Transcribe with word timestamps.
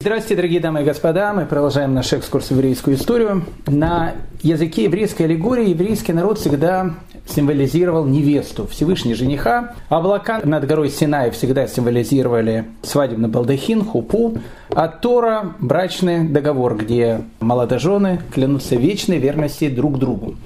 Здравствуйте, 0.00 0.36
дорогие 0.36 0.60
дамы 0.60 0.82
и 0.82 0.84
господа. 0.84 1.32
Мы 1.32 1.44
продолжаем 1.44 1.92
наш 1.92 2.12
экскурс 2.12 2.46
в 2.46 2.50
еврейскую 2.52 2.94
историю. 2.94 3.42
На 3.66 4.14
языке 4.42 4.84
еврейской 4.84 5.24
аллегории 5.24 5.70
еврейский 5.70 6.12
народ 6.12 6.38
всегда 6.38 6.94
символизировал 7.26 8.04
невесту, 8.04 8.68
Всевышний 8.68 9.14
жениха. 9.14 9.74
Облака 9.88 10.40
над 10.44 10.68
горой 10.68 10.90
Синай 10.90 11.32
всегда 11.32 11.66
символизировали 11.66 12.66
свадебный 12.82 13.28
балдахин, 13.28 13.84
хупу, 13.84 14.38
а 14.70 14.86
Тора– 14.86 15.54
брачный 15.58 16.28
договор, 16.28 16.76
где 16.76 17.22
молодожены 17.40 18.20
клянутся 18.32 18.76
вечной 18.76 19.18
верности 19.18 19.68
друг 19.68 19.98
другу. 19.98 20.36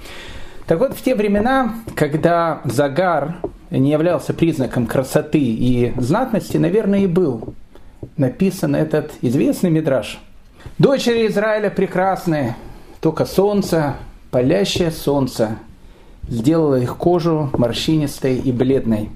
Так 0.67 0.79
вот, 0.79 0.95
в 0.95 1.03
те 1.03 1.15
времена, 1.15 1.75
когда 1.95 2.63
загар 2.65 3.37
не 3.71 3.91
являлся 3.91 4.33
признаком 4.33 4.87
красоты 4.87 5.41
и 5.41 5.93
знатности, 5.99 6.57
наверное, 6.57 7.01
и 7.01 7.07
был 7.07 7.53
написан 8.17 8.77
этот 8.77 9.13
известный 9.23 9.71
мидраж. 9.71 10.21
Дочери 10.79 11.27
Израиля 11.27 11.71
прекрасные, 11.71 12.57
только 13.01 13.25
солнце, 13.25 13.97
палящее 14.31 14.91
солнце, 14.91 15.57
сделало 16.29 16.77
их 16.77 16.97
кожу 16.97 17.51
морщинистой 17.53 18.39
и 18.39 18.53
бледной. 18.53 19.11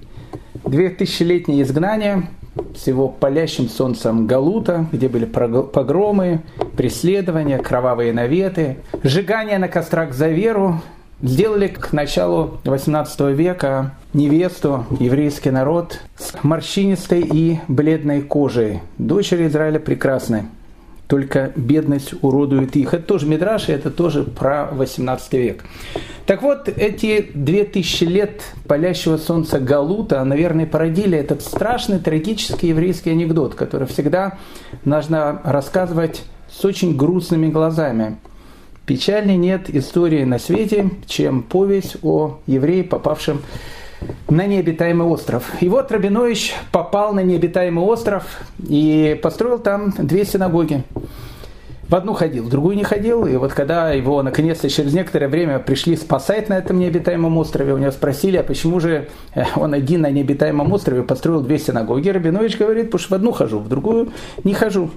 Две 0.65 0.89
тысячелетние 0.89 1.61
изгнания 1.61 2.27
всего 2.73 3.07
палящим 3.07 3.69
солнцем 3.69 4.27
Галута, 4.27 4.87
где 4.91 5.07
были 5.07 5.25
погромы, 5.25 6.41
преследования, 6.75 7.59
кровавые 7.59 8.13
наветы, 8.13 8.77
сжигание 9.03 9.57
на 9.57 9.67
кострах 9.67 10.13
за 10.13 10.29
веру, 10.29 10.81
сделали 11.21 11.67
к 11.67 11.93
началу 11.93 12.59
XVIII 12.63 13.33
века 13.33 13.95
невесту, 14.13 14.85
еврейский 14.99 15.51
народ, 15.51 15.99
с 16.17 16.43
морщинистой 16.43 17.21
и 17.21 17.59
бледной 17.67 18.21
кожей. 18.21 18.81
Дочери 18.97 19.47
Израиля 19.47 19.79
прекрасны, 19.79 20.47
только 21.07 21.51
бедность 21.55 22.13
уродует 22.21 22.75
их. 22.75 22.93
Это 22.93 23.03
тоже 23.03 23.27
Мидраш, 23.27 23.69
это 23.69 23.89
тоже 23.89 24.23
про 24.23 24.69
18 24.71 25.33
век. 25.33 25.63
Так 26.25 26.41
вот, 26.41 26.67
эти 26.67 27.31
две 27.33 27.63
тысячи 27.63 28.03
лет 28.03 28.41
палящего 28.67 29.17
солнца 29.17 29.59
Галута, 29.59 30.23
наверное, 30.25 30.65
породили 30.65 31.17
этот 31.17 31.41
страшный, 31.41 31.99
трагический 31.99 32.69
еврейский 32.69 33.11
анекдот, 33.11 33.55
который 33.55 33.87
всегда 33.87 34.37
нужно 34.83 35.41
рассказывать 35.45 36.23
с 36.51 36.65
очень 36.65 36.97
грустными 36.97 37.47
глазами. 37.47 38.17
Печальней 38.87 39.35
нет 39.35 39.69
истории 39.69 40.23
на 40.23 40.39
свете, 40.39 40.89
чем 41.07 41.43
повесть 41.43 41.97
о 42.03 42.39
еврее, 42.47 42.85
попавшем 42.85 43.41
на 44.29 44.47
необитаемый 44.47 45.05
остров. 45.05 45.51
И 45.59 45.67
вот 45.67 45.91
Рабинович 45.91 46.55
попал 46.71 47.13
на 47.13 47.19
необитаемый 47.19 47.83
остров 47.83 48.23
и 48.65 49.19
построил 49.21 49.59
там 49.59 49.93
две 49.97 50.23
синагоги. 50.23 50.83
В 51.89 51.95
одну 51.95 52.13
ходил, 52.13 52.45
в 52.45 52.49
другую 52.49 52.77
не 52.77 52.85
ходил. 52.85 53.25
И 53.25 53.35
вот 53.35 53.51
когда 53.51 53.91
его 53.91 54.23
наконец-то 54.23 54.69
через 54.69 54.93
некоторое 54.93 55.27
время 55.27 55.59
пришли 55.59 55.97
спасать 55.97 56.47
на 56.47 56.57
этом 56.57 56.79
необитаемом 56.79 57.37
острове, 57.37 57.73
у 57.73 57.77
него 57.77 57.91
спросили, 57.91 58.37
а 58.37 58.43
почему 58.43 58.79
же 58.79 59.09
э, 59.35 59.43
он 59.57 59.73
один 59.73 60.03
на 60.03 60.11
необитаемом 60.11 60.71
острове 60.71 61.03
построил 61.03 61.41
две 61.41 61.59
синагоги. 61.59 62.07
Рабинович 62.07 62.57
говорит, 62.57 62.85
потому 62.85 62.99
что 62.99 63.09
в 63.09 63.15
одну 63.15 63.31
хожу, 63.33 63.59
в 63.59 63.67
другую 63.67 64.13
не 64.45 64.53
хожу. 64.53 64.91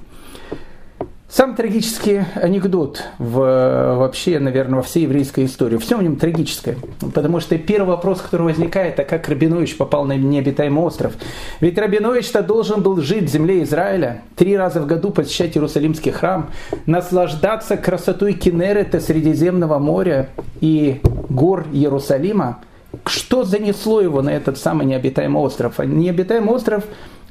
Самый 1.33 1.55
трагический 1.55 2.23
анекдот 2.35 3.05
в, 3.21 3.37
вообще, 3.37 4.41
наверное, 4.41 4.79
во 4.79 4.83
всей 4.83 5.05
еврейской 5.05 5.45
истории. 5.45 5.77
Все 5.77 5.97
в 5.97 6.03
нем 6.03 6.17
трагическое. 6.17 6.77
Потому 7.15 7.39
что 7.39 7.57
первый 7.57 7.91
вопрос, 7.91 8.21
который 8.21 8.43
возникает, 8.43 8.99
а 8.99 9.05
как 9.05 9.29
Рабинович 9.29 9.77
попал 9.77 10.05
на 10.05 10.17
необитаемый 10.17 10.83
остров? 10.83 11.13
Ведь 11.61 11.79
Рабинович-то 11.79 12.43
должен 12.43 12.83
был 12.83 13.01
жить 13.01 13.31
в 13.31 13.33
земле 13.33 13.63
Израиля, 13.63 14.23
три 14.35 14.57
раза 14.57 14.81
в 14.81 14.89
году 14.89 15.11
посещать 15.11 15.57
Иерусалимский 15.57 16.11
храм, 16.11 16.51
наслаждаться 16.87 17.77
красотой 17.77 18.33
Кенерета 18.33 18.99
Средиземного 18.99 19.79
моря 19.79 20.31
и 20.61 21.01
гор 21.29 21.65
Иерусалима. 21.73 22.59
Что 23.07 23.45
занесло 23.45 24.01
его 24.01 24.21
на 24.21 24.31
этот 24.31 24.59
самый 24.59 24.85
необитаемый 24.85 25.41
остров? 25.41 25.75
А 25.79 25.85
необитаемый 25.85 26.53
остров 26.53 26.83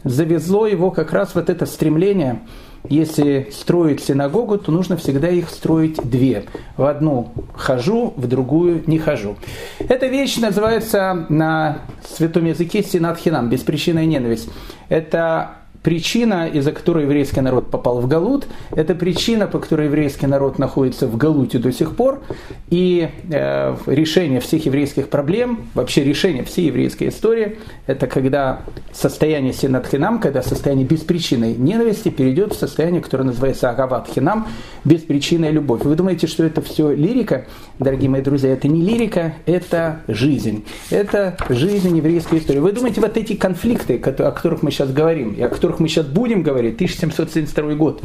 завезло 0.05 0.67
его 0.67 0.89
как 0.89 1.11
раз 1.11 1.35
вот 1.35 1.49
это 1.49 1.65
стремление– 1.65 2.39
если 2.87 3.49
строить 3.51 4.01
синагогу, 4.01 4.57
то 4.57 4.71
нужно 4.71 4.97
всегда 4.97 5.29
их 5.29 5.49
строить 5.49 5.97
две. 5.97 6.45
В 6.77 6.85
одну 6.85 7.31
хожу, 7.55 8.13
в 8.15 8.27
другую 8.27 8.83
не 8.87 8.99
хожу. 8.99 9.35
Эта 9.79 10.07
вещь 10.07 10.37
называется 10.37 11.25
на 11.29 11.79
святом 12.07 12.45
языке 12.45 12.83
синатхинам, 12.83 13.49
беспричинная 13.49 14.05
ненависть. 14.05 14.49
Это 14.87 15.51
причина, 15.83 16.47
из-за 16.47 16.71
которой 16.71 17.03
еврейский 17.03 17.41
народ 17.41 17.69
попал 17.69 18.01
в 18.01 18.07
Галут, 18.07 18.47
это 18.71 18.95
причина, 18.95 19.47
по 19.47 19.59
которой 19.59 19.87
еврейский 19.87 20.27
народ 20.27 20.59
находится 20.59 21.07
в 21.07 21.17
Галуте 21.17 21.59
до 21.59 21.71
сих 21.71 21.95
пор, 21.95 22.21
и 22.69 23.09
э, 23.31 23.75
решение 23.85 24.39
всех 24.39 24.65
еврейских 24.65 25.09
проблем, 25.09 25.61
вообще 25.73 26.03
решение 26.03 26.43
всей 26.43 26.67
еврейской 26.67 27.09
истории, 27.09 27.57
это 27.87 28.07
когда 28.07 28.61
состояние 28.91 29.53
синатхинам, 29.53 30.19
когда 30.19 30.41
состояние 30.41 30.85
беспричинной 30.85 31.55
ненависти 31.55 32.09
перейдет 32.09 32.53
в 32.53 32.57
состояние, 32.57 33.01
которое 33.01 33.23
называется 33.23 33.69
агават 33.69 34.09
хинам, 34.13 34.47
беспричинная 34.83 35.51
любовь. 35.51 35.83
Вы 35.83 35.95
думаете, 35.95 36.27
что 36.27 36.43
это 36.43 36.61
все 36.61 36.91
лирика? 36.91 37.45
Дорогие 37.77 38.09
мои 38.09 38.21
друзья, 38.21 38.51
это 38.51 38.67
не 38.67 38.81
лирика, 38.81 39.33
это 39.45 40.01
жизнь. 40.07 40.65
Это 40.89 41.37
жизнь 41.49 41.95
еврейской 41.95 42.39
истории. 42.39 42.59
Вы 42.59 42.73
думаете, 42.73 42.99
вот 42.99 43.15
эти 43.15 43.33
конфликты, 43.35 43.97
о 43.97 44.31
которых 44.31 44.63
мы 44.63 44.71
сейчас 44.71 44.91
говорим, 44.91 45.33
и 45.33 45.41
о 45.41 45.49
которых 45.49 45.68
мы 45.77 45.87
сейчас 45.87 46.07
будем 46.07 46.41
говорить, 46.41 46.75
1772 46.75 47.75
год, 47.75 48.01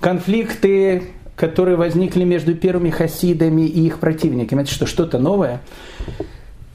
конфликты, 0.00 1.02
которые 1.36 1.76
возникли 1.76 2.24
между 2.24 2.54
первыми 2.54 2.88
хасидами 2.88 3.62
и 3.62 3.86
их 3.86 3.98
противниками, 3.98 4.62
это 4.62 4.70
что, 4.70 4.86
что-то 4.86 5.18
новое? 5.18 5.60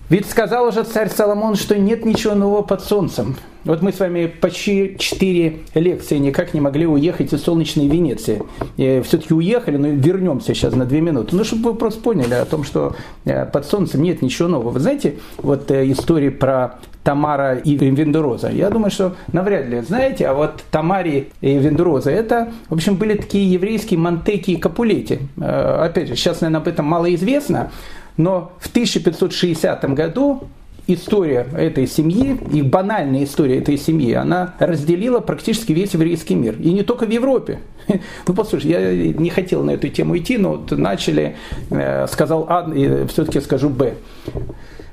Ведь 0.10 0.30
сказал 0.30 0.68
уже 0.68 0.84
царь 0.84 1.10
Соломон, 1.10 1.56
что 1.56 1.76
нет 1.76 2.06
ничего 2.06 2.36
нового 2.36 2.62
под 2.62 2.84
солнцем. 2.84 3.36
Вот 3.66 3.82
мы 3.82 3.94
с 3.94 4.00
вами 4.00 4.26
почти 4.26 4.98
четыре 5.00 5.60
лекции 5.74 6.18
никак 6.18 6.54
не 6.54 6.60
могли 6.60 6.86
уехать 6.86 7.32
из 7.32 7.44
солнечной 7.44 7.88
Венеции. 7.88 8.42
Все-таки 8.76 9.34
уехали, 9.34 9.78
но 9.78 9.88
вернемся 9.88 10.54
сейчас 10.54 10.76
на 10.76 10.86
две 10.86 11.00
минуты. 11.00 11.36
Ну, 11.36 11.44
чтобы 11.46 11.72
вы 11.72 11.78
просто 11.78 12.02
поняли 12.02 12.34
о 12.34 12.46
том, 12.46 12.64
что 12.66 12.96
э, 13.24 13.46
под 13.46 13.66
солнцем 13.66 14.02
нет 14.02 14.22
ничего 14.22 14.50
нового. 14.50 14.72
Вы 14.72 14.80
знаете, 14.82 15.16
вот 15.38 15.72
э, 15.72 15.90
история 15.92 16.32
про 16.32 16.80
Тамара 17.04 17.56
и 17.56 17.76
Вендуроза. 17.76 18.50
Я 18.50 18.70
думаю, 18.70 18.92
что 18.92 19.16
навряд 19.32 19.68
ли 19.68 19.82
знаете, 19.82 20.28
а 20.28 20.34
вот 20.34 20.64
Тамари 20.70 21.30
и 21.40 21.58
Вендуроза, 21.58 22.12
это, 22.12 22.52
в 22.70 22.74
общем, 22.74 22.96
были 22.96 23.16
такие 23.16 23.50
еврейские 23.50 24.00
Монтеки 24.00 24.52
и 24.52 24.58
Капулети. 24.58 25.20
Э, 25.38 25.86
опять 25.86 26.10
же, 26.10 26.16
сейчас, 26.18 26.42
наверное, 26.42 26.62
об 26.62 26.68
этом 26.68 26.86
мало 26.86 27.14
известно, 27.16 27.72
но 28.18 28.52
в 28.60 28.68
1560 28.68 29.94
году 29.94 30.44
история 30.88 31.48
этой 31.58 31.88
семьи 31.88 32.38
и 32.52 32.62
банальная 32.62 33.24
история 33.24 33.60
этой 33.60 33.78
семьи, 33.78 34.14
она 34.14 34.56
разделила 34.60 35.20
практически 35.20 35.72
весь 35.72 35.94
еврейский 35.94 36.36
мир. 36.36 36.56
И 36.60 36.72
не 36.72 36.84
только 36.84 37.06
в 37.06 37.10
Европе. 37.10 37.60
Ну, 38.28 38.34
послушай, 38.34 38.72
я 38.72 39.14
не 39.14 39.30
хотел 39.30 39.64
на 39.64 39.72
эту 39.72 39.90
тему 39.90 40.18
идти, 40.18 40.38
но 40.38 40.52
вот 40.52 40.72
начали, 40.72 41.36
э, 41.70 42.08
сказал 42.08 42.46
А, 42.48 42.72
и 42.74 43.06
все-таки 43.08 43.42
скажу 43.42 43.70
Б. 43.70 43.96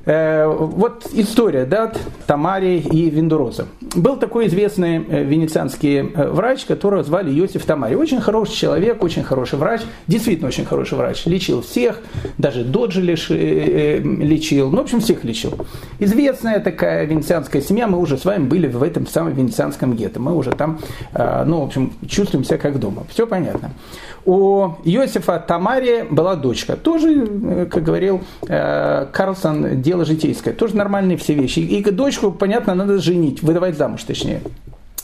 Э, 0.06 0.47
вот 0.47 1.06
история, 1.12 1.66
да, 1.66 1.93
Тамари 2.27 2.78
и 2.78 3.11
Виндуроза. 3.11 3.66
Был 3.94 4.16
такой 4.16 4.47
известный 4.47 5.05
э, 5.06 5.25
венецианский 5.25 5.99
э, 5.99 6.31
врач, 6.31 6.65
которого 6.65 7.03
звали 7.03 7.31
Йосиф 7.31 7.66
Тамари. 7.66 7.97
Очень 7.97 8.21
хороший 8.21 8.55
человек, 8.55 9.03
очень 9.05 9.22
хороший 9.22 9.59
врач, 9.59 9.83
действительно 10.06 10.49
очень 10.49 10.65
хороший 10.65 10.97
врач. 10.97 11.27
Лечил 11.27 11.60
всех, 11.60 11.99
даже 12.39 12.65
Доджи 12.65 13.03
лечил, 13.03 14.71
ну, 14.71 14.78
в 14.78 14.81
общем, 14.81 15.00
всех 15.00 15.22
лечил. 15.25 15.55
Известная 15.99 16.60
такая 16.60 17.05
венецианская 17.05 17.60
семья, 17.60 17.87
мы 17.87 17.99
уже 17.99 18.16
с 18.16 18.25
вами 18.25 18.44
были 18.44 18.69
в 18.69 18.83
этом 18.83 19.06
самом 19.06 19.34
венецианском 19.34 19.94
гетто. 19.94 20.19
Мы 20.21 20.34
уже 20.34 20.53
там, 20.53 20.78
ну, 21.12 21.60
в 21.60 21.65
общем, 21.65 21.93
чувствуем 22.09 22.44
себя 22.44 22.59
как 22.59 22.78
дома. 22.78 23.05
Все 23.10 23.27
понятно. 23.27 23.72
У 24.24 24.74
Иосифа 24.84 25.39
Тамари 25.39 26.07
была 26.10 26.36
дочка. 26.36 26.77
Тоже, 26.77 27.66
как 27.71 27.83
говорил 27.83 28.21
Карлсон, 28.47 29.80
дело 29.80 29.99
житейское. 30.04 30.54
Тоже 30.54 30.76
нормальные 30.76 31.16
все 31.16 31.34
вещи. 31.34 31.60
И 31.60 31.82
дочку, 31.91 32.32
понятно, 32.32 32.74
надо 32.74 32.98
женить, 32.98 33.42
выдавать 33.42 33.76
замуж 33.76 34.04
точнее. 34.04 34.41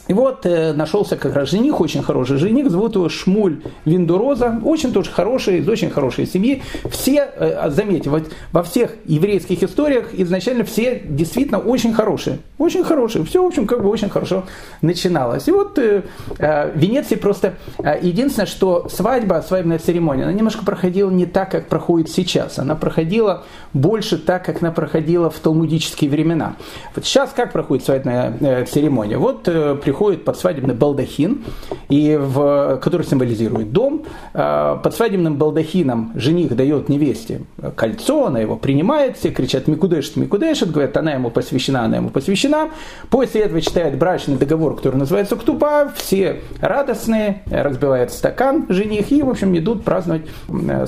И 0.09 0.13
вот 0.13 0.47
э, 0.47 0.73
нашелся 0.73 1.17
как 1.17 1.35
раз 1.35 1.51
жених, 1.51 1.81
очень 1.81 2.03
хороший 2.03 2.37
жених, 2.37 2.71
зовут 2.71 2.95
его 2.95 3.09
Шмуль 3.09 3.63
Виндуроза, 3.85 4.61
очень 4.65 4.93
тоже 4.93 5.11
хороший, 5.11 5.59
из 5.59 5.69
очень 5.69 5.91
хорошей 5.91 6.27
семьи. 6.27 6.63
Все, 6.91 7.29
э, 7.37 7.71
заметьте, 7.71 8.11
вот 8.11 8.31
во 8.53 8.63
всех 8.63 8.93
еврейских 9.05 9.63
историях 9.63 10.11
изначально 10.13 10.65
все 10.65 11.03
действительно 11.05 11.59
очень 11.59 11.93
хорошие, 11.93 12.39
очень 12.59 12.85
хорошие, 12.85 13.25
все, 13.25 13.43
в 13.43 13.47
общем, 13.47 13.67
как 13.67 13.83
бы 13.83 13.89
очень 13.89 14.09
хорошо 14.09 14.45
начиналось. 14.81 15.49
И 15.49 15.51
вот 15.51 15.79
э, 15.79 16.03
э, 16.39 16.73
в 16.73 16.79
Венеции 16.79 17.17
просто 17.17 17.55
э, 17.79 17.99
единственное, 18.01 18.47
что 18.47 18.89
свадьба, 18.89 19.45
свадебная 19.47 19.79
церемония, 19.79 20.25
она 20.25 20.33
немножко 20.33 20.65
проходила 20.65 21.11
не 21.11 21.27
так, 21.27 21.51
как 21.51 21.67
проходит 21.67 22.11
сейчас, 22.11 22.59
она 22.59 22.77
проходила 22.77 23.45
больше 23.73 24.19
так, 24.19 24.45
как 24.45 24.63
она 24.63 24.71
проходила 24.71 25.31
в 25.31 25.39
талмудические 25.39 26.11
времена. 26.11 26.57
Вот 26.95 27.05
сейчас 27.05 27.31
как 27.35 27.53
проходит 27.53 27.85
свадебная 27.85 28.37
э, 28.41 28.65
церемония? 28.67 29.19
Вот 29.19 29.49
э, 29.49 29.75
приходит 29.97 30.27
под 30.27 30.37
свадебный 30.37 30.75
балдахин, 30.75 31.43
и 31.89 32.19
в, 32.21 32.79
который 32.83 33.07
символизирует 33.07 33.73
дом. 33.73 34.05
Э, 34.35 34.77
под 34.83 34.95
свадебным 34.95 35.37
балдахином 35.37 36.13
жених 36.17 36.55
дает 36.55 36.91
невесте 36.91 37.41
кольцо, 37.77 38.27
она 38.27 38.41
его 38.41 38.57
принимает, 38.57 39.17
все 39.17 39.31
кричат 39.31 39.69
«Микудешит, 39.69 40.17
Микудешит», 40.17 40.71
говорят, 40.71 40.99
она 40.99 41.13
ему 41.13 41.31
посвящена, 41.31 41.85
она 41.85 41.97
ему 41.97 42.11
посвящена. 42.11 42.69
После 43.09 43.41
этого 43.41 43.63
читает 43.63 43.97
брачный 43.97 44.37
договор, 44.37 44.77
который 44.77 44.97
называется 44.97 45.35
«Ктуба», 45.35 45.91
все 45.97 46.43
радостные, 46.61 47.43
разбивает 47.51 48.13
стакан 48.13 48.67
жених 48.69 49.11
и, 49.11 49.23
в 49.23 49.31
общем, 49.31 49.57
идут 49.57 49.83
праздновать 49.83 50.27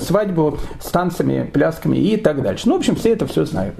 свадьбу 0.01 0.59
с 0.79 0.91
танцами, 0.91 1.49
плясками 1.51 1.97
и 1.97 2.15
так 2.15 2.43
дальше. 2.43 2.69
Ну, 2.69 2.75
в 2.75 2.77
общем, 2.77 2.95
все 2.95 3.13
это 3.13 3.25
все 3.25 3.43
знают. 3.45 3.73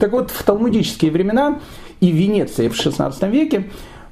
Так 0.00 0.12
вот, 0.12 0.30
в 0.30 0.42
талмудические 0.42 1.10
времена 1.10 1.60
и 2.00 2.10
в 2.10 2.14
Венеции 2.14 2.68
в 2.68 2.72
XVI 2.72 3.30
веке 3.30 3.64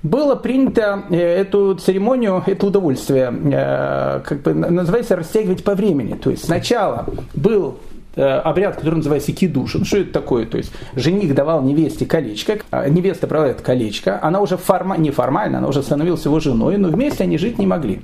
было 0.03 0.35
принято 0.35 1.05
э, 1.11 1.17
эту 1.17 1.75
церемонию, 1.75 2.43
это 2.47 2.67
удовольствие, 2.67 3.33
э, 3.53 4.21
как 4.25 4.43
бы 4.43 4.55
называется, 4.55 5.17
растягивать 5.17 5.63
по 5.63 5.75
времени. 5.75 6.15
То 6.15 6.31
есть 6.31 6.45
сначала 6.45 7.07
был 7.35 7.79
э, 8.17 8.23
обряд, 8.23 8.77
который 8.77 8.97
называется 8.97 9.33
кидушин. 9.33 9.85
Что 9.85 9.99
это 9.99 10.13
такое? 10.13 10.47
То 10.47 10.57
есть 10.57 10.73
жених 10.95 11.35
давал 11.35 11.63
невесте 11.63 12.07
колечко, 12.07 12.59
а 12.71 12.89
невеста 12.89 13.27
брала 13.27 13.49
это 13.49 13.63
колечко, 13.63 14.19
она 14.23 14.41
уже 14.41 14.57
форма, 14.57 14.97
неформально, 14.97 15.59
она 15.59 15.69
уже 15.69 15.83
становилась 15.83 16.25
его 16.25 16.41
женой, 16.41 16.79
но 16.79 16.89
вместе 16.89 17.25
они 17.25 17.37
жить 17.37 17.59
не 17.59 17.67
могли. 17.67 18.01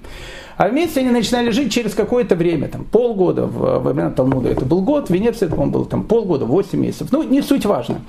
А 0.59 0.69
вместе 0.69 1.01
они 1.01 1.11
начинали 1.11 1.51
жить 1.51 1.73
через 1.73 1.95
какое-то 1.95 2.35
время, 2.35 2.69
там, 2.69 2.85
полгода, 2.85 3.47
во 3.47 3.79
времена 3.79 4.11
Талмуда 4.11 4.49
это 4.49 4.65
был 4.65 4.81
год, 4.81 5.09
в 5.09 5.13
Венеции 5.13 5.47
это, 5.47 5.57
был 5.57 5.85
там, 5.85 6.05
полгода, 6.05 6.47
8 6.47 6.79
месяцев. 6.79 7.09
Ну, 7.11 7.23
не 7.23 7.43
суть 7.43 7.67
важно. 7.67 8.01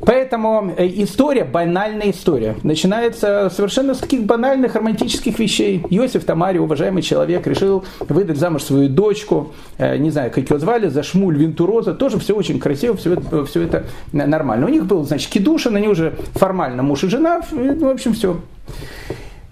Поэтому 0.00 0.72
э, 0.76 0.86
история, 0.86 1.44
банальная 1.44 2.10
история, 2.10 2.56
начинается 2.62 3.50
совершенно 3.54 3.94
с 3.94 3.98
таких 3.98 4.24
банальных 4.24 4.74
романтических 4.74 5.38
вещей. 5.38 5.84
Иосиф 5.90 6.24
Тамари, 6.24 6.58
уважаемый 6.58 7.02
человек, 7.02 7.46
решил 7.46 7.84
выдать 8.00 8.38
замуж 8.38 8.62
свою 8.62 8.88
дочку, 8.88 9.52
э, 9.76 9.96
не 9.98 10.10
знаю, 10.10 10.30
как 10.30 10.50
ее 10.50 10.58
звали, 10.58 10.88
за 10.88 11.02
Шмуль 11.02 11.36
Винтуроза, 11.36 11.94
тоже 11.94 12.18
все 12.18 12.34
очень 12.34 12.58
красиво, 12.58 12.96
все 12.96 13.14
это, 13.14 13.44
все 13.44 13.62
это 13.62 13.84
нормально. 14.12 14.66
У 14.66 14.70
них 14.70 14.86
был, 14.86 15.04
значит, 15.04 15.30
кидушин, 15.30 15.76
они 15.76 15.88
уже 15.88 16.14
формально 16.34 16.82
муж 16.82 17.04
и 17.04 17.08
жена, 17.08 17.42
в 17.50 17.86
общем, 17.86 18.14
все. 18.14 18.40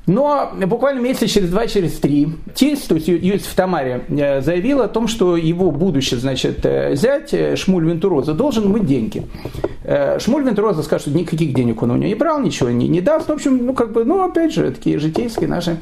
Но 0.06 0.52
буквально 0.66 1.00
месяца 1.00 1.26
через 1.26 1.50
два, 1.50 1.66
через 1.66 1.98
три 1.98 2.28
тесть, 2.54 2.88
то 2.88 2.94
есть 2.94 3.08
Юсиф 3.08 3.52
Тамари, 3.54 4.04
э, 4.08 4.40
заявил 4.40 4.80
о 4.82 4.88
том, 4.88 5.08
что 5.08 5.36
его 5.36 5.72
будущий, 5.72 6.14
значит, 6.14 6.64
э, 6.64 6.94
зять 6.94 7.34
э, 7.34 7.56
Шмуль 7.56 7.88
Вентуроза 7.88 8.32
должен 8.32 8.68
мыть 8.70 8.86
деньги. 8.86 9.26
Шмуль 10.18 10.42
Вентуроза 10.42 10.82
скажет, 10.82 11.08
что 11.08 11.16
никаких 11.16 11.54
денег 11.54 11.80
он 11.80 11.92
у 11.92 11.96
него 11.96 12.08
не 12.08 12.16
брал, 12.16 12.40
ничего 12.40 12.70
не, 12.70 12.88
не 12.88 13.00
даст. 13.00 13.28
В 13.28 13.32
общем, 13.32 13.66
ну, 13.66 13.72
как 13.72 13.92
бы, 13.92 14.04
ну, 14.04 14.24
опять 14.24 14.52
же, 14.52 14.72
такие 14.72 14.98
житейские 14.98 15.48
наши 15.48 15.76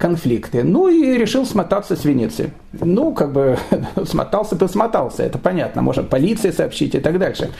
конфликты. 0.00 0.64
Ну, 0.64 0.88
и 0.88 1.16
решил 1.16 1.46
смотаться 1.46 1.94
с 1.94 2.04
Венеции. 2.04 2.50
Ну, 2.72 3.12
как 3.12 3.32
бы, 3.32 3.56
смотался, 4.04 4.56
посмотался, 4.56 5.22
это 5.22 5.38
понятно, 5.38 5.82
может 5.82 6.08
полиции 6.08 6.50
сообщить 6.50 6.96
и 6.96 7.00
так 7.00 7.18
дальше. 7.18 7.50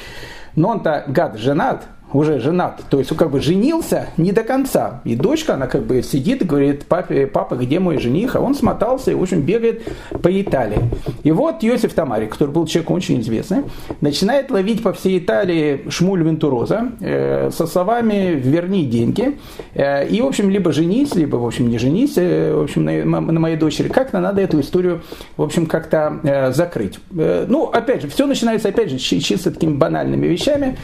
Но 0.56 0.70
он-то, 0.70 1.04
гад, 1.06 1.38
женат, 1.38 1.84
уже 2.12 2.40
женат, 2.40 2.82
то 2.88 2.98
есть 2.98 3.12
он 3.12 3.18
как 3.18 3.30
бы 3.30 3.40
женился 3.40 4.08
не 4.16 4.32
до 4.32 4.42
конца. 4.42 5.00
И 5.04 5.14
дочка, 5.14 5.54
она 5.54 5.66
как 5.66 5.82
бы 5.84 6.02
сидит 6.02 6.42
и 6.42 6.44
говорит, 6.44 6.86
папе, 6.86 7.26
папа, 7.26 7.54
где 7.54 7.78
мой 7.80 7.98
жених? 7.98 8.36
А 8.36 8.40
он 8.40 8.54
смотался 8.54 9.10
и, 9.10 9.14
в 9.14 9.22
общем, 9.22 9.42
бегает 9.42 9.82
по 10.22 10.28
Италии. 10.40 10.80
И 11.22 11.30
вот 11.30 11.62
Йосиф 11.62 11.92
Тамари, 11.92 12.26
который 12.26 12.50
был 12.50 12.66
человеком 12.66 12.96
очень 12.96 13.20
известный, 13.20 13.64
начинает 14.00 14.50
ловить 14.50 14.82
по 14.82 14.92
всей 14.92 15.18
Италии 15.18 15.84
Шмуль 15.88 16.22
Вентуроза 16.22 16.92
э, 17.00 17.50
со 17.50 17.66
словами 17.66 18.40
«верни 18.42 18.86
деньги». 18.86 19.38
Э, 19.74 20.06
и, 20.06 20.20
в 20.20 20.26
общем, 20.26 20.50
либо 20.50 20.72
женись, 20.72 21.14
либо, 21.14 21.36
в 21.36 21.46
общем, 21.46 21.68
не 21.68 21.78
женись, 21.78 22.14
э, 22.16 22.54
в 22.54 22.62
общем, 22.62 22.84
на, 22.84 23.20
на 23.20 23.40
моей 23.40 23.56
дочери. 23.56 23.88
Как-то 23.88 24.20
надо 24.20 24.40
эту 24.40 24.60
историю, 24.60 25.02
в 25.36 25.42
общем, 25.42 25.66
как-то 25.66 26.20
э, 26.22 26.52
закрыть. 26.52 26.98
Э, 27.16 27.46
ну, 27.48 27.64
опять 27.64 28.02
же, 28.02 28.08
все 28.08 28.26
начинается, 28.26 28.68
опять 28.68 28.90
же, 28.90 28.98
чисто 28.98 29.50
такими 29.50 29.74
банальными 29.74 30.26
вещами. 30.26 30.76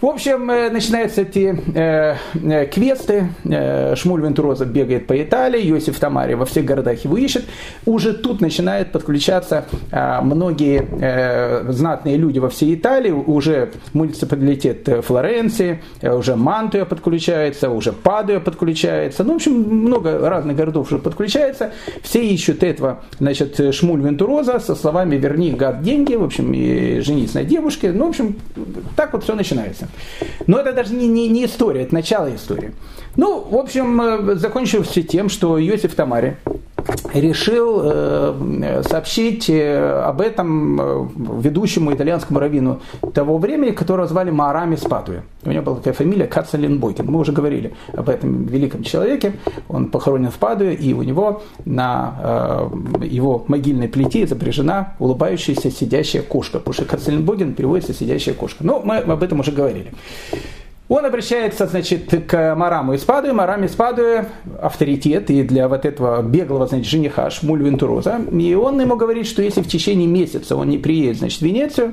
В 0.00 0.06
общем, 0.06 0.48
э, 0.48 0.70
начинаются 0.70 1.22
эти 1.22 1.60
э, 1.74 2.14
э, 2.34 2.66
квесты. 2.66 3.30
Э, 3.44 3.96
Шмуль 3.96 4.22
Вентуроза 4.22 4.64
бегает 4.64 5.08
по 5.08 5.20
Италии, 5.20 5.60
Йосиф 5.60 5.98
Тамари 5.98 6.34
во 6.34 6.46
всех 6.46 6.64
городах 6.64 7.04
его 7.04 7.16
ищет. 7.16 7.46
Уже 7.84 8.12
тут 8.12 8.40
начинают 8.40 8.92
подключаться 8.92 9.64
э, 9.90 10.20
многие 10.22 10.86
э, 11.00 11.72
знатные 11.72 12.16
люди 12.16 12.38
во 12.38 12.48
всей 12.48 12.76
Италии. 12.76 13.10
Уже 13.10 13.72
муниципалитет 13.92 14.88
Флоренции, 15.04 15.82
уже 16.00 16.36
Мантуя 16.36 16.84
подключается, 16.84 17.68
уже 17.70 17.92
Падуя 17.92 18.38
подключается. 18.38 19.24
Ну, 19.24 19.32
в 19.32 19.36
общем, 19.36 19.54
много 19.54 20.30
разных 20.30 20.56
городов 20.56 20.92
уже 20.92 21.00
подключается. 21.00 21.72
Все 22.02 22.24
ищут 22.24 22.62
этого, 22.62 23.00
значит, 23.18 23.74
Шмуль 23.74 24.02
Вентуроза 24.02 24.60
со 24.60 24.76
словами 24.76 25.16
«верни, 25.16 25.50
гад, 25.50 25.82
деньги», 25.82 26.14
в 26.14 26.22
общем, 26.22 26.54
и 26.54 27.00
женись 27.00 27.34
на 27.34 27.42
девушке. 27.42 27.90
Ну, 27.90 28.06
в 28.06 28.08
общем, 28.10 28.36
так 28.94 29.12
вот 29.12 29.24
все 29.24 29.34
начинается. 29.34 29.87
Но 30.46 30.58
это 30.58 30.72
даже 30.72 30.94
не, 30.94 31.06
не, 31.06 31.28
не 31.28 31.44
история, 31.44 31.82
это 31.82 31.94
начало 31.94 32.34
истории. 32.34 32.72
Ну, 33.16 33.40
в 33.40 33.56
общем, 33.56 34.00
э, 34.00 34.34
закончилось 34.36 34.88
все 34.88 35.02
тем, 35.02 35.28
что 35.28 35.60
Иосиф 35.60 35.94
Тамари 35.94 36.36
решил 37.12 37.80
э, 37.84 38.82
сообщить 38.88 39.48
э, 39.50 40.02
об 40.02 40.20
этом 40.20 40.80
э, 40.80 41.08
ведущему 41.42 41.92
итальянскому 41.94 42.40
раввину 42.40 42.80
того 43.14 43.38
времени, 43.38 43.70
которого 43.70 44.06
звали 44.06 44.30
Маарами 44.30 44.76
Спатуя. 44.76 45.22
У 45.44 45.50
него 45.50 45.62
была 45.62 45.76
такая 45.76 45.94
фамилия 45.94 46.26
Кацалинбойкин. 46.26 47.06
Мы 47.06 47.20
уже 47.20 47.32
говорили 47.32 47.74
об 47.92 48.08
этом 48.08 48.44
великом 48.44 48.82
человеке. 48.82 49.34
Он 49.68 49.86
похоронен 49.86 50.30
в 50.30 50.38
Падуе, 50.38 50.74
и 50.74 50.92
у 50.92 51.02
него 51.02 51.42
на 51.64 52.68
его 53.00 53.44
могильной 53.46 53.88
плите 53.88 54.24
изображена 54.24 54.94
улыбающаяся 54.98 55.70
сидящая 55.70 56.22
кошка. 56.22 56.58
Потому 56.58 56.74
что 56.74 56.84
Кацалинбойкин 56.84 57.54
переводится 57.54 57.94
«сидящая 57.94 58.34
кошка». 58.34 58.64
Но 58.64 58.80
мы 58.80 58.96
об 58.96 59.22
этом 59.22 59.40
уже 59.40 59.52
говорили. 59.52 59.92
Он 60.88 61.04
обращается, 61.04 61.66
значит, 61.66 62.24
к 62.26 62.54
Мараму 62.54 62.94
из 62.94 63.02
Падуи. 63.02 63.32
Марам 63.32 63.64
из 63.64 63.76
авторитет 64.60 65.30
и 65.30 65.42
для 65.42 65.68
вот 65.68 65.84
этого 65.84 66.22
беглого, 66.22 66.66
значит, 66.66 66.86
жениха 66.86 67.28
Шмуль 67.28 67.62
Вентуроза. 67.62 68.20
И 68.32 68.54
он 68.54 68.80
ему 68.80 68.96
говорит, 68.96 69.26
что 69.26 69.42
если 69.42 69.60
в 69.60 69.68
течение 69.68 70.08
месяца 70.08 70.56
он 70.56 70.70
не 70.70 70.78
приедет, 70.78 71.18
значит, 71.18 71.40
в 71.40 71.42
Венецию 71.42 71.92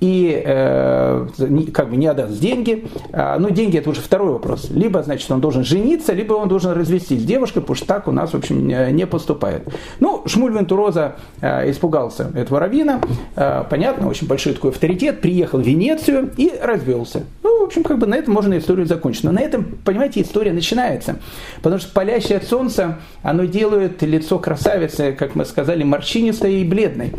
и 0.00 0.42
э, 0.44 1.26
как 1.72 1.88
бы 1.88 1.96
не 1.96 2.06
отдаст 2.06 2.38
деньги, 2.38 2.86
э, 3.12 3.38
ну, 3.38 3.48
деньги 3.48 3.78
это 3.78 3.88
уже 3.88 4.02
второй 4.02 4.32
вопрос. 4.32 4.68
Либо, 4.70 5.02
значит, 5.02 5.30
он 5.30 5.40
должен 5.40 5.64
жениться, 5.64 6.12
либо 6.12 6.34
он 6.34 6.48
должен 6.48 6.72
развестись 6.72 7.22
с 7.22 7.24
девушкой, 7.24 7.60
потому 7.60 7.76
что 7.76 7.86
так 7.86 8.08
у 8.08 8.12
нас, 8.12 8.32
в 8.32 8.36
общем, 8.36 8.66
не 8.66 9.06
поступает. 9.06 9.66
Ну, 10.00 10.22
Шмуль 10.26 10.52
Вентуроза 10.52 11.16
э, 11.40 11.70
испугался 11.70 12.30
этого 12.34 12.60
равина. 12.60 13.00
Э, 13.36 13.64
понятно, 13.70 14.08
очень 14.08 14.26
большой 14.26 14.52
такой 14.52 14.70
авторитет. 14.70 15.22
Приехал 15.22 15.58
в 15.58 15.62
Венецию 15.62 16.30
и 16.36 16.52
развелся. 16.60 17.22
Ну, 17.42 17.60
в 17.60 17.64
общем, 17.64 17.82
как 17.82 17.98
бы 17.98 18.06
на 18.06 18.16
этом 18.16 18.33
можно 18.34 18.58
историю 18.58 18.86
закончить. 18.86 19.24
Но 19.24 19.32
на 19.32 19.40
этом, 19.40 19.64
понимаете, 19.84 20.20
история 20.20 20.52
начинается. 20.52 21.16
Потому 21.62 21.80
что 21.80 21.92
палящее 21.92 22.40
солнце, 22.40 22.98
оно 23.22 23.44
делает 23.44 24.02
лицо 24.02 24.38
красавицы, 24.38 25.12
как 25.12 25.34
мы 25.34 25.44
сказали, 25.44 25.82
морщинистой 25.84 26.60
и 26.60 26.64
бледной. 26.64 27.12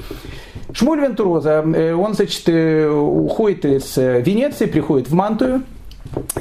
Шмуль 0.73 0.99
Вентуроза, 0.99 1.63
э, 1.65 1.93
он, 1.93 2.13
значит, 2.13 2.43
э, 2.47 2.89
уходит 2.89 3.65
из 3.65 3.97
э, 3.97 4.21
Венеции, 4.21 4.65
приходит 4.65 5.09
в 5.09 5.13
Мантую, 5.13 5.63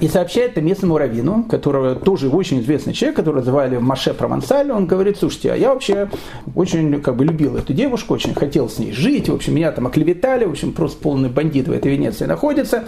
и 0.01 0.09
сообщает 0.09 0.53
это 0.53 0.61
местному 0.61 0.99
раввину, 0.99 1.45
которого 1.45 1.95
тоже 1.95 2.29
очень 2.29 2.61
известный 2.61 2.93
человек, 2.93 3.17
которого 3.17 3.43
звали 3.43 3.79
Маше 3.79 4.15
Провансаль, 4.15 4.71
он 4.71 4.87
говорит, 4.87 5.19
слушайте, 5.19 5.53
а 5.53 5.57
я 5.57 5.73
вообще 5.73 6.09
очень 6.55 7.01
как 7.01 7.17
бы 7.17 7.25
любил 7.25 7.57
эту 7.57 7.73
девушку, 7.73 8.15
очень 8.15 8.35
хотел 8.35 8.69
с 8.69 8.79
ней 8.79 8.93
жить, 8.93 9.29
в 9.29 9.35
общем, 9.35 9.55
меня 9.55 9.73
там 9.73 9.87
оклеветали, 9.87 10.45
в 10.45 10.51
общем, 10.51 10.73
просто 10.73 11.01
полный 11.01 11.29
бандит 11.29 11.69
в 11.69 11.73
этой 11.73 11.93
Венеции 11.93 12.27
находится, 12.27 12.85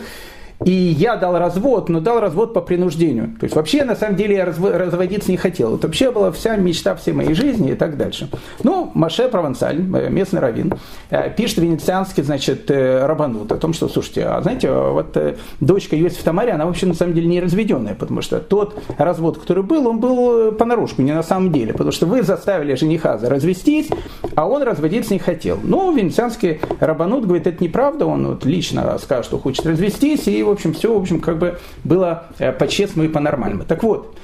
и 0.65 0.73
я 0.73 1.17
дал 1.17 1.39
развод, 1.39 1.89
но 1.89 2.01
дал 2.01 2.21
развод 2.21 2.55
по 2.55 2.61
принуждению. 2.61 3.37
То 3.39 3.45
есть 3.45 3.55
вообще, 3.55 3.85
на 3.85 3.95
самом 3.95 4.17
деле, 4.17 4.37
я 4.37 4.45
разводиться 4.47 5.31
не 5.31 5.37
хотел. 5.37 5.77
Это 5.77 5.87
вообще 5.87 6.11
была 6.11 6.33
вся 6.33 6.57
мечта 6.57 6.95
всей 6.95 7.13
моей 7.13 7.35
жизни 7.35 7.73
и 7.73 7.75
так 7.75 7.97
дальше. 7.97 8.29
Ну, 8.63 8.91
Маше 8.95 9.29
Провансаль, 9.29 9.79
э, 9.79 10.09
местный 10.09 10.41
раввин, 10.41 10.73
э, 11.11 11.31
пишет 11.37 11.59
венецианский, 11.59 12.23
значит, 12.23 12.71
э, 12.71 13.05
рабанут 13.05 13.53
о 13.53 13.57
том, 13.57 13.75
что, 13.75 13.89
слушайте, 13.89 14.25
а 14.25 14.41
знаете, 14.41 14.71
вот 14.73 15.17
дочка 15.61 15.95
Йосиф 15.95 16.23
Тамари, 16.23 16.51
она 16.51 16.65
вообще 16.65 16.87
на 16.87 16.95
самом 16.95 17.13
деле 17.13 17.27
не 17.27 17.41
разведенная, 17.41 17.95
потому 17.95 18.23
что 18.23 18.41
тот 18.41 18.81
развод, 18.97 19.39
который 19.39 19.63
был, 19.63 19.87
он 19.87 20.01
был 20.01 20.53
понарошку, 20.53 21.03
не 21.03 21.13
на 21.13 21.23
самом 21.23 21.53
деле, 21.53 21.73
потому 21.73 21.93
что 21.93 22.07
вы 22.07 22.23
заставили 22.23 22.75
жениха 22.75 23.19
развестись, 23.23 23.89
а 24.35 24.49
он 24.49 24.63
разводиться 24.63 25.13
не 25.13 25.19
хотел. 25.19 25.59
Ну, 25.63 25.95
венецианский 25.95 26.61
рабанут 26.81 27.27
говорит, 27.27 27.47
это 27.47 27.63
неправда, 27.63 28.07
он 28.07 28.27
вот 28.27 28.45
лично 28.47 28.99
скажет, 28.99 29.27
что 29.27 29.39
хочет 29.39 29.67
развестись, 29.67 30.27
и 30.29 30.46
в 30.47 30.51
общем, 30.51 30.73
все, 30.73 30.97
в 30.97 31.01
общем, 31.01 31.21
как 31.21 31.39
бы 31.39 31.59
было 31.85 32.27
э, 32.39 32.53
по-честному 32.53 33.09
и 33.09 33.13
по-нормальному. 33.13 33.65
Так 33.65 33.83
вот, 33.83 34.17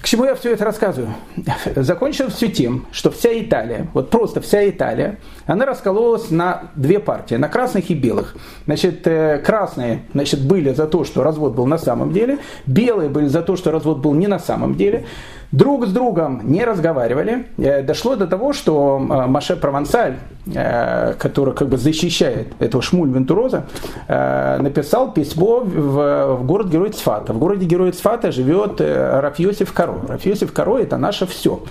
к 0.00 0.06
чему 0.06 0.24
я 0.24 0.36
все 0.36 0.52
это 0.52 0.64
рассказываю? 0.64 1.12
Закончилось 1.76 2.34
все 2.34 2.48
тем, 2.48 2.86
что 2.92 3.10
вся 3.10 3.30
Италия, 3.38 3.88
вот 3.94 4.10
просто 4.10 4.40
вся 4.40 4.68
Италия, 4.68 5.18
она 5.44 5.66
раскололась 5.66 6.30
на 6.30 6.70
две 6.76 7.00
партии, 7.00 7.34
на 7.34 7.48
красных 7.48 7.90
и 7.90 7.94
белых. 7.94 8.36
Значит, 8.66 9.06
э, 9.06 9.38
красные 9.44 10.04
значит, 10.14 10.40
были 10.40 10.72
за 10.72 10.86
то, 10.86 11.04
что 11.04 11.24
развод 11.24 11.54
был 11.54 11.66
на 11.66 11.78
самом 11.78 12.12
деле, 12.12 12.38
белые 12.66 13.08
были 13.08 13.26
за 13.26 13.42
то, 13.42 13.56
что 13.56 13.72
развод 13.72 13.98
был 13.98 14.14
не 14.14 14.28
на 14.28 14.38
самом 14.38 14.76
деле 14.76 15.04
друг 15.52 15.86
с 15.86 15.92
другом 15.92 16.40
не 16.50 16.64
разговаривали. 16.64 17.46
Э, 17.56 17.82
дошло 17.82 18.16
до 18.16 18.26
того, 18.26 18.52
что 18.52 18.98
э, 19.00 19.26
Маше 19.26 19.56
Провансаль, 19.56 20.16
э, 20.46 21.14
который 21.18 21.54
как 21.54 21.68
бы 21.68 21.78
защищает 21.78 22.48
этого 22.58 22.82
Шмуль 22.82 23.10
Вентуроза, 23.10 23.66
написал 24.08 25.12
письмо 25.12 25.60
в, 25.64 26.40
город 26.44 26.68
Герой 26.68 26.90
Цфата. 26.90 27.32
В 27.32 27.38
городе 27.38 27.66
Герой 27.66 27.92
Цфата 27.92 28.32
живет 28.32 28.80
Рафьосиф 28.80 29.72
Каро. 29.72 29.94
Рафьосиф 30.08 30.52
Каро 30.52 30.78
это 30.78 30.96
наше 30.96 31.26
все. 31.26 31.62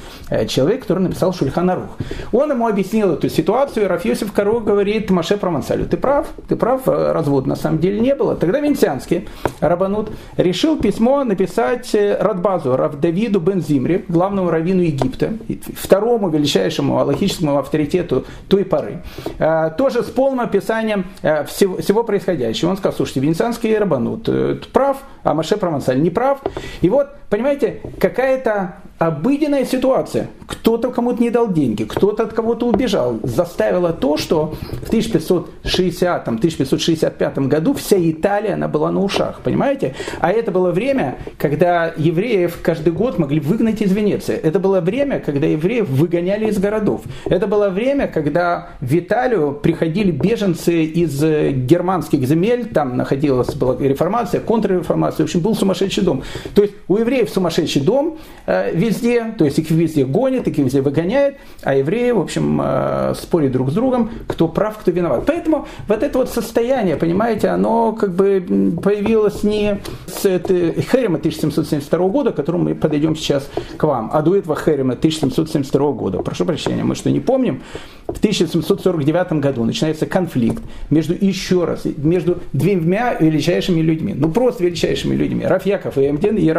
Человек, 0.48 0.81
который 0.81 1.00
написал 1.00 1.34
Шульханарух. 1.34 1.86
Он 2.31 2.51
ему 2.51 2.67
объяснил 2.67 3.13
эту 3.13 3.29
ситуацию, 3.29 3.86
и 3.86 3.88
Рафьосиф 3.88 4.31
Каро 4.31 4.60
говорит 4.60 5.10
Маше 5.10 5.38
Провансалю, 5.38 5.86
ты 5.86 5.98
прав, 5.98 6.27
ты 6.48 6.55
прав, 6.55 6.88
развод 6.88 7.48
на 7.48 7.55
самом 7.55 7.79
деле 7.79 8.00
не 8.00 8.15
было. 8.15 8.36
Тогда 8.36 8.60
Венцианский 8.60 9.27
Рабанут 9.60 10.12
решил 10.38 10.77
письмо 10.77 11.24
написать 11.24 11.96
Радбазу, 11.96 12.75
Равдавиду 12.75 13.39
Бен 13.39 13.62
Зимри, 13.68 14.06
главному 14.08 14.50
раввину 14.50 14.82
Египта, 14.82 15.34
второму 15.76 16.30
величайшему 16.30 17.00
аллахическому 17.00 17.58
авторитету 17.58 18.26
той 18.48 18.66
поры, 18.66 19.04
э, 19.40 19.72
тоже 19.78 20.04
с 20.04 20.08
полным 20.08 20.42
описанием 20.42 21.06
э, 21.22 21.44
всего, 21.46 21.78
всего 21.78 22.04
происходящего. 22.04 22.70
Он 22.70 22.78
сказал, 22.78 22.96
слушайте, 22.96 23.20
венецианский 23.20 23.78
рабанут 23.78 24.28
э, 24.30 24.60
прав, 24.72 24.98
а 25.24 25.34
Маше 25.34 25.58
Провансаль 25.58 26.02
не 26.02 26.10
прав. 26.10 26.42
И 26.82 26.90
вот, 26.90 27.08
понимаете, 27.29 27.81
какая-то 28.00 28.75
обыденная 29.00 29.65
ситуация. 29.65 30.27
Кто-то 30.48 30.91
кому-то 30.91 31.22
не 31.22 31.29
дал 31.29 31.53
деньги, 31.53 31.84
кто-то 31.84 32.24
от 32.24 32.34
кого-то 32.34 32.67
убежал. 32.67 33.19
Заставило 33.22 33.93
то, 33.93 34.17
что 34.17 34.55
в 34.84 34.89
1560-1565 34.91 37.48
году 37.48 37.74
вся 37.74 37.98
Италия 38.00 38.53
она 38.53 38.67
была 38.67 38.91
на 38.91 39.03
ушах, 39.03 39.41
понимаете? 39.43 39.93
А 40.19 40.31
это 40.31 40.51
было 40.51 40.72
время, 40.72 41.19
когда 41.38 41.93
евреев 41.96 42.57
каждый 42.63 42.91
год 42.91 43.19
могли 43.19 43.39
выгнать 43.39 43.81
из 43.81 43.91
Венеции. 43.91 44.36
Это 44.36 44.60
было 44.60 44.81
время, 44.81 45.19
когда 45.19 45.46
евреев 45.46 45.88
выгоняли 45.89 46.48
из 46.48 46.57
городов. 46.57 47.01
Это 47.25 47.46
было 47.46 47.69
время, 47.69 48.07
когда 48.07 48.69
в 48.81 48.98
Италию 48.98 49.60
приходили 49.62 50.10
беженцы 50.12 50.86
из 50.86 51.22
германских 51.22 52.25
земель, 52.25 52.65
там 52.74 52.98
находилась 52.98 53.53
была 53.53 53.77
реформация, 53.79 54.41
контрреформация, 54.41 55.25
в 55.25 55.27
общем, 55.27 55.41
был 55.41 55.53
сумасшедший 55.55 56.03
дом. 56.03 56.24
То 56.55 56.63
есть 56.63 56.74
у 56.88 56.98
евреев 56.98 57.17
сумасшедший 57.26 57.82
дом, 57.82 58.18
э, 58.46 58.72
везде, 58.74 59.34
то 59.38 59.46
есть 59.46 59.60
их 59.60 59.70
везде 59.72 60.06
гонят, 60.06 60.48
их 60.48 60.58
везде 60.58 60.82
выгоняют, 60.82 61.38
а 61.64 61.76
евреи, 61.76 62.12
в 62.12 62.20
общем, 62.20 62.62
э, 62.64 63.14
спорят 63.16 63.52
друг 63.52 63.72
с 63.72 63.74
другом, 63.74 64.12
кто 64.28 64.48
прав, 64.48 64.78
кто 64.78 64.92
виноват. 64.92 65.24
Поэтому 65.26 65.68
вот 65.88 66.04
это 66.04 66.18
вот 66.18 66.30
состояние, 66.30 66.96
понимаете, 66.96 67.50
оно 67.50 67.94
как 67.94 68.14
бы 68.14 68.74
появилось 68.82 69.44
не 69.44 69.80
с 70.08 70.22
Херема 70.24 71.18
1772 71.18 72.08
года, 72.10 72.32
к 72.32 72.36
которому 72.36 72.66
мы 72.66 72.76
подойдем 72.76 73.16
сейчас 73.16 73.50
к 73.78 73.84
вам, 73.84 74.10
а 74.14 74.22
до 74.22 74.36
этого 74.36 74.56
Херема 74.56 74.94
1772 74.94 75.92
года. 75.92 76.20
Прошу 76.20 76.46
прощения, 76.46 76.84
мы 76.84 76.96
что, 76.96 77.10
не 77.12 77.20
помним? 77.20 77.64
В 78.08 78.18
1749 78.18 79.34
году 79.34 79.64
начинается 79.66 80.06
конфликт 80.06 80.64
между, 80.90 81.14
еще 81.14 81.66
раз, 81.66 81.86
между 81.98 82.40
двумя 82.54 83.16
величайшими 83.20 83.82
людьми, 83.82 84.14
ну 84.16 84.32
просто 84.32 84.64
величайшими 84.64 85.16
людьми, 85.16 85.46
Рафьяков 85.46 85.98
и 85.98 86.10
Эмден 86.10 86.38
и 86.38 86.50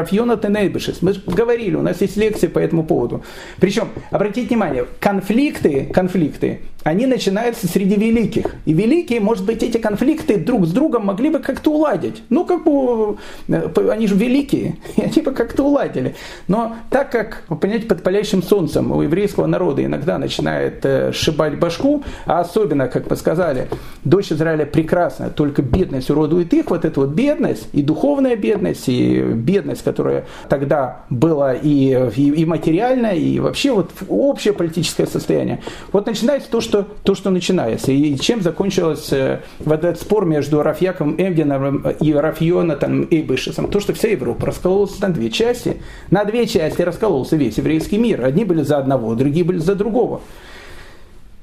Тенейбышес. 0.49 1.03
Мы 1.03 1.15
говорили, 1.27 1.75
у 1.77 1.83
нас 1.83 2.01
есть 2.01 2.17
лекции 2.17 2.47
по 2.47 2.59
этому 2.59 2.85
поводу. 2.85 3.23
Причем, 3.61 3.89
обратите 4.11 4.49
внимание, 4.49 4.87
конфликты, 5.01 5.91
конфликты, 5.93 6.61
они 6.85 7.07
начинаются 7.07 7.67
среди 7.67 7.97
великих. 7.97 8.55
И 8.65 8.73
великие, 8.73 9.21
может 9.21 9.45
быть, 9.45 9.63
эти 9.63 9.79
конфликты 9.79 10.39
друг 10.39 10.67
с 10.67 10.73
другом 10.73 11.07
могли 11.07 11.29
бы 11.29 11.39
как-то 11.41 11.73
уладить. 11.73 12.23
Ну, 12.31 12.45
как 12.45 12.65
бы, 12.65 13.19
э, 13.49 13.91
они 13.91 14.07
же 14.07 14.15
великие, 14.15 14.77
и 14.97 15.03
они 15.03 15.23
бы 15.23 15.33
как-то 15.33 15.65
уладили. 15.65 16.15
Но 16.47 16.77
так 16.91 17.11
как, 17.11 17.43
понимаете, 17.61 17.87
под 17.87 18.03
палящим 18.03 18.43
солнцем 18.43 18.93
у 18.93 19.03
еврейского 19.03 19.47
народа 19.47 19.85
иногда 19.85 20.19
начинает 20.19 20.85
э, 20.85 21.13
шибать 21.13 21.59
башку, 21.59 22.05
а 22.27 22.41
особенно, 22.41 22.89
как 22.89 23.11
мы 23.11 23.17
сказали, 23.17 23.69
дочь 24.05 24.33
Израиля 24.33 24.65
прекрасна, 24.65 25.31
только 25.31 25.63
бедность 25.63 26.11
уродует 26.11 26.55
их, 26.55 26.71
вот 26.71 26.85
эта 26.85 27.01
вот 27.01 27.11
бедность, 27.11 27.69
и 27.73 27.83
духовная 27.83 28.37
бедность, 28.37 28.89
и 28.89 29.21
бедность, 29.21 29.83
которая 29.83 30.25
тогда 30.49 31.03
была 31.11 31.55
и, 31.55 32.11
и, 32.17 32.31
и 32.31 32.45
материальная, 32.45 33.15
и 33.15 33.39
вообще 33.39 33.73
вот 33.73 33.91
общее 34.09 34.53
политическое 34.53 35.07
состояние. 35.07 35.61
Вот 35.93 36.07
начинается 36.07 36.51
то, 36.51 36.61
что, 36.61 36.87
то, 37.03 37.15
что 37.15 37.31
начинается. 37.31 37.93
И 37.93 38.17
чем 38.19 38.43
закончился 38.43 39.17
э, 39.17 39.41
вот 39.61 39.85
этот 39.85 40.01
спор 40.01 40.25
между 40.25 40.63
Рафьяком 40.63 41.15
Эмгеновым 41.19 41.87
и 42.01 42.13
Рафьонатом 42.13 43.09
Эйбышесом? 43.11 43.69
То, 43.69 43.81
что 43.81 43.93
вся 43.93 44.09
Европа 44.09 44.47
раскололась 44.47 44.99
на 45.01 45.09
две 45.09 45.31
части. 45.31 45.79
На 46.11 46.25
две 46.25 46.47
части 46.47 46.83
раскололся 46.83 47.37
весь 47.37 47.59
еврейский 47.59 47.99
мир. 47.99 48.25
Одни 48.25 48.45
были 48.45 48.63
за 48.63 48.79
одного, 48.79 49.15
другие 49.15 49.45
были 49.45 49.59
за 49.59 49.75
другого. 49.75 50.21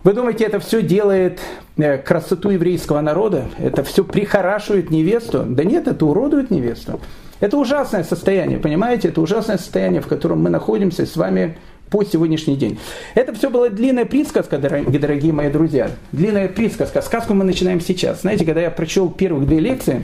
Вы 0.06 0.14
думаете, 0.14 0.44
это 0.44 0.60
все 0.60 0.84
делает 0.84 1.40
э, 1.78 1.98
красоту 1.98 2.52
еврейского 2.52 3.02
народа? 3.02 3.46
Это 3.58 3.84
все 3.84 4.04
прихорашивает 4.04 4.92
невесту? 4.92 5.44
Да 5.48 5.64
нет, 5.64 5.88
это 5.88 6.06
уродует 6.06 6.52
невесту. 6.52 7.00
Это 7.40 7.58
ужасное 7.58 8.04
состояние, 8.04 8.60
понимаете? 8.60 9.10
Это 9.10 9.22
ужасное 9.22 9.58
состояние, 9.58 10.02
в 10.02 10.08
котором 10.08 10.42
мы 10.42 10.50
находимся 10.50 11.06
с 11.06 11.16
вами 11.16 11.58
по 11.90 12.04
сегодняшний 12.04 12.56
день. 12.56 12.80
Это 13.14 13.34
все 13.34 13.50
была 13.50 13.70
длинная 13.70 14.06
присказка, 14.06 14.58
дорогие 14.58 15.34
мои 15.34 15.52
друзья. 15.52 15.92
Длинная 16.12 16.48
присказка. 16.48 17.02
Сказку 17.02 17.34
мы 17.34 17.44
начинаем 17.44 17.82
сейчас. 17.82 18.22
Знаете, 18.22 18.46
когда 18.46 18.62
я 18.62 18.72
прочел 18.72 19.10
первых 19.10 19.48
две 19.48 19.60
лекции, 19.60 20.04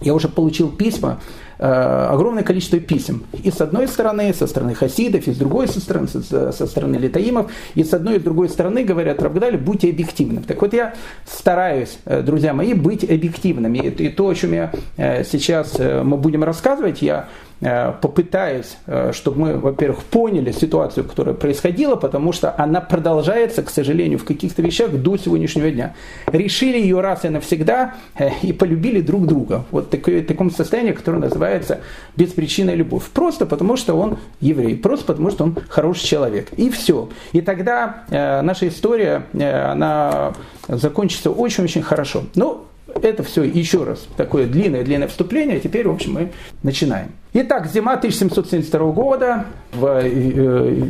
я 0.00 0.14
уже 0.14 0.28
получил 0.28 0.70
письма, 0.70 1.20
огромное 1.58 2.42
количество 2.42 2.78
писем. 2.78 3.24
И 3.42 3.50
с 3.50 3.60
одной 3.60 3.88
стороны, 3.88 4.32
со 4.34 4.46
стороны 4.46 4.74
хасидов, 4.74 5.26
и 5.26 5.32
с 5.32 5.36
другой 5.36 5.68
со 5.68 5.80
стороны, 5.80 6.08
со, 6.08 6.52
со 6.52 6.66
стороны 6.66 6.96
литаимов, 6.96 7.50
и 7.74 7.84
с 7.84 7.92
одной 7.94 8.16
и 8.16 8.20
с 8.20 8.22
другой 8.22 8.48
стороны 8.48 8.84
говорят, 8.84 9.22
Равгдали, 9.22 9.56
будьте 9.56 9.90
объективным. 9.90 10.42
Так 10.42 10.60
вот 10.60 10.72
я 10.72 10.94
стараюсь, 11.26 11.98
э, 12.04 12.22
друзья 12.22 12.52
мои, 12.52 12.74
быть 12.74 13.04
объективным. 13.04 13.74
И, 13.74 13.88
и 13.88 14.08
то, 14.08 14.28
о 14.28 14.34
чем 14.34 14.52
я 14.52 14.72
э, 14.96 15.24
сейчас 15.24 15.76
э, 15.78 16.02
мы 16.02 16.16
будем 16.16 16.44
рассказывать, 16.44 17.02
я 17.02 17.16
Э, 17.26 17.45
попытаюсь, 17.60 18.76
э, 18.86 19.12
чтобы 19.14 19.40
мы, 19.40 19.58
во-первых, 19.58 20.04
поняли 20.04 20.52
ситуацию, 20.52 21.04
которая 21.04 21.34
происходила, 21.34 21.96
потому 21.96 22.32
что 22.32 22.54
она 22.58 22.82
продолжается, 22.82 23.62
к 23.62 23.70
сожалению, 23.70 24.18
в 24.18 24.24
каких-то 24.24 24.60
вещах 24.60 24.90
до 24.90 25.16
сегодняшнего 25.16 25.70
дня. 25.70 25.94
Решили 26.26 26.78
ее 26.78 27.00
раз 27.00 27.24
и 27.24 27.30
навсегда 27.30 27.94
э, 28.18 28.28
и 28.42 28.52
полюбили 28.52 29.00
друг 29.00 29.26
друга. 29.26 29.64
Вот 29.70 29.88
такое, 29.88 30.22
таком 30.22 30.50
состоянии, 30.50 30.92
которое 30.92 31.18
называется 31.18 31.80
беспричинная 32.16 32.74
любовь. 32.74 33.04
Просто 33.04 33.46
потому, 33.46 33.76
что 33.76 33.94
он 33.94 34.18
еврей, 34.40 34.76
просто 34.76 35.06
потому, 35.06 35.30
что 35.30 35.44
он 35.44 35.56
хороший 35.68 36.04
человек. 36.04 36.48
И 36.58 36.68
все. 36.68 37.08
И 37.32 37.40
тогда 37.40 38.04
наша 38.10 38.68
история, 38.68 39.24
она 39.32 40.34
закончится 40.68 41.30
очень-очень 41.30 41.82
хорошо. 41.82 42.24
Ну, 42.34 42.66
это 43.02 43.22
все 43.22 43.42
еще 43.42 43.84
раз 43.84 44.06
такое 44.16 44.46
длинное-длинное 44.46 45.08
вступление. 45.08 45.60
Теперь, 45.60 45.88
в 45.88 45.92
общем, 45.92 46.14
мы 46.14 46.32
начинаем. 46.62 47.08
Итак, 47.32 47.66
зима 47.66 47.94
1772 47.94 48.92
года 48.92 49.46
в 49.72 50.00
э, 50.02 50.08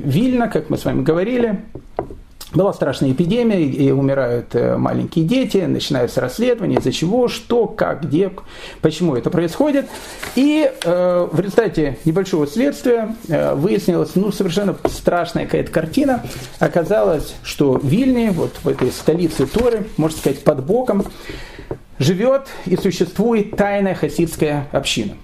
Вильно, 0.04 0.48
как 0.48 0.70
мы 0.70 0.78
с 0.78 0.84
вами 0.84 1.02
говорили, 1.02 1.60
была 2.56 2.72
страшная 2.72 3.12
эпидемия, 3.12 3.62
и 3.62 3.90
умирают 3.90 4.54
э, 4.54 4.76
маленькие 4.76 5.24
дети, 5.24 5.58
начинаются 5.58 6.20
расследования, 6.20 6.76
из-за 6.76 6.92
чего, 6.92 7.28
что, 7.28 7.66
как, 7.66 8.04
где, 8.04 8.30
почему 8.80 9.14
это 9.16 9.30
происходит. 9.30 9.86
И 10.36 10.70
э, 10.84 11.28
в 11.30 11.38
результате 11.38 11.98
небольшого 12.04 12.46
следствия 12.46 13.14
э, 13.28 13.54
выяснилась 13.54 14.14
ну, 14.14 14.32
совершенно 14.32 14.76
страшная 14.84 15.44
какая-то 15.44 15.70
картина. 15.70 16.22
Оказалось, 16.58 17.34
что 17.42 17.72
в 17.72 17.84
Вильне, 17.84 18.30
вот 18.30 18.52
в 18.62 18.68
этой 18.68 18.90
столице 18.90 19.46
Торы, 19.46 19.86
можно 19.96 20.16
сказать, 20.16 20.42
под 20.42 20.64
боком, 20.64 21.04
живет 21.98 22.48
и 22.66 22.76
существует 22.76 23.56
тайная 23.56 23.94
хасидская 23.94 24.68
община. 24.72 25.14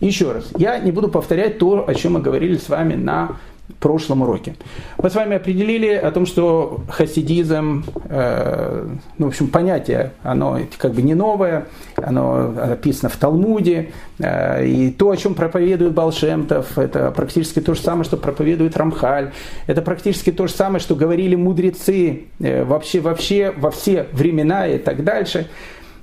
Еще 0.00 0.32
раз, 0.32 0.50
я 0.56 0.78
не 0.78 0.92
буду 0.92 1.08
повторять 1.08 1.58
то, 1.58 1.88
о 1.88 1.94
чем 1.94 2.14
мы 2.14 2.20
говорили 2.20 2.56
с 2.56 2.68
вами 2.68 2.94
на 2.94 3.36
прошлом 3.80 4.22
уроке. 4.22 4.54
Мы 4.98 5.10
с 5.10 5.14
вами 5.14 5.36
определили 5.36 5.92
о 5.92 6.10
том, 6.12 6.24
что 6.24 6.82
хасидизм, 6.88 7.84
э, 8.08 8.86
ну, 9.18 9.26
в 9.26 9.28
общем, 9.28 9.48
понятие, 9.48 10.12
оно 10.22 10.58
как 10.78 10.92
бы 10.92 11.02
не 11.02 11.14
новое, 11.14 11.66
оно 11.96 12.54
описано 12.56 13.08
в 13.08 13.16
Талмуде, 13.16 13.90
э, 14.18 14.66
и 14.66 14.90
то, 14.90 15.10
о 15.10 15.16
чем 15.16 15.34
проповедует 15.34 15.92
Балшемтов, 15.94 16.78
это 16.78 17.10
практически 17.10 17.60
то 17.60 17.74
же 17.74 17.80
самое, 17.80 18.04
что 18.04 18.16
проповедует 18.16 18.76
Рамхаль, 18.76 19.32
это 19.66 19.82
практически 19.82 20.30
то 20.30 20.46
же 20.46 20.52
самое, 20.52 20.80
что 20.80 20.94
говорили 20.94 21.34
мудрецы 21.34 22.24
э, 22.38 22.64
вообще, 22.64 23.00
вообще 23.00 23.52
во 23.56 23.70
все 23.70 24.06
времена 24.12 24.66
и 24.68 24.78
так 24.78 25.02
дальше. 25.02 25.48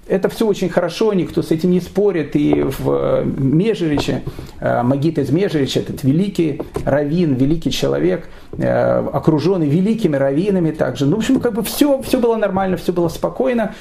Это 0.09 0.27
все 0.29 0.47
очень 0.47 0.69
хорошо, 0.69 1.13
никто 1.13 1.41
с 1.41 1.51
этим 1.51 1.71
не 1.71 1.79
спорит. 1.79 2.35
И 2.35 2.63
в 2.63 3.23
Межериче, 3.25 4.23
Магит 4.59 5.19
из 5.19 5.29
Межерича, 5.29 5.81
этот 5.81 6.03
великий 6.03 6.61
раввин, 6.85 7.35
великий 7.35 7.71
человек, 7.71 8.29
окруженный 8.57 9.69
великими 9.69 10.15
раввинами 10.15 10.71
также. 10.71 11.05
Ну, 11.05 11.17
в 11.17 11.19
общем, 11.19 11.39
как 11.39 11.53
бы 11.53 11.63
все, 11.63 12.01
все 12.01 12.19
было 12.19 12.35
нормально, 12.35 12.77
все 12.77 12.91
было 12.91 13.07
спокойно. 13.07 13.73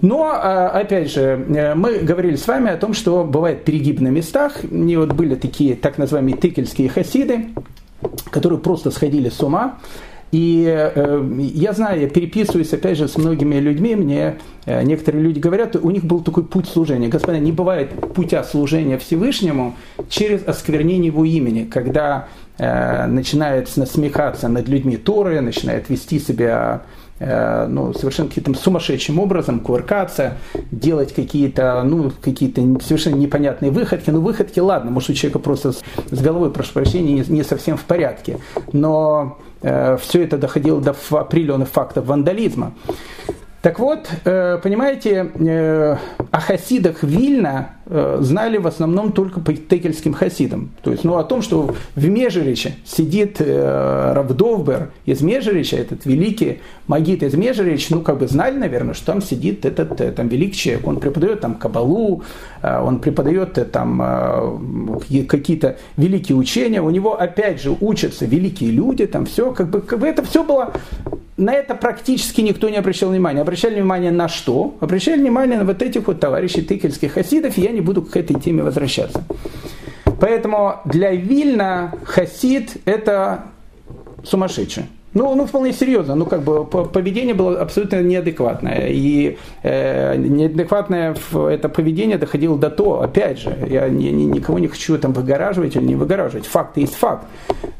Но, 0.00 0.32
опять 0.32 1.12
же, 1.12 1.72
мы 1.76 1.98
говорили 1.98 2.36
с 2.36 2.48
вами 2.48 2.70
о 2.70 2.76
том, 2.76 2.94
что 2.94 3.24
бывает 3.24 3.64
перегиб 3.64 4.00
на 4.00 4.08
местах. 4.08 4.64
И 4.64 4.96
вот 4.96 5.12
были 5.12 5.34
такие 5.34 5.76
так 5.76 5.98
называемые 5.98 6.36
тыкельские 6.36 6.88
хасиды, 6.88 7.50
которые 8.30 8.58
просто 8.58 8.90
сходили 8.90 9.28
с 9.28 9.42
ума. 9.42 9.78
И 10.32 10.64
э, 10.66 11.28
я 11.38 11.74
знаю, 11.74 12.00
я 12.00 12.08
переписываюсь, 12.08 12.72
опять 12.72 12.96
же, 12.96 13.06
с 13.06 13.18
многими 13.18 13.56
людьми, 13.56 13.94
мне 13.94 14.38
э, 14.64 14.82
некоторые 14.82 15.22
люди 15.22 15.38
говорят, 15.38 15.76
у 15.76 15.90
них 15.90 16.04
был 16.04 16.22
такой 16.22 16.42
путь 16.42 16.66
служения. 16.66 17.08
Господа, 17.08 17.38
не 17.38 17.52
бывает 17.52 17.90
путя 18.14 18.42
служения 18.42 18.96
Всевышнему 18.96 19.76
через 20.08 20.42
осквернение 20.48 21.08
его 21.08 21.26
имени, 21.26 21.64
когда 21.64 22.28
э, 22.56 23.06
начинает 23.08 23.76
насмехаться 23.76 24.48
над 24.48 24.68
людьми 24.68 24.96
Торы, 24.96 25.42
начинает 25.42 25.90
вести 25.90 26.18
себя 26.18 26.84
э, 27.18 27.66
ну, 27.68 27.92
совершенно 27.92 28.30
каким-то 28.30 28.54
сумасшедшим 28.54 29.18
образом, 29.18 29.60
кувыркаться, 29.60 30.38
делать 30.70 31.12
какие-то, 31.12 31.82
ну, 31.82 32.10
какие-то 32.22 32.62
совершенно 32.80 33.16
непонятные 33.16 33.70
выходки. 33.70 34.08
Ну, 34.08 34.22
выходки, 34.22 34.60
ладно, 34.60 34.92
может, 34.92 35.10
у 35.10 35.12
человека 35.12 35.40
просто 35.40 35.72
с, 35.72 36.22
головой, 36.22 36.50
прошу 36.50 36.72
прощения, 36.72 37.12
не, 37.12 37.24
не 37.28 37.42
совсем 37.42 37.76
в 37.76 37.84
порядке. 37.84 38.38
Но 38.72 39.36
все 39.62 40.24
это 40.24 40.38
доходило 40.38 40.80
до 40.80 40.94
определенных 41.10 41.68
фактов 41.68 42.06
вандализма. 42.06 42.72
Так 43.62 43.78
вот, 43.78 44.10
э, 44.24 44.58
понимаете, 44.60 45.30
э, 45.38 45.96
о 46.32 46.40
хасидах 46.40 47.04
Вильна 47.04 47.76
знали 48.20 48.58
в 48.58 48.66
основном 48.66 49.12
только 49.12 49.40
по 49.40 49.52
текельским 49.52 50.14
хасидам. 50.14 50.70
То 50.82 50.90
есть, 50.92 51.04
ну, 51.04 51.16
о 51.16 51.24
том, 51.24 51.42
что 51.42 51.74
в 51.94 52.08
Межериче 52.08 52.74
сидит 52.84 53.40
Равдовбер 53.40 54.90
из 55.04 55.20
Межерича, 55.20 55.76
этот 55.76 56.06
великий 56.06 56.60
магит 56.86 57.22
из 57.22 57.34
Межерич, 57.34 57.90
ну, 57.90 58.00
как 58.00 58.18
бы 58.18 58.28
знали, 58.28 58.56
наверное, 58.56 58.94
что 58.94 59.06
там 59.06 59.22
сидит 59.22 59.64
этот 59.64 60.14
там, 60.14 60.28
великий 60.28 60.56
человек. 60.56 60.86
Он 60.86 61.00
преподает 61.00 61.40
там 61.40 61.54
Кабалу, 61.54 62.22
он 62.62 62.98
преподает 63.00 63.58
там 63.70 65.00
какие-то 65.28 65.76
великие 65.96 66.36
учения. 66.36 66.80
У 66.80 66.90
него, 66.90 67.20
опять 67.20 67.62
же, 67.62 67.76
учатся 67.80 68.24
великие 68.24 68.70
люди, 68.70 69.06
там 69.06 69.26
все, 69.26 69.52
как 69.52 69.68
бы, 69.68 69.80
как 69.80 69.98
бы 69.98 70.06
это 70.06 70.22
все 70.22 70.42
было 70.44 70.72
на 71.36 71.52
это 71.52 71.74
практически 71.74 72.40
никто 72.40 72.68
не 72.68 72.76
обращал 72.76 73.10
внимания. 73.10 73.40
Обращали 73.40 73.74
внимание 73.74 74.10
на 74.10 74.28
что? 74.28 74.76
Обращали 74.80 75.20
внимание 75.20 75.58
на 75.58 75.64
вот 75.64 75.82
этих 75.82 76.06
вот 76.06 76.20
товарищей 76.20 76.62
тыкельских 76.62 77.12
хасидов, 77.12 77.56
я 77.58 77.70
не 77.70 77.80
буду 77.82 78.02
к 78.02 78.16
этой 78.16 78.38
теме 78.38 78.62
возвращаться. 78.62 79.24
Поэтому 80.20 80.76
для 80.84 81.12
Вильна 81.12 81.92
хасид– 82.04 82.76
это 82.84 83.44
сумасшедший. 84.24 84.84
Ну, 85.14 85.34
ну, 85.34 85.46
вполне 85.46 85.72
серьезно. 85.72 86.14
Ну, 86.14 86.24
как 86.24 86.42
бы 86.42 86.64
поведение 86.64 87.34
было 87.34 87.60
абсолютно 87.60 88.02
неадекватное. 88.02 88.86
И 88.88 89.36
э, 89.62 90.16
неадекватное 90.16 91.14
это 91.50 91.68
поведение 91.68 92.16
доходило 92.16 92.56
до 92.56 92.70
того, 92.70 93.02
опять 93.02 93.38
же, 93.38 93.54
я 93.68 93.88
ни, 93.90 94.08
ни, 94.08 94.22
никого 94.22 94.58
не 94.58 94.68
хочу 94.68 94.96
там 94.96 95.12
выгораживать 95.12 95.76
или 95.76 95.84
не 95.84 95.96
выгораживать. 95.96 96.46
Факт 96.46 96.78
есть 96.78 96.94
факт. 96.94 97.26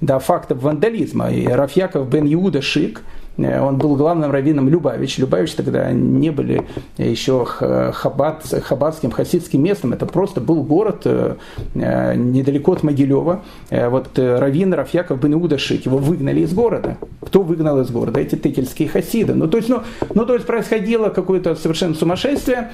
Да, 0.03 0.19
фактов 0.19 0.63
вандализма. 0.63 1.31
И 1.31 1.47
Рафьяков 1.47 2.09
бен 2.09 2.27
Иуда 2.33 2.61
Шик– 2.61 3.03
он 3.39 3.79
был 3.79 3.97
главным 3.97 4.31
раввином 4.31 4.69
Любавич. 4.69 5.19
Любавич 5.19 5.53
тогда 5.53 5.91
не 5.91 6.31
были 6.31 6.67
еще 6.99 7.45
хабад, 7.45 8.45
хабадским, 8.45 9.11
хасидским 9.11 9.63
местом. 9.63 9.93
Это 9.93 10.07
просто 10.07 10.41
был 10.41 10.63
город 10.63 11.03
э, 11.05 11.37
э, 11.75 12.15
недалеко 12.15 12.73
от 12.73 12.83
Могилева. 12.83 13.43
Вот 13.71 14.19
раввин 14.19 14.75
Рафьяков 14.75 15.21
бен 15.21 15.35
Удашик, 15.35 15.87
его 15.87 15.99
выгнали 15.99 16.41
из 16.41 16.53
города. 16.53 16.99
Кто 17.21 17.43
выгнал 17.43 17.81
из 17.81 17.91
города? 17.91 18.21
Эти 18.21 18.35
тыкельские 18.35 18.89
хасиды. 18.89 19.35
Ну, 19.35 19.49
то 19.49 19.57
есть, 19.57 19.69
ну, 19.69 19.83
ну, 20.15 20.27
то 20.27 20.35
есть 20.35 20.47
происходило 20.47 21.09
какое-то 21.09 21.55
совершенно 21.55 21.95
сумасшествие. 21.95 22.71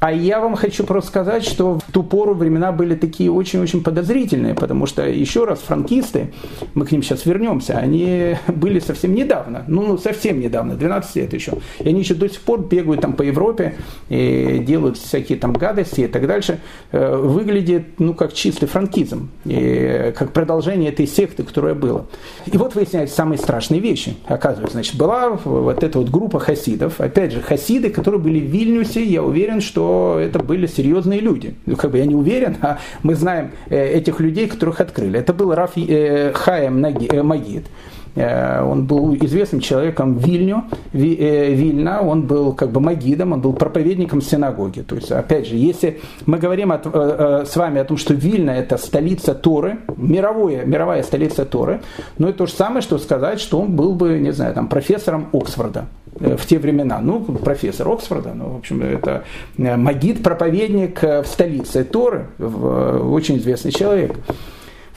А 0.00 0.12
я 0.12 0.40
вам 0.40 0.56
хочу 0.56 0.84
просто 0.84 1.10
сказать, 1.10 1.44
что 1.44 1.78
в 1.78 1.92
ту 1.92 2.02
пору 2.02 2.32
времена 2.32 2.72
были 2.72 2.94
такие 2.94 3.30
очень-очень 3.30 3.82
подозрительные, 3.82 4.54
потому 4.54 4.86
что, 4.86 5.06
еще 5.06 5.44
раз, 5.44 5.58
франкисты, 5.58 6.32
мы 6.72 6.86
к 6.86 6.92
ним 6.92 7.02
сейчас 7.02 7.26
вернемся, 7.26 7.76
они 7.76 8.36
были 8.48 8.80
совсем 8.80 9.14
недавно, 9.14 9.64
ну, 9.68 9.82
ну 9.82 9.98
совсем 9.98 10.40
недавно, 10.40 10.74
12 10.74 11.16
лет 11.16 11.34
еще. 11.34 11.52
И 11.80 11.88
они 11.90 12.00
еще 12.00 12.14
до 12.14 12.30
сих 12.30 12.40
пор 12.40 12.66
бегают 12.66 13.02
там 13.02 13.12
по 13.12 13.22
Европе, 13.22 13.74
и 14.08 14.64
делают 14.66 14.96
всякие 14.96 15.36
там 15.36 15.52
гадости 15.52 16.00
и 16.00 16.06
так 16.06 16.26
дальше. 16.26 16.60
Э, 16.92 17.16
выглядит, 17.16 18.00
ну, 18.00 18.14
как 18.14 18.32
чистый 18.32 18.66
франкизм, 18.66 19.28
и 19.44 20.14
как 20.16 20.32
продолжение 20.32 20.90
этой 20.90 21.06
секты, 21.06 21.42
которая 21.42 21.74
была. 21.74 22.06
И 22.46 22.56
вот 22.56 22.74
выясняются 22.74 23.16
самые 23.16 23.36
страшные 23.36 23.82
вещи. 23.82 24.16
Оказывается, 24.24 24.78
значит, 24.78 24.96
была 24.96 25.28
вот 25.44 25.84
эта 25.84 25.98
вот 25.98 26.08
группа 26.08 26.40
хасидов, 26.40 27.02
опять 27.02 27.32
же, 27.32 27.42
хасиды, 27.42 27.90
которые 27.90 28.18
были 28.18 28.40
в 28.40 28.44
Вильнюсе, 28.44 29.04
я 29.04 29.22
уверен, 29.22 29.60
что 29.60 29.89
это 30.18 30.38
были 30.38 30.66
серьезные 30.66 31.20
люди. 31.20 31.54
Как 31.78 31.90
бы 31.90 31.98
я 31.98 32.06
не 32.06 32.14
уверен, 32.14 32.56
а 32.62 32.78
мы 33.02 33.14
знаем 33.14 33.52
э, 33.68 33.98
этих 33.98 34.20
людей, 34.20 34.48
которых 34.48 34.80
открыли. 34.80 35.18
Это 35.18 35.32
был 35.32 35.54
Раф 35.54 35.72
э, 35.76 36.32
Хаем 36.34 36.84
э, 36.84 37.22
Магид. 37.22 37.66
Он 38.16 38.86
был 38.86 39.14
известным 39.16 39.60
человеком 39.60 40.18
Вильню, 40.18 40.64
Вильна, 40.92 42.00
он 42.00 42.22
был 42.22 42.52
как 42.52 42.70
бы 42.70 42.80
магидом, 42.80 43.32
он 43.32 43.40
был 43.40 43.52
проповедником 43.52 44.20
синагоги. 44.20 44.80
То 44.80 44.96
есть, 44.96 45.12
опять 45.12 45.46
же, 45.46 45.56
если 45.56 46.00
мы 46.26 46.38
говорим 46.38 46.72
от, 46.72 46.86
с 46.86 47.56
вами 47.56 47.80
о 47.80 47.84
том, 47.84 47.96
что 47.96 48.14
Вильна 48.14 48.56
это 48.56 48.76
столица 48.78 49.34
Торы, 49.34 49.78
мировая, 49.96 50.64
мировая 50.64 51.02
столица 51.02 51.44
Торы, 51.44 51.80
но 52.18 52.28
это 52.28 52.38
то 52.38 52.46
же 52.46 52.52
самое, 52.52 52.82
что 52.82 52.98
сказать, 52.98 53.40
что 53.40 53.60
он 53.60 53.76
был 53.76 53.94
бы, 53.94 54.18
не 54.18 54.32
знаю, 54.32 54.54
там, 54.54 54.68
профессором 54.68 55.28
Оксфорда. 55.32 55.86
Э, 56.18 56.36
в 56.36 56.46
те 56.46 56.58
времена. 56.58 57.00
Ну, 57.00 57.20
профессор 57.20 57.88
Оксфорда, 57.88 58.32
ну, 58.34 58.50
в 58.50 58.56
общем, 58.58 58.82
это 58.82 59.24
э, 59.58 59.76
магид, 59.76 60.22
проповедник 60.22 61.02
э, 61.04 61.22
в 61.22 61.26
столице 61.26 61.84
Торы, 61.84 62.26
очень 62.38 63.38
известный 63.38 63.72
человек. 63.72 64.16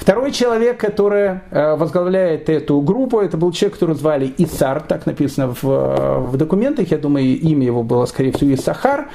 Второй 0.04 0.34
человек, 0.34 0.82
который 0.82 1.39
э, 1.50 1.76
возглавляет 1.78 2.50
эту 2.50 2.82
группу, 2.82 3.22
это 3.22 3.38
был 3.38 3.54
человек, 3.54 3.76
которого 3.76 3.98
звали 3.98 4.34
Исар, 4.38 4.82
так 4.82 5.06
написано 5.06 5.56
в, 5.62 5.63
в 5.63 6.36
документах, 6.36 6.92
я 6.92 6.98
думаю, 6.98 7.39
имя 7.39 7.66
его 7.66 7.84
было, 7.84 8.06
скорее 8.06 8.34
всего, 8.34 8.54
Исахар. 8.54 9.08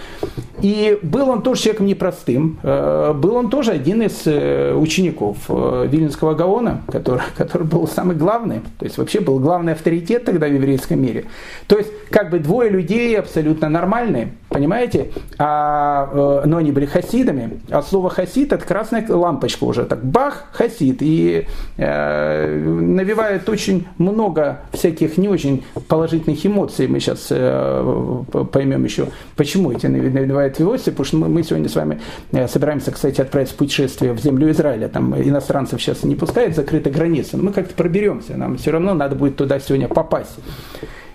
И 0.63 0.99
был 1.03 1.29
он 1.29 1.43
тоже 1.43 1.65
человеком 1.65 1.89
непростым. 1.89 2.59
Э, 2.63 3.13
был 3.13 3.35
он 3.35 3.51
тоже 3.51 3.73
один 3.73 4.01
из 4.01 4.23
э, 4.25 4.73
учеников 4.73 5.37
Вильнюсского 5.51 6.33
Гаона, 6.33 6.81
который, 6.91 7.21
который 7.37 7.67
был 7.67 7.87
самый 7.87 8.17
главный, 8.17 8.63
то 8.79 8.87
есть 8.87 8.97
вообще 8.97 9.21
был 9.21 9.41
главный 9.41 9.75
авторитет 9.75 10.25
тогда 10.25 10.47
в 10.47 10.55
еврейском 10.55 11.03
мире. 11.03 11.27
То 11.67 11.77
есть 11.77 11.93
как 12.09 12.31
бы 12.31 12.39
двое 12.39 12.71
людей 12.71 13.19
абсолютно 13.19 13.69
нормальные, 13.69 14.33
понимаете, 14.49 15.11
а, 15.39 16.43
но 16.45 16.57
они 16.57 16.73
были 16.73 16.87
хасидами. 16.87 17.61
От 17.71 17.87
слова 17.87 18.11
хасид 18.11 18.53
это 18.53 18.65
красная 18.65 19.07
лампочка 19.09 19.65
уже, 19.65 19.85
так 19.85 20.05
бах, 20.05 20.47
хасид 20.53 20.99
и 21.01 21.47
э, 21.77 22.59
навевает 22.59 23.49
очень 23.49 23.87
много 23.99 24.61
всяких 24.73 25.19
не 25.19 25.29
очень 25.29 25.65
положительных 25.89 26.45
эмоций. 26.45 26.89
Мы 26.89 27.01
сейчас 27.01 27.29
э, 27.31 28.25
поймем 28.53 28.85
еще, 28.85 29.09
почему 29.37 29.73
эти 29.73 29.87
навевают 29.87 30.61
эмоции, 30.61 30.91
потому 30.91 31.05
что 31.05 31.17
мы, 31.17 31.29
мы 31.29 31.43
сегодня 31.43 31.69
с 31.69 31.75
вами 31.75 32.01
э, 32.33 32.49
собираемся, 32.49 32.91
кстати, 32.91 33.21
отправиться 33.21 33.55
в 33.55 33.59
путешествие 33.59 34.13
в 34.13 34.21
землю 34.21 34.51
Израиля. 34.51 34.89
Там 34.89 35.15
иностранцев 35.21 35.81
сейчас 35.81 36.03
не 36.05 36.15
пускают, 36.15 36.57
закрыты 36.57 36.91
границы. 36.91 37.37
Мы 37.37 37.53
как-то 37.53 37.75
проберемся, 37.75 38.37
нам 38.37 38.57
все 38.57 38.71
равно 38.71 38.95
надо 38.95 39.15
будет 39.15 39.37
туда 39.37 39.61
сегодня 39.61 39.89
попасть. 39.89 40.39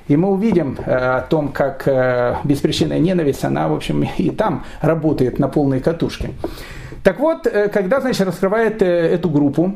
И 0.08 0.18
мы 0.18 0.30
увидим 0.30 0.78
э, 0.86 1.18
о 1.18 1.22
том, 1.22 1.50
как 1.50 1.88
э, 1.88 2.36
беспричинная 2.44 3.00
ненависть, 3.00 3.44
она, 3.46 3.68
в 3.68 3.74
общем, 3.74 4.08
и 4.18 4.30
там 4.32 4.66
работает 4.82 5.40
на 5.40 5.48
полной 5.48 5.80
катушке. 5.80 6.32
Так 7.04 7.20
вот, 7.20 7.48
э, 7.48 7.70
когда, 7.70 8.02
значит, 8.02 8.28
раскрывает 8.28 8.82
эту 8.82 9.30
группу, 9.30 9.74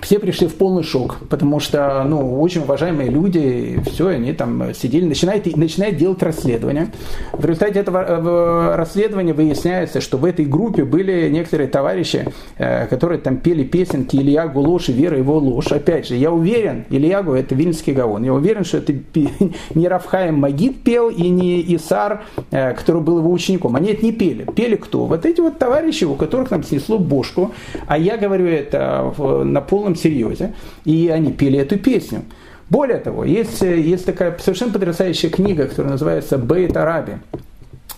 все 0.00 0.18
пришли 0.18 0.46
в 0.46 0.54
полный 0.54 0.82
шок, 0.82 1.18
потому 1.28 1.60
что, 1.60 2.02
ну, 2.04 2.40
очень 2.40 2.62
уважаемые 2.62 3.10
люди, 3.10 3.78
все, 3.86 4.08
они 4.08 4.32
там 4.32 4.72
сидели, 4.72 5.04
начинают, 5.04 5.54
начинают 5.56 5.96
делать 5.96 6.22
расследование. 6.22 6.88
В 7.32 7.44
результате 7.44 7.80
этого 7.80 7.98
э, 7.98 8.76
расследования 8.76 9.34
выясняется, 9.34 10.00
что 10.00 10.16
в 10.16 10.24
этой 10.24 10.46
группе 10.46 10.84
были 10.84 11.28
некоторые 11.28 11.68
товарищи, 11.68 12.26
э, 12.56 12.86
которые 12.86 13.18
там 13.20 13.36
пели 13.36 13.64
песенки 13.64 14.16
Ильягу 14.16 14.60
ложь 14.60 14.88
и 14.88 14.92
Вера 14.92 15.18
его 15.18 15.36
ложь. 15.36 15.70
Опять 15.70 16.08
же, 16.08 16.16
я 16.16 16.32
уверен, 16.32 16.86
Ильягу 16.88 17.34
это 17.34 17.54
Вильнский 17.54 17.92
Гаон, 17.92 18.24
я 18.24 18.32
уверен, 18.32 18.64
что 18.64 18.78
это 18.78 18.94
не 19.74 19.88
Рафхаем 19.88 20.36
Магид 20.36 20.82
пел 20.82 21.10
и 21.10 21.28
не 21.28 21.76
Исар, 21.76 22.22
э, 22.50 22.72
который 22.72 23.02
был 23.02 23.18
его 23.18 23.30
учеником. 23.30 23.76
Они 23.76 23.90
это 23.90 24.02
не 24.04 24.12
пели. 24.12 24.46
Пели 24.56 24.76
кто? 24.76 25.04
Вот 25.04 25.26
эти 25.26 25.40
вот 25.42 25.58
товарищи, 25.58 26.04
у 26.04 26.14
которых 26.14 26.50
нам 26.50 26.62
снесло 26.64 26.98
бошку, 26.98 27.52
а 27.86 27.98
я 27.98 28.16
говорю 28.16 28.46
это 28.46 29.12
на 29.44 29.60
пол 29.60 29.81
полном 29.82 29.96
серьезе, 29.96 30.54
и 30.84 31.08
они 31.08 31.32
пели 31.32 31.58
эту 31.58 31.76
песню. 31.78 32.22
Более 32.70 32.98
того, 32.98 33.24
есть, 33.24 33.60
есть 33.62 34.06
такая 34.06 34.36
совершенно 34.38 34.72
потрясающая 34.72 35.28
книга, 35.28 35.66
которая 35.66 35.92
называется 35.92 36.38
«Бейт 36.38 36.76
Араби». 36.76 37.18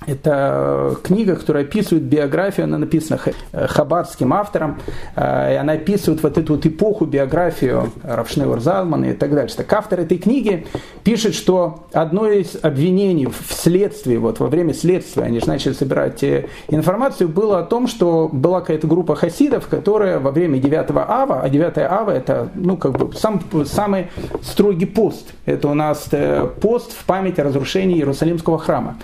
Это 0.07 0.97
книга, 1.03 1.37
которая 1.37 1.65
описывает 1.65 2.05
биографию, 2.05 2.65
она 2.65 2.79
написана 2.79 3.19
хабарским 3.53 4.33
автором, 4.33 4.81
э, 5.17 5.55
и 5.55 5.57
она 5.57 5.75
описывает 5.75 6.23
вот 6.23 6.39
эту 6.39 6.55
вот 6.55 6.67
эпоху, 6.67 7.07
биографию 7.07 7.93
Равшнеуэр 8.03 8.61
Залмана 8.61 9.07
и 9.07 9.13
так 9.15 9.35
дальше. 9.35 9.57
Так 9.57 9.73
автор 9.73 10.01
этой 10.01 10.19
книги 10.19 10.67
пишет, 11.03 11.35
что 11.35 11.87
одно 11.93 12.29
из 12.29 12.57
обвинений 12.63 13.27
в 13.27 13.53
следствии, 13.53 14.17
вот 14.17 14.41
во 14.41 14.49
время 14.49 14.75
следствия, 14.75 15.25
они 15.25 15.41
же 15.41 15.49
начали 15.49 15.73
собирать 15.73 16.23
э, 16.23 16.47
информацию, 16.69 17.29
было 17.29 17.61
о 17.61 17.63
том, 17.63 17.87
что 17.87 18.29
была 18.33 18.61
какая-то 18.61 18.87
группа 18.87 19.15
хасидов, 19.15 19.67
которая 19.69 20.19
во 20.19 20.31
время 20.31 20.59
9 20.59 20.91
ава, 20.91 21.41
а 21.41 21.49
9 21.49 21.79
ава 21.79 22.11
это 22.11 22.49
ну, 22.55 22.77
как 22.77 22.93
бы 22.93 23.15
сам, 23.15 23.41
самый 23.65 24.09
строгий 24.43 24.87
пост, 24.87 25.33
это 25.47 25.69
у 25.69 25.75
нас 25.75 26.09
э, 26.13 26.49
пост 26.61 26.93
в 26.93 27.05
память 27.05 27.39
о 27.39 27.45
разрушении 27.45 27.97
Иерусалимского 27.97 28.59
храма. 28.59 28.97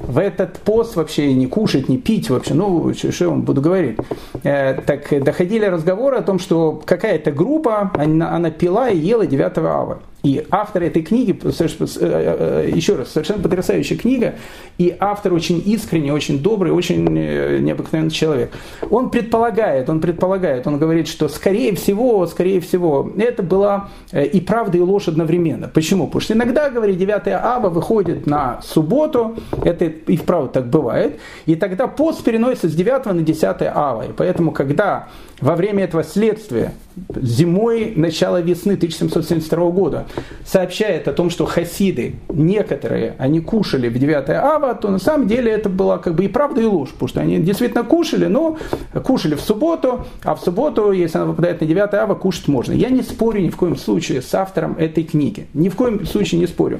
В 0.00 0.18
это 0.18 0.41
этот 0.42 0.58
пост 0.60 0.96
вообще 0.96 1.32
не 1.34 1.46
кушать, 1.46 1.88
не 1.88 1.98
пить 1.98 2.30
вообще, 2.30 2.54
ну, 2.54 2.92
что 2.94 3.10
я 3.24 3.28
вам 3.30 3.42
буду 3.42 3.60
говорить. 3.60 3.98
Э, 4.42 4.74
так 4.74 5.22
доходили 5.24 5.64
разговоры 5.64 6.16
о 6.16 6.22
том, 6.22 6.38
что 6.38 6.80
какая-то 6.84 7.32
группа, 7.32 7.90
она, 7.94 8.34
она 8.34 8.50
пила 8.50 8.88
и 8.90 8.98
ела 8.98 9.26
9 9.26 9.58
ава. 9.58 10.00
И 10.22 10.46
автор 10.50 10.84
этой 10.84 11.02
книги, 11.02 11.36
э, 11.42 11.50
э, 11.50 12.70
еще 12.72 12.94
раз, 12.94 13.10
совершенно 13.10 13.42
потрясающая 13.42 13.96
книга, 13.96 14.34
и 14.78 14.94
автор 15.00 15.32
очень 15.34 15.60
искренний, 15.66 16.12
очень 16.12 16.40
добрый, 16.40 16.70
очень 16.70 17.04
э, 17.18 17.58
необыкновенный 17.58 18.12
человек. 18.12 18.52
Он 18.88 19.10
предполагает, 19.10 19.90
он 19.90 20.00
предполагает, 20.00 20.66
он 20.68 20.78
говорит, 20.78 21.08
что 21.08 21.28
скорее 21.28 21.74
всего, 21.74 22.24
скорее 22.28 22.60
всего, 22.60 23.10
это 23.18 23.42
была 23.42 23.88
и 24.12 24.40
правда, 24.40 24.78
и 24.78 24.80
ложь 24.80 25.08
одновременно. 25.08 25.66
Почему? 25.66 26.06
Потому 26.06 26.20
что 26.20 26.34
иногда, 26.34 26.70
говорит, 26.70 26.98
9 26.98 27.28
ава 27.28 27.68
выходит 27.68 28.26
на 28.26 28.60
субботу, 28.62 29.36
это 29.64 29.86
и 29.86 30.16
вправду 30.16 30.50
так 30.50 30.68
бывает, 30.68 31.18
и 31.46 31.56
тогда 31.56 31.88
пост 31.88 32.22
переносится 32.22 32.68
с 32.68 32.74
9 32.74 33.06
на 33.06 33.22
10 33.22 33.44
ава. 33.74 34.02
И 34.02 34.12
поэтому, 34.12 34.52
когда 34.52 35.08
во 35.42 35.56
время 35.56 35.84
этого 35.84 36.04
следствия 36.04 36.72
зимой 37.16 37.94
начала 37.96 38.40
весны 38.40 38.74
1772 38.74 39.70
года 39.70 40.06
сообщает 40.44 41.08
о 41.08 41.12
том, 41.12 41.30
что 41.30 41.46
хасиды, 41.46 42.14
некоторые, 42.28 43.16
они 43.18 43.40
кушали 43.40 43.88
в 43.88 43.98
9 43.98 44.30
ава, 44.30 44.74
то 44.74 44.88
на 44.88 45.00
самом 45.00 45.26
деле 45.26 45.50
это 45.50 45.68
была 45.68 45.98
как 45.98 46.14
бы 46.14 46.24
и 46.24 46.28
правда, 46.28 46.60
и 46.60 46.64
ложь, 46.64 46.90
потому 46.90 47.08
что 47.08 47.20
они 47.20 47.38
действительно 47.38 47.82
кушали, 47.82 48.26
но 48.26 48.56
кушали 49.04 49.34
в 49.34 49.40
субботу, 49.40 50.06
а 50.22 50.36
в 50.36 50.40
субботу, 50.40 50.92
если 50.92 51.18
она 51.18 51.26
выпадает 51.26 51.60
на 51.60 51.66
9 51.66 51.94
ава, 51.94 52.14
кушать 52.14 52.46
можно. 52.46 52.72
Я 52.72 52.90
не 52.90 53.02
спорю 53.02 53.40
ни 53.40 53.48
в 53.48 53.56
коем 53.56 53.76
случае 53.76 54.22
с 54.22 54.32
автором 54.34 54.76
этой 54.78 55.02
книги, 55.02 55.48
ни 55.54 55.68
в 55.68 55.74
коем 55.74 56.06
случае 56.06 56.40
не 56.40 56.46
спорю. 56.46 56.78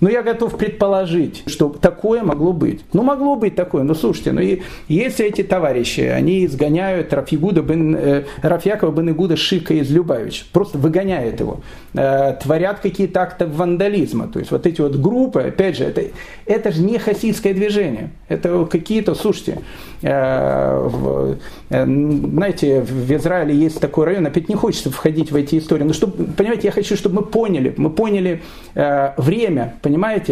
Но 0.00 0.08
я 0.08 0.22
готов 0.22 0.56
предположить, 0.56 1.42
что 1.46 1.68
такое 1.68 2.22
могло 2.22 2.52
быть. 2.52 2.80
Ну, 2.92 3.02
могло 3.02 3.36
быть 3.36 3.54
такое. 3.54 3.82
Ну, 3.82 3.94
слушайте, 3.94 4.32
ну, 4.32 4.40
и, 4.40 4.62
если 4.88 5.26
эти 5.26 5.42
товарищи, 5.42 6.00
они 6.00 6.46
изгоняют 6.46 7.12
Рафьягуда 7.12 7.60
бен, 7.60 7.94
э, 7.94 8.24
Рафьякова 8.42 8.92
бен 8.92 9.10
Игуда 9.10 9.36
Шика 9.36 9.74
из 9.74 9.90
Любавича, 9.90 10.44
просто 10.52 10.78
выгоняют 10.78 11.40
его, 11.40 11.60
э, 11.94 12.34
творят 12.42 12.80
какие-то 12.80 13.20
акты 13.20 13.46
вандализма. 13.46 14.28
То 14.28 14.38
есть 14.38 14.50
вот 14.50 14.66
эти 14.66 14.80
вот 14.80 14.96
группы, 14.96 15.40
опять 15.40 15.76
же, 15.76 15.84
это, 15.84 16.02
это 16.46 16.72
же 16.72 16.82
не 16.82 16.98
хасидское 16.98 17.52
движение. 17.52 18.10
Это 18.28 18.64
какие-то, 18.64 19.14
слушайте, 19.14 19.58
э, 20.00 20.88
в, 20.88 21.36
знаете, 21.68 22.80
в 22.80 23.12
Израиле 23.12 23.54
есть 23.54 23.80
такой 23.80 24.06
район, 24.06 24.26
опять 24.26 24.48
не 24.48 24.54
хочется 24.54 24.90
входить 24.90 25.30
в 25.30 25.36
эти 25.36 25.58
истории, 25.58 25.84
но 25.84 25.92
чтобы, 25.92 26.24
понимаете, 26.24 26.68
я 26.68 26.72
хочу, 26.72 26.96
чтобы 26.96 27.16
мы 27.16 27.22
поняли, 27.22 27.74
мы 27.76 27.90
поняли 27.90 28.42
время, 28.74 29.74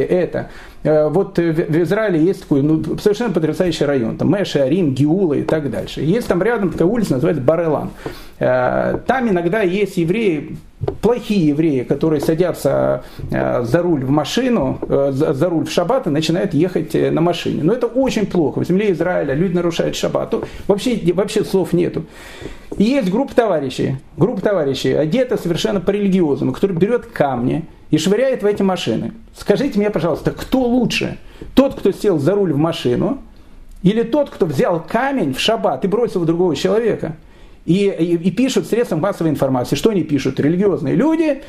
это. 0.01 0.49
Э, 0.85 1.09
вот 1.09 1.39
в 1.39 1.83
Израиле 1.83 2.23
есть 2.23 2.43
такой 2.43 2.63
ну, 2.63 2.83
совершенно 2.99 3.33
потрясающий 3.33 3.85
район. 3.85 4.17
Там 4.17 4.29
Мэши, 4.29 4.59
Арим, 4.59 4.95
Гиула 4.95 5.35
и 5.35 5.43
так 5.43 5.71
дальше. 5.71 6.03
Есть 6.03 6.29
там 6.29 6.43
рядом 6.43 6.71
такая 6.71 6.87
улица, 6.87 7.15
называется 7.15 7.43
Барелан. 7.43 7.91
Э, 8.39 8.99
там 9.07 9.29
иногда 9.29 9.63
есть 9.63 9.97
евреи, 9.97 10.57
плохие 11.03 11.49
евреи, 11.49 11.83
которые 11.83 12.21
садятся 12.21 13.03
э, 13.31 13.65
за 13.65 13.83
руль 13.83 14.05
в 14.05 14.11
машину, 14.11 14.79
за 14.89 15.49
руль 15.49 15.67
в 15.67 15.71
шаббат 15.71 16.07
и 16.07 16.11
начинают 16.11 16.55
ехать 16.55 16.95
на 16.95 17.21
машине. 17.21 17.63
Но 17.63 17.73
это 17.73 17.87
очень 17.87 18.27
плохо. 18.27 18.61
В 18.61 18.67
земле 18.67 18.93
Израиля 18.93 19.35
люди 19.35 19.55
нарушают 19.55 19.97
шаббат. 19.97 20.35
Вообще, 20.67 21.01
вообще 21.15 21.45
слов 21.45 21.73
нету. 21.73 22.05
И 22.77 22.85
есть 22.85 23.11
группа 23.11 23.35
товарищей, 23.35 23.97
группа 24.17 24.41
товарищей, 24.41 24.93
одета 24.93 25.37
совершенно 25.37 25.81
по-религиозному, 25.81 26.53
который 26.53 26.77
берет 26.77 27.07
камни, 27.07 27.65
и 27.91 27.99
швыряет 27.99 28.43
в 28.43 28.47
эти 28.47 28.63
машины. 28.63 29.13
Скажите 29.37 29.79
мне, 29.79 29.91
пожалуйста, 29.91 30.31
кто 30.31 30.61
лучше? 30.61 31.19
Тот, 31.55 31.75
кто 31.75 31.93
сел 31.93 32.19
за 32.19 32.35
руль 32.35 32.53
в 32.53 32.59
машину, 32.59 33.23
или 33.83 34.03
тот, 34.03 34.31
кто 34.31 34.47
взял 34.47 34.83
камень 34.83 35.33
в 35.33 35.41
шаббат 35.41 35.85
и 35.85 35.89
бросил 35.89 36.21
в 36.21 36.27
другого 36.27 36.57
человека? 36.57 37.17
И, 37.65 37.87
и, 37.87 38.17
и 38.17 38.31
пишут 38.31 38.67
средством 38.67 39.01
массовой 39.01 39.31
информации. 39.31 39.77
Что 39.77 39.91
они 39.91 40.03
пишут? 40.03 40.41
Религиозные 40.41 40.95
люди 40.95 41.43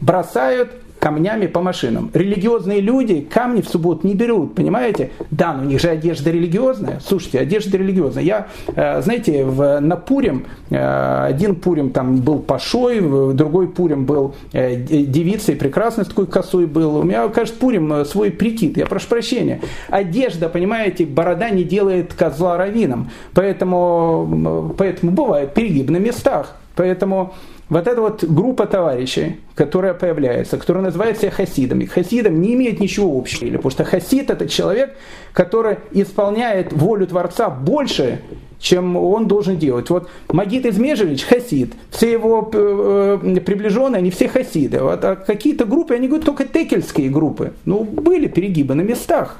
бросают 0.00 0.70
камнями 1.00 1.46
по 1.46 1.60
машинам. 1.60 2.10
Религиозные 2.12 2.80
люди 2.80 3.22
камни 3.22 3.62
в 3.62 3.68
субботу 3.68 4.06
не 4.06 4.14
берут, 4.14 4.54
понимаете? 4.54 5.10
Да, 5.30 5.54
но 5.54 5.62
у 5.62 5.64
них 5.64 5.80
же 5.80 5.88
одежда 5.88 6.30
религиозная. 6.30 7.00
Слушайте, 7.00 7.40
одежда 7.40 7.78
религиозная. 7.78 8.22
Я, 8.22 8.46
э, 8.76 9.00
знаете, 9.00 9.44
в, 9.44 9.80
на 9.80 9.96
Пурим, 9.96 10.44
э, 10.68 11.24
один 11.26 11.56
Пурим 11.56 11.90
там 11.90 12.18
был 12.18 12.38
пашой, 12.38 13.00
другой 13.32 13.68
Пурим 13.68 14.04
был 14.04 14.34
э, 14.52 14.76
девицей, 14.76 15.56
прекрасный 15.56 16.04
такой 16.04 16.26
косой 16.26 16.66
был. 16.66 16.96
У 16.96 17.02
меня, 17.02 17.26
кажется, 17.28 17.58
Пурим 17.58 18.04
свой 18.04 18.30
прикид. 18.30 18.76
Я 18.76 18.86
прошу 18.86 19.08
прощения. 19.08 19.60
Одежда, 19.88 20.50
понимаете, 20.50 21.06
борода 21.06 21.48
не 21.48 21.64
делает 21.64 22.12
козла 22.12 22.58
равином. 22.58 23.10
Поэтому, 23.32 24.74
поэтому 24.76 25.12
бывает 25.12 25.54
перегиб 25.54 25.88
на 25.88 25.96
местах. 25.96 26.56
Поэтому 26.76 27.34
вот 27.70 27.86
эта 27.86 28.00
вот 28.00 28.24
группа 28.24 28.66
товарищей, 28.66 29.36
которая 29.54 29.94
появляется, 29.94 30.58
которая 30.58 30.82
называется 30.82 31.30
хасидами, 31.30 31.84
хасидам 31.84 32.40
не 32.40 32.54
имеет 32.54 32.80
ничего 32.80 33.16
общего, 33.16 33.46
потому 33.46 33.70
что 33.70 33.84
хасид 33.84 34.28
это 34.28 34.48
человек, 34.48 34.96
который 35.32 35.78
исполняет 35.92 36.72
волю 36.72 37.06
Творца 37.06 37.48
больше, 37.48 38.20
чем 38.58 38.96
он 38.96 39.28
должен 39.28 39.56
делать. 39.56 39.88
Вот 39.88 40.10
Магит 40.28 40.66
Измежевич 40.66 41.22
хасид, 41.22 41.74
все 41.90 42.12
его 42.12 42.50
э, 42.52 43.40
приближенные, 43.46 43.98
они 43.98 44.10
все 44.10 44.28
хасиды. 44.28 44.80
Вот, 44.80 45.04
а 45.04 45.14
какие-то 45.14 45.64
группы, 45.64 45.94
они 45.94 46.08
говорят, 46.08 46.26
только 46.26 46.44
текельские 46.44 47.08
группы. 47.08 47.52
Ну, 47.64 47.84
были 47.84 48.26
перегибы 48.26 48.74
на 48.74 48.82
местах. 48.82 49.38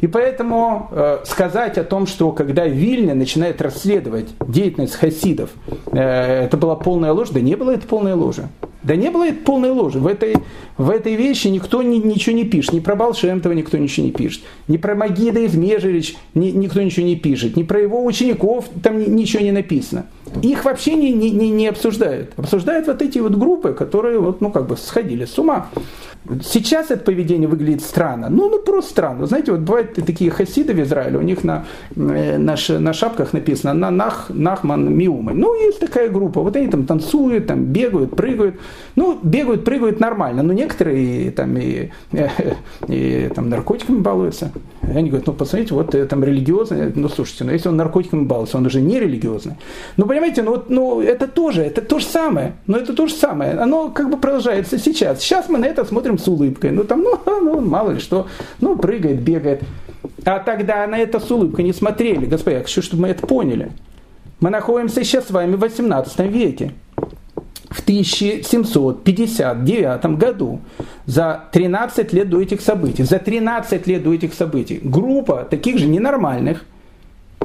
И 0.00 0.06
поэтому 0.06 0.88
э, 0.90 1.18
сказать 1.24 1.78
о 1.78 1.84
том, 1.84 2.06
что 2.06 2.32
когда 2.32 2.66
Вильня 2.66 3.14
начинает 3.14 3.60
расследовать 3.62 4.28
деятельность 4.46 4.94
хасидов, 4.94 5.50
э, 5.86 6.44
это 6.44 6.56
была 6.56 6.76
полная 6.76 7.12
ложь, 7.12 7.30
да 7.30 7.40
не 7.40 7.56
было 7.56 7.72
это 7.72 7.86
полной 7.86 8.14
ложи. 8.14 8.48
Да 8.84 8.96
не 8.96 9.10
было 9.10 9.26
это 9.28 9.42
полной 9.42 9.70
ложи. 9.70 9.98
В 9.98 10.06
этой, 10.06 10.36
в 10.76 10.90
этой 10.90 11.14
вещи 11.14 11.48
никто 11.48 11.82
ни, 11.82 11.96
ничего 11.96 12.36
не 12.36 12.44
пишет. 12.44 12.74
Ни 12.74 12.80
про 12.80 12.94
Балшемтова 12.94 13.54
никто 13.54 13.78
ничего 13.78 14.06
не 14.06 14.12
пишет. 14.12 14.42
Ни 14.68 14.76
про 14.76 14.94
Магида 14.94 15.40
из 15.40 15.54
Межевич 15.54 16.16
ни, 16.34 16.50
никто 16.50 16.82
ничего 16.82 17.06
не 17.06 17.16
пишет. 17.16 17.56
Ни 17.56 17.62
про 17.62 17.80
его 17.80 18.04
учеников 18.04 18.66
там 18.82 18.98
ни, 18.98 19.06
ничего 19.06 19.42
не 19.42 19.52
написано. 19.52 20.04
Их 20.42 20.64
вообще 20.64 20.94
не, 20.94 21.12
не, 21.12 21.50
не 21.50 21.68
обсуждают. 21.68 22.32
Обсуждают 22.36 22.86
вот 22.86 23.02
эти 23.02 23.18
вот 23.18 23.36
группы, 23.36 23.72
которые 23.72 24.18
вот, 24.18 24.40
ну, 24.40 24.50
как 24.50 24.66
бы 24.66 24.76
сходили 24.76 25.24
с 25.24 25.38
ума. 25.38 25.68
Сейчас 26.42 26.90
это 26.90 27.04
поведение 27.04 27.46
выглядит 27.46 27.82
странно. 27.82 28.30
Ну, 28.30 28.48
ну 28.48 28.58
просто 28.58 28.90
странно. 28.90 29.26
Знаете, 29.26 29.52
вот 29.52 29.60
бывают 29.60 29.94
такие 29.94 30.30
хасиды 30.30 30.72
в 30.72 30.80
Израиле, 30.80 31.18
у 31.18 31.22
них 31.22 31.44
на, 31.44 31.66
э, 31.96 32.38
на, 32.38 32.56
на 32.78 32.92
шапках 32.94 33.34
написано 33.34 33.74
на 33.74 33.90
нах, 33.90 34.30
Нахман 34.30 34.94
Миумы. 34.94 35.34
Ну, 35.34 35.54
есть 35.54 35.80
такая 35.80 36.08
группа. 36.08 36.40
Вот 36.40 36.56
они 36.56 36.68
там 36.68 36.86
танцуют, 36.86 37.46
там 37.46 37.64
бегают, 37.64 38.16
прыгают. 38.16 38.54
Ну, 38.96 39.18
бегают, 39.22 39.66
прыгают 39.66 40.00
нормально. 40.00 40.42
Но 40.42 40.54
некоторые 40.54 41.30
там 41.30 41.58
и, 41.58 41.90
и, 42.88 43.30
там 43.34 43.50
наркотиками 43.50 43.98
балуются. 43.98 44.50
Они 44.80 45.10
говорят, 45.10 45.26
ну, 45.26 45.34
посмотрите, 45.34 45.74
вот 45.74 45.94
э, 45.94 46.06
там 46.06 46.24
религиозный. 46.24 46.90
Ну, 46.94 47.10
слушайте, 47.10 47.44
ну, 47.44 47.52
если 47.52 47.68
он 47.68 47.76
наркотиками 47.76 48.24
балуется, 48.24 48.56
он 48.56 48.64
уже 48.64 48.80
не 48.80 48.98
религиозный. 48.98 49.56
Ну, 49.98 50.06
понимаете, 50.06 50.23
ну, 50.32 50.50
вот, 50.50 50.70
ну, 50.70 51.00
это 51.00 51.28
тоже, 51.28 51.62
это 51.62 51.82
то 51.82 51.98
же 51.98 52.06
самое. 52.06 52.54
Но 52.66 52.78
это 52.78 52.94
то 52.94 53.06
же 53.06 53.14
самое. 53.14 53.52
Оно 53.52 53.90
как 53.90 54.10
бы 54.10 54.16
продолжается 54.16 54.78
сейчас. 54.78 55.20
Сейчас 55.20 55.48
мы 55.48 55.58
на 55.58 55.66
это 55.66 55.84
смотрим 55.84 56.18
с 56.18 56.26
улыбкой. 56.28 56.70
Ну 56.70 56.84
там, 56.84 57.02
ну, 57.02 57.18
ну 57.40 57.60
мало 57.60 57.90
ли 57.92 58.00
что, 58.00 58.26
ну 58.60 58.76
прыгает, 58.76 59.22
бегает. 59.22 59.62
А 60.24 60.38
тогда 60.38 60.86
на 60.86 60.98
это 60.98 61.20
с 61.20 61.30
улыбкой 61.30 61.64
не 61.64 61.72
смотрели. 61.72 62.26
Господи, 62.26 62.54
я 62.54 62.62
хочу, 62.62 62.82
чтобы 62.82 63.02
мы 63.02 63.08
это 63.08 63.26
поняли. 63.26 63.72
Мы 64.40 64.50
находимся 64.50 65.04
сейчас 65.04 65.28
с 65.28 65.30
вами 65.30 65.54
в 65.56 65.60
18 65.60 66.18
веке. 66.20 66.72
В 67.70 67.80
1759 67.80 70.06
году, 70.18 70.60
за 71.06 71.44
13 71.50 72.12
лет 72.12 72.30
до 72.30 72.40
этих 72.40 72.60
событий, 72.60 73.02
за 73.02 73.18
13 73.18 73.86
лет 73.86 74.04
до 74.04 74.14
этих 74.14 74.34
событий, 74.34 74.78
группа 74.82 75.46
таких 75.50 75.78
же 75.78 75.86
ненормальных, 75.86 76.64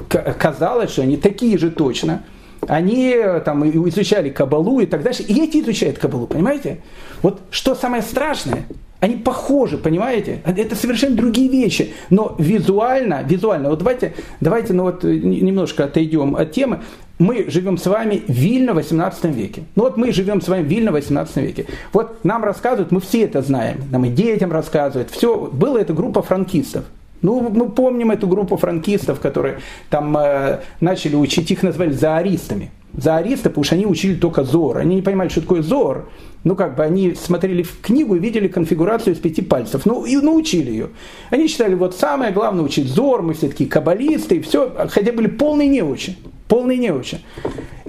казалось, 0.07 0.91
что 0.91 1.01
они 1.01 1.17
такие 1.17 1.57
же 1.57 1.71
точно– 1.71 2.21
они 2.67 3.13
э, 3.15 3.41
там 3.41 3.67
изучали 3.69 4.29
кабалу 4.29 4.79
и 4.79 4.85
так 4.85 5.03
дальше. 5.03 5.23
И 5.23 5.41
эти 5.41 5.57
изучают 5.57 5.97
кабалу, 5.97 6.27
понимаете? 6.27 6.79
Вот 7.21 7.41
что 7.51 7.75
самое 7.75 8.01
страшное, 8.01 8.65
Они 8.99 9.15
похожи, 9.15 9.77
понимаете? 9.77 10.41
Это 10.45 10.75
совершенно 10.75 11.15
другие 11.15 11.49
вещи. 11.49 11.93
Но 12.09 12.35
визуально, 12.37 13.23
визуально, 13.23 13.69
вот 13.69 13.79
давайте, 13.79 14.13
давайте 14.41 14.73
ну 14.73 14.83
вот 14.83 15.03
немножко 15.03 15.85
отойдем 15.85 16.35
от 16.35 16.51
темы. 16.51 16.81
Мы 17.17 17.49
живем 17.49 17.77
с 17.77 17.85
вами 17.85 18.23
в 18.27 18.31
Вильно 18.31 18.73
в 18.73 18.77
18 18.77 19.25
веке. 19.25 19.63
Ну 19.75 19.83
вот 19.83 19.97
мы 19.97 20.11
живем 20.13 20.41
с 20.41 20.47
вами 20.47 20.63
в 20.63 20.67
Вильно 20.67 20.91
в 20.91 20.93
18 20.93 21.35
веке. 21.37 21.65
Вот 21.91 22.23
нам 22.23 22.43
рассказывают, 22.43 22.91
мы 22.91 23.01
все 23.01 23.23
это 23.23 23.41
знаем, 23.41 23.83
нам 23.91 24.05
и 24.05 24.09
детям 24.09 24.51
рассказывают. 24.51 25.09
Все, 25.11 25.35
была 25.37 25.81
эта 25.81 25.93
группа 25.93 26.21
франкистов. 26.21 26.85
Ну, 27.21 27.49
мы 27.49 27.69
помним 27.69 28.11
эту 28.11 28.27
группу 28.27 28.57
франкистов, 28.57 29.19
которые 29.19 29.59
там 29.89 30.15
э, 30.17 30.61
начали 30.79 31.15
учить, 31.15 31.51
их 31.51 31.63
назвали 31.63 31.91
зааристами. 31.91 32.71
Зааристы, 32.93 33.49
потому 33.49 33.63
что 33.63 33.75
они 33.75 33.85
учили 33.85 34.15
только 34.15 34.43
ЗОР. 34.43 34.77
Они 34.79 34.95
не 34.95 35.01
понимали, 35.01 35.29
что 35.29 35.41
такое 35.41 35.61
ЗОР. 35.61 36.09
Ну, 36.43 36.55
как 36.55 36.75
бы 36.75 36.83
они 36.83 37.13
смотрели 37.13 37.63
в 37.63 37.81
книгу 37.81 38.15
и 38.15 38.19
видели 38.19 38.47
конфигурацию 38.47 39.13
из 39.13 39.19
пяти 39.19 39.41
пальцев. 39.41 39.85
Ну, 39.85 40.05
и 40.05 40.15
научили 40.17 40.71
ее. 40.71 40.89
Они 41.29 41.47
считали, 41.47 41.75
вот 41.75 41.95
самое 41.95 42.31
главное 42.31 42.63
учить 42.63 42.87
ЗОР, 42.87 43.21
мы 43.21 43.33
все 43.33 43.49
такие 43.49 43.69
каббалисты, 43.69 44.37
и 44.37 44.41
все. 44.41 44.73
Хотя 44.89 45.11
были 45.11 45.27
полные 45.27 45.67
неучи. 45.67 46.17
Полные 46.47 46.77
неучи. 46.77 47.19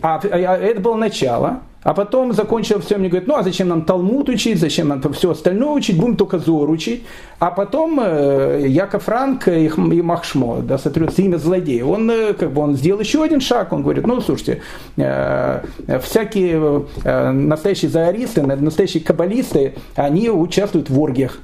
А, 0.03 0.21
а, 0.23 0.29
а 0.33 0.57
это 0.59 0.81
было 0.81 0.97
начало. 0.97 1.63
А 1.83 1.95
потом, 1.95 2.35
закончил 2.35 2.81
все, 2.81 2.99
мне 2.99 3.09
говорит, 3.09 3.27
ну 3.27 3.37
а 3.37 3.43
зачем 3.43 3.69
нам 3.69 3.83
Талмуд 3.83 4.29
учить, 4.29 4.61
зачем 4.61 4.89
нам 4.89 5.01
все 5.15 5.31
остальное 5.31 5.71
учить, 5.71 5.99
будем 5.99 6.17
только 6.17 6.39
Зор 6.39 6.69
учить. 6.69 7.05
А 7.39 7.51
потом 7.51 7.99
э, 8.03 8.67
Яков 8.69 9.05
Франк 9.05 9.49
и, 9.49 9.65
и 9.67 10.03
Махшмо, 10.03 10.61
да, 10.61 10.77
соответственно, 10.77 11.27
имя 11.27 11.37
злодея, 11.39 11.85
он, 11.87 12.11
э, 12.11 12.35
как 12.35 12.53
бы, 12.53 12.61
он 12.61 12.77
сделал 12.77 13.01
еще 13.01 13.25
один 13.25 13.41
шаг, 13.41 13.73
он 13.73 13.83
говорит, 13.83 14.07
ну, 14.07 14.21
слушайте, 14.21 14.61
э, 14.99 15.63
всякие 16.03 16.85
э, 17.03 17.31
настоящие 17.31 17.91
зааристы, 17.91 18.43
настоящие 18.43 19.03
каббалисты, 19.03 19.75
они 19.95 20.29
участвуют 20.29 20.91
в 20.91 21.01
оргиях. 21.01 21.39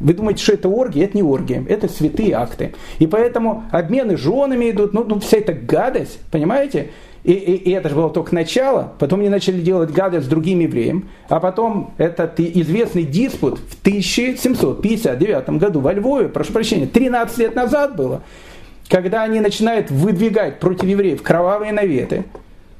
Вы 0.00 0.14
думаете, 0.14 0.42
что 0.42 0.52
это 0.52 0.68
оргия? 0.68 1.04
Это 1.04 1.16
не 1.16 1.22
оргия, 1.22 1.64
это 1.68 1.88
святые 1.88 2.34
акты. 2.34 2.72
И 2.98 3.06
поэтому 3.06 3.64
обмены 3.70 4.16
женами 4.16 4.70
идут, 4.70 4.92
ну, 4.92 5.04
ну 5.04 5.18
вся 5.20 5.38
эта 5.38 5.52
гадость, 5.52 6.20
понимаете? 6.30 6.90
И, 7.28 7.32
и, 7.32 7.56
и 7.56 7.70
это 7.72 7.90
же 7.90 7.94
было 7.94 8.08
только 8.08 8.34
начало. 8.34 8.94
Потом 8.98 9.20
они 9.20 9.28
начали 9.28 9.60
делать 9.60 9.90
гадость 9.90 10.24
с 10.24 10.28
другим 10.30 10.60
евреем. 10.60 11.10
А 11.28 11.40
потом 11.40 11.92
этот 11.98 12.40
известный 12.40 13.02
диспут 13.02 13.58
в 13.58 13.78
1759 13.82 15.50
году 15.50 15.80
во 15.80 15.92
Львове, 15.92 16.28
прошу 16.30 16.54
прощения, 16.54 16.86
13 16.86 17.36
лет 17.36 17.54
назад 17.54 17.96
было, 17.96 18.22
когда 18.88 19.24
они 19.24 19.40
начинают 19.40 19.90
выдвигать 19.90 20.58
против 20.58 20.84
евреев 20.84 21.22
кровавые 21.22 21.70
наветы. 21.72 22.24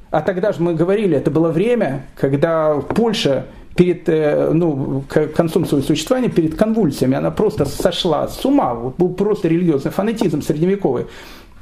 А 0.09 0.21
тогда 0.21 0.51
же 0.51 0.63
мы 0.63 0.73
говорили, 0.73 1.15
это 1.15 1.29
было 1.29 1.49
время, 1.49 2.07
когда 2.15 2.73
Польша 2.79 3.45
перед 3.75 4.09
э, 4.09 4.49
ну, 4.51 5.03
концом 5.35 5.67
своего 5.67 5.85
существования, 5.85 6.29
перед 6.29 6.55
конвульсиями, 6.55 7.15
она 7.15 7.29
просто 7.29 7.65
сошла 7.65 8.27
с 8.27 8.43
ума. 8.43 8.73
Был 8.73 9.09
просто 9.09 9.47
религиозный 9.47 9.91
фанатизм 9.91 10.41
средневековый 10.41 11.05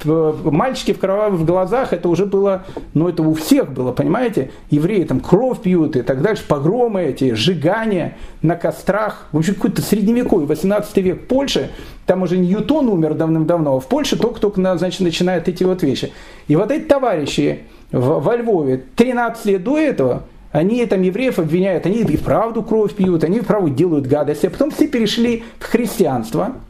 мальчики 0.05 0.93
в 0.93 0.99
кровавых 0.99 1.45
глазах, 1.45 1.93
это 1.93 2.09
уже 2.09 2.25
было, 2.25 2.63
ну 2.93 3.09
это 3.09 3.23
у 3.23 3.33
всех 3.33 3.71
было, 3.71 3.91
понимаете? 3.91 4.51
Евреи 4.69 5.03
там 5.03 5.19
кровь 5.19 5.61
пьют 5.61 5.95
и 5.95 6.01
так 6.01 6.21
дальше, 6.21 6.43
погромы 6.47 7.03
эти, 7.03 7.33
сжигания 7.33 8.17
на 8.41 8.55
кострах. 8.55 9.27
В 9.31 9.37
общем, 9.37 9.55
какой-то 9.55 9.81
средневековый, 9.81 10.45
18 10.45 10.97
век 10.97 11.27
Польши, 11.27 11.71
там 12.05 12.21
уже 12.21 12.37
Ньютон 12.37 12.87
умер 12.89 13.15
давным-давно, 13.15 13.77
а 13.77 13.79
в 13.79 13.87
Польше 13.87 14.17
только-только 14.17 14.61
значит, 14.77 15.01
начинают 15.01 15.47
эти 15.47 15.63
вот 15.63 15.83
вещи. 15.83 16.11
И 16.47 16.55
вот 16.55 16.71
эти 16.71 16.83
товарищи 16.83 17.63
во 17.91 18.35
Львове 18.35 18.83
13 18.95 19.45
лет 19.45 19.63
до 19.63 19.77
этого, 19.77 20.23
они 20.51 20.85
там 20.85 21.01
евреев 21.01 21.39
обвиняют, 21.39 21.85
они 21.85 22.01
и 22.01 22.17
вправду 22.17 22.63
кровь 22.63 22.93
пьют, 22.93 23.23
они 23.23 23.37
и 23.37 23.41
вправду 23.41 23.69
делают 23.69 24.07
гадости, 24.07 24.45
а 24.45 24.49
потом 24.49 24.71
все 24.71 24.87
перешли 24.87 25.43
в 25.59 25.65
христианство– 25.65 26.53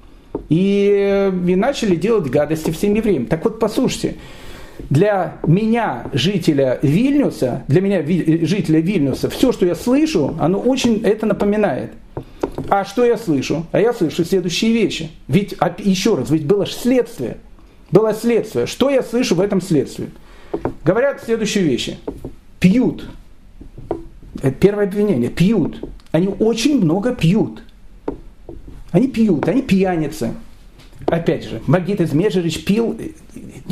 и, 0.50 1.32
и 1.48 1.56
начали 1.56 1.96
делать 1.96 2.30
гадости 2.30 2.72
всем 2.72 2.94
евреям. 2.94 3.26
Так 3.26 3.44
вот, 3.44 3.60
послушайте, 3.60 4.16
для 4.90 5.38
меня, 5.46 6.06
жителя 6.14 6.80
Вильнюса, 6.82 7.64
для 7.68 7.82
меня, 7.82 8.02
жителя 8.02 8.80
Вильнюса, 8.80 9.30
все, 9.30 9.52
что 9.52 9.66
я 9.66 9.76
слышу, 9.76 10.36
оно 10.40 10.60
очень 10.60 11.02
это 11.04 11.26
напоминает. 11.26 11.92
А 12.70 12.86
что 12.86 13.06
я 13.06 13.18
слышу? 13.18 13.66
А 13.72 13.80
я 13.80 13.94
слышу 13.94 14.24
следующие 14.26 14.74
вещи. 14.74 15.10
Ведь, 15.28 15.56
а, 15.60 15.74
еще 15.78 16.16
раз, 16.16 16.30
ведь 16.30 16.46
было 16.46 16.66
следствие. 16.66 17.38
Было 17.92 18.14
следствие. 18.14 18.66
Что 18.66 18.90
я 18.90 19.02
слышу 19.04 19.36
в 19.36 19.42
этом 19.42 19.62
следствии? 19.62 20.10
Говорят 20.84 21.24
следующие 21.24 21.64
вещи. 21.64 21.98
Пьют. 22.60 23.10
Это 24.42 24.52
первое 24.52 24.86
обвинение. 24.86 25.30
Пьют. 25.30 25.80
Они 26.12 26.28
очень 26.28 26.82
много 26.82 27.14
пьют. 27.14 27.62
Они 28.92 29.08
пьют, 29.08 29.48
они 29.48 29.62
пьяницы. 29.62 30.34
Опять 31.06 31.44
же, 31.44 31.62
Магит 31.68 32.02
Измежерич 32.02 32.66
пил, 32.66 33.00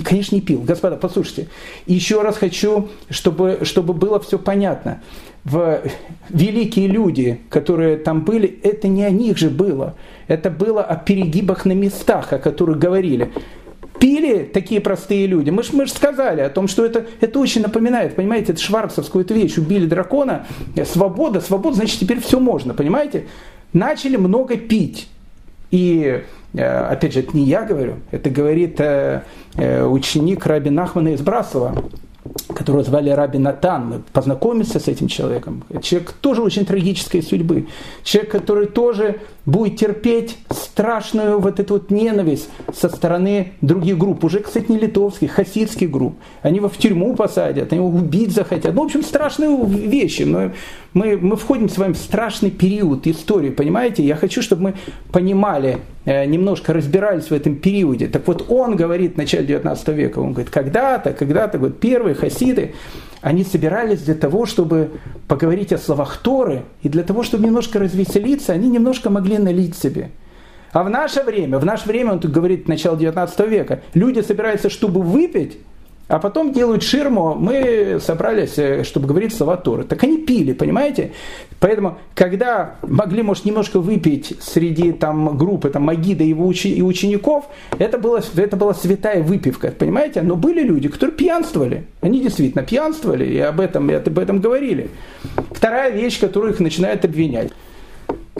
конечно, 0.03 0.35
не 0.35 0.41
пил. 0.41 0.61
Господа, 0.61 0.95
послушайте. 0.95 1.47
Еще 1.85 2.21
раз 2.21 2.37
хочу, 2.37 2.89
чтобы, 3.09 3.59
чтобы 3.63 3.93
было 3.93 4.19
все 4.19 4.37
понятно. 4.37 5.01
В 5.43 5.81
великие 6.29 6.87
люди, 6.87 7.41
которые 7.49 7.97
там 7.97 8.23
были, 8.23 8.59
это 8.63 8.87
не 8.87 9.03
о 9.03 9.09
них 9.09 9.37
же 9.37 9.49
было. 9.49 9.95
Это 10.27 10.49
было 10.49 10.83
о 10.83 10.95
перегибах 10.95 11.65
на 11.65 11.73
местах, 11.73 12.31
о 12.31 12.39
которых 12.39 12.77
говорили. 12.77 13.31
Пили 13.99 14.43
такие 14.43 14.81
простые 14.81 15.25
люди. 15.25 15.49
Мы 15.49 15.63
же 15.63 15.69
мы 15.73 15.87
ж 15.87 15.91
сказали 15.91 16.41
о 16.41 16.49
том, 16.49 16.67
что 16.67 16.85
это, 16.85 17.05
это 17.21 17.39
очень 17.39 17.61
напоминает, 17.61 18.15
понимаете, 18.15 18.51
это 18.51 18.61
шварцевскую 18.61 19.23
эту 19.25 19.33
вещь. 19.33 19.57
Убили 19.57 19.87
дракона, 19.87 20.45
свобода, 20.85 21.41
свобода, 21.41 21.77
значит, 21.77 21.99
теперь 21.99 22.21
все 22.21 22.39
можно, 22.39 22.73
понимаете? 22.73 23.25
Начали 23.73 24.15
много 24.15 24.57
пить 24.57 25.09
и 25.71 26.23
э, 26.53 26.85
опять 26.87 27.13
же, 27.13 27.19
это 27.19 27.35
не 27.35 27.43
я 27.43 27.63
говорю, 27.63 27.95
это 28.11 28.29
говорит 28.29 28.79
э, 28.79 29.23
э, 29.55 29.83
ученик 29.83 30.45
Раби 30.45 30.69
Нахмана 30.69 31.09
из 31.09 31.21
Брасова, 31.21 31.83
которого 32.55 32.83
звали 32.83 33.09
Раби 33.09 33.39
Натан. 33.39 33.87
Мы 33.89 34.01
познакомимся 34.13 34.79
с 34.79 34.87
этим 34.87 35.07
человеком. 35.07 35.63
Человек 35.81 36.13
тоже 36.13 36.41
очень 36.41 36.65
трагической 36.65 37.21
судьбы. 37.21 37.67
Человек, 38.03 38.31
который 38.31 38.67
тоже 38.67 39.19
будет 39.45 39.77
терпеть 39.77 40.37
страшную 40.49 41.39
вот 41.39 41.59
эту 41.59 41.75
вот 41.75 41.91
ненависть 41.91 42.49
со 42.73 42.89
стороны 42.89 43.53
других 43.61 43.97
групп. 43.97 44.23
Уже, 44.23 44.39
кстати, 44.39 44.71
не 44.71 44.77
литовских, 44.77 45.31
хасидских 45.31 45.89
групп. 45.91 46.15
Они 46.41 46.57
его 46.57 46.69
в 46.69 46.77
тюрьму 46.77 47.15
посадят, 47.15 47.71
они 47.71 47.81
его 47.81 47.89
убить 47.95 48.31
захотят. 48.31 48.73
Ну, 48.73 48.81
в 48.81 48.85
общем, 48.85 49.03
страшные 49.03 49.65
вещи. 49.65 50.23
Мы, 50.23 50.53
мы, 50.93 51.17
мы 51.17 51.35
входим 51.35 51.69
с 51.69 51.77
вами 51.77 51.93
в 51.93 51.97
страшный 51.97 52.51
период 52.51 53.05
истории, 53.07 53.49
понимаете? 53.49 54.03
Я 54.03 54.15
хочу, 54.15 54.41
чтобы 54.41 54.63
мы 54.63 54.73
понимали, 55.11 55.79
э, 56.05 56.25
немножко 56.25 56.73
разбирались 56.73 57.25
в 57.25 57.33
этом 57.33 57.55
периоде. 57.55 58.07
Так 58.07 58.27
вот, 58.27 58.45
он 58.49 58.75
говорит 58.75 59.15
в 59.15 59.17
начале 59.17 59.45
19 59.45 59.87
века, 59.89 60.19
он 60.19 60.33
говорит, 60.33 60.51
когда-то, 60.51 61.13
когда-то, 61.13 61.59
вот 61.59 61.79
первые 61.79 62.15
хасиды, 62.15 62.73
они 63.25 63.43
собирались 63.43 64.03
для 64.03 64.13
того, 64.13 64.45
чтобы 64.45 64.91
поговорить 65.27 65.73
о 65.73 65.79
словах 65.79 66.17
Торы, 66.17 66.61
и 66.83 66.89
для 66.89 67.01
того, 67.01 67.23
чтобы 67.23 67.47
немножко 67.47 67.79
развеселиться, 67.79 68.53
они 68.53 68.69
немножко 68.69 69.09
могли 69.09 69.39
налить 69.39 69.75
себе. 69.75 70.11
А 70.71 70.83
в 70.83 70.91
наше 70.91 71.23
время, 71.23 71.57
в 71.57 71.65
наше 71.65 71.87
время, 71.87 72.11
он 72.11 72.19
тут 72.19 72.29
говорит, 72.29 72.67
начало 72.67 72.95
19 72.95 73.39
века, 73.47 73.81
люди 73.95 74.19
собираются, 74.19 74.69
чтобы 74.69 75.01
выпить, 75.01 75.57
а 76.07 76.19
потом 76.19 76.53
делают 76.53 76.83
ширму, 76.83 77.33
мы 77.33 77.97
собрались, 77.99 78.57
э, 78.57 78.83
чтобы 78.83 79.07
говорить 79.07 79.33
слова 79.33 79.57
Торы. 79.57 79.83
Так 79.83 80.03
они 80.03 80.17
пили, 80.17 80.53
понимаете? 80.53 81.13
Поэтому, 81.59 81.97
когда 82.13 82.75
могли, 82.83 83.23
может, 83.23 83.45
немножко 83.45 83.79
выпить 83.79 84.37
среди 84.39 84.91
там, 84.91 85.35
группы 85.37 85.69
там, 85.69 85.83
Магида 85.83 86.23
и 86.23 86.29
его 86.29 86.45
учи, 86.45 86.71
и 86.71 86.81
учеников, 86.81 87.45
это, 87.79 87.97
было, 87.97 88.21
это 88.35 88.55
была 88.55 88.73
святая 88.75 89.23
выпивка, 89.23 89.71
понимаете? 89.71 90.21
Но 90.21 90.35
были 90.35 90.61
люди, 90.61 90.89
которые 90.89 91.15
пьянствовали. 91.15 91.85
Они 92.01 92.21
действительно 92.21 92.63
пьянствовали, 92.63 93.25
и 93.25 93.39
об 93.39 93.59
этом, 93.59 93.89
и 93.89 93.93
об 93.93 94.19
этом 94.19 94.39
говорили. 94.39 94.91
Вторая 95.51 95.91
вещь, 95.91 96.19
которую 96.19 96.53
их 96.53 96.59
начинают 96.59 97.03
обвинять 97.03 97.51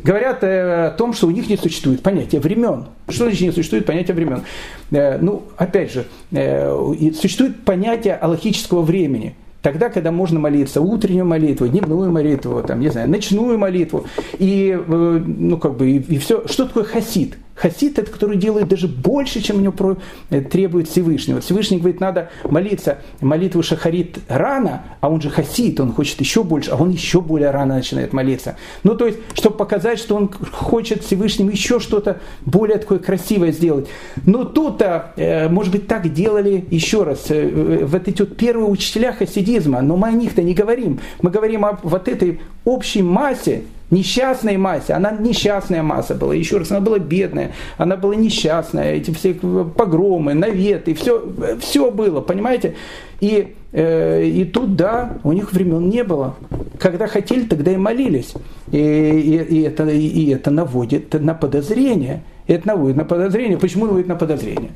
говорят 0.05 0.43
э, 0.43 0.87
о 0.87 0.91
том, 0.91 1.13
что 1.13 1.27
у 1.27 1.31
них 1.31 1.49
не 1.49 1.57
существует 1.57 2.03
понятия 2.03 2.39
времен. 2.39 2.85
Что 3.09 3.25
значит 3.25 3.41
не 3.41 3.51
существует 3.51 3.85
понятия 3.85 4.13
времен? 4.13 4.43
Э, 4.91 5.17
ну, 5.17 5.43
опять 5.57 5.91
же, 5.91 6.05
э, 6.31 6.71
существует 7.19 7.63
понятие 7.65 8.15
аллахического 8.15 8.83
времени. 8.83 9.35
Тогда, 9.61 9.89
когда 9.89 10.11
можно 10.11 10.39
молиться 10.39 10.79
утреннюю 10.79 11.25
молитву, 11.25 11.67
дневную 11.67 12.11
молитву, 12.11 12.61
там, 12.61 12.79
не 12.79 12.89
знаю, 12.89 13.09
ночную 13.09 13.57
молитву, 13.57 14.05
и, 14.37 14.79
ну, 14.87 15.57
как 15.57 15.75
бы, 15.75 15.89
и, 15.89 15.97
и 15.97 16.17
все. 16.19 16.47
Что 16.47 16.65
такое 16.65 16.83
хасид? 16.83 17.37
Хасид 17.55 17.97
это, 17.99 18.11
который 18.11 18.37
делает 18.37 18.67
даже 18.67 18.87
больше, 18.87 19.41
чем 19.41 19.57
у 19.57 19.59
него 19.61 19.97
э, 20.29 20.41
требует. 20.41 20.89
Вот 20.95 21.43
Всевышний 21.43 21.77
говорит, 21.77 22.01
надо 22.01 22.29
молиться 22.43 22.99
молитву 23.21 23.63
Шахарит 23.63 24.19
рано, 24.27 24.83
а 24.99 25.09
он 25.09 25.21
же 25.21 25.29
хасид, 25.29 25.79
он 25.79 25.93
хочет 25.93 26.19
еще 26.19 26.43
больше, 26.43 26.71
а 26.71 26.75
он 26.75 26.89
еще 26.89 27.21
более 27.21 27.51
рано 27.51 27.75
начинает 27.75 28.11
молиться. 28.11 28.57
Ну, 28.83 28.95
то 28.95 29.05
есть, 29.07 29.19
чтобы 29.33 29.55
показать, 29.55 29.99
что 29.99 30.15
он 30.15 30.29
хочет 30.29 31.03
Всевышнему 31.03 31.49
еще 31.49 31.79
что-то 31.79 32.19
более 32.45 32.77
такое 32.77 32.99
красивое 32.99 33.51
сделать. 33.51 33.87
Но 34.25 34.43
тут-то, 34.43 35.13
э, 35.15 35.47
может 35.47 35.71
быть, 35.71 35.87
так 35.87 36.11
делали 36.13 36.65
еще 36.69 37.03
раз, 37.03 37.25
э, 37.29 37.85
вот 37.85 38.07
эти 38.07 38.21
вот 38.21 38.35
первые 38.35 38.67
учителя 38.67 39.13
хасидизма, 39.13 39.81
но 39.81 39.95
мы 39.95 40.09
о 40.09 40.11
них-то 40.11 40.43
не 40.43 40.53
говорим. 40.53 40.99
Мы 41.21 41.29
говорим 41.29 41.63
о 41.63 41.79
вот 41.83 42.09
этой 42.09 42.41
общей 42.65 43.01
массе, 43.01 43.63
Несчастной 43.91 44.57
массе, 44.57 44.93
она 44.93 45.11
несчастная 45.11 45.83
масса 45.83 46.15
была, 46.15 46.33
еще 46.33 46.57
раз, 46.57 46.71
она 46.71 46.79
была 46.79 46.97
бедная, 46.97 47.51
она 47.77 47.95
была 47.95 48.15
несчастная, 48.15 48.93
эти 48.93 49.11
все 49.11 49.33
погромы, 49.33 50.33
наветы, 50.33 50.95
все, 50.95 51.23
все 51.59 51.91
было, 51.91 52.21
понимаете? 52.21 52.75
И, 53.19 53.55
э, 53.71 54.25
и 54.25 54.43
тут, 54.45 54.75
да, 54.75 55.17
у 55.23 55.31
них 55.33 55.53
времен 55.53 55.87
не 55.87 56.03
было. 56.03 56.35
Когда 56.79 57.07
хотели, 57.07 57.45
тогда 57.45 57.71
и 57.71 57.77
молились. 57.77 58.33
И, 58.71 58.77
и, 58.77 59.37
и, 59.37 59.61
это, 59.61 59.87
и 59.87 60.29
это 60.31 60.51
наводит 60.51 61.13
на 61.13 61.33
подозрение. 61.33 62.23
Это 62.47 62.67
наводит 62.67 62.97
на 62.97 63.05
подозрение. 63.05 63.57
Почему 63.57 63.85
наводит 63.85 64.07
на 64.07 64.15
подозрение? 64.15 64.71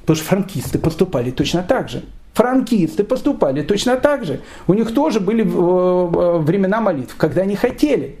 Потому 0.00 0.16
что 0.16 0.24
франкисты 0.26 0.78
поступали 0.78 1.30
точно 1.30 1.62
так 1.62 1.88
же. 1.88 2.02
Франкисты 2.34 3.04
поступали 3.04 3.62
точно 3.62 3.96
так 3.96 4.24
же. 4.24 4.40
У 4.66 4.74
них 4.74 4.92
тоже 4.92 5.20
были 5.20 5.44
э, 5.44 5.46
э, 5.46 6.38
времена 6.38 6.80
молитв, 6.80 7.14
когда 7.16 7.42
они 7.42 7.54
хотели. 7.56 8.16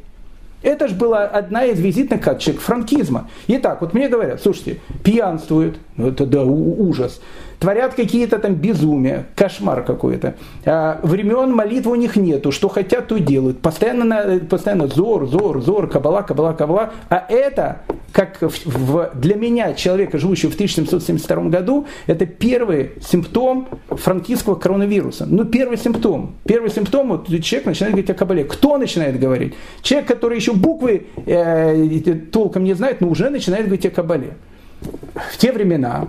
Это 0.64 0.88
же 0.88 0.94
была 0.94 1.24
одна 1.24 1.64
из 1.66 1.78
визитных 1.78 2.22
карточек 2.22 2.58
франкизма. 2.58 3.28
Итак, 3.48 3.82
вот 3.82 3.92
мне 3.92 4.08
говорят, 4.08 4.42
слушайте, 4.42 4.80
пьянствуют, 5.04 5.76
ну 5.96 6.08
это 6.08 6.24
да, 6.24 6.42
ужас 6.42 7.20
творят 7.64 7.94
какие-то 7.94 8.38
там 8.38 8.56
безумия, 8.56 9.24
кошмар 9.34 9.84
какой-то. 9.84 10.34
А, 10.66 11.00
времен 11.02 11.50
молитвы 11.54 11.92
у 11.92 11.94
них 11.94 12.14
нету, 12.16 12.52
что 12.52 12.68
хотят, 12.68 13.08
то 13.08 13.18
делают. 13.18 13.62
Постоянно, 13.62 14.38
постоянно 14.50 14.86
зор, 14.86 15.26
зор, 15.26 15.62
зор, 15.62 15.88
кабала, 15.88 16.20
кабала, 16.20 16.52
кабала. 16.52 16.92
А 17.08 17.24
это, 17.26 17.80
как 18.12 18.36
в, 18.42 19.10
для 19.14 19.36
меня, 19.36 19.72
человека, 19.72 20.18
живущего 20.18 20.50
в 20.50 20.54
1772 20.56 21.44
году, 21.44 21.86
это 22.06 22.26
первый 22.26 22.92
симптом 23.00 23.68
франкистского 23.88 24.56
коронавируса. 24.56 25.24
Ну, 25.26 25.46
первый 25.46 25.78
симптом. 25.78 26.34
Первый 26.44 26.68
симптом, 26.68 27.08
вот 27.08 27.28
человек 27.42 27.64
начинает 27.64 27.94
говорить 27.94 28.10
о 28.10 28.14
кабале. 28.14 28.44
Кто 28.44 28.76
начинает 28.76 29.18
говорить? 29.18 29.54
Человек, 29.80 30.06
который 30.06 30.36
еще 30.36 30.52
буквы 30.52 31.06
э, 31.24 32.12
толком 32.30 32.64
не 32.64 32.74
знает, 32.74 33.00
но 33.00 33.08
уже 33.08 33.30
начинает 33.30 33.64
говорить 33.64 33.86
о 33.86 33.90
кабале. 33.90 34.34
В 35.32 35.38
те 35.38 35.50
времена 35.50 36.08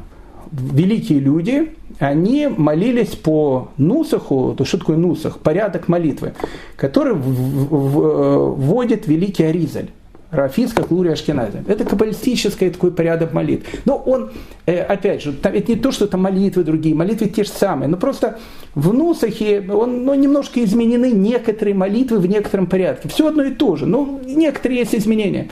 великие 0.58 1.20
люди, 1.20 1.74
они 2.00 2.48
молились 2.48 3.16
по 3.16 3.70
нусаху, 3.78 4.56
то 4.58 4.66
что 4.66 4.78
такое 4.78 4.98
нусах, 4.98 5.40
порядок 5.40 5.88
молитвы, 5.88 6.34
который 6.76 7.14
вводит 7.16 9.08
великий 9.08 9.44
Аризаль. 9.44 9.90
Рафис, 10.32 10.74
как 10.74 10.92
Лури. 10.92 11.10
Это 11.10 11.86
каббалистический 11.86 12.70
такой 12.70 12.92
порядок 12.92 13.32
молитв. 13.32 13.68
Но 13.86 13.96
он, 13.96 14.32
э, 14.66 14.82
опять 14.82 15.24
же, 15.24 15.34
это 15.42 15.72
не 15.72 15.78
то, 15.78 15.92
что 15.92 16.06
это 16.06 16.18
молитвы 16.18 16.64
другие, 16.64 16.94
молитвы 16.94 17.28
те 17.28 17.44
же 17.44 17.50
самые, 17.50 17.88
но 17.88 17.96
просто 17.96 18.40
в 18.74 18.94
Нусахе 18.94 19.64
он, 19.72 20.04
ну, 20.04 20.14
немножко 20.14 20.62
изменены 20.64 21.12
некоторые 21.12 21.74
молитвы 21.74 22.20
в 22.20 22.28
некотором 22.28 22.68
порядке. 22.68 23.08
Все 23.08 23.28
одно 23.28 23.44
и 23.44 23.52
то 23.52 23.76
же, 23.76 23.86
но 23.86 24.20
некоторые 24.26 24.80
есть 24.80 24.96
изменения. 24.96 25.50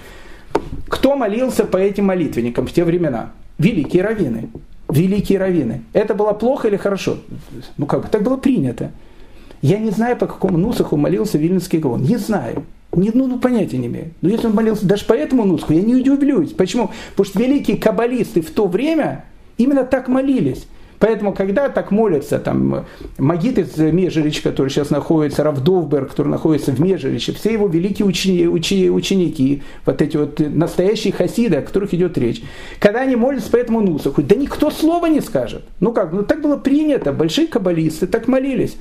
Кто 0.90 1.16
молился 1.16 1.64
по 1.64 1.78
этим 1.78 2.06
молитвенникам 2.06 2.68
в 2.68 2.74
те 2.74 2.84
времена? 2.84 3.32
Великие 3.58 4.04
раввины 4.04 4.50
великие 4.94 5.40
раввины. 5.40 5.84
Это 5.94 6.14
было 6.14 6.34
плохо 6.34 6.68
или 6.68 6.78
хорошо? 6.78 7.18
Ну 7.78 7.86
как 7.86 8.04
бы, 8.04 8.08
так 8.08 8.24
было 8.24 8.38
принято. 8.38 8.92
Я 9.62 9.80
не 9.80 9.92
знаю, 9.92 10.18
по 10.18 10.28
какому 10.28 10.58
нусаху 10.58 10.98
молился 10.98 11.38
Вильнинский 11.38 11.80
Гаон. 11.80 12.04
Не 12.04 12.18
знаю. 12.18 12.64
Не, 12.92 13.12
ну, 13.14 13.28
ну, 13.28 13.40
понятия 13.40 13.78
не 13.78 13.88
имею. 13.88 14.12
Но 14.22 14.30
если 14.30 14.48
он 14.48 14.54
молился 14.54 14.86
даже 14.86 15.06
по 15.06 15.14
этому 15.14 15.46
нусху, 15.46 15.74
я 15.74 15.82
не 15.82 15.96
удивлюсь. 15.96 16.52
Почему? 16.52 16.92
Потому 17.12 17.26
что 17.26 17.40
великие 17.40 17.78
каббалисты 17.78 18.42
в 18.42 18.52
то 18.52 18.68
время 18.68 19.26
именно 19.58 19.84
так 19.84 20.08
молились. 20.10 20.68
Поэтому, 21.04 21.34
когда 21.34 21.68
так 21.68 21.92
молятся, 21.92 22.40
там, 22.40 22.86
Магит 23.18 23.58
из 23.58 23.76
Межерич, 23.76 24.40
который 24.40 24.70
сейчас 24.70 24.90
находится, 24.90 25.44
Равдовберг, 25.44 26.12
который 26.12 26.30
находится 26.30 26.72
в 26.72 26.80
Межериче, 26.80 27.34
все 27.34 27.52
его 27.52 27.68
великие 27.68 28.06
учени, 28.06 28.48
учени, 28.48 28.88
ученики, 28.88 29.64
вот 29.86 30.02
эти 30.02 30.16
вот 30.16 30.40
настоящие 30.40 31.12
хасиды, 31.12 31.58
о 31.58 31.62
которых 31.62 31.94
идет 31.94 32.18
речь, 32.18 32.42
когда 32.80 33.02
они 33.02 33.18
молятся 33.18 33.52
по 33.52 33.58
этому 33.58 33.82
нусаху, 33.82 34.24
да 34.24 34.38
никто 34.38 34.72
слова 34.72 35.08
не 35.08 35.20
скажет. 35.20 35.66
Ну 35.82 35.92
как, 35.92 36.14
ну 36.14 36.24
так 36.24 36.42
было 36.42 36.56
принято, 36.56 37.12
большие 37.12 37.48
каббалисты 37.48 38.08
так 38.08 38.30
молились. 38.30 38.78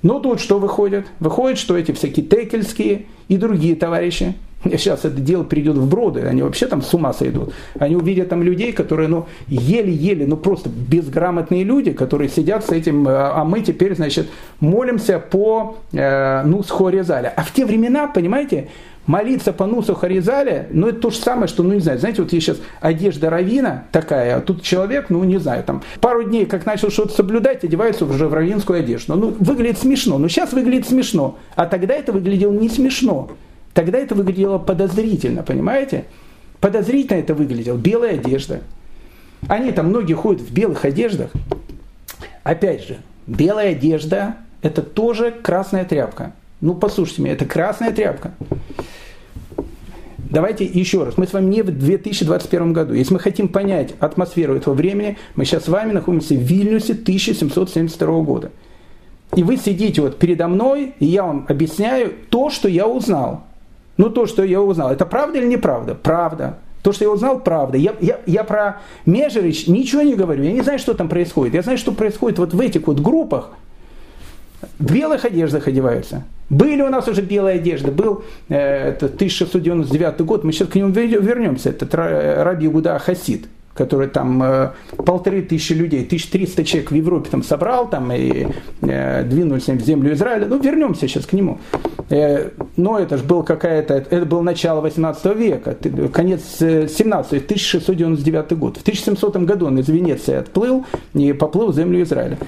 Но 0.00 0.18
тут 0.18 0.40
что 0.40 0.58
выходит? 0.58 1.08
Выходит, 1.18 1.58
что 1.58 1.76
эти 1.76 1.92
всякие 1.92 2.24
текельские 2.24 3.04
и 3.28 3.36
другие 3.36 3.76
товарищи, 3.76 4.34
Сейчас 4.64 5.04
это 5.04 5.20
дело 5.20 5.44
придет 5.44 5.76
в 5.76 5.88
броды, 5.88 6.20
они 6.22 6.42
вообще 6.42 6.66
там 6.66 6.82
с 6.82 6.92
ума 6.92 7.12
сойдут. 7.12 7.52
Они 7.78 7.96
увидят 7.96 8.28
там 8.28 8.42
людей, 8.42 8.72
которые, 8.72 9.08
ну, 9.08 9.26
еле-еле, 9.48 10.26
ну, 10.26 10.36
просто 10.36 10.68
безграмотные 10.68 11.64
люди, 11.64 11.92
которые 11.92 12.28
сидят 12.28 12.64
с 12.64 12.70
этим, 12.70 13.08
э, 13.08 13.10
а 13.10 13.44
мы 13.44 13.60
теперь, 13.60 13.94
значит, 13.94 14.28
молимся 14.60 15.18
по, 15.18 15.78
э, 15.92 16.42
ну, 16.44 16.62
с 16.62 16.70
Хоризаля. 16.70 17.32
А 17.34 17.42
в 17.42 17.52
те 17.52 17.64
времена, 17.64 18.06
понимаете, 18.06 18.68
молиться 19.06 19.52
по 19.52 19.66
Нусу 19.66 19.94
Харизале, 19.94 20.68
ну 20.70 20.88
это 20.88 21.00
то 21.00 21.10
же 21.10 21.16
самое, 21.16 21.48
что, 21.48 21.62
ну 21.62 21.74
не 21.74 21.80
знаю, 21.80 21.98
знаете, 21.98 22.22
вот 22.22 22.32
есть 22.32 22.46
сейчас 22.46 22.58
одежда 22.80 23.30
равина 23.30 23.84
такая, 23.92 24.36
а 24.36 24.40
тут 24.40 24.62
человек, 24.62 25.06
ну 25.08 25.24
не 25.24 25.38
знаю, 25.38 25.64
там 25.64 25.82
пару 26.00 26.22
дней 26.22 26.46
как 26.46 26.66
начал 26.66 26.90
что-то 26.90 27.14
соблюдать, 27.14 27.64
одевается 27.64 28.04
уже 28.04 28.28
в 28.28 28.34
равинскую 28.34 28.78
одежду. 28.78 29.16
Ну 29.16 29.34
выглядит 29.40 29.78
смешно, 29.78 30.18
ну 30.18 30.28
сейчас 30.28 30.52
выглядит 30.52 30.86
смешно, 30.86 31.38
а 31.56 31.66
тогда 31.66 31.94
это 31.94 32.12
выглядело 32.12 32.52
не 32.52 32.68
смешно. 32.68 33.30
Тогда 33.74 33.98
это 33.98 34.14
выглядело 34.14 34.58
подозрительно, 34.58 35.42
понимаете? 35.42 36.04
Подозрительно 36.60 37.18
это 37.18 37.34
выглядело. 37.34 37.76
Белая 37.76 38.14
одежда. 38.14 38.60
Они 39.48 39.72
там 39.72 39.88
многие 39.88 40.14
ходят 40.14 40.42
в 40.42 40.52
белых 40.52 40.84
одеждах. 40.84 41.30
Опять 42.42 42.86
же, 42.86 42.98
белая 43.26 43.72
одежда– 43.72 44.36
это 44.62 44.82
тоже 44.82 45.30
красная 45.30 45.84
тряпка. 45.84 46.32
Ну, 46.60 46.74
послушайте 46.74 47.22
меня, 47.22 47.32
это 47.34 47.46
красная 47.46 47.92
тряпка. 47.92 48.32
Давайте 50.18 50.64
еще 50.64 51.02
раз. 51.02 51.16
Мы 51.16 51.26
с 51.26 51.32
вами 51.32 51.46
не 51.46 51.62
в 51.62 51.76
2021 51.76 52.72
году. 52.72 52.94
Если 52.94 53.12
мы 53.12 53.18
хотим 53.18 53.48
понять 53.48 53.94
атмосферу 53.98 54.54
этого 54.54 54.74
времени, 54.74 55.18
мы 55.34 55.44
сейчас 55.44 55.64
с 55.64 55.68
вами 55.68 55.92
находимся 55.92 56.34
в 56.34 56.38
Вильнюсе 56.38 56.92
1772 56.92 58.20
года. 58.22 58.52
И 59.34 59.42
вы 59.42 59.56
сидите 59.56 60.02
вот 60.02 60.18
передо 60.18 60.46
мной, 60.46 60.94
и 61.00 61.06
я 61.06 61.24
вам 61.24 61.46
объясняю 61.48 62.12
то, 62.28 62.50
что 62.50 62.68
я 62.68 62.86
узнал. 62.86 63.44
Ну, 64.00 64.08
то, 64.08 64.24
что 64.24 64.42
я 64.42 64.62
узнал, 64.62 64.90
это 64.90 65.04
правда 65.04 65.36
или 65.36 65.46
неправда? 65.46 65.94
Правда. 65.94 66.56
То, 66.80 66.90
что 66.92 67.04
я 67.04 67.10
узнал, 67.10 67.38
правда. 67.38 67.76
Я, 67.76 67.94
я, 68.00 68.18
я 68.24 68.44
про 68.44 68.80
Межерич 69.04 69.66
ничего 69.66 70.00
не 70.00 70.14
говорю. 70.14 70.42
Я 70.42 70.52
не 70.52 70.62
знаю, 70.62 70.78
что 70.78 70.94
там 70.94 71.10
происходит. 71.10 71.52
Я 71.52 71.60
знаю, 71.60 71.76
что 71.76 71.92
происходит 71.92 72.38
вот 72.38 72.54
в 72.54 72.60
этих 72.60 72.86
вот 72.86 72.98
группах. 72.98 73.50
В 74.78 74.90
белых 74.90 75.26
одеждах 75.26 75.68
одеваются. 75.68 76.24
Были 76.48 76.80
у 76.80 76.88
нас 76.88 77.08
уже 77.08 77.20
белые 77.20 77.56
одежды. 77.56 77.90
Был 77.90 78.24
э, 78.48 78.88
это 78.88 79.04
1699 79.04 80.22
год. 80.22 80.44
Мы 80.44 80.52
сейчас 80.52 80.68
к 80.68 80.76
нему 80.76 80.88
вернемся. 80.88 81.68
Это 81.68 82.42
Раби 82.42 82.68
Гуда 82.68 82.98
Хасид 82.98 83.48
который 83.74 84.08
там 84.08 84.42
э, 84.42 84.70
полторы 84.96 85.42
тысячи 85.42 85.72
людей, 85.72 86.04
1300 86.04 86.64
человек 86.64 86.90
в 86.90 86.94
Европе 86.94 87.30
там 87.30 87.42
собрал 87.42 87.88
там, 87.88 88.12
и 88.12 88.48
э, 88.82 89.22
двинулись 89.24 89.68
в 89.68 89.80
землю 89.80 90.12
Израиля. 90.14 90.46
Ну, 90.46 90.60
вернемся 90.60 91.08
сейчас 91.08 91.26
к 91.26 91.32
нему. 91.32 91.58
Э, 92.10 92.50
но 92.76 92.98
это 92.98 93.16
же 93.16 93.24
был 93.24 93.42
какая-то, 93.42 93.94
это 93.94 94.26
было 94.26 94.42
начало 94.42 94.80
18 94.80 95.36
века, 95.36 95.76
конец 96.12 96.42
17 96.58 97.44
1699 97.44 98.58
год. 98.58 98.76
В 98.76 98.82
1700 98.82 99.36
году 99.38 99.66
он 99.66 99.78
из 99.78 99.88
Венеции 99.88 100.34
отплыл 100.34 100.84
и 101.14 101.32
поплыл 101.32 101.70
в 101.70 101.74
землю 101.74 102.02
Израиля. 102.02 102.38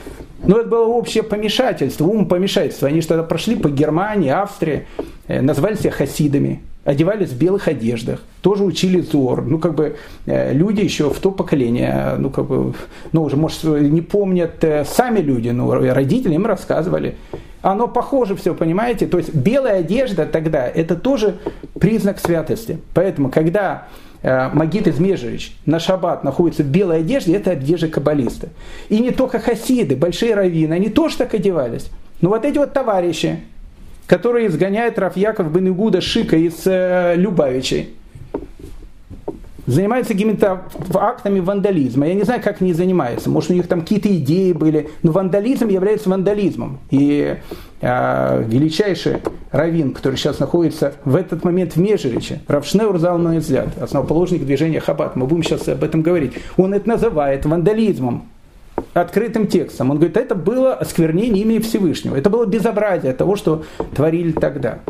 Но 0.45 0.59
это 0.59 0.69
было 0.69 0.87
общее 0.87 1.23
помешательство, 1.23 2.05
ум 2.05 2.27
помешательство. 2.27 2.89
Они 2.89 3.01
тогда 3.01 3.23
прошли 3.23 3.55
по 3.55 3.69
Германии, 3.69 4.31
Австрии, 4.31 4.87
э, 5.29 5.41
назвали 5.41 5.77
себя 5.77 5.93
хасидами 5.93 6.63
одевались 6.85 7.31
в 7.31 7.39
белых 7.39 7.69
одеждах, 7.69 8.21
тоже 8.41 8.65
учили 8.65 9.01
Зор. 9.01 9.43
Ну, 9.43 9.59
как 9.59 9.75
бы 9.75 9.97
э, 10.27 10.53
люди 10.53 10.81
еще 10.81 11.11
в 11.11 11.19
то 11.21 11.31
поколение, 11.31 12.15
ну, 12.19 12.31
как 12.31 12.47
бы, 12.47 12.75
ну, 13.13 13.23
уже, 13.23 13.37
может, 13.37 13.63
не 13.65 14.01
помнят 14.01 14.63
э, 14.65 14.85
сами 14.85 15.21
люди, 15.21 15.51
но 15.51 15.73
родители 15.73 16.35
им 16.35 16.47
рассказывали. 16.47 17.17
Оно 17.63 17.87
похоже 17.87 18.35
все, 18.35 18.55
понимаете? 18.55 19.07
То 19.07 19.19
есть 19.19 19.33
белая 19.33 19.81
одежда 19.81 20.27
тогда, 20.27 20.67
это 20.67 20.97
тоже 20.97 21.39
признак 21.79 22.19
святости. 22.19 22.79
Поэтому, 22.93 23.31
когда 23.31 23.87
э, 24.23 24.51
Магит 24.53 24.89
Измежевич 24.89 25.57
на 25.65 25.79
шаббат 25.79 26.25
находится 26.25 26.65
в 26.65 26.67
белой 26.67 27.01
одежде, 27.01 27.37
это 27.37 27.53
одежда 27.53 27.87
каббалиста. 27.87 28.49
И 28.89 28.99
не 28.99 29.13
только 29.13 29.39
хасиды, 29.39 29.95
большие 29.95 30.35
раввины, 30.35 30.75
они 30.75 30.89
тоже 30.89 31.19
так 31.19 31.35
одевались. 31.35 31.89
Но 32.21 32.31
вот 32.31 32.45
эти 32.45 32.59
вот 32.59 32.73
товарищи, 32.73 33.41
который 34.07 34.47
изгоняет 34.47 34.99
Рафьяков 34.99 35.53
бен 35.53 35.69
Игуда 35.69 36.01
Шика 36.01 36.37
из 36.37 36.63
э, 36.67 37.15
Любавичей. 37.17 37.91
Занимается 39.67 40.13
какими-то 40.13 40.65
актами 40.95 41.39
вандализма. 41.39 42.09
Я 42.09 42.15
не 42.15 42.25
знаю, 42.25 42.43
как 42.43 42.61
они 42.61 42.73
занимаются. 42.73 43.31
Может, 43.31 43.51
у 43.51 43.55
них 43.55 43.69
там 43.69 43.83
какие-то 43.83 44.09
идеи 44.17 44.53
были. 44.53 44.91
Но 45.05 45.13
вандализм 45.13 45.69
является 45.69 46.11
вандализмом. 46.11 46.81
И 46.91 47.37
э, 47.81 48.45
величайший 48.45 49.19
раввин, 49.53 49.93
который 49.93 50.17
сейчас 50.17 50.41
находится 50.41 50.95
в 51.05 51.15
этот 51.15 51.45
момент 51.45 51.77
в 51.77 51.77
Межериче, 51.77 52.41
Равшнеур 52.49 52.99
Залман 52.99 53.39
взгляд, 53.39 53.69
основоположник 53.81 54.45
движения 54.45 54.81
Хаббат, 54.81 55.15
мы 55.15 55.27
будем 55.27 55.43
сейчас 55.45 55.69
об 55.69 55.85
этом 55.85 56.03
говорить, 56.03 56.33
он 56.57 56.75
это 56.75 56.89
называет 56.89 57.45
вандализмом 57.45 58.29
открытым 58.95 59.47
текстом. 59.47 59.91
Он 59.91 59.97
говорит, 59.97 60.17
это 60.17 60.35
было 60.35 60.75
осквернение 60.75 61.43
имени 61.43 61.59
Всевышнего. 61.61 62.17
Это 62.17 62.31
было 62.31 62.47
безобразие 62.47 63.13
того, 63.13 63.37
что 63.37 63.65
творили 63.95 64.33
тогда. 64.33 64.81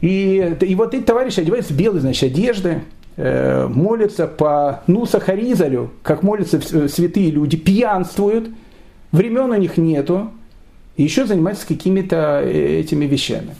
И, 0.00 0.56
и 0.60 0.74
вот 0.74 0.94
эти 0.94 1.02
товарищи 1.02 1.40
одеваются 1.40 1.72
в 1.72 1.76
белые, 1.76 2.00
значит, 2.00 2.32
одежды, 2.32 2.82
э, 3.16 3.66
молятся 3.68 4.26
по 4.26 4.82
Нуса 4.86 5.20
Харизалю, 5.20 5.90
как 6.02 6.22
молятся 6.22 6.60
святые 6.88 7.30
люди, 7.30 7.56
пьянствуют, 7.56 8.48
времен 9.12 9.50
у 9.50 9.56
них 9.56 9.76
нету, 9.76 10.30
и 10.96 11.02
еще 11.02 11.26
занимаются 11.26 11.66
какими-то 11.66 12.40
э, 12.42 12.80
этими 12.80 13.04
вещами. 13.04 13.56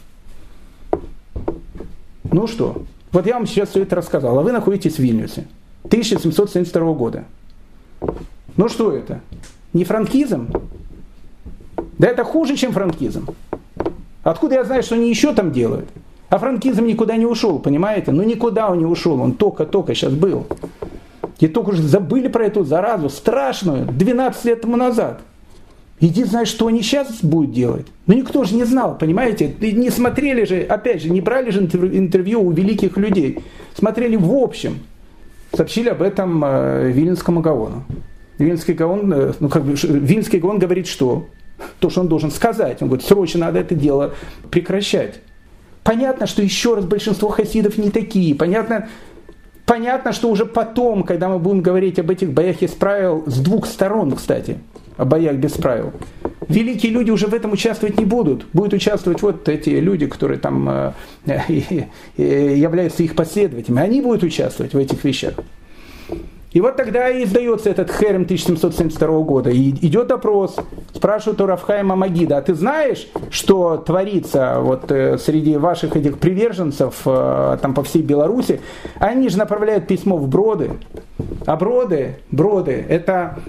Ну 2.33 2.47
что, 2.47 2.85
вот 3.13 3.27
я 3.27 3.35
вам 3.35 3.47
сейчас 3.47 3.71
все 3.71 3.83
это 3.83 3.97
рассказал, 3.97 4.39
а 4.39 4.43
вы 4.43 4.53
находитесь 4.53 4.97
в 4.97 4.99
Вильнюсе, 4.99 5.47
1772 5.85 6.93
года. 6.95 7.25
Ну 8.57 8.69
что 8.69 8.93
это? 8.93 9.21
Не 9.73 9.85
франкизм? 9.85 10.49
Да 11.99 12.09
это 12.09 12.25
хуже, 12.25 12.57
чем 12.57 12.73
франкизм. 12.73 13.29
Откуда 14.23 14.57
я 14.57 14.65
знаю, 14.65 14.83
что 14.83 14.95
они 14.95 15.11
еще 15.11 15.35
там 15.35 15.53
делают? 15.53 15.89
А 16.29 16.39
франкизм 16.39 16.85
никуда 16.87 17.17
не 17.17 17.27
ушел, 17.27 17.59
понимаете? 17.59 18.11
Ну 18.13 18.23
никуда 18.23 18.71
он 18.71 18.79
не 18.79 18.87
ушел, 18.87 19.21
он 19.21 19.33
только-только 19.33 19.95
сейчас 19.95 20.13
был. 20.13 20.47
И 21.41 21.49
только 21.49 21.71
уже 21.71 21.83
забыли 21.83 22.29
про 22.29 22.47
эту 22.47 22.65
заразу 22.65 23.09
страшную 23.09 23.87
12 23.87 24.45
лет 24.45 24.61
тому 24.63 24.77
назад. 24.77 25.21
Иди 26.01 26.25
знаешь, 26.25 26.49
что 26.49 26.67
они 26.67 26.83
сейчас 26.83 27.23
будут 27.23 27.53
делать. 27.53 27.87
Ну 28.07 28.15
никто 28.15 28.45
же 28.45 28.55
не 28.55 28.65
знал, 28.65 28.97
понимаете? 28.99 29.55
Не 29.61 29.91
смотрели 29.91 30.45
же, 30.45 30.61
опять 30.63 31.03
же, 31.03 31.11
не 31.11 31.21
брали 31.21 31.51
же 31.51 31.61
интервью 31.61 32.43
у 32.43 32.51
великих 32.51 32.97
людей. 32.97 33.39
Смотрели 33.75 34.17
в 34.17 34.33
общем. 34.33 34.81
Сообщили 35.53 35.89
об 35.89 36.03
этом 36.03 36.45
э, 36.45 36.91
Вильнинскому 36.91 37.41
Гаону. 38.39 38.39
Вильнинский 38.39 38.75
Гаон, 38.75 39.13
э, 39.13 39.33
ну 39.41 39.49
как 39.49 39.65
бы, 39.65 39.75
Вильнинский 39.75 40.39
Гаон 40.39 40.59
говорит, 40.59 40.87
что? 40.87 41.29
То, 41.79 41.91
что 41.91 42.01
он 42.01 42.09
должен 42.09 42.31
сказать. 42.31 42.83
Он 42.83 42.89
говорит, 42.89 43.07
срочно 43.07 43.41
надо 43.41 43.61
это 43.61 43.75
дело 43.75 44.15
прекращать. 44.51 45.21
Понятно, 45.83 46.27
что 46.27 46.43
еще 46.43 46.75
раз 46.75 46.85
большинство 46.85 47.29
хасидов 47.29 47.77
не 47.79 47.91
такие. 47.91 48.35
Понятно, 48.35 48.89
понятно, 49.67 50.13
что 50.13 50.31
уже 50.31 50.47
потом, 50.47 51.05
когда 51.05 51.29
мы 51.29 51.39
будем 51.39 51.61
говорить 51.61 51.99
об 51.99 52.11
этих 52.11 52.33
боях 52.33 52.63
из 52.63 52.71
правил, 52.71 53.25
с 53.27 53.39
двух 53.39 53.67
сторон, 53.67 54.13
кстати, 54.13 54.59
о 54.97 55.05
боях 55.05 55.37
без 55.37 55.53
правил, 55.53 55.93
великие 56.49 56.91
люди 56.91 57.11
уже 57.11 57.27
в 57.27 57.35
этом 57.35 57.53
участвовать 57.53 57.99
не 57.99 58.05
будут. 58.05 58.47
Будут 58.53 58.73
участвовать 58.73 59.21
вот 59.23 59.49
эти 59.49 59.71
люди, 59.71 60.07
которые 60.07 60.39
там 60.39 60.69
э, 60.69 60.93
э, 62.17 62.57
являются 62.57 63.03
их 63.03 63.15
последователями. 63.15 63.83
Они 63.83 64.01
будут 64.01 64.23
участвовать 64.23 64.73
в 64.73 64.79
этих 64.79 65.05
вещах. 65.05 65.35
И 66.55 66.61
вот 66.61 66.77
тогда 66.77 67.11
и 67.11 67.25
издается 67.25 67.69
этот 67.69 67.91
Херем 67.91 68.23
1772 68.23 69.21
года. 69.23 69.51
И 69.51 69.71
идет 69.71 70.13
опрос, 70.13 70.57
спрашивают 70.95 71.41
у 71.41 71.47
Рафхайма 71.47 71.97
Магида, 71.97 72.39
а 72.39 72.43
ты 72.43 72.55
знаешь, 72.55 73.09
что 73.29 73.77
творится 73.77 74.61
вот 74.61 74.91
э, 74.93 75.19
среди 75.19 75.57
ваших 75.57 75.97
этих 75.97 76.19
приверженцев 76.19 77.03
э, 77.07 77.59
там 77.61 77.75
по 77.75 77.83
всей 77.83 78.03
Беларуси? 78.03 78.61
Они 79.01 79.29
же 79.29 79.37
направляют 79.37 79.89
письмо 79.89 80.17
в 80.17 80.29
Броды. 80.29 80.71
А 81.45 81.57
Броды, 81.57 82.19
Броды, 82.31 82.87
это 82.89 83.41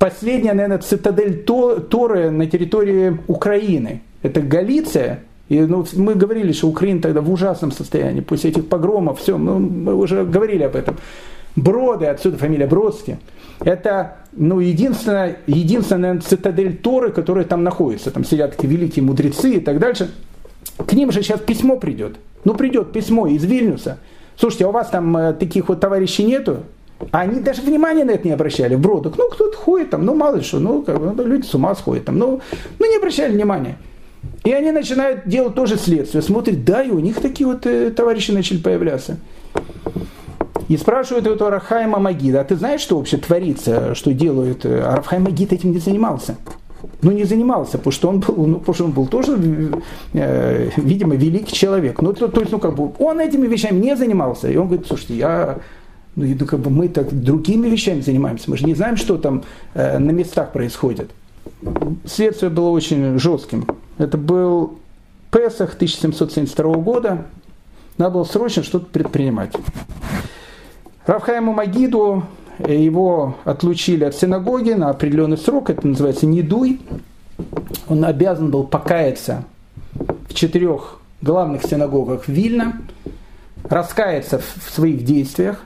последняя, 0.00 0.52
наверное, 0.52 0.78
цитадель 0.78 1.44
Торы 1.44 2.30
на 2.30 2.46
территории 2.46 3.18
Украины. 3.28 4.02
Это 4.22 4.40
Галиция, 4.40 5.20
и 5.48 5.60
ну, 5.60 5.86
мы 5.94 6.16
говорили, 6.16 6.50
что 6.50 6.66
Украина 6.66 7.02
тогда 7.02 7.20
в 7.20 7.30
ужасном 7.30 7.70
состоянии, 7.70 8.20
после 8.20 8.50
этих 8.50 8.68
погромов, 8.68 9.20
все, 9.20 9.38
мы, 9.38 9.60
мы 9.60 9.94
уже 9.94 10.24
говорили 10.24 10.64
об 10.64 10.74
этом. 10.74 10.96
Броды, 11.56 12.06
отсюда 12.06 12.38
фамилия 12.38 12.66
Бродский, 12.66 13.16
это 13.60 14.16
ну, 14.32 14.60
единственная, 14.60 15.38
единственная 15.46 16.20
цитадель 16.20 16.76
Торы, 16.76 17.12
которая 17.12 17.44
там 17.44 17.62
находится. 17.62 18.10
Там 18.10 18.24
сидят 18.24 18.56
такие 18.56 18.72
великие 18.72 19.04
мудрецы 19.04 19.54
и 19.54 19.60
так 19.60 19.78
дальше. 19.78 20.10
К 20.78 20.92
ним 20.94 21.12
же 21.12 21.22
сейчас 21.22 21.40
письмо 21.40 21.76
придет. 21.76 22.16
Ну, 22.44 22.54
придет 22.54 22.92
письмо 22.92 23.26
из 23.26 23.44
Вильнюса. 23.44 23.98
Слушайте, 24.36 24.64
а 24.64 24.68
у 24.68 24.72
вас 24.72 24.88
там 24.88 25.16
э, 25.16 25.32
таких 25.34 25.68
вот 25.68 25.80
товарищей 25.80 26.24
нету? 26.24 26.60
А 27.10 27.20
они 27.20 27.40
даже 27.40 27.62
внимания 27.62 28.04
на 28.04 28.12
это 28.12 28.26
не 28.26 28.32
обращали 28.32 28.74
в 28.74 28.80
бродах. 28.80 29.14
Ну, 29.18 29.28
кто-то 29.28 29.56
ходит 29.56 29.90
там, 29.90 30.04
ну, 30.04 30.14
мало 30.14 30.36
ли 30.36 30.42
что, 30.42 30.58
ну, 30.58 30.82
как 30.82 30.98
ну, 30.98 31.26
люди 31.26 31.44
с 31.44 31.54
ума 31.54 31.74
сходят 31.74 32.06
там, 32.06 32.18
ну, 32.18 32.40
ну, 32.78 32.90
не 32.90 32.96
обращали 32.96 33.32
внимания. 33.32 33.76
И 34.44 34.52
они 34.52 34.70
начинают 34.70 35.26
делать 35.26 35.54
тоже 35.54 35.76
следствие. 35.76 36.22
Смотрят, 36.22 36.64
да, 36.64 36.82
и 36.82 36.90
у 36.90 37.00
них 37.00 37.20
такие 37.20 37.46
вот 37.46 37.66
э, 37.66 37.90
товарищи 37.90 38.30
начали 38.30 38.58
появляться. 38.58 39.18
И 40.68 40.76
спрашивают 40.76 41.26
у 41.26 41.48
Рафхайма 41.48 41.98
Магида, 41.98 42.40
а 42.40 42.44
ты 42.44 42.56
знаешь, 42.56 42.80
что 42.80 42.98
вообще 42.98 43.16
творится, 43.16 43.94
что 43.94 44.12
делают? 44.12 44.64
А 44.64 44.96
Рафхайм 44.96 45.24
Магид 45.24 45.52
этим 45.52 45.72
не 45.72 45.78
занимался. 45.78 46.36
Ну, 47.00 47.10
не 47.12 47.24
занимался, 47.24 47.78
потому 47.78 47.92
что 47.92 48.08
он 48.08 48.20
был, 48.20 48.46
ну, 48.46 48.58
потому 48.58 48.74
что 48.74 48.84
он 48.84 48.90
был 48.92 49.06
тоже, 49.06 49.38
э, 50.14 50.70
видимо, 50.76 51.14
великий 51.14 51.52
человек. 51.52 52.00
Ну, 52.02 52.12
то, 52.12 52.28
то 52.28 52.40
есть, 52.40 52.52
ну, 52.52 52.58
как 52.58 52.74
бы, 52.74 52.92
он 52.98 53.20
этими 53.20 53.46
вещами 53.46 53.78
не 53.78 53.96
занимался. 53.96 54.48
И 54.48 54.56
он 54.56 54.66
говорит, 54.66 54.86
слушайте, 54.86 55.14
я, 55.14 55.58
ну, 56.16 56.26
ну 56.38 56.46
как 56.46 56.60
бы 56.60 56.70
мы 56.70 56.88
так 56.88 57.12
другими 57.12 57.68
вещами 57.68 58.00
занимаемся. 58.00 58.50
Мы 58.50 58.56
же 58.56 58.66
не 58.66 58.74
знаем, 58.74 58.96
что 58.96 59.16
там 59.16 59.42
э, 59.74 59.98
на 59.98 60.10
местах 60.10 60.52
происходит. 60.52 61.10
Следствие 62.04 62.50
было 62.50 62.70
очень 62.70 63.18
жестким. 63.18 63.66
Это 63.98 64.18
был 64.18 64.78
Песах 65.30 65.74
1772 65.74 66.74
года. 66.74 67.26
Надо 67.98 68.14
было 68.14 68.24
срочно 68.24 68.62
что-то 68.62 68.86
предпринимать. 68.86 69.52
Равхайму 71.06 71.52
Магиду 71.52 72.24
э, 72.58 72.76
его 72.76 73.36
отлучили 73.44 74.04
от 74.04 74.14
синагоги 74.14 74.70
на 74.70 74.90
определенный 74.90 75.36
срок, 75.36 75.70
это 75.70 75.86
называется 75.86 76.26
недуй. 76.26 76.80
Он 77.88 78.04
обязан 78.04 78.50
был 78.50 78.64
покаяться 78.64 79.44
в 80.28 80.34
четырех 80.34 81.00
главных 81.20 81.64
синагогах 81.64 82.28
Вильна, 82.28 82.80
раскаяться 83.64 84.38
в 84.38 84.70
своих 84.70 85.04
действиях, 85.04 85.64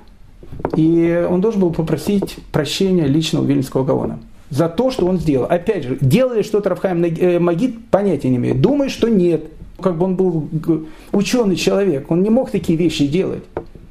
и 0.74 1.26
он 1.28 1.43
должен 1.43 1.61
был 1.61 1.72
попросить 1.72 2.37
прощения 2.51 3.07
лично 3.07 3.41
у 3.41 3.45
Вильнского 3.45 3.84
Гаона 3.84 4.18
за 4.49 4.70
то, 4.70 4.91
что 4.91 5.07
он 5.07 5.18
сделал. 5.18 5.47
Опять 5.51 5.84
же, 5.84 5.99
делали 6.01 6.43
что-то 6.43 6.70
Рафхайм 6.70 7.05
э, 7.05 7.39
Магид, 7.39 7.89
понятия 7.91 8.30
не 8.30 8.37
имеет. 8.37 8.62
Думает, 8.62 8.91
что 8.91 9.09
нет. 9.09 9.45
Как 9.80 9.99
бы 9.99 10.07
он 10.07 10.16
был 10.16 10.49
ученый 11.12 11.57
человек, 11.57 12.11
он 12.11 12.22
не 12.22 12.30
мог 12.30 12.51
такие 12.51 12.78
вещи 12.78 13.07
делать. 13.07 13.45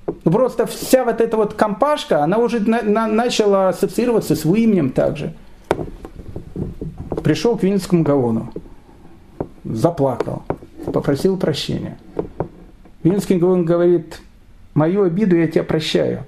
Ну, 0.07 0.31
просто 0.31 0.65
вся 0.65 1.03
вот 1.03 1.21
эта 1.21 1.37
вот 1.37 1.53
компашка, 1.53 2.23
она 2.23 2.37
уже 2.37 2.59
на, 2.59 2.81
на, 2.81 3.07
начала 3.07 3.69
ассоциироваться 3.69 4.35
с 4.35 4.45
его 4.45 4.55
именем 4.55 4.91
также. 4.91 5.33
Пришел 7.23 7.57
к 7.57 7.63
Винницкому 7.63 8.03
Гаону, 8.03 8.51
заплакал, 9.63 10.43
попросил 10.91 11.37
прощения. 11.37 11.97
Винницкий 13.03 13.37
Гаон 13.37 13.65
говорит, 13.65 14.19
мою 14.73 15.03
обиду 15.03 15.35
я 15.35 15.47
тебя 15.47 15.63
прощаю, 15.63 16.23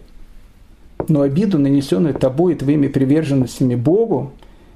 но 1.07 1.21
обиду, 1.21 1.59
нанесенную 1.59 2.15
тобой 2.15 2.53
и 2.53 2.57
твоими 2.57 2.87
приверженностями 2.87 3.75
Богу 3.75 4.33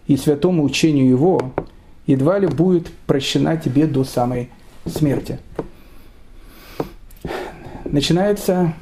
и 0.08 0.18
святому 0.18 0.64
учению 0.64 1.10
Его, 1.10 1.52
едва 2.06 2.39
ли 2.39 2.47
будет 2.47 2.91
прощена 3.08 3.58
тебе 3.58 3.88
до 3.88 4.04
самой 4.04 4.49
смерти. 4.86 5.39
Начинается 7.86 8.74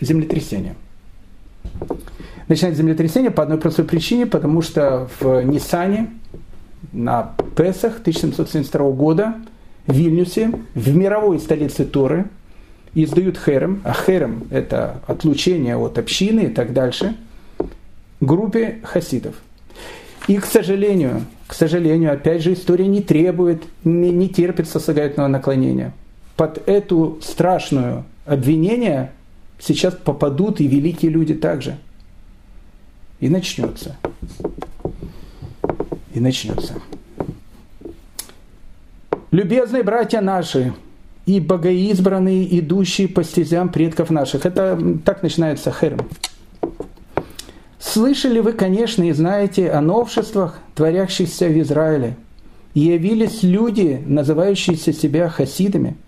землетрясение. 0.00 0.74
Начинается 2.48 2.82
землетрясение 2.82 3.30
по 3.30 3.42
одной 3.42 3.58
простой 3.58 3.84
причине, 3.84 4.26
потому 4.26 4.60
что 4.62 5.08
в 5.18 5.42
Нисане 5.42 6.10
на 6.92 7.34
Песах 7.56 8.00
1772 8.00 8.90
года 8.90 9.34
в 9.86 9.92
Вильнюсе, 9.92 10.52
в 10.74 10.94
мировой 10.94 11.38
столице 11.38 11.84
Торы, 11.84 12.26
издают 12.94 13.38
херем, 13.38 13.80
а 13.84 13.92
херем– 13.92 14.44
это 14.50 15.00
отлучение 15.06 15.76
от 15.76 15.98
общины 15.98 16.40
и 16.42 16.48
так 16.48 16.72
дальше, 16.72 17.16
группе 18.20 18.78
хасидов. 18.84 19.34
И, 20.28 20.38
к 20.38 20.46
сожалению, 20.46 21.22
к 21.46 21.54
сожалению, 21.54 22.12
опять 22.12 22.42
же, 22.42 22.54
история 22.54 22.86
не 22.86 23.02
требует, 23.02 23.62
не, 23.84 24.10
не 24.10 24.28
терпит 24.28 24.68
сослагательного 24.68 25.28
наклонения. 25.28 25.92
Под 26.36 26.66
эту 26.66 27.18
страшную 27.20 28.04
обвинение 28.24 29.12
сейчас 29.58 29.94
попадут 29.94 30.60
и 30.60 30.66
великие 30.66 31.10
люди 31.10 31.34
также. 31.34 31.78
И 33.20 33.28
начнется. 33.28 33.96
И 36.12 36.20
начнется. 36.20 36.74
Любезные 39.30 39.82
братья 39.82 40.20
наши 40.20 40.74
и 41.26 41.40
богоизбранные, 41.40 42.58
идущие 42.58 43.08
по 43.08 43.24
стезям 43.24 43.70
предков 43.70 44.10
наших. 44.10 44.46
Это 44.46 44.78
так 45.04 45.22
начинается 45.22 45.72
херм. 45.72 46.00
Слышали 47.78 48.40
вы, 48.40 48.52
конечно, 48.52 49.02
и 49.02 49.12
знаете 49.12 49.70
о 49.70 49.80
новшествах, 49.80 50.58
творящихся 50.74 51.48
в 51.48 51.60
Израиле. 51.60 52.16
И 52.74 52.80
явились 52.80 53.42
люди, 53.42 54.02
называющиеся 54.06 54.92
себя 54.92 55.28
хасидами– 55.28 55.96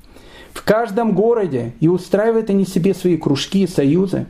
каждом 0.67 1.13
городе 1.13 1.75
и 1.79 1.87
устраивают 1.87 2.51
они 2.51 2.67
себе 2.67 2.93
свои 2.93 3.17
кружки 3.17 3.63
и 3.63 3.67
союзы, 3.69 4.27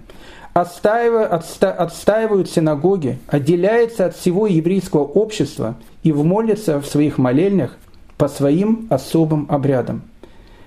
отстаивают, 0.53 1.33
отста, 1.33 1.73
отстаивают 1.73 2.51
синагоги, 2.51 3.19
отделяются 3.27 4.05
от 4.05 4.15
всего 4.15 4.47
еврейского 4.47 5.03
общества 5.03 5.77
и 6.03 6.13
вмолятся 6.13 6.81
в 6.81 6.87
своих 6.87 7.17
молельнях 7.17 7.79
по 8.19 8.29
своим 8.29 8.87
особым 8.91 9.47
обрядам. 9.49 10.03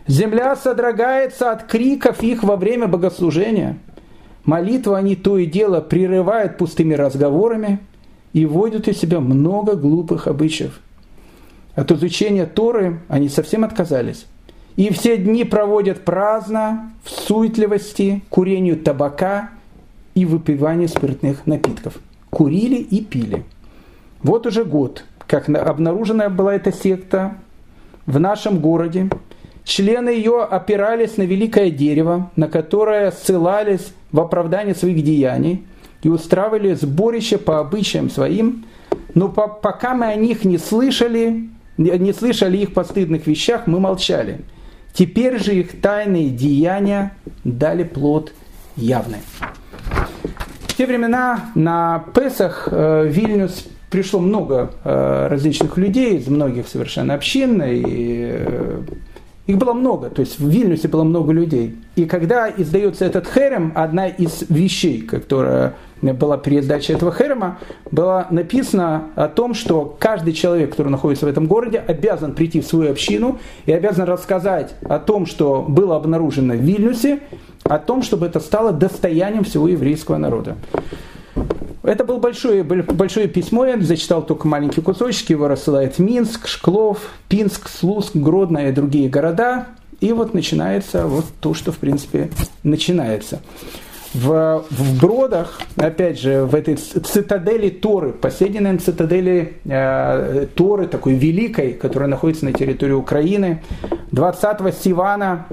Земля 0.07 0.55
содрогается 0.55 1.51
от 1.51 1.63
криков 1.63 2.23
их 2.23 2.43
во 2.43 2.55
время 2.55 2.87
богослужения. 2.87 3.77
Молитву 4.45 4.95
они 4.95 5.15
то 5.15 5.37
и 5.37 5.45
дело 5.45 5.81
прерывают 5.81 6.57
пустыми 6.57 6.95
разговорами 6.95 7.79
и 8.33 8.47
вводят 8.47 8.87
из 8.87 8.97
себя 8.97 9.19
много 9.19 9.75
глупых 9.75 10.25
обычаев. 10.27 10.79
От 11.75 11.91
изучения 11.91 12.47
Торы 12.47 13.01
они 13.07 13.29
совсем 13.29 13.63
отказались. 13.63 14.25
И 14.79 14.91
все 14.91 15.17
дни 15.17 15.43
проводят 15.43 16.05
праздно, 16.05 16.93
в 17.03 17.09
суетливости, 17.09 18.21
курению 18.29 18.77
табака 18.77 19.49
и 20.15 20.23
выпиванию 20.25 20.87
спиртных 20.87 21.45
напитков. 21.45 21.99
Курили 22.29 22.77
и 22.77 23.03
пили. 23.03 23.43
Вот 24.23 24.47
уже 24.47 24.63
год, 24.63 25.03
как 25.27 25.49
обнаружена 25.49 26.29
была 26.29 26.55
эта 26.55 26.71
секта 26.71 27.35
в 28.05 28.21
нашем 28.21 28.59
городе. 28.59 29.09
Члены 29.65 30.11
ее 30.11 30.43
опирались 30.43 31.17
на 31.17 31.23
великое 31.23 31.71
дерево, 31.71 32.31
на 32.37 32.47
которое 32.47 33.11
ссылались 33.11 33.91
в 34.13 34.21
оправдание 34.21 34.75
своих 34.75 35.03
деяний 35.03 35.65
и 36.03 36.07
устраивали 36.07 36.73
сборище 36.73 37.37
по 37.37 37.59
обычаям 37.59 38.09
своим, 38.09 38.63
но 39.13 39.27
по, 39.27 39.49
пока 39.49 39.93
мы 39.93 40.05
о 40.05 40.15
них 40.15 40.45
не 40.45 40.57
слышали, 40.57 41.49
не 41.75 42.13
слышали 42.13 42.59
их 42.59 42.73
постыдных 42.73 43.27
вещах, 43.27 43.67
мы 43.67 43.81
молчали. 43.81 44.39
Теперь 44.93 45.41
же 45.41 45.55
их 45.55 45.81
тайные 45.81 46.29
деяния 46.29 47.13
дали 47.43 47.83
плод 47.83 48.33
явный. 48.75 49.19
В 50.67 50.75
те 50.75 50.85
времена 50.85 51.51
на 51.55 52.05
Песах 52.13 52.69
э, 52.71 53.07
Вильнюс 53.07 53.67
пришло 53.89 54.19
много 54.19 54.71
э, 54.83 55.27
различных 55.29 55.77
людей 55.77 56.17
из 56.17 56.27
многих 56.27 56.67
совершенно 56.67 57.13
общин, 57.13 57.61
и 57.61 57.81
э, 57.85 58.81
их 59.49 59.57
было 59.57 59.73
много, 59.73 60.11
то 60.11 60.19
есть 60.19 60.39
в 60.39 60.47
Вильнюсе 60.47 60.87
было 60.87 61.03
много 61.03 61.33
людей. 61.33 61.75
И 61.95 62.05
когда 62.05 62.51
издается 62.55 63.03
этот 63.05 63.27
херем, 63.27 63.71
одна 63.73 64.07
из 64.07 64.43
вещей, 64.47 65.01
которая 65.01 65.73
была 66.03 66.37
передача 66.37 66.93
этого 66.93 67.11
херема, 67.11 67.57
было 67.89 68.27
написано 68.29 69.05
о 69.15 69.27
том, 69.27 69.55
что 69.55 69.97
каждый 69.97 70.33
человек, 70.33 70.69
который 70.69 70.89
находится 70.89 71.25
в 71.25 71.29
этом 71.29 71.47
городе, 71.47 71.79
обязан 71.79 72.35
прийти 72.35 72.61
в 72.61 72.67
свою 72.67 72.91
общину 72.91 73.39
и 73.65 73.71
обязан 73.71 74.05
рассказать 74.05 74.75
о 74.87 74.99
том, 74.99 75.25
что 75.25 75.65
было 75.67 75.95
обнаружено 75.95 76.53
в 76.53 76.57
Вильнюсе, 76.57 77.19
о 77.63 77.79
том, 77.79 78.03
чтобы 78.03 78.27
это 78.27 78.39
стало 78.39 78.71
достоянием 78.71 79.45
всего 79.45 79.67
еврейского 79.67 80.17
народа. 80.17 80.57
Это 81.83 82.03
было 82.03 82.17
большое, 82.17 82.63
большое 82.63 83.27
письмо, 83.27 83.65
я 83.65 83.79
зачитал 83.79 84.25
только 84.25 84.47
маленькие 84.47 84.83
кусочки, 84.83 85.31
его 85.31 85.47
рассылает 85.47 85.97
Минск, 85.97 86.47
Шклов, 86.47 87.11
Пинск, 87.29 87.69
Слуцк, 87.69 88.15
Гродно 88.15 88.69
и 88.69 88.71
другие 88.71 89.09
города. 89.09 89.67
И 90.01 90.13
вот 90.13 90.33
начинается 90.33 91.07
вот 91.07 91.25
то, 91.39 91.53
что 91.53 91.71
в 91.71 91.77
принципе 91.77 92.31
начинается. 92.63 93.41
В, 94.13 94.65
в 94.71 94.99
Бродах, 94.99 95.61
опять 95.75 96.19
же, 96.19 96.43
в 96.45 96.55
этой 96.55 96.75
цитадели 96.75 97.69
Торы, 97.69 98.11
последней, 98.11 98.59
наверное, 98.59 98.83
цитадели 98.83 99.53
э, 99.65 100.47
Торы, 100.55 100.87
такой 100.87 101.13
великой, 101.13 101.73
которая 101.73 102.09
находится 102.09 102.45
на 102.45 102.53
территории 102.53 102.93
Украины, 102.93 103.61
20 104.11 104.75
Сивана 104.75 105.45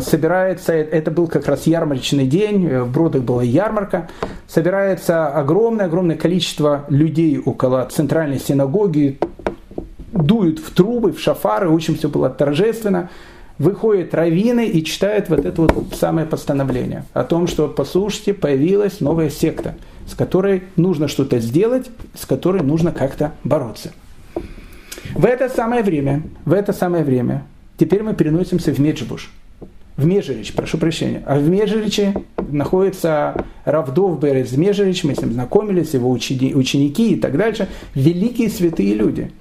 собирается, 0.00 0.72
это 0.72 1.10
был 1.10 1.26
как 1.26 1.46
раз 1.46 1.66
ярмарочный 1.66 2.26
день, 2.26 2.66
э, 2.66 2.82
в 2.82 2.92
Бродах 2.92 3.22
была 3.22 3.42
ярмарка, 3.42 4.08
собирается 4.46 5.26
огромное-огромное 5.26 6.16
количество 6.16 6.84
людей 6.88 7.38
около 7.38 7.84
центральной 7.90 8.38
синагоги, 8.38 9.18
дуют 10.12 10.58
в 10.60 10.72
трубы, 10.72 11.12
в 11.12 11.20
шафары, 11.20 11.68
очень 11.68 11.96
все 11.96 12.08
было 12.08 12.30
торжественно. 12.30 13.10
Выходят 13.58 14.14
раввины 14.14 14.66
и 14.66 14.84
читают 14.84 15.28
вот 15.28 15.44
это 15.44 15.62
вот 15.62 15.94
самое 15.94 16.26
постановление 16.26 17.04
о 17.12 17.24
том, 17.24 17.46
что, 17.46 17.68
послушайте, 17.68 18.34
появилась 18.34 19.00
новая 19.00 19.30
секта, 19.30 19.74
с 20.06 20.14
которой 20.14 20.62
нужно 20.76 21.08
что-то 21.08 21.40
сделать, 21.40 21.90
с 22.14 22.24
которой 22.24 22.62
нужно 22.62 22.92
как-то 22.92 23.32
бороться. 23.44 23.92
В 25.14 25.24
это 25.24 25.48
самое 25.48 25.82
время, 25.82 26.22
в 26.44 26.52
это 26.52 26.72
самое 26.72 27.02
время, 27.02 27.44
теперь 27.78 28.02
мы 28.02 28.14
переносимся 28.14 28.72
в 28.72 28.78
Меджибуш– 28.78 29.32
в 29.98 30.06
Межерич, 30.06 30.52
прошу 30.52 30.78
прощения. 30.78 31.22
А 31.26 31.38
в 31.38 31.48
Межериче 31.48 32.14
находится 32.50 33.44
Равдов 33.64 34.20
Берез 34.20 34.52
Межерич, 34.52 35.02
мы 35.02 35.14
с 35.16 35.20
ним 35.20 35.32
знакомились, 35.32 35.92
его 35.92 36.10
ученики 36.10 37.12
и 37.12 37.16
так 37.16 37.36
дальше. 37.36 37.68
Великие 37.96 38.48
святые 38.48 38.94
люди. 38.94 39.32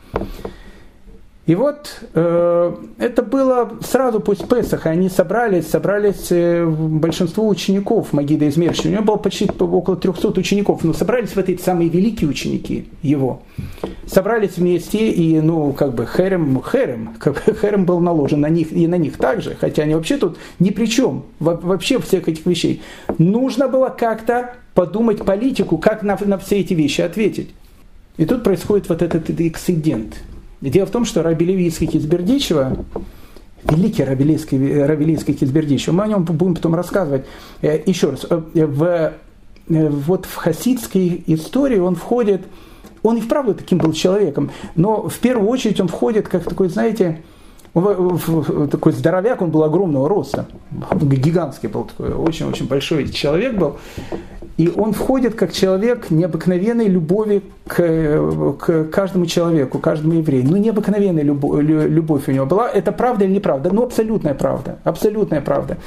И 1.48 1.56
вот 1.56 2.02
э, 2.14 2.76
это 3.00 3.24
было 3.24 3.72
сразу 3.82 4.20
после 4.20 4.46
Песаха. 4.46 4.90
Они 4.90 5.08
собрались, 5.08 5.68
собрались 5.68 6.28
э, 6.30 6.66
большинство 6.66 7.48
учеников 7.48 8.12
Магида 8.12 8.46
из. 8.46 8.58
У 8.58 8.90
него 8.90 9.02
было 9.02 9.16
почти 9.16 9.50
около 9.58 9.96
300 9.96 10.28
учеников. 10.38 10.84
Но 10.84 10.92
собрались 10.92 11.30
в 11.30 11.38
эти 11.38 11.56
самые 11.62 11.90
великие 11.90 12.30
ученики 12.30 12.90
его. 13.02 13.44
Собрались 14.08 14.58
вместе, 14.58 15.10
и, 15.10 15.40
ну, 15.40 15.72
как 15.72 15.96
бы, 15.96 16.06
Херем, 16.06 16.62
Херем, 16.62 17.16
как 17.18 17.42
Херем 17.62 17.86
был 17.86 18.02
наложен 18.02 18.42
на 18.42 18.50
них 18.50 18.74
и 18.74 18.86
на 18.86 18.96
них 18.96 19.16
также. 19.16 19.56
Хотя 19.56 19.84
они 19.84 19.96
вообще 19.96 20.18
тут 20.18 20.38
ни 20.60 20.72
при 20.72 20.86
чем. 20.86 21.24
Вообще 21.40 21.98
всех 22.02 22.28
этих 22.28 22.46
вещей. 22.46 22.82
Нужно 23.18 23.70
было 23.70 23.88
как-то 23.88 24.56
подумать 24.74 25.24
политику, 25.24 25.78
как 25.78 26.04
на, 26.04 26.18
на 26.26 26.38
все 26.40 26.60
эти 26.60 26.74
вещи 26.74 27.00
ответить. 27.00 27.52
И 28.18 28.26
тут 28.26 28.44
происходит 28.44 28.90
вот 28.90 29.02
этот 29.02 29.30
инцидент– 29.30 30.18
Дело 30.62 30.88
в 30.88 30.92
том, 30.92 31.06
что 31.06 31.22
Раби 31.22 31.46
Леви 31.46 31.70
Кизбердичева, 31.70 32.78
великий 33.64 34.04
Рабелийский, 34.04 34.84
Рабелийский 34.84 35.34
Кизбердичев, 35.34 35.94
мы 35.94 36.04
о 36.04 36.08
нем 36.08 36.24
будем 36.24 36.56
потом 36.56 36.76
рассказывать. 36.76 37.26
Э, 37.62 37.80
еще 37.86 38.12
раз, 38.12 38.26
э, 38.30 38.42
в, 38.54 38.84
э, 38.84 39.14
вот 39.90 40.26
в 40.26 40.36
хасидской 40.36 41.24
истории 41.28 41.78
он 41.78 41.96
входит, 41.96 42.42
он 43.04 43.18
и 43.18 43.22
вправду 43.22 43.54
таким 43.54 43.78
был 43.78 43.94
человеком, 43.94 44.52
но 44.76 45.08
в 45.08 45.18
первую 45.20 45.48
очередь 45.50 45.80
он 45.80 45.88
входит 45.88 46.28
как 46.28 46.44
такой, 46.44 46.70
знаете, 46.70 47.22
такой 47.74 48.92
здоровяк, 48.94 49.42
он 49.42 49.52
был 49.52 49.64
огромного 49.64 50.10
роста, 50.10 50.48
гигантский 51.00 51.70
был 51.70 51.84
такой, 51.84 52.14
очень-очень 52.14 52.68
большой 52.68 53.08
человек 53.10 53.56
был. 53.56 53.78
И 54.58 54.72
он 54.76 54.94
входит 54.94 55.36
как 55.36 55.54
человек 55.54 56.10
необыкновенной 56.10 56.88
любови 56.88 57.44
к, 57.68 58.56
к 58.60 58.84
каждому 58.86 59.26
человеку, 59.26 59.78
каждому 59.80 60.16
еврею. 60.16 60.46
Ну, 60.50 60.58
необыкновенная 60.58 61.24
любовь, 61.24 61.64
любовь 61.64 62.28
у 62.28 62.32
него 62.32 62.46
была. 62.46 62.70
Это 62.70 62.92
правда 62.92 63.26
или 63.26 63.34
неправда? 63.34 63.70
Ну, 63.72 63.84
абсолютная 63.84 64.34
правда. 64.34 64.80
Абсолютная 64.84 65.42
правда. 65.42 65.78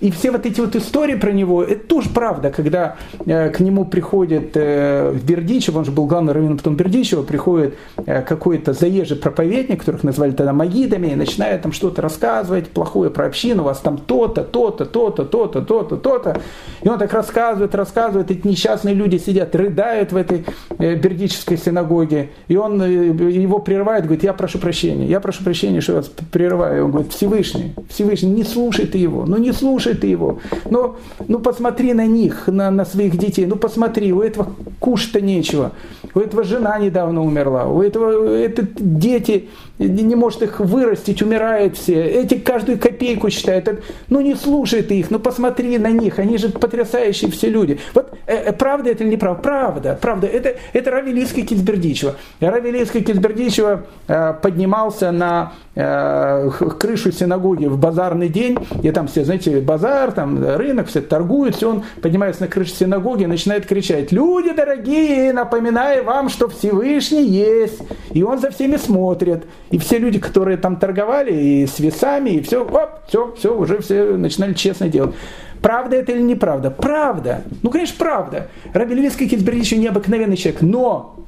И 0.00 0.10
все 0.10 0.30
вот 0.30 0.46
эти 0.46 0.60
вот 0.60 0.76
истории 0.76 1.16
про 1.16 1.32
него, 1.32 1.62
это 1.62 1.86
тоже 1.86 2.10
правда, 2.10 2.50
когда 2.50 2.96
э, 3.26 3.50
к 3.50 3.60
нему 3.60 3.84
приходит 3.84 4.52
э, 4.54 5.12
Бердичев, 5.22 5.76
он 5.76 5.84
же 5.84 5.90
был 5.90 6.06
главный 6.06 6.32
раввин 6.32 6.56
потом 6.56 6.76
Бердичева, 6.76 7.22
приходит 7.22 7.74
э, 8.06 8.22
какой-то 8.22 8.72
заезжий 8.72 9.16
проповедник, 9.16 9.80
которых 9.80 10.04
назвали 10.04 10.30
тогда 10.30 10.52
магидами, 10.52 11.08
и 11.08 11.14
начинает 11.16 11.62
там 11.62 11.72
что-то 11.72 12.02
рассказывать 12.02 12.68
плохое 12.68 13.10
про 13.10 13.26
общину, 13.26 13.62
у 13.62 13.66
вас 13.66 13.78
там 13.80 13.98
то-то, 13.98 14.44
то-то, 14.44 14.84
то-то, 14.84 15.24
то-то, 15.24 15.60
то-то, 15.62 15.96
то-то. 15.96 16.40
И 16.82 16.88
он 16.88 16.98
так 16.98 17.12
рассказывает, 17.12 17.74
рассказывает, 17.74 18.19
вот 18.20 18.30
эти 18.30 18.46
несчастные 18.46 18.94
люди 18.94 19.16
сидят, 19.16 19.54
рыдают 19.54 20.12
в 20.12 20.16
этой 20.16 20.44
э, 20.78 20.94
бердической 20.94 21.56
синагоге, 21.56 22.30
и 22.48 22.56
он 22.56 22.80
э, 22.82 22.88
его 22.88 23.58
прерывает, 23.58 24.04
говорит, 24.04 24.24
я 24.24 24.32
прошу 24.32 24.58
прощения, 24.58 25.06
я 25.06 25.20
прошу 25.20 25.44
прощения, 25.44 25.80
что 25.80 25.92
я 25.92 25.98
вас 25.98 26.10
прерываю. 26.30 26.86
Он 26.86 26.90
говорит, 26.90 27.12
Всевышний, 27.12 27.72
Всевышний, 27.88 28.30
не 28.30 28.44
слушай 28.44 28.86
ты 28.86 28.98
его, 28.98 29.24
ну 29.26 29.36
не 29.38 29.52
слушай 29.52 29.94
ты 29.94 30.06
его, 30.06 30.40
ну, 30.68 30.96
ну 31.28 31.38
посмотри 31.38 31.92
на 31.94 32.06
них, 32.06 32.46
на, 32.46 32.70
на 32.70 32.84
своих 32.84 33.16
детей, 33.16 33.46
ну 33.46 33.56
посмотри, 33.56 34.12
у 34.12 34.20
этого 34.20 34.52
кушать-то 34.78 35.20
нечего, 35.20 35.72
у 36.14 36.20
этого 36.20 36.44
жена 36.44 36.78
недавно 36.78 37.22
умерла, 37.22 37.66
у 37.66 37.82
этого 37.82 38.34
это 38.36 38.66
дети, 38.78 39.48
не 39.78 40.14
может 40.14 40.42
их 40.42 40.60
вырастить, 40.60 41.22
умирают 41.22 41.76
все, 41.76 42.02
эти 42.02 42.34
каждую 42.34 42.78
копейку 42.78 43.30
считают, 43.30 43.82
ну 44.08 44.20
не 44.20 44.34
слушай 44.34 44.82
ты 44.82 45.00
их, 45.00 45.10
ну 45.10 45.18
посмотри 45.18 45.78
на 45.78 45.90
них, 45.90 46.18
они 46.18 46.38
же 46.38 46.50
потрясающие 46.50 47.30
все 47.30 47.48
люди. 47.48 47.78
Вот 47.94 48.00
Э, 48.00 48.08
э, 48.08 48.09
правда 48.58 48.90
это 48.90 49.04
или 49.04 49.10
неправда? 49.10 49.42
Правда, 49.42 49.98
правда. 50.00 50.26
Это, 50.26 50.54
это 50.72 50.90
Равилийский 50.90 51.44
Кизбердичева. 51.44 52.16
Равилийский 52.40 53.02
Кизбердичева 53.02 53.86
э, 54.08 54.34
поднимался 54.40 55.10
на 55.10 55.52
э, 55.74 56.50
крышу 56.78 57.12
синагоги 57.12 57.66
в 57.66 57.78
базарный 57.78 58.28
день, 58.28 58.58
и 58.82 58.90
там 58.90 59.06
все, 59.06 59.24
знаете, 59.24 59.60
базар, 59.60 60.12
там 60.12 60.44
рынок, 60.56 60.88
все 60.88 61.00
торгуют, 61.00 61.56
все, 61.56 61.70
он 61.70 61.84
поднимается 62.02 62.42
на 62.42 62.48
крышу 62.48 62.74
синагоги 62.74 63.24
и 63.24 63.26
начинает 63.26 63.66
кричать, 63.66 64.12
люди 64.12 64.52
дорогие, 64.52 65.32
напоминаю 65.32 66.04
вам, 66.04 66.28
что 66.28 66.48
Всевышний 66.48 67.24
есть. 67.24 67.80
И 68.12 68.22
он 68.22 68.38
за 68.38 68.50
всеми 68.50 68.76
смотрит. 68.76 69.44
И 69.70 69.78
все 69.78 69.98
люди, 69.98 70.18
которые 70.18 70.56
там 70.56 70.76
торговали, 70.76 71.32
и 71.32 71.66
с 71.66 71.78
весами, 71.78 72.30
и 72.30 72.42
все, 72.42 72.64
оп, 72.64 73.06
все, 73.08 73.34
все, 73.36 73.56
уже 73.56 73.78
все 73.78 74.16
начинали 74.16 74.54
честно 74.54 74.88
делать. 74.88 75.14
Правда 75.62 75.96
это 75.96 76.12
или 76.12 76.22
неправда? 76.22 76.70
Правда. 76.70 77.42
Ну, 77.62 77.70
конечно, 77.70 77.96
правда. 77.98 78.48
Раби 78.72 78.94
Левицкий 78.94 79.28
Китбердич 79.28 79.72
необыкновенный 79.72 80.36
человек, 80.36 80.62
но 80.62 81.20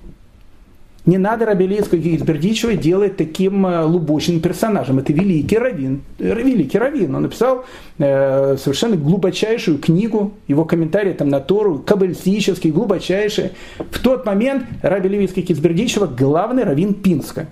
Не 1.04 1.18
надо 1.18 1.46
Рабелийского 1.46 1.98
Гизбердичева 1.98 2.74
делать 2.74 3.16
таким 3.16 3.66
э, 3.66 3.82
лубочным 3.82 4.40
персонажем. 4.40 5.00
Это 5.00 5.12
великий 5.12 5.58
раввин. 5.58 6.02
Э, 6.20 6.32
великий 6.32 6.78
раввин. 6.78 7.12
Он 7.16 7.22
написал 7.22 7.64
э, 7.98 8.56
совершенно 8.56 8.96
глубочайшую 8.96 9.78
книгу, 9.78 10.32
его 10.46 10.64
комментарии 10.64 11.12
там 11.12 11.28
на 11.28 11.40
Тору, 11.40 11.80
каббалистический, 11.80 12.70
глубочайший. 12.70 13.50
В 13.78 14.00
тот 14.00 14.24
момент 14.24 14.64
Раби 14.82 15.08
Левицкий 15.08 15.42
Кизбердичева 15.42 16.06
главный 16.06 16.62
раввин 16.62 16.94
Пинска. 16.94 17.48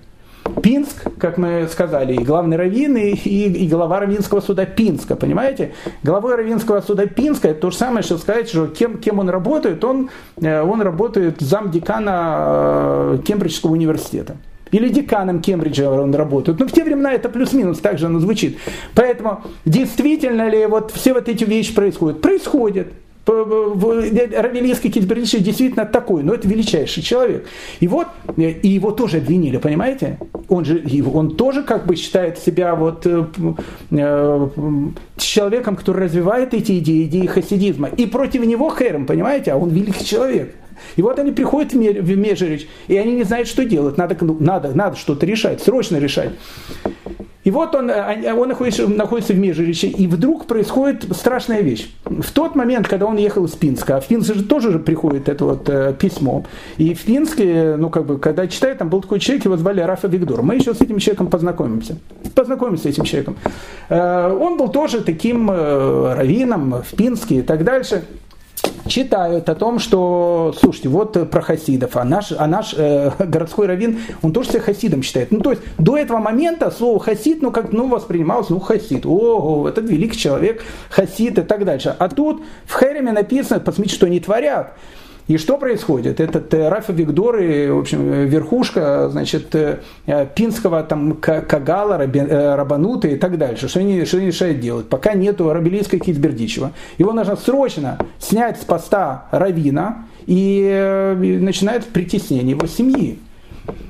Пинск, 0.50 1.04
как 1.18 1.38
мы 1.38 1.68
сказали, 1.70 2.14
и 2.14 2.24
главный 2.24 2.56
раввин, 2.56 2.96
и, 2.96 3.10
и, 3.10 3.64
и 3.64 3.68
глава 3.68 4.00
Равинского 4.00 4.40
суда 4.40 4.66
Пинска, 4.66 5.16
понимаете? 5.16 5.72
Главой 6.02 6.36
Равинского 6.36 6.80
суда 6.80 7.06
Пинска 7.06 7.48
это 7.48 7.60
то 7.60 7.70
же 7.70 7.76
самое, 7.76 8.02
что 8.02 8.18
сказать, 8.18 8.48
что 8.48 8.66
кем, 8.66 8.98
кем 8.98 9.18
он 9.18 9.28
работает, 9.28 9.84
он, 9.84 10.10
э, 10.40 10.62
он 10.62 10.82
работает 10.82 11.40
замдекана 11.40 13.14
э, 13.16 13.18
Кембриджского 13.26 13.72
университета. 13.72 14.36
Или 14.70 14.88
деканом 14.88 15.40
Кембриджа 15.40 15.90
он 15.90 16.14
работает. 16.14 16.58
Но 16.58 16.64
ну, 16.64 16.70
в 16.70 16.74
те 16.74 16.84
времена 16.84 17.12
это 17.12 17.28
плюс-минус, 17.28 17.80
так 17.80 17.98
же 17.98 18.06
оно 18.06 18.20
звучит. 18.20 18.58
Поэтому 18.94 19.42
действительно 19.64 20.48
ли 20.48 20.66
вот 20.66 20.92
все 20.92 21.12
вот 21.12 21.28
эти 21.28 21.44
вещи 21.44 21.74
происходят? 21.74 22.20
Происходят. 22.20 22.88
Равелийский 23.26 24.90
Китбердичев 24.90 25.42
действительно 25.42 25.86
такой, 25.86 26.22
но 26.22 26.34
это 26.34 26.48
величайший 26.48 27.02
человек. 27.02 27.46
И 27.80 27.88
вот, 27.88 28.08
э, 28.36 28.50
и 28.50 28.68
его 28.68 28.90
тоже 28.90 29.18
обвинили, 29.18 29.58
понимаете? 29.58 30.18
Он 30.48 30.64
же, 30.64 30.82
он 31.12 31.36
тоже 31.36 31.62
как 31.62 31.86
бы 31.86 31.96
считает 31.96 32.38
себя 32.38 32.74
вот 32.74 33.06
э, 33.06 33.24
э, 33.90 34.48
человеком, 35.16 35.76
который 35.76 36.04
развивает 36.04 36.54
эти 36.54 36.78
идеи, 36.78 37.04
идеи 37.04 37.26
хасидизма. 37.26 37.88
И 37.88 38.06
против 38.06 38.44
него 38.44 38.74
Херем, 38.74 39.06
понимаете? 39.06 39.52
А 39.52 39.56
он 39.56 39.70
великий 39.70 40.04
человек. 40.04 40.54
И 40.96 41.02
вот 41.02 41.18
они 41.18 41.32
приходят 41.32 41.72
в 41.72 42.16
Межерич, 42.16 42.66
и 42.88 42.96
они 42.96 43.12
не 43.12 43.24
знают, 43.24 43.48
что 43.48 43.64
делать. 43.64 43.98
Надо, 43.98 44.16
ну, 44.20 44.36
надо, 44.40 44.74
надо 44.74 44.96
что-то 44.96 45.26
решать, 45.26 45.62
срочно 45.62 45.96
решать. 45.96 46.30
И 47.42 47.50
вот 47.50 47.74
он, 47.74 47.90
э, 47.90 48.32
он 48.34 48.48
находится, 48.48 48.86
находится 48.86 49.32
в 49.32 49.38
Межириче, 49.38 49.88
и 49.88 50.06
вдруг 50.06 50.46
происходит 50.46 51.04
страшная 51.12 51.62
вещь. 51.62 51.90
В 52.04 52.30
тот 52.32 52.54
момент, 52.54 52.86
когда 52.86 53.06
он 53.06 53.16
ехал 53.16 53.46
из 53.46 53.52
Пинска, 53.52 53.96
а 53.96 54.00
в 54.00 54.06
Пинске 54.06 54.34
же 54.34 54.44
тоже 54.44 54.72
же 54.72 54.78
приходит 54.78 55.28
это 55.28 55.44
вот 55.44 55.68
э, 55.68 55.94
письмо, 55.98 56.44
и 56.76 56.92
в 56.94 57.02
Пинске, 57.02 57.76
ну 57.78 57.88
как 57.88 58.04
бы, 58.04 58.18
когда 58.18 58.46
читаю, 58.46 58.76
там 58.76 58.90
был 58.90 59.00
такой 59.00 59.20
человек, 59.20 59.46
его 59.46 59.56
звали 59.56 59.80
Рафа 59.80 60.06
Виктор. 60.06 60.42
Мы 60.42 60.56
еще 60.56 60.74
с 60.74 60.80
этим 60.80 60.98
человеком 60.98 61.28
познакомимся. 61.28 61.96
Познакомимся 62.34 62.84
с 62.84 62.86
этим 62.86 63.04
человеком. 63.04 63.36
Э, 63.88 64.30
он 64.32 64.58
был 64.58 64.68
тоже 64.68 65.00
таким 65.00 65.50
э, 65.50 66.14
раввином 66.14 66.82
в 66.82 66.94
Пинске 66.94 67.36
и 67.36 67.42
так 67.42 67.64
дальше 67.64 68.04
читают 68.86 69.48
о 69.48 69.54
том, 69.54 69.78
что, 69.78 70.54
слушайте, 70.58 70.88
вот 70.88 71.30
про 71.30 71.40
хасидов, 71.40 71.96
а 71.96 72.04
наш, 72.04 72.32
а 72.36 72.46
наш 72.46 72.74
э, 72.76 73.10
городской 73.18 73.66
раввин, 73.66 74.00
он 74.22 74.32
тоже 74.32 74.50
себя 74.50 74.60
хасидом 74.60 75.02
считает. 75.02 75.30
Ну, 75.30 75.40
то 75.40 75.50
есть, 75.50 75.62
до 75.78 75.96
этого 75.96 76.18
момента 76.18 76.70
слово 76.70 76.98
хасид, 77.00 77.40
ну, 77.42 77.50
как, 77.52 77.72
ну, 77.72 77.88
воспринималось, 77.88 78.50
ну, 78.50 78.60
хасид, 78.60 79.06
ого, 79.06 79.68
этот 79.68 79.88
великий 79.88 80.18
человек, 80.18 80.62
хасид 80.90 81.38
и 81.38 81.42
так 81.42 81.64
дальше. 81.64 81.94
А 81.98 82.08
тут 82.08 82.42
в 82.66 82.78
Хереме 82.78 83.12
написано, 83.12 83.60
посмотрите, 83.60 83.96
что 83.96 84.06
они 84.06 84.20
творят. 84.20 84.74
И 85.30 85.38
что 85.38 85.58
происходит? 85.58 86.18
Этот 86.18 86.52
э, 86.54 86.68
Рафа 86.68 86.92
Викдоры, 86.92 87.72
в 87.72 87.78
общем, 87.78 88.26
верхушка, 88.26 89.08
значит, 89.10 89.54
э, 89.54 89.78
пинского 90.34 90.82
там 90.82 91.12
Кагала, 91.12 92.02
э, 92.02 92.54
Рабанута 92.56 93.06
и 93.06 93.16
так 93.16 93.38
дальше. 93.38 93.68
Что 93.68 93.78
они, 93.78 94.04
что 94.06 94.16
они 94.16 94.26
решают 94.26 94.58
делать? 94.58 94.88
Пока 94.88 95.12
нету 95.12 95.52
Рабелийской 95.52 96.00
Кизбердичева. 96.00 96.72
Его 96.98 97.12
нужно 97.12 97.36
срочно 97.36 97.96
снять 98.18 98.60
с 98.60 98.64
поста 98.64 99.28
Равина 99.30 100.06
и 100.26 101.38
начинает 101.40 101.84
притеснение 101.84 102.56
его 102.56 102.66
семьи. 102.66 103.20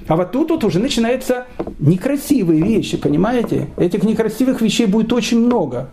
А 0.08 0.16
вот 0.16 0.32
тут 0.32 0.50
вот 0.50 0.62
уже 0.64 0.78
начинаются 0.78 1.46
некрасивые 1.78 2.60
вещи, 2.60 2.98
понимаете? 2.98 3.68
Этих 3.78 4.02
некрасивых 4.02 4.60
вещей 4.60 4.84
будет 4.84 5.10
очень 5.14 5.40
много. 5.40 5.88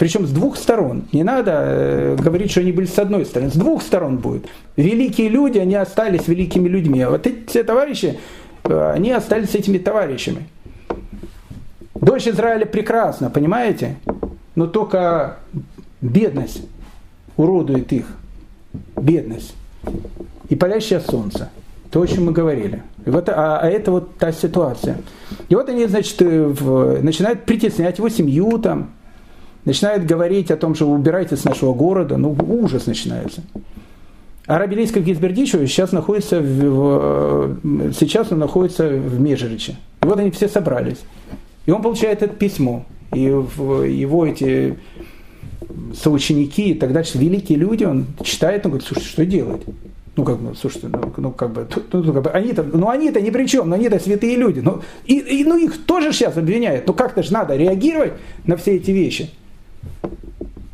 Причем 0.00 0.26
с 0.26 0.30
двух 0.30 0.56
сторон. 0.56 1.04
Не 1.12 1.22
надо 1.24 1.52
э, 1.56 2.16
говорить, 2.18 2.50
что 2.50 2.60
они 2.60 2.72
были 2.72 2.86
с 2.86 2.98
одной 2.98 3.26
стороны. 3.26 3.50
С 3.50 3.54
двух 3.54 3.82
сторон 3.82 4.16
будет. 4.16 4.46
Великие 4.76 5.28
люди, 5.28 5.58
они 5.58 5.74
остались 5.74 6.26
великими 6.26 6.68
людьми. 6.68 7.02
А 7.02 7.10
вот 7.10 7.26
эти 7.26 7.62
товарищи, 7.62 8.18
э, 8.64 8.92
они 8.94 9.12
остались 9.12 9.54
этими 9.54 9.76
товарищами. 9.76 10.48
Дочь 11.94 12.26
Израиля 12.26 12.64
прекрасна, 12.64 13.28
понимаете? 13.28 13.96
Но 14.54 14.68
только 14.68 15.36
бедность 16.00 16.62
уродует 17.36 17.92
их. 17.92 18.06
Бедность. 18.96 19.54
И 20.48 20.56
палящее 20.56 21.00
солнце. 21.00 21.50
То, 21.90 22.00
о 22.00 22.06
чем 22.06 22.24
мы 22.24 22.32
говорили. 22.32 22.82
И 23.04 23.10
вот, 23.10 23.28
а, 23.28 23.58
а 23.60 23.68
это 23.68 23.90
вот 23.90 24.16
та 24.16 24.32
ситуация. 24.32 24.96
И 25.50 25.54
вот 25.54 25.68
они, 25.68 25.84
значит, 25.84 26.22
э, 26.22 26.42
в, 26.42 27.02
начинают 27.02 27.44
притеснять 27.44 27.98
его 27.98 28.08
семью, 28.08 28.58
там, 28.58 28.92
начинает 29.64 30.06
говорить 30.06 30.50
о 30.50 30.56
том, 30.56 30.74
что 30.74 30.90
убирайте 30.90 31.36
с 31.36 31.44
нашего 31.44 31.74
города, 31.74 32.16
ну 32.16 32.36
ужас 32.48 32.86
начинается. 32.86 33.42
А 34.46 34.58
Рабелийский 34.58 35.00
Гизбердичев 35.00 35.60
сейчас 35.68 35.92
находится 35.92 36.40
в, 36.40 37.56
в, 37.62 37.92
сейчас 37.92 38.32
он 38.32 38.40
находится 38.40 38.88
в 38.88 39.20
Межериче. 39.20 39.76
И 40.02 40.06
вот 40.06 40.18
они 40.18 40.30
все 40.30 40.48
собрались. 40.48 40.98
И 41.66 41.70
он 41.70 41.82
получает 41.82 42.22
это 42.22 42.34
письмо. 42.34 42.84
И 43.12 43.20
его 43.20 44.26
эти 44.26 44.76
соученики 45.94 46.62
и 46.62 46.74
так 46.74 46.92
дальше, 46.92 47.18
великие 47.18 47.58
люди, 47.58 47.84
он 47.84 48.06
читает, 48.24 48.64
он 48.64 48.72
говорит, 48.72 48.88
слушай, 48.88 49.06
что 49.06 49.24
делать? 49.24 49.62
Ну, 50.16 50.24
как 50.24 50.38
бы, 50.40 50.54
слушайте, 50.56 50.88
ну, 50.88 51.12
ну 51.16 51.30
как 51.30 51.52
бы, 51.52 51.68
ну, 51.92 52.02
ну, 52.02 52.12
как 52.12 52.22
бы 52.24 52.30
они-то, 52.30 52.62
ну, 52.62 52.88
они-то 52.88 53.20
ни 53.20 53.30
при 53.30 53.46
чем, 53.46 53.68
но 53.68 53.76
они-то 53.76 53.98
святые 54.00 54.36
люди. 54.36 54.60
Ну, 54.60 54.82
и, 55.06 55.18
и, 55.18 55.44
ну, 55.44 55.56
их 55.56 55.84
тоже 55.86 56.12
сейчас 56.12 56.36
обвиняют. 56.36 56.86
Ну, 56.86 56.94
как-то 56.94 57.22
же 57.22 57.32
надо 57.32 57.56
реагировать 57.56 58.14
на 58.44 58.56
все 58.56 58.76
эти 58.76 58.90
вещи. 58.90 59.30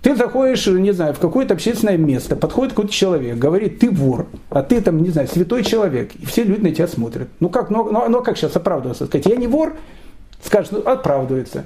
Ты 0.02 0.14
заходишь, 0.14 0.66
не 0.68 0.92
знаю, 0.92 1.14
в 1.14 1.18
какое-то 1.18 1.54
общественное 1.54 1.96
место, 1.96 2.36
подходит 2.36 2.74
какой-то 2.74 2.92
человек, 2.92 3.38
говорит, 3.38 3.80
ты 3.80 3.90
вор, 3.90 4.26
а 4.50 4.62
ты 4.62 4.80
там, 4.80 5.02
не 5.02 5.10
знаю, 5.10 5.26
святой 5.26 5.64
человек, 5.64 6.12
и 6.14 6.24
все 6.26 6.44
люди 6.44 6.60
на 6.60 6.70
тебя 6.70 6.86
смотрят. 6.86 7.28
Ну 7.40 7.48
как, 7.48 7.70
ну, 7.70 7.90
ну, 7.90 8.08
ну 8.08 8.22
как 8.22 8.36
сейчас 8.38 8.54
оправдываться? 8.54 9.06
Сказать, 9.06 9.26
я 9.26 9.34
не 9.34 9.48
вор? 9.48 9.74
Скажешь, 10.40 10.70
ну 10.70 10.78
оправдывается. 10.78 11.64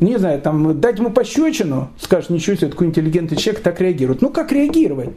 Не 0.00 0.18
знаю, 0.18 0.40
там 0.40 0.80
дать 0.80 0.98
ему 0.98 1.10
пощечину, 1.10 1.90
скажешь, 2.00 2.30
ничего 2.30 2.56
себе, 2.56 2.68
такой 2.68 2.88
интеллигентный 2.88 3.36
человек 3.36 3.62
так 3.62 3.80
реагирует. 3.80 4.22
Ну 4.22 4.30
как 4.30 4.50
реагировать? 4.50 5.10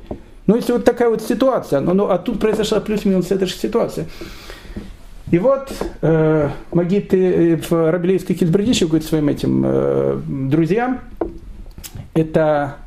Ну 0.45 0.55
если 0.55 0.73
вот 0.73 0.85
такая 0.85 1.09
вот 1.09 1.23
ситуация, 1.23 1.79
ну, 1.79 1.93
ну 1.93 2.09
а 2.09 2.19
тут 2.19 2.39
произошла 2.39 2.79
плюс-минус 2.79 3.31
эта 3.31 3.47
же 3.47 3.53
ситуация. 3.53 4.05
И 5.31 5.39
вот 5.39 5.71
э, 6.01 6.49
Магит 6.71 7.13
э, 7.13 7.55
в 7.55 7.91
Рабелейской 7.91 8.35
Кильбердище 8.35 8.85
говорит 8.85 9.07
своим 9.07 9.29
этим 9.29 9.63
э, 9.65 10.19
друзьям, 10.27 10.99
это 12.13 12.77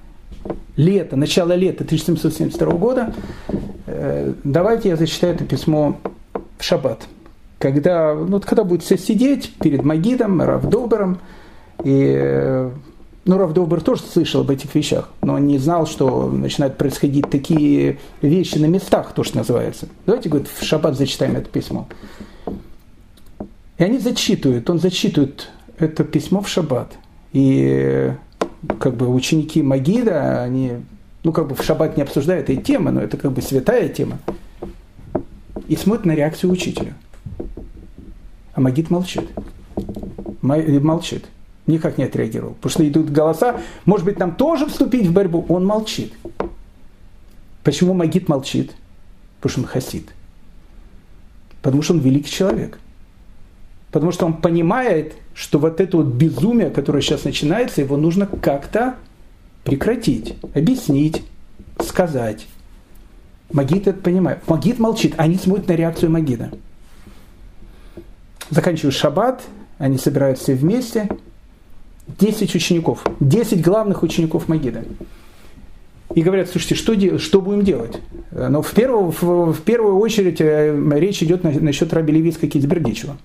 лето, 0.76 1.16
начало 1.16 1.52
лета 1.54 1.84
1772 1.84 2.72
года, 2.74 3.14
э, 3.86 4.32
давайте 4.44 4.90
я 4.90 4.96
зачитаю 4.96 5.34
это 5.34 5.44
письмо 5.44 5.98
в 6.58 6.64
шаббат. 6.64 7.06
Когда, 7.58 8.14
ну, 8.14 8.40
когда 8.40 8.64
будет 8.64 8.82
все 8.82 8.98
сидеть 8.98 9.54
перед 9.54 9.84
Магидом, 9.84 10.42
Равдобером, 10.42 11.20
и 11.82 12.14
э, 12.16 12.70
ну, 13.24 13.38
Равдобер 13.38 13.80
тоже 13.80 14.02
слышал 14.02 14.42
об 14.42 14.50
этих 14.50 14.74
вещах, 14.74 15.08
но 15.22 15.38
не 15.38 15.58
знал, 15.58 15.86
что 15.86 16.28
начинают 16.28 16.76
происходить 16.76 17.30
такие 17.30 17.98
вещи 18.20 18.58
на 18.58 18.66
местах, 18.66 19.12
то, 19.14 19.24
что 19.24 19.38
называется. 19.38 19.88
Давайте, 20.04 20.28
говорит, 20.28 20.48
в 20.48 20.62
шаббат 20.62 20.96
зачитаем 20.96 21.36
это 21.36 21.48
письмо. 21.48 21.88
И 23.78 23.82
они 23.82 23.98
зачитывают, 23.98 24.68
он 24.68 24.78
зачитывает 24.78 25.48
это 25.78 26.04
письмо 26.04 26.40
в 26.42 26.48
шаббат. 26.48 26.92
И 27.32 28.12
как 28.78 28.96
бы 28.96 29.08
ученики 29.08 29.62
Магида, 29.62 30.42
они, 30.42 30.72
ну, 31.22 31.32
как 31.32 31.48
бы 31.48 31.54
в 31.54 31.62
шаббат 31.62 31.96
не 31.96 32.02
обсуждают 32.02 32.48
этой 32.48 32.62
темы, 32.62 32.90
но 32.90 33.00
это 33.00 33.16
как 33.16 33.32
бы 33.32 33.42
святая 33.42 33.88
тема. 33.88 34.18
И 35.68 35.76
смотрят 35.76 36.06
на 36.06 36.12
реакцию 36.12 36.52
учителя. 36.52 36.94
А 38.54 38.60
Магид 38.60 38.90
молчит. 38.90 39.28
Молчит. 40.42 41.24
Никак 41.66 41.96
не 41.96 42.04
отреагировал. 42.04 42.54
Потому 42.54 42.70
что 42.70 42.88
идут 42.88 43.10
голоса, 43.10 43.60
может 43.86 44.04
быть, 44.04 44.18
нам 44.18 44.34
тоже 44.34 44.66
вступить 44.66 45.06
в 45.06 45.12
борьбу. 45.12 45.44
Он 45.48 45.64
молчит. 45.64 46.12
Почему 47.62 47.94
Магид 47.94 48.28
молчит? 48.28 48.72
Потому 49.40 49.50
что 49.50 49.60
он 49.62 49.66
хасид. 49.66 50.08
Потому 51.62 51.82
что 51.82 51.94
он 51.94 52.00
великий 52.00 52.30
человек. 52.30 52.78
Потому 53.94 54.10
что 54.10 54.26
он 54.26 54.38
понимает, 54.38 55.14
что 55.34 55.60
вот 55.60 55.80
это 55.80 55.98
вот 55.98 56.06
безумие, 56.06 56.70
которое 56.70 57.00
сейчас 57.00 57.22
начинается, 57.22 57.80
его 57.80 57.96
нужно 57.96 58.26
как-то 58.26 58.96
прекратить, 59.62 60.34
объяснить, 60.52 61.22
сказать. 61.78 62.48
Магид 63.52 63.86
это 63.86 64.00
понимает. 64.00 64.40
Магид 64.48 64.80
молчит, 64.80 65.14
они 65.16 65.36
смотрят 65.36 65.68
на 65.68 65.74
реакцию 65.74 66.10
Магида. 66.10 66.50
Заканчивают 68.50 68.96
шаббат, 68.96 69.44
они 69.78 69.96
собираются 69.96 70.42
все 70.42 70.54
вместе. 70.56 71.08
Десять 72.18 72.52
учеников, 72.52 73.04
десять 73.20 73.62
главных 73.62 74.02
учеников 74.02 74.48
Магида. 74.48 74.82
И 76.14 76.22
говорят, 76.22 76.48
слушайте, 76.48 76.76
что, 76.76 77.18
что 77.18 77.40
будем 77.40 77.62
делать? 77.62 77.98
Но 78.30 78.62
в 78.62 78.70
первую, 78.70 79.10
в, 79.10 79.52
в 79.52 79.60
первую 79.62 79.98
очередь 79.98 80.40
э, 80.40 80.76
речь 80.94 81.22
идет 81.22 81.42
на, 81.42 81.50
насчет 81.50 81.92
Раби 81.92 82.12
Левицка 82.12 82.46
Кизбердичева. 82.46 83.16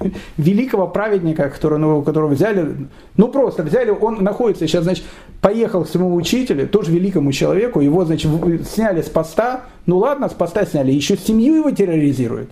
Великого 0.38 0.88
праведника, 0.88 1.50
которого, 1.50 1.78
ну, 1.78 2.02
которого 2.02 2.28
взяли, 2.28 2.88
ну 3.16 3.28
просто 3.28 3.62
взяли, 3.62 3.90
он 3.90 4.24
находится 4.24 4.66
сейчас, 4.66 4.84
значит, 4.84 5.04
поехал 5.42 5.84
к 5.84 5.88
своему 5.88 6.14
учителю, 6.14 6.66
тоже 6.66 6.90
великому 6.90 7.32
человеку, 7.32 7.80
его, 7.80 8.04
значит, 8.06 8.30
сняли 8.66 9.02
с 9.02 9.10
поста, 9.10 9.64
ну 9.84 9.98
ладно, 9.98 10.30
с 10.30 10.32
поста 10.32 10.64
сняли, 10.64 10.90
еще 10.90 11.18
семью 11.18 11.56
его 11.56 11.70
терроризируют. 11.70 12.48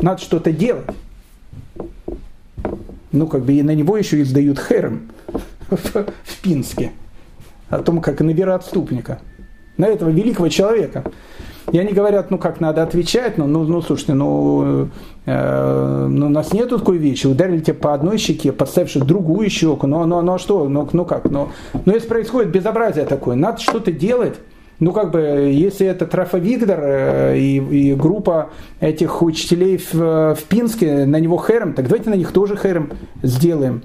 Надо 0.00 0.22
что-то 0.22 0.52
делать. 0.52 0.86
Ну, 3.12 3.26
как 3.26 3.44
бы 3.44 3.52
и 3.52 3.62
на 3.62 3.74
него 3.74 3.96
еще 3.96 4.20
издают 4.22 4.58
херем 4.58 5.10
в, 5.70 6.06
в 6.24 6.40
Пинске 6.42 6.92
о 7.68 7.78
том, 7.78 8.00
как 8.00 8.20
на 8.20 8.30
вероотступника, 8.30 9.20
на 9.76 9.86
этого 9.86 10.10
великого 10.10 10.48
человека. 10.48 11.04
И 11.72 11.78
они 11.78 11.92
говорят, 11.92 12.30
ну 12.30 12.38
как 12.38 12.60
надо 12.60 12.82
отвечать, 12.82 13.38
ну, 13.38 13.46
ну, 13.46 13.64
ну 13.64 13.82
слушайте, 13.82 14.14
ну, 14.14 14.88
э, 15.26 16.06
ну 16.08 16.26
у 16.26 16.28
нас 16.28 16.52
нет 16.52 16.68
такой 16.68 16.98
вещи, 16.98 17.26
ударили 17.26 17.58
тебя 17.58 17.74
по 17.74 17.92
одной 17.92 18.18
щеке, 18.18 18.52
подставивши 18.52 19.00
другую 19.00 19.50
щеку, 19.50 19.88
ну, 19.88 20.04
ну, 20.06 20.22
ну 20.22 20.34
а 20.34 20.38
что, 20.38 20.68
ну, 20.68 20.88
ну 20.92 21.04
как, 21.04 21.24
ну, 21.24 21.48
ну 21.84 21.92
если 21.92 22.06
происходит 22.06 22.52
безобразие 22.52 23.04
такое, 23.04 23.34
надо 23.34 23.60
что-то 23.60 23.90
делать, 23.90 24.36
ну, 24.78 24.92
как 24.92 25.10
бы, 25.10 25.20
если 25.20 25.86
это 25.86 26.06
Трафа 26.06 26.38
Виктор 26.38 26.78
э, 26.82 27.38
и, 27.38 27.56
и 27.56 27.94
группа 27.94 28.50
этих 28.78 29.22
учителей 29.22 29.78
в, 29.78 30.34
в 30.34 30.44
Пинске, 30.48 31.06
на 31.06 31.18
него 31.18 31.38
хэром, 31.38 31.72
так 31.72 31.86
давайте 31.88 32.10
на 32.10 32.14
них 32.14 32.30
тоже 32.30 32.56
хэром 32.56 32.90
сделаем. 33.22 33.82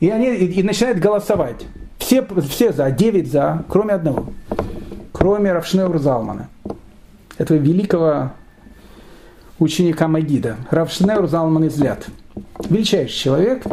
И 0.00 0.08
они 0.08 0.34
и, 0.34 0.60
и 0.60 0.62
начинают 0.62 0.98
голосовать. 0.98 1.66
Все, 1.98 2.26
все 2.48 2.72
за, 2.72 2.90
9 2.90 3.30
за, 3.30 3.64
кроме 3.68 3.94
одного. 3.94 4.26
Кроме 5.12 5.52
Равшнеур 5.52 5.98
Залмана. 5.98 6.48
Этого 7.38 7.58
великого 7.58 8.32
ученика 9.58 10.08
Магида. 10.08 10.56
Равшнеур 10.70 11.26
Залман 11.26 11.68
Излят. 11.68 12.06
Величайший 12.68 13.16
человек. 13.16 13.64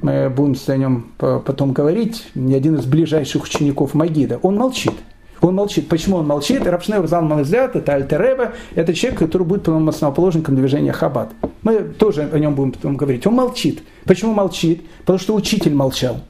Мы 0.00 0.28
будем 0.30 0.56
о 0.66 0.76
нем 0.76 1.12
потом 1.18 1.72
говорить. 1.72 2.26
Один 2.34 2.76
из 2.76 2.86
ближайших 2.86 3.44
учеников 3.44 3.94
Магида. 3.94 4.38
Он 4.42 4.56
молчит. 4.56 4.94
Он 5.42 5.56
молчит. 5.56 5.88
Почему 5.88 6.18
он 6.18 6.26
молчит? 6.26 6.64
Рабшнер 6.64 7.06
Залман 7.06 7.42
Излят, 7.42 7.74
это 7.74 7.94
Альтереба, 7.94 8.52
это 8.76 8.94
человек, 8.94 9.18
который 9.18 9.42
будет 9.42 9.64
потом 9.64 9.88
основоположником 9.88 10.54
движения 10.54 10.92
Хаббат. 10.92 11.30
Мы 11.62 11.80
тоже 11.80 12.28
о 12.32 12.38
нем 12.38 12.54
будем 12.54 12.72
потом 12.72 12.96
говорить. 12.96 13.26
Он 13.26 13.34
молчит. 13.34 13.82
Почему 14.04 14.32
молчит? 14.32 14.82
Потому 15.00 15.18
что 15.18 15.34
учитель 15.34 15.74
молчал. 15.74 16.20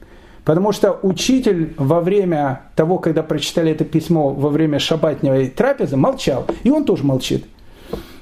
Потому 0.45 0.73
что 0.73 0.99
учитель 1.03 1.73
во 1.77 2.01
время 2.01 2.63
того, 2.75 2.97
когда 2.97 3.23
прочитали 3.23 3.71
это 3.71 3.85
письмо 3.85 4.29
во 4.29 4.49
время 4.49 4.79
шабатневой 4.79 5.47
трапезы, 5.47 5.95
молчал. 5.95 6.45
И 6.63 6.69
он 6.69 6.83
тоже 6.83 7.03
молчит. 7.03 7.45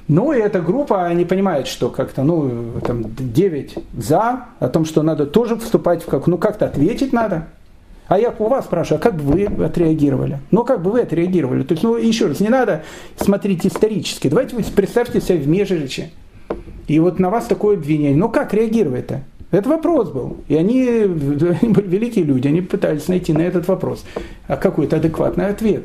Ну 0.08 0.32
и 0.32 0.38
эта 0.38 0.60
группа, 0.60 1.06
они 1.06 1.24
понимают, 1.24 1.66
что 1.66 1.88
как-то, 1.88 2.22
ну, 2.22 2.80
там 2.84 3.04
9 3.06 3.78
за, 3.98 4.46
о 4.58 4.68
том, 4.68 4.84
что 4.84 5.02
надо 5.02 5.26
тоже 5.26 5.56
вступать 5.56 6.02
в 6.02 6.06
как, 6.06 6.26
ну 6.26 6.38
как-то 6.38 6.66
ответить 6.66 7.12
надо. 7.12 7.48
А 8.08 8.18
я 8.18 8.34
у 8.38 8.48
вас 8.48 8.66
спрашиваю, 8.66 9.00
а 9.00 9.02
как 9.02 9.14
бы 9.14 9.22
вы 9.22 9.64
отреагировали? 9.64 10.40
Ну, 10.50 10.64
как 10.64 10.82
бы 10.82 10.90
вы 10.90 11.00
отреагировали? 11.00 11.62
То 11.62 11.72
есть, 11.72 11.82
ну, 11.82 11.96
еще 11.96 12.26
раз, 12.26 12.40
не 12.40 12.50
надо 12.50 12.82
смотреть 13.16 13.64
исторически. 13.64 14.28
Давайте 14.28 14.54
вы 14.54 14.62
представьте 14.64 15.20
себя 15.20 15.38
в 15.38 15.48
Межириче. 15.48 16.10
И 16.88 16.98
вот 16.98 17.18
на 17.18 17.30
вас 17.30 17.46
такое 17.46 17.76
обвинение. 17.76 18.16
Ну, 18.16 18.28
как 18.28 18.52
реагировать-то? 18.52 19.22
Это 19.52 19.68
вопрос 19.68 20.10
был. 20.10 20.38
И 20.48 20.56
они, 20.56 20.88
они 21.62 21.72
были 21.72 21.86
великие 21.86 22.24
люди, 22.24 22.48
они 22.48 22.62
пытались 22.62 23.06
найти 23.06 23.32
на 23.32 23.42
этот 23.42 23.68
вопрос 23.68 24.04
а 24.48 24.56
какой-то 24.56 24.96
адекватный 24.96 25.46
ответ. 25.46 25.84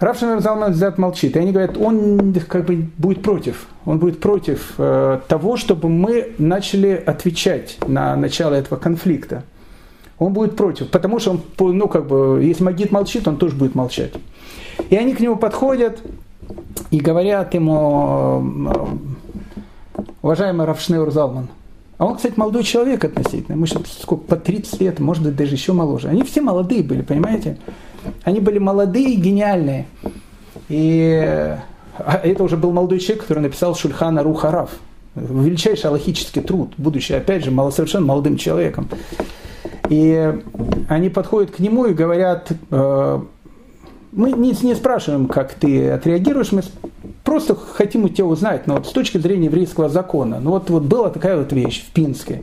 Равшин 0.00 0.40
Залман 0.40 0.72
взят 0.72 0.98
молчит. 0.98 1.36
И 1.36 1.38
они 1.38 1.52
говорят, 1.52 1.76
он 1.76 2.34
как 2.48 2.66
бы 2.66 2.88
будет 2.96 3.22
против. 3.22 3.66
Он 3.84 3.98
будет 3.98 4.18
против 4.18 4.74
э, 4.78 5.20
того, 5.28 5.56
чтобы 5.56 5.88
мы 5.88 6.32
начали 6.38 7.02
отвечать 7.06 7.78
на 7.86 8.16
начало 8.16 8.54
этого 8.54 8.78
конфликта. 8.78 9.44
Он 10.18 10.32
будет 10.32 10.56
против, 10.56 10.90
потому 10.90 11.18
что 11.18 11.40
он, 11.58 11.78
ну 11.78 11.88
как 11.88 12.06
бы, 12.06 12.40
если 12.42 12.62
Магид 12.62 12.92
молчит, 12.92 13.26
он 13.28 13.36
тоже 13.36 13.56
будет 13.56 13.74
молчать. 13.74 14.12
И 14.90 14.96
они 14.96 15.14
к 15.14 15.20
нему 15.20 15.36
подходят 15.36 15.98
и 16.90 16.98
говорят 16.98 17.54
ему, 17.54 18.42
э, 19.94 20.02
уважаемый 20.22 20.66
Равшнеур 20.66 21.10
Залман, 21.10 21.48
а 22.00 22.06
он, 22.06 22.16
кстати, 22.16 22.32
молодой 22.38 22.62
человек 22.62 23.04
относительно. 23.04 23.58
Мы 23.58 23.66
сколько, 23.66 24.24
по 24.24 24.36
30 24.36 24.80
лет, 24.80 25.00
может 25.00 25.22
быть, 25.22 25.36
даже 25.36 25.54
еще 25.54 25.74
моложе. 25.74 26.08
Они 26.08 26.22
все 26.22 26.40
молодые 26.40 26.82
были, 26.82 27.02
понимаете? 27.02 27.58
Они 28.24 28.40
были 28.40 28.58
молодые 28.58 29.10
и 29.10 29.16
гениальные. 29.16 29.86
И 30.70 31.58
а 31.98 32.20
это 32.24 32.42
уже 32.42 32.56
был 32.56 32.72
молодой 32.72 33.00
человек, 33.00 33.24
который 33.24 33.40
написал 33.40 33.74
Шульхана 33.74 34.22
Рухараф. 34.22 34.70
Величайший 35.14 35.88
аллахический 35.90 36.40
труд, 36.40 36.72
будучи, 36.78 37.12
опять 37.12 37.44
же, 37.44 37.50
совершенно 37.70 38.06
молодым 38.06 38.38
человеком. 38.38 38.88
И 39.90 40.40
они 40.88 41.10
подходят 41.10 41.50
к 41.50 41.58
нему 41.58 41.84
и 41.84 41.92
говорят, 41.92 42.50
э, 42.70 43.20
мы 44.12 44.32
не, 44.32 44.54
не 44.62 44.74
спрашиваем, 44.74 45.26
как 45.26 45.52
ты 45.52 45.90
отреагируешь, 45.90 46.52
мы 46.52 46.62
просто 47.24 47.54
хотим 47.54 48.04
у 48.04 48.08
тебя 48.08 48.26
узнать, 48.26 48.66
но 48.66 48.74
вот 48.74 48.86
с 48.86 48.90
точки 48.90 49.18
зрения 49.18 49.46
еврейского 49.46 49.88
закона, 49.88 50.40
ну 50.40 50.50
вот, 50.50 50.70
вот 50.70 50.82
была 50.84 51.10
такая 51.10 51.36
вот 51.36 51.52
вещь 51.52 51.84
в 51.86 51.92
Пинске, 51.92 52.42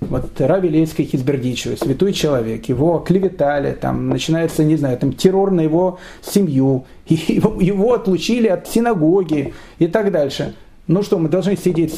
вот 0.00 0.40
Рави 0.40 0.68
Лейский 0.68 1.04
Хизбердичев, 1.04 1.78
святой 1.78 2.12
человек, 2.12 2.66
его 2.66 2.98
клеветали, 2.98 3.72
там 3.72 4.08
начинается, 4.08 4.64
не 4.64 4.76
знаю, 4.76 4.98
там 4.98 5.12
террор 5.12 5.50
на 5.50 5.62
его 5.62 5.98
семью, 6.22 6.84
его, 7.06 7.60
его 7.60 7.94
отлучили 7.94 8.48
от 8.48 8.68
синагоги 8.68 9.54
и 9.78 9.86
так 9.86 10.12
дальше. 10.12 10.54
Ну 10.86 11.02
что, 11.02 11.18
мы 11.18 11.28
должны 11.28 11.56
сидеть 11.56 11.92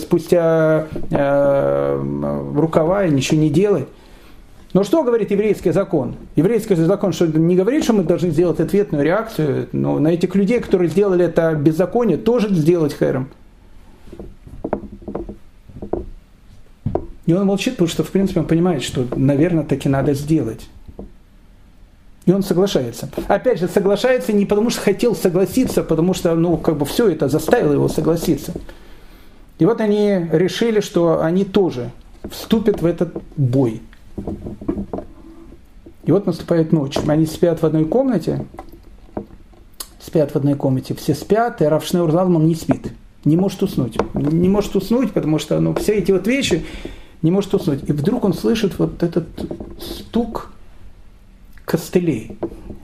спустя 0.00 0.86
э, 1.10 2.52
рукава 2.54 3.04
и 3.04 3.10
ничего 3.10 3.38
не 3.38 3.50
делать? 3.50 3.86
Но 4.72 4.84
что 4.84 5.02
говорит 5.02 5.32
еврейский 5.32 5.72
закон? 5.72 6.14
Еврейский 6.36 6.76
закон 6.76 7.12
что 7.12 7.26
не 7.26 7.56
говорит, 7.56 7.82
что 7.82 7.92
мы 7.92 8.04
должны 8.04 8.30
сделать 8.30 8.60
ответную 8.60 9.04
реакцию, 9.04 9.68
но 9.72 9.98
на 9.98 10.08
этих 10.08 10.34
людей, 10.36 10.60
которые 10.60 10.88
сделали 10.88 11.24
это 11.24 11.54
беззаконие, 11.54 12.18
тоже 12.18 12.54
сделать 12.54 12.94
хэром. 12.94 13.30
И 17.26 17.32
он 17.32 17.46
молчит, 17.46 17.74
потому 17.74 17.88
что, 17.88 18.04
в 18.04 18.10
принципе, 18.10 18.40
он 18.40 18.46
понимает, 18.46 18.82
что, 18.82 19.06
наверное, 19.14 19.64
таки 19.64 19.88
надо 19.88 20.14
сделать. 20.14 20.68
И 22.26 22.32
он 22.32 22.42
соглашается. 22.42 23.08
Опять 23.28 23.60
же, 23.60 23.68
соглашается 23.68 24.32
не 24.32 24.46
потому, 24.46 24.70
что 24.70 24.80
хотел 24.80 25.16
согласиться, 25.16 25.82
потому 25.82 26.14
что, 26.14 26.34
ну, 26.34 26.56
как 26.56 26.76
бы 26.76 26.86
все 26.86 27.08
это 27.08 27.28
заставило 27.28 27.72
его 27.72 27.88
согласиться. 27.88 28.52
И 29.58 29.64
вот 29.64 29.80
они 29.80 30.28
решили, 30.32 30.80
что 30.80 31.22
они 31.22 31.44
тоже 31.44 31.90
вступят 32.28 32.82
в 32.82 32.86
этот 32.86 33.16
бой. 33.36 33.82
И 36.04 36.12
вот 36.12 36.26
наступает 36.26 36.72
ночь. 36.72 36.98
Они 37.06 37.26
спят 37.26 37.62
в 37.62 37.66
одной 37.66 37.84
комнате, 37.84 38.46
спят 40.00 40.32
в 40.32 40.36
одной 40.36 40.54
комнате, 40.54 40.94
все 40.94 41.14
спят, 41.14 41.62
и 41.62 41.64
Равшнеур 41.64 42.10
Залман 42.10 42.46
не 42.46 42.54
спит, 42.54 42.92
не 43.24 43.36
может 43.36 43.62
уснуть. 43.62 43.96
Не 44.14 44.48
может 44.48 44.74
уснуть, 44.74 45.12
потому 45.12 45.38
что 45.38 45.60
ну, 45.60 45.74
все 45.74 45.94
эти 45.94 46.10
вот 46.10 46.26
вещи 46.26 46.64
не 47.22 47.30
может 47.30 47.54
уснуть. 47.54 47.88
И 47.88 47.92
вдруг 47.92 48.24
он 48.24 48.34
слышит 48.34 48.78
вот 48.78 49.02
этот 49.02 49.26
стук 49.78 50.52
костылей. 51.64 52.38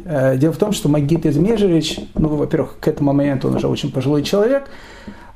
Э, 0.04 0.36
дело 0.36 0.52
в 0.52 0.58
том, 0.58 0.72
что 0.72 0.88
Магит 0.88 1.26
Измежевич, 1.26 1.98
ну, 2.14 2.28
во-первых, 2.28 2.76
к 2.78 2.86
этому 2.86 3.12
моменту 3.12 3.48
он 3.48 3.56
уже 3.56 3.66
очень 3.66 3.90
пожилой 3.90 4.22
человек, 4.22 4.68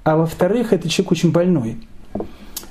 а 0.05 0.17
во-вторых, 0.17 0.73
это 0.73 0.89
человек 0.89 1.13
очень 1.13 1.33
больной 1.33 1.79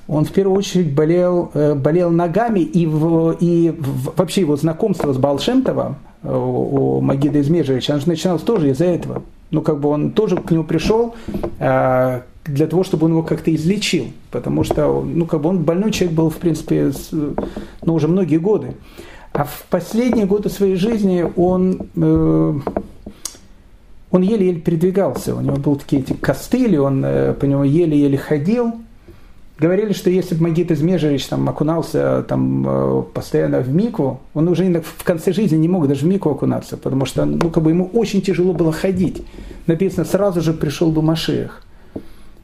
он 0.09 0.25
в 0.25 0.31
первую 0.31 0.57
очередь 0.57 0.93
болел, 0.93 1.51
э, 1.53 1.75
болел 1.75 2.09
ногами, 2.09 2.61
и, 2.61 2.87
в, 2.87 3.37
и 3.39 3.69
в, 3.69 4.17
вообще 4.17 4.41
его 4.41 4.55
знакомство 4.55 5.13
с 5.13 5.17
Балшемтовым, 5.17 5.97
э, 6.23 6.35
у 6.35 6.99
Магида 6.99 7.39
Измежевича, 7.41 7.93
оно 7.93 8.01
же 8.01 8.09
начиналось 8.09 8.41
тоже 8.41 8.71
из-за 8.71 8.85
этого. 8.85 9.21
Ну, 9.51 9.61
как 9.61 9.79
бы 9.79 9.89
он 9.89 10.11
тоже 10.11 10.37
к 10.37 10.49
нему 10.49 10.63
пришел 10.63 11.13
э, 11.59 12.21
для 12.45 12.67
того, 12.67 12.83
чтобы 12.83 13.05
он 13.05 13.11
его 13.11 13.23
как-то 13.23 13.53
излечил, 13.53 14.05
потому 14.31 14.63
что, 14.63 15.03
ну, 15.03 15.27
как 15.27 15.41
бы 15.41 15.49
он 15.49 15.59
больной 15.59 15.91
человек 15.91 16.17
был, 16.17 16.29
в 16.31 16.37
принципе, 16.37 16.91
ну, 17.83 17.93
уже 17.93 18.07
многие 18.07 18.37
годы. 18.37 18.75
А 19.31 19.43
в 19.43 19.65
последние 19.69 20.25
годы 20.25 20.49
своей 20.49 20.75
жизни 20.75 21.23
он, 21.35 21.87
э, 21.95 22.59
он 24.09 24.21
еле-еле 24.23 24.59
передвигался, 24.59 25.35
у 25.35 25.41
него 25.41 25.57
были 25.57 25.75
такие 25.75 26.01
эти 26.01 26.13
костыли, 26.13 26.77
он 26.77 27.03
э, 27.05 27.35
по 27.39 27.45
нему 27.45 27.63
еле-еле 27.63 28.17
ходил, 28.17 28.73
Говорили, 29.59 29.91
что 29.91 30.09
если 30.09 30.35
бы 30.35 30.43
Магит 30.43 30.71
Измежевич 30.71 31.25
там, 31.27 31.49
окунался 31.49 32.23
там, 32.23 32.65
э, 32.65 33.03
постоянно 33.13 33.59
в 33.59 33.67
мику, 33.67 34.21
он 34.33 34.47
уже 34.47 34.81
в 34.81 35.03
конце 35.03 35.33
жизни 35.33 35.57
не 35.57 35.67
мог 35.67 35.85
даже 35.85 36.05
в 36.05 36.07
мику 36.07 36.29
окунаться, 36.29 36.77
потому 36.77 37.05
что 37.05 37.25
ну, 37.25 37.49
как 37.49 37.63
бы 37.63 37.71
ему 37.71 37.89
очень 37.91 38.21
тяжело 38.21 38.53
было 38.53 38.71
ходить. 38.71 39.21
Написано, 39.67 40.05
сразу 40.05 40.39
же 40.39 40.53
пришел 40.53 40.91
бы 40.91 41.01
Машех. 41.01 41.61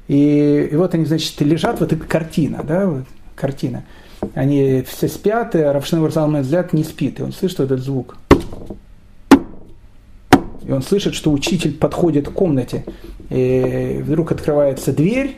И, 0.10 0.68
и 0.70 0.76
вот 0.76 0.94
они, 0.94 1.06
значит, 1.06 1.40
лежат, 1.40 1.80
вот 1.80 1.94
эта 1.94 2.06
картина, 2.06 2.64
да, 2.68 2.86
вот, 2.86 3.04
картина. 3.36 3.86
Они 4.34 4.84
все 4.86 5.08
спят, 5.08 5.56
и 5.56 5.60
Равшневар 5.60 6.12
взгляд 6.42 6.74
не 6.74 6.84
спит, 6.84 7.22
и 7.22 7.24
он 7.24 7.32
слышит 7.32 7.62
этот 7.62 7.80
звук. 7.80 8.18
и 10.68 10.72
он 10.72 10.82
слышит, 10.82 11.16
что 11.16 11.32
учитель 11.32 11.78
подходит 11.78 12.28
к 12.28 12.34
комнате. 12.34 12.84
И 13.30 14.02
вдруг 14.04 14.34
открывается 14.34 14.92
дверь, 14.92 15.38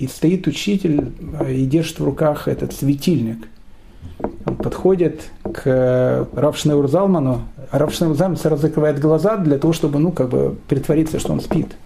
и 0.00 0.06
стоит 0.06 0.46
учитель 0.46 1.12
и 1.46 1.66
держит 1.66 2.00
в 2.00 2.04
руках 2.04 2.48
этот 2.48 2.72
светильник. 2.72 3.46
Он 4.46 4.56
подходит 4.56 5.30
к 5.52 6.26
Равшнеур 6.32 6.88
Залману, 6.88 7.42
Равшнеур 7.70 8.16
Залман 8.16 8.38
сразу 8.38 8.62
закрывает 8.62 8.98
глаза 8.98 9.36
для 9.36 9.58
того, 9.58 9.74
чтобы, 9.74 9.98
ну, 9.98 10.10
как 10.10 10.30
бы 10.30 10.56
притвориться, 10.68 11.18
что 11.18 11.34
он 11.34 11.42
спит. 11.42 11.76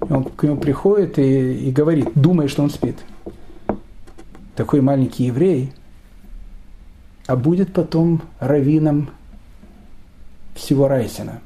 Он 0.00 0.24
к 0.24 0.42
нему 0.44 0.56
приходит 0.56 1.18
и, 1.18 1.68
и 1.68 1.70
говорит, 1.70 2.08
думая, 2.14 2.48
что 2.48 2.62
он 2.62 2.70
спит. 2.70 2.96
Такой 4.56 4.80
маленький 4.80 5.24
еврей, 5.24 5.72
а 7.26 7.36
будет 7.36 7.74
потом 7.74 8.22
раввином 8.40 9.10
всего 10.54 10.88
Райсина. 10.88 11.40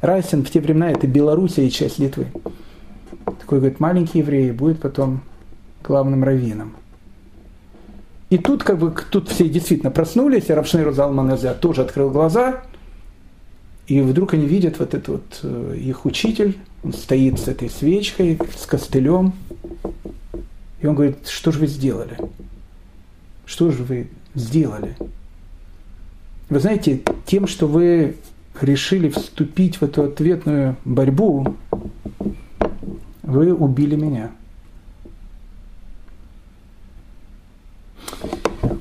Райсин 0.00 0.44
в 0.44 0.50
те 0.50 0.60
времена 0.60 0.90
это 0.90 1.06
Белоруссия 1.06 1.68
и 1.68 1.70
часть 1.70 2.00
Литвы. 2.00 2.26
Такой, 3.40 3.58
говорит, 3.58 3.80
маленький 3.80 4.18
еврей 4.18 4.52
будет 4.52 4.80
потом 4.80 5.20
главным 5.82 6.24
раввином. 6.24 6.74
И 8.30 8.38
тут 8.38 8.64
как 8.64 8.78
бы 8.78 8.94
тут 9.10 9.28
все 9.28 9.48
действительно 9.48 9.90
проснулись, 9.90 10.48
и 10.48 10.52
Равшнейр 10.52 10.92
Залман 10.92 11.38
тоже 11.60 11.82
открыл 11.82 12.10
глаза, 12.10 12.62
и 13.86 14.00
вдруг 14.00 14.34
они 14.34 14.46
видят 14.46 14.78
вот 14.78 14.94
этот 14.94 15.08
вот 15.08 15.40
э, 15.42 15.76
их 15.78 16.06
учитель, 16.06 16.56
он 16.82 16.94
стоит 16.94 17.38
с 17.38 17.48
этой 17.48 17.68
свечкой, 17.68 18.38
с 18.56 18.66
костылем, 18.66 19.34
и 20.80 20.86
он 20.86 20.94
говорит, 20.94 21.28
что 21.28 21.52
же 21.52 21.60
вы 21.60 21.66
сделали? 21.66 22.16
Что 23.44 23.70
же 23.70 23.84
вы 23.84 24.08
сделали? 24.34 24.96
Вы 26.48 26.60
знаете, 26.60 27.02
тем, 27.26 27.46
что 27.46 27.66
вы 27.66 28.16
решили 28.60 29.10
вступить 29.10 29.76
в 29.76 29.82
эту 29.82 30.04
ответную 30.04 30.76
борьбу, 30.84 31.56
вы 33.24 33.52
убили 33.54 33.96
меня. 33.96 34.30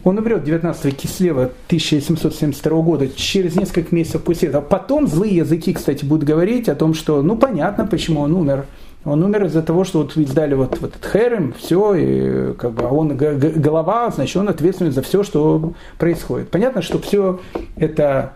Он 0.04 0.18
умрет 0.18 0.44
19 0.44 0.98
кислева 0.98 1.44
1772 1.68 2.82
года, 2.82 3.08
через 3.10 3.56
несколько 3.56 3.96
месяцев 3.96 4.22
после 4.24 4.50
этого. 4.50 4.62
Потом 4.62 5.08
злые 5.08 5.38
языки, 5.38 5.74
кстати, 5.74 6.04
будут 6.04 6.28
говорить 6.28 6.68
о 6.68 6.76
том, 6.76 6.94
что, 6.94 7.22
ну, 7.22 7.38
понятно, 7.38 7.88
почему 7.88 8.22
он 8.22 8.34
умер. 8.34 8.66
Он 9.06 9.24
умер 9.24 9.46
из-за 9.46 9.62
того, 9.62 9.84
что 9.84 10.00
вот 10.00 10.16
издали 10.18 10.56
вот, 10.56 10.80
вот 10.80 10.96
этот 10.96 11.12
Херем, 11.12 11.54
все, 11.58 11.96
и 11.96 12.54
как 12.54 12.72
бы, 12.72 12.84
а 12.84 12.90
он 12.90 13.16
голова, 13.16 14.10
значит, 14.12 14.36
он 14.38 14.50
ответственен 14.50 14.92
за 14.92 15.02
все, 15.02 15.24
что 15.24 15.74
происходит. 15.98 16.50
Понятно, 16.50 16.82
что 16.82 17.00
все 17.00 17.40
это 17.76 18.34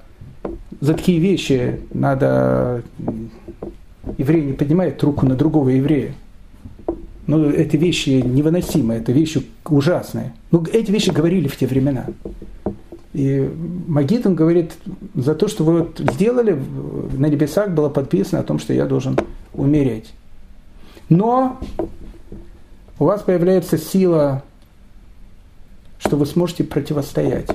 за 0.80 0.93
такие 0.93 1.20
вещи 1.20 1.82
надо 1.93 2.84
еврей 4.18 4.43
не 4.43 4.53
поднимает 4.53 5.01
руку 5.03 5.26
на 5.26 5.36
другого 5.36 5.70
еврея. 5.70 6.14
Ну, 7.28 7.49
эти 7.49 7.76
вещи 7.76 8.10
невыносимые, 8.10 9.01
это 9.01 9.12
вещи 9.12 9.45
ужасные. 9.66 10.34
Ну, 10.51 10.64
эти 10.72 10.91
вещи 10.91 11.10
говорили 11.10 11.47
в 11.47 11.58
те 11.58 11.68
времена. 11.68 12.05
И 13.14 13.51
Магитон 13.88 14.36
говорит, 14.36 14.74
за 15.14 15.36
то, 15.36 15.47
что 15.47 15.64
вы 15.64 15.80
вот 15.80 15.99
сделали, 15.99 16.58
на 17.14 17.26
небесах 17.26 17.72
было 17.72 17.89
подписано 17.89 18.41
о 18.41 18.43
том, 18.43 18.60
что 18.60 18.74
я 18.74 18.86
должен 18.86 19.18
умереть. 19.53 20.14
Но 21.10 21.60
у 22.99 23.05
вас 23.05 23.22
появляется 23.24 23.78
сила, 23.78 24.43
что 25.99 26.16
вы 26.16 26.26
сможете 26.26 26.64
противостоять 26.64 27.49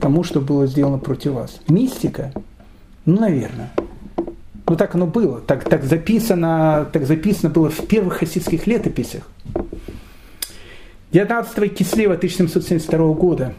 тому, 0.00 0.22
что 0.22 0.40
было 0.40 0.66
сделано 0.66 0.98
против 0.98 1.32
вас. 1.32 1.60
Мистика? 1.68 2.32
Ну, 3.06 3.20
наверное. 3.20 3.70
Ну 4.66 4.76
так 4.76 4.94
оно 4.94 5.06
было, 5.06 5.40
так, 5.40 5.68
так, 5.68 5.84
записано, 5.84 6.88
так 6.92 7.06
записано 7.06 7.50
было 7.50 7.68
в 7.68 7.86
первых 7.86 8.14
хасидских 8.14 8.66
летописях. 8.66 9.28
19 11.12 11.74
кислева 11.74 12.14
1772 12.14 13.14
года. 13.14 13.54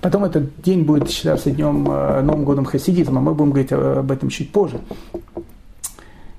Потом 0.00 0.24
этот 0.24 0.60
день 0.62 0.82
будет 0.82 1.10
считаться 1.10 1.50
днем 1.50 1.90
э, 1.90 2.22
Новым 2.22 2.44
годом 2.44 2.64
хасидизма. 2.64 3.20
Мы 3.20 3.34
будем 3.34 3.50
говорить 3.50 3.72
об 3.72 4.10
этом 4.10 4.28
чуть 4.30 4.50
позже. 4.50 4.80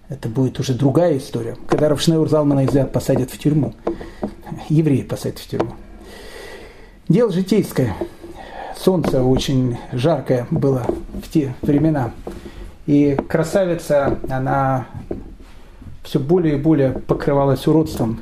Это 0.10 0.28
будет 0.28 0.60
уже 0.60 0.74
другая 0.74 1.18
история. 1.18 1.56
Когда 1.68 1.90
Равшнеур 1.90 2.28
Залмана 2.28 2.66
Изяд 2.66 2.92
посадят 2.92 3.30
в 3.30 3.38
тюрьму. 3.38 3.76
Евреи 4.68 5.04
посадят 5.04 5.40
в 5.40 5.48
тюрьму. 5.48 5.74
Дело 7.08 7.32
житейское. 7.32 7.96
Солнце 8.76 9.24
очень 9.24 9.78
жаркое 9.92 10.48
было 10.50 10.86
в 11.24 11.30
те 11.30 11.54
времена. 11.62 12.12
И 12.90 13.16
красавица, 13.28 14.18
она 14.32 14.88
все 16.02 16.20
более 16.20 16.56
и 16.56 16.58
более 16.58 16.90
покрывалась 16.90 17.68
уродством. 17.68 18.20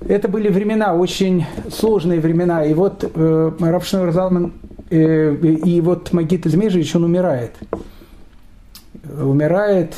Это 0.00 0.26
были 0.26 0.48
времена, 0.48 0.96
очень 0.96 1.46
сложные 1.70 2.18
времена. 2.18 2.64
И 2.64 2.74
вот 2.74 3.08
э, 3.14 3.52
Равшнер 3.60 4.10
Залман 4.10 4.54
э, 4.90 5.36
и 5.36 5.80
вот 5.80 6.12
Магит 6.12 6.44
Измежевич, 6.44 6.96
он 6.96 7.04
умирает. 7.04 7.52
Умирает, 9.16 9.94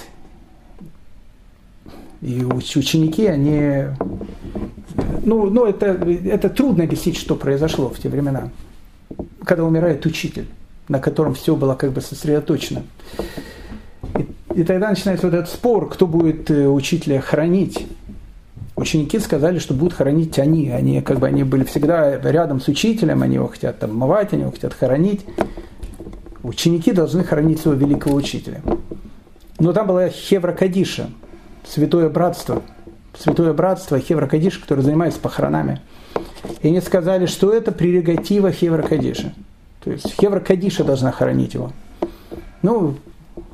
и 2.21 2.45
ученики, 2.45 3.25
они... 3.25 3.85
Ну, 5.25 5.49
ну 5.49 5.65
это, 5.65 5.87
это 5.87 6.51
трудно 6.51 6.85
объяснить, 6.85 7.17
что 7.17 7.35
произошло 7.35 7.89
в 7.89 7.99
те 7.99 8.11
времена, 8.11 8.51
когда 9.43 9.65
умирает 9.65 10.05
учитель, 10.05 10.49
на 10.89 10.99
котором 10.99 11.33
все 11.33 11.57
было 11.57 11.75
как 11.75 11.93
бы 11.93 12.03
сосредоточено. 12.03 12.83
И 14.55 14.63
тогда 14.63 14.91
начинается 14.91 15.27
вот 15.27 15.35
этот 15.35 15.49
спор, 15.51 15.89
кто 15.89 16.07
будет 16.07 16.49
э, 16.49 16.69
учителя 16.69 17.21
хранить. 17.21 17.87
Ученики 18.77 19.19
сказали, 19.19 19.59
что 19.59 19.75
будут 19.75 19.95
хранить 19.95 20.39
они. 20.39 20.71
Они 20.71 21.01
как 21.01 21.19
бы 21.19 21.27
они 21.27 21.43
были 21.43 21.65
всегда 21.65 22.21
рядом 22.21 22.61
с 22.61 22.69
учителем, 22.69 23.23
они 23.23 23.35
его 23.35 23.49
хотят 23.49 23.83
обмывать, 23.83 24.33
они 24.33 24.43
его 24.43 24.53
хотят 24.53 24.73
хоронить. 24.73 25.27
Ученики 26.45 26.93
должны 26.93 27.25
хранить 27.25 27.61
своего 27.61 27.81
великого 27.81 28.15
учителя. 28.15 28.63
Но 29.59 29.73
там 29.73 29.89
была 29.89 30.09
Хевра 30.09 30.53
Кадиша, 30.53 31.11
святое 31.67 32.09
братство. 32.09 32.63
Святое 33.19 33.53
братство 33.55 33.99
Хевра 33.99 34.29
Кадиша, 34.29 34.61
которое 34.61 34.83
занимается 34.83 35.19
похоронами. 35.19 35.81
И 36.63 36.69
они 36.69 36.81
сказали, 36.81 37.27
что 37.27 37.53
это 37.53 37.73
прерогатива 37.73 38.53
Хевра 38.53 38.83
Кадиша. 38.83 39.35
То 39.83 39.91
есть 39.91 40.15
Хевра 40.21 40.39
Кадиша 40.39 40.85
должна 40.85 41.11
хоронить 41.11 41.55
его. 41.55 41.73
Ну, 42.63 42.97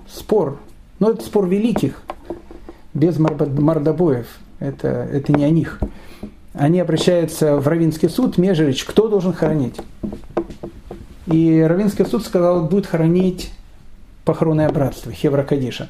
спор 0.09 0.59
но 1.01 1.11
это 1.11 1.25
спор 1.25 1.49
великих, 1.49 2.03
без 2.95 3.19
мордобоев. 3.19 4.27
Это, 4.61 4.89
это 4.89 5.33
не 5.33 5.45
о 5.45 5.51
них. 5.51 5.81
Они 6.53 6.79
обращаются 6.79 7.57
в 7.57 7.67
Равинский 7.67 8.09
суд, 8.09 8.37
Межерич, 8.39 8.85
кто 8.85 9.09
должен 9.09 9.33
хоронить? 9.33 9.77
И 11.27 11.65
Равинский 11.67 12.05
суд 12.05 12.25
сказал, 12.25 12.65
будет 12.65 12.87
хоронить 12.87 13.51
похоронное 14.25 14.69
братство 14.69 15.13
Хевракадиша. 15.13 15.89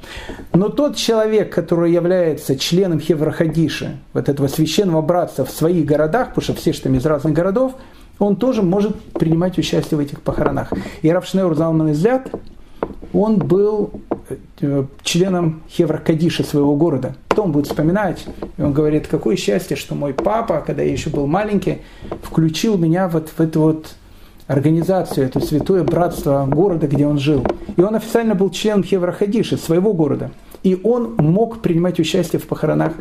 Но 0.53 0.69
тот 0.69 0.97
человек, 0.97 1.53
который 1.53 1.93
является 1.93 2.57
членом 2.57 3.01
Хевракадиша, 3.01 3.97
вот 4.13 4.29
этого 4.29 4.47
священного 4.47 5.03
братства 5.03 5.45
в 5.45 5.51
своих 5.51 5.85
городах, 5.85 6.29
потому 6.29 6.43
что 6.43 6.55
все 6.55 6.73
что 6.73 6.85
там 6.85 6.95
из 6.95 7.05
разных 7.05 7.33
городов, 7.33 7.75
он 8.19 8.37
тоже 8.37 8.63
может 8.63 8.97
принимать 9.15 9.59
участие 9.59 9.97
в 9.97 10.01
этих 10.01 10.21
похоронах. 10.21 10.73
И 11.03 11.11
Равшнеур 11.11 11.57
Залман 11.57 11.93
Излят, 11.93 12.31
он 13.13 13.39
был 13.39 13.91
э, 14.61 14.85
членом 15.03 15.63
Хевракадиша 15.69 16.45
своего 16.45 16.77
города. 16.77 17.17
Потом 17.29 17.53
будет 17.53 17.67
вспоминать, 17.67 18.25
и 18.57 18.63
он 18.63 18.73
говорит, 18.73 19.07
какое 19.07 19.37
счастье, 19.37 19.77
что 19.77 19.95
мой 19.95 20.15
папа, 20.15 20.63
когда 20.65 20.83
я 20.83 20.93
еще 20.93 21.11
был 21.11 21.27
маленький, 21.27 21.79
включил 22.23 22.79
меня 22.79 23.09
вот 23.09 23.31
в 23.31 23.41
эту 23.41 23.61
вот 23.61 23.95
организацию, 24.47 25.27
это 25.27 25.41
святое 25.41 25.85
братство 25.85 26.47
города, 26.47 26.87
где 26.87 27.07
он 27.07 27.19
жил. 27.19 27.45
И 27.77 27.81
он 27.83 27.95
официально 27.95 28.35
был 28.35 28.51
членом 28.51 28.85
Хеврахадиши, 28.85 29.57
своего 29.57 29.93
города. 29.93 30.31
И 30.63 30.79
он 30.83 31.15
мог 31.17 31.63
принимать 31.63 31.99
участие 32.01 32.41
в 32.41 32.47
похоронах 32.47 32.93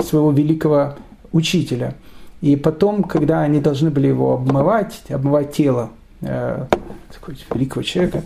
своего 0.00 0.30
великого 0.30 0.94
учителя. 1.32 1.94
И 2.40 2.56
потом, 2.56 3.04
когда 3.04 3.40
они 3.42 3.60
должны 3.60 3.90
были 3.90 4.08
его 4.08 4.34
обмывать, 4.34 5.02
обмывать 5.08 5.52
тело 5.52 5.90
э, 6.20 6.66
великого 7.54 7.82
человека, 7.82 8.22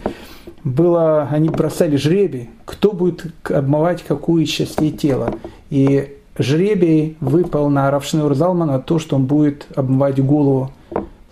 было, 0.65 1.29
они 1.31 1.49
бросали 1.49 1.97
жребий, 1.97 2.51
кто 2.65 2.93
будет 2.93 3.27
обмывать 3.51 4.03
какую 4.03 4.45
из 4.45 4.51
частей 4.51 4.91
тела. 4.91 5.35
И 5.71 6.17
жребий 6.39 7.17
выпал 7.21 7.69
на 7.71 7.91
Равшнеур 7.91 8.35
Залмана 8.35 8.79
то, 8.79 8.99
что 8.99 9.17
он 9.17 9.27
будет 9.27 9.67
обмывать 9.75 10.21
голову 10.21 10.73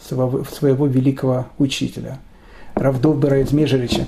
своего, 0.01 0.45
своего 0.45 0.87
великого 0.87 1.47
учителя, 1.59 2.18
Равдовбера 2.74 3.41
из 3.41 3.53
Межерича. 3.53 4.07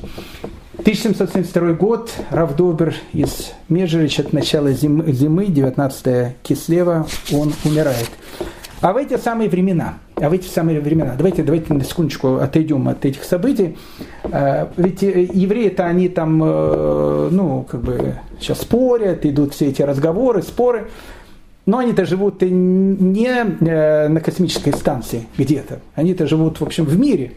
1772 0.79 1.73
год, 1.73 2.11
Равдобер 2.31 2.95
из 3.13 3.53
Межерича 3.69 4.23
от 4.23 4.33
начала 4.33 4.73
зимы, 4.73 5.13
зимы 5.13 5.47
19 5.47 6.37
кислева, 6.43 7.07
он 7.33 7.53
умирает. 7.65 8.09
А 8.81 8.93
в 8.93 8.97
эти 8.97 9.17
самые 9.17 9.49
времена– 9.49 9.99
а 10.21 10.29
в 10.29 10.33
эти 10.33 10.47
самые 10.47 10.81
времена, 10.81 11.15
давайте, 11.17 11.43
давайте 11.43 11.73
на 11.73 11.85
секундочку 11.85 12.37
отойдем 12.37 12.89
от 12.89 13.05
этих 13.05 13.25
событий, 13.25 13.77
ведь 14.25 15.03
евреи-то 15.03 15.87
они 15.87 16.09
там, 16.09 16.39
ну, 16.39 17.67
как 17.69 17.81
бы 17.83 18.17
сейчас 18.41 18.61
спорят, 18.61 19.25
идут 19.25 19.55
все 19.55 19.67
эти 19.67 19.83
разговоры, 19.83 20.43
споры, 20.43 20.89
но 21.67 21.79
они-то 21.79 22.05
живут 22.05 22.43
не 22.43 23.45
на 24.11 24.21
космической 24.21 24.73
станции 24.73 25.27
где-то, 25.37 25.81
они-то 25.95 26.27
живут, 26.27 26.61
в 26.61 26.65
общем, 26.65 26.85
в 26.85 26.99
мире. 26.99 27.33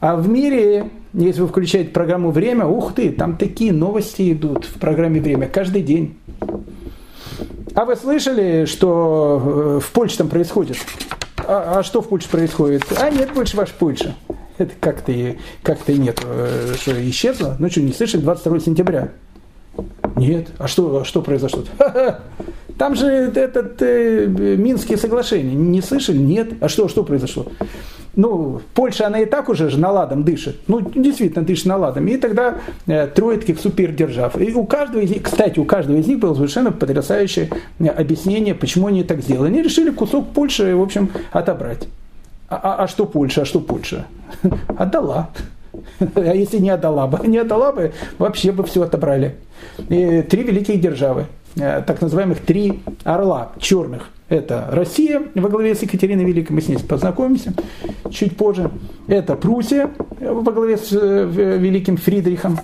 А 0.00 0.16
в 0.16 0.28
мире, 0.28 0.90
если 1.12 1.42
вы 1.42 1.48
включаете 1.48 1.90
программу 1.90 2.30
«Время», 2.30 2.64
ух 2.66 2.94
ты, 2.94 3.10
там 3.10 3.36
такие 3.36 3.70
новости 3.72 4.32
идут 4.32 4.64
в 4.64 4.78
программе 4.78 5.20
«Время» 5.20 5.46
каждый 5.46 5.82
день. 5.82 6.16
А 7.80 7.86
вы 7.86 7.96
слышали, 7.96 8.66
что 8.66 9.40
э, 9.42 9.80
в 9.80 9.90
Польше 9.92 10.18
там 10.18 10.28
происходит? 10.28 10.76
А, 11.38 11.78
а 11.78 11.82
что 11.82 12.02
в 12.02 12.10
Польше 12.10 12.28
происходит? 12.28 12.82
А 12.98 13.08
нет 13.08 13.32
больше 13.32 13.56
ваш 13.56 13.70
Польша. 13.70 14.14
Это 14.58 14.72
как-то 14.78 15.14
как-то 15.62 15.94
нет, 15.94 16.20
э, 16.22 16.74
что 16.78 17.08
исчезло. 17.08 17.56
Ну 17.58 17.70
что, 17.70 17.80
не 17.80 17.94
слышали, 17.94 18.20
22 18.20 18.60
сентября. 18.60 19.08
Нет. 20.16 20.48
А 20.58 20.68
что, 20.68 20.98
а 20.98 21.04
что 21.06 21.22
произошло? 21.22 21.64
Там 22.78 22.96
же 22.96 23.06
этот 23.06 23.80
э, 23.80 24.26
Минские 24.26 24.98
соглашения. 24.98 25.54
Не 25.54 25.80
слышали? 25.80 26.18
Нет. 26.18 26.52
А 26.60 26.68
что, 26.68 26.86
что 26.86 27.02
произошло? 27.02 27.46
Ну, 28.16 28.60
Польша, 28.74 29.06
она 29.06 29.20
и 29.20 29.26
так 29.26 29.48
уже 29.48 29.70
же 29.70 29.78
наладом 29.78 30.24
дышит. 30.24 30.60
Ну, 30.66 30.80
действительно, 30.80 31.44
дышит 31.44 31.66
наладом. 31.66 32.06
И 32.08 32.16
тогда 32.16 32.56
э, 32.86 33.06
трое 33.06 33.38
таких 33.38 33.60
супердержав. 33.60 34.40
И 34.40 34.52
у 34.52 34.64
каждого 34.64 35.00
из 35.00 35.10
них, 35.10 35.22
кстати, 35.22 35.60
у 35.60 35.64
каждого 35.64 35.96
из 35.96 36.06
них 36.06 36.18
было 36.18 36.34
совершенно 36.34 36.72
потрясающее 36.72 37.50
э, 37.78 37.86
объяснение, 37.86 38.54
почему 38.54 38.88
они 38.88 39.04
так 39.04 39.22
сделали. 39.22 39.48
Они 39.48 39.62
решили 39.62 39.90
кусок 39.90 40.28
Польши, 40.30 40.74
в 40.74 40.82
общем, 40.82 41.10
отобрать. 41.30 41.86
А, 42.48 42.56
а, 42.56 42.84
а 42.84 42.88
что 42.88 43.06
Польша? 43.06 43.42
А 43.42 43.44
что 43.44 43.60
Польша? 43.60 44.06
Отдала. 44.76 45.30
А 46.14 46.34
если 46.34 46.58
не 46.58 46.70
отдала 46.70 47.06
бы? 47.06 47.26
Не 47.26 47.38
отдала 47.38 47.72
бы, 47.72 47.92
вообще 48.18 48.50
бы 48.50 48.64
все 48.64 48.82
отобрали. 48.82 49.36
И 49.88 50.22
три 50.22 50.42
великие 50.42 50.78
державы, 50.78 51.26
э, 51.56 51.82
так 51.86 52.00
называемых 52.00 52.40
три 52.40 52.80
орла 53.04 53.52
черных– 53.60 54.08
это 54.30 54.68
Россия 54.70 55.22
во 55.34 55.48
главе 55.48 55.74
с 55.74 55.82
Екатериной 55.82 56.24
Великой, 56.24 56.52
мы 56.52 56.60
с 56.62 56.68
ней 56.68 56.78
познакомимся 56.78 57.52
чуть 58.10 58.36
позже. 58.36 58.70
Это 59.08 59.34
Пруссия 59.34 59.90
во 60.20 60.52
главе 60.52 60.76
с 60.78 60.92
э, 60.92 61.58
Великим 61.58 61.96
Фридрихом. 61.96 62.58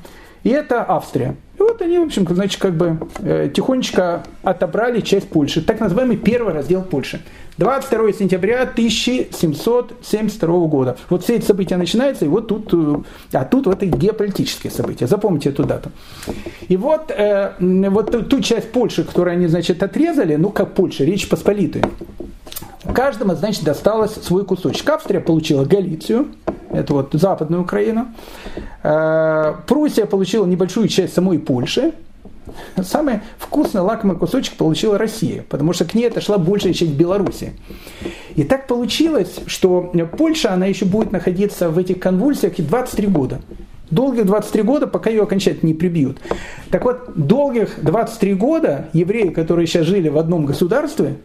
И 0.44 0.48
это 0.48 0.84
Австрия. 0.84 1.34
И 1.58 1.62
вот 1.62 1.80
они, 1.80 1.98
в 1.98 2.02
общем, 2.02 2.26
значит, 2.28 2.60
как 2.60 2.74
бы 2.74 2.98
э, 3.20 3.48
тихонечко 3.52 4.22
отобрали 4.42 5.00
часть 5.00 5.28
Польши. 5.28 5.62
Так 5.62 5.80
называемый 5.80 6.18
первый 6.18 6.52
раздел 6.52 6.82
Польши. 6.82 7.22
22 7.58 8.12
сентября 8.12 8.62
1772 8.62 10.66
года. 10.66 10.98
Вот 11.08 11.24
все 11.24 11.36
эти 11.36 11.46
события 11.46 11.78
начинаются, 11.78 12.26
и 12.26 12.28
вот 12.28 12.48
тут, 12.48 12.74
э, 12.74 12.96
а 13.32 13.44
тут 13.46 13.66
вот 13.66 13.82
и 13.82 13.86
геополитические 13.86 14.70
события. 14.70 15.06
Запомните 15.06 15.48
эту 15.48 15.64
дату. 15.64 15.90
И 16.68 16.76
вот, 16.76 17.10
э, 17.10 17.52
вот 17.58 18.10
ту, 18.10 18.22
ту 18.22 18.42
часть 18.42 18.70
Польши, 18.72 19.04
которую 19.04 19.32
они, 19.32 19.46
значит, 19.46 19.82
отрезали, 19.82 20.36
ну 20.36 20.50
как 20.50 20.74
Польша, 20.74 21.04
Речь 21.04 21.26
Посполитая. 21.28 21.84
Каждому, 22.94 23.34
значит, 23.34 23.64
досталось 23.64 24.12
свой 24.12 24.44
кусочек. 24.44 24.88
Австрия 24.90 25.20
получила 25.20 25.64
Галицию, 25.64 26.26
это 26.70 26.92
вот 26.92 27.10
западную 27.12 27.62
Украину. 27.62 28.08
Э, 28.82 29.54
Пруссия 29.66 30.06
получила 30.06 30.46
небольшую 30.46 30.88
часть 30.88 31.14
самой 31.14 31.38
Польши, 31.46 31.92
Самый 32.82 33.20
вкусный 33.38 33.80
лакомый 33.80 34.16
кусочек 34.16 34.54
получила 34.54 34.98
Россия, 34.98 35.44
потому 35.48 35.72
что 35.72 35.84
к 35.84 35.94
ней 35.94 36.08
отошла 36.08 36.38
большая 36.38 36.72
часть 36.72 36.92
Беларуси. 36.92 37.52
И 38.34 38.44
так 38.44 38.66
получилось, 38.66 39.40
что 39.46 39.92
Польша, 40.16 40.52
она 40.52 40.66
еще 40.66 40.84
будет 40.84 41.12
находиться 41.12 41.70
в 41.70 41.78
этих 41.78 41.98
конвульсиях 41.98 42.58
и 42.58 42.62
23 42.62 43.08
года. 43.08 43.40
Долгих 43.90 44.26
23 44.26 44.62
года, 44.62 44.86
пока 44.86 45.10
ее 45.10 45.22
окончательно 45.22 45.68
не 45.68 45.74
прибьют. 45.74 46.18
Так 46.70 46.84
вот, 46.84 47.12
долгих 47.14 47.78
23 47.82 48.34
года 48.34 48.88
евреи, 48.92 49.28
которые 49.28 49.66
сейчас 49.66 49.86
жили 49.86 50.08
в 50.08 50.18
одном 50.18 50.44
государстве, 50.44 51.16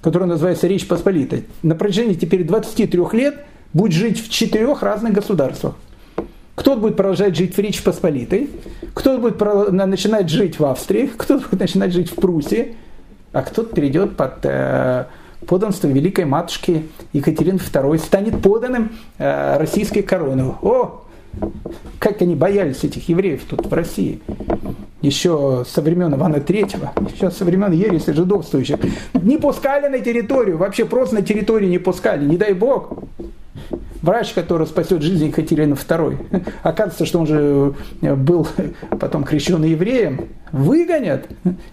которое 0.00 0.26
называется 0.26 0.68
Речь 0.68 0.86
Посполитой, 0.86 1.44
на 1.62 1.74
протяжении 1.74 2.14
теперь 2.14 2.44
23 2.44 3.00
лет 3.12 3.44
будет 3.72 3.92
жить 3.92 4.24
в 4.24 4.30
четырех 4.30 4.82
разных 4.82 5.12
государствах. 5.12 5.74
Кто-то 6.54 6.80
будет 6.80 6.96
продолжать 6.96 7.36
жить 7.36 7.56
в 7.56 7.58
Речи 7.58 7.82
Посполитой, 7.82 8.48
кто-то 8.94 9.20
будет 9.20 9.72
начинать 9.72 10.28
жить 10.28 10.58
в 10.58 10.64
Австрии, 10.64 11.10
кто-то 11.16 11.48
будет 11.48 11.60
начинать 11.60 11.92
жить 11.92 12.10
в 12.10 12.14
Пруссии, 12.14 12.76
а 13.32 13.42
кто-то 13.42 13.74
перейдет 13.74 14.16
под 14.16 14.38
э, 14.44 15.06
подданство 15.46 15.88
великой 15.88 16.26
матушки 16.26 16.84
Екатерины 17.12 17.56
II, 17.56 17.98
станет 17.98 18.40
поданным 18.40 18.92
э, 19.18 19.56
российской 19.58 20.02
короны. 20.02 20.54
О, 20.62 21.04
как 21.98 22.22
они 22.22 22.36
боялись 22.36 22.84
этих 22.84 23.08
евреев 23.08 23.42
тут 23.48 23.66
в 23.66 23.72
России. 23.72 24.20
Еще 25.02 25.64
со 25.68 25.82
времен 25.82 26.14
Ивана 26.14 26.40
Третьего, 26.40 26.92
еще 27.12 27.30
со 27.30 27.44
времен 27.44 27.72
ереси 27.72 28.12
жидовствующих. 28.12 28.78
Не 29.14 29.38
пускали 29.38 29.88
на 29.88 29.98
территорию, 29.98 30.56
вообще 30.56 30.84
просто 30.84 31.16
на 31.16 31.22
территорию 31.22 31.68
не 31.68 31.78
пускали, 31.78 32.24
не 32.24 32.36
дай 32.36 32.54
бог 32.54 32.90
врач, 34.02 34.32
который 34.32 34.66
спасет 34.66 35.02
жизнь 35.02 35.26
Екатерины 35.26 35.74
II. 35.74 36.44
Оказывается, 36.62 37.06
что 37.06 37.20
он 37.20 37.26
же 37.26 37.74
э, 38.02 38.14
был 38.14 38.46
потом 39.00 39.24
крещенный 39.24 39.70
евреем. 39.70 40.28
Выгонят. 40.52 41.28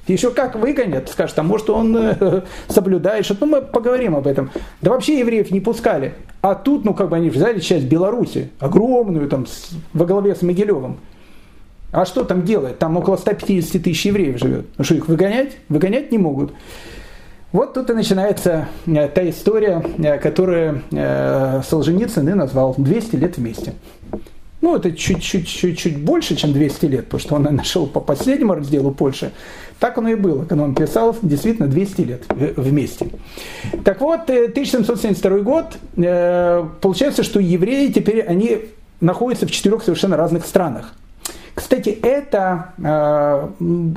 Еще 0.08 0.32
как 0.32 0.56
выгонят. 0.56 1.10
Скажут, 1.10 1.38
а 1.40 1.44
может 1.44 1.70
он 1.70 1.96
э, 1.96 2.42
соблюдает 2.68 3.26
что-то. 3.26 3.46
Ну, 3.46 3.52
мы 3.52 3.62
поговорим 3.62 4.16
об 4.16 4.28
этом. 4.28 4.50
Да 4.82 4.92
вообще 4.92 5.20
евреев 5.20 5.52
не 5.52 5.60
пускали. 5.60 6.14
А 6.42 6.56
тут, 6.56 6.86
ну, 6.86 6.94
как 6.94 7.10
бы 7.10 7.18
они 7.18 7.30
взяли 7.30 7.60
часть 7.60 7.86
Беларуси, 7.86 8.50
огромную, 8.60 9.28
там, 9.28 9.46
во 9.94 10.06
главе 10.06 10.34
с 10.34 10.42
Могилевым. 10.42 10.98
А 11.92 12.06
что 12.06 12.24
там 12.24 12.44
делать? 12.44 12.80
Там 12.80 12.96
около 12.98 13.18
150 13.18 13.84
тысяч 13.84 14.06
евреев 14.06 14.40
живет. 14.40 14.66
Ну 14.78 14.84
что, 14.84 14.96
их 14.96 15.08
выгонять? 15.10 15.58
Выгонять 15.68 16.12
не 16.12 16.18
могут. 16.18 16.54
Вот 17.52 17.74
тут 17.74 17.90
и 17.90 17.94
начинается 17.94 18.70
э, 18.88 19.10
та 19.10 19.30
история, 19.30 19.84
э, 19.98 20.18
которую 20.20 20.84
э, 20.92 21.62
Солженицын 21.68 22.28
и 22.30 22.34
назвал 22.34 22.76
«200 22.78 23.18
лет 23.18 23.38
вместе». 23.38 23.74
Ну, 24.62 24.76
это 24.76 24.92
чуть-чуть 24.92 26.04
больше, 26.04 26.36
чем 26.36 26.54
200 26.54 26.86
лет, 26.86 27.06
потому 27.06 27.20
что 27.20 27.36
он 27.36 27.44
нашел 27.56 27.88
по 27.88 28.00
последнему 28.00 28.54
разделу 28.54 28.92
Польши. 28.92 29.32
Так 29.80 29.98
оно 29.98 30.10
и 30.10 30.16
было, 30.16 30.46
когда 30.46 30.64
он 30.64 30.76
писал 30.76 31.18
действительно 31.24 31.68
200 31.68 32.02
лет 32.02 32.24
вместе. 32.30 33.08
Так 33.84 34.02
вот, 34.02 34.30
1772 34.30 35.40
год, 35.40 35.78
получается, 35.96 37.24
что 37.24 37.40
евреи 37.40 37.88
теперь, 37.88 38.22
они 38.22 38.66
находятся 39.00 39.48
в 39.48 39.52
четырех 39.52 39.82
совершенно 39.82 40.16
разных 40.16 40.46
странах. 40.46 40.94
Кстати, 41.54 41.90
это 41.90 42.74
э, 42.78 43.48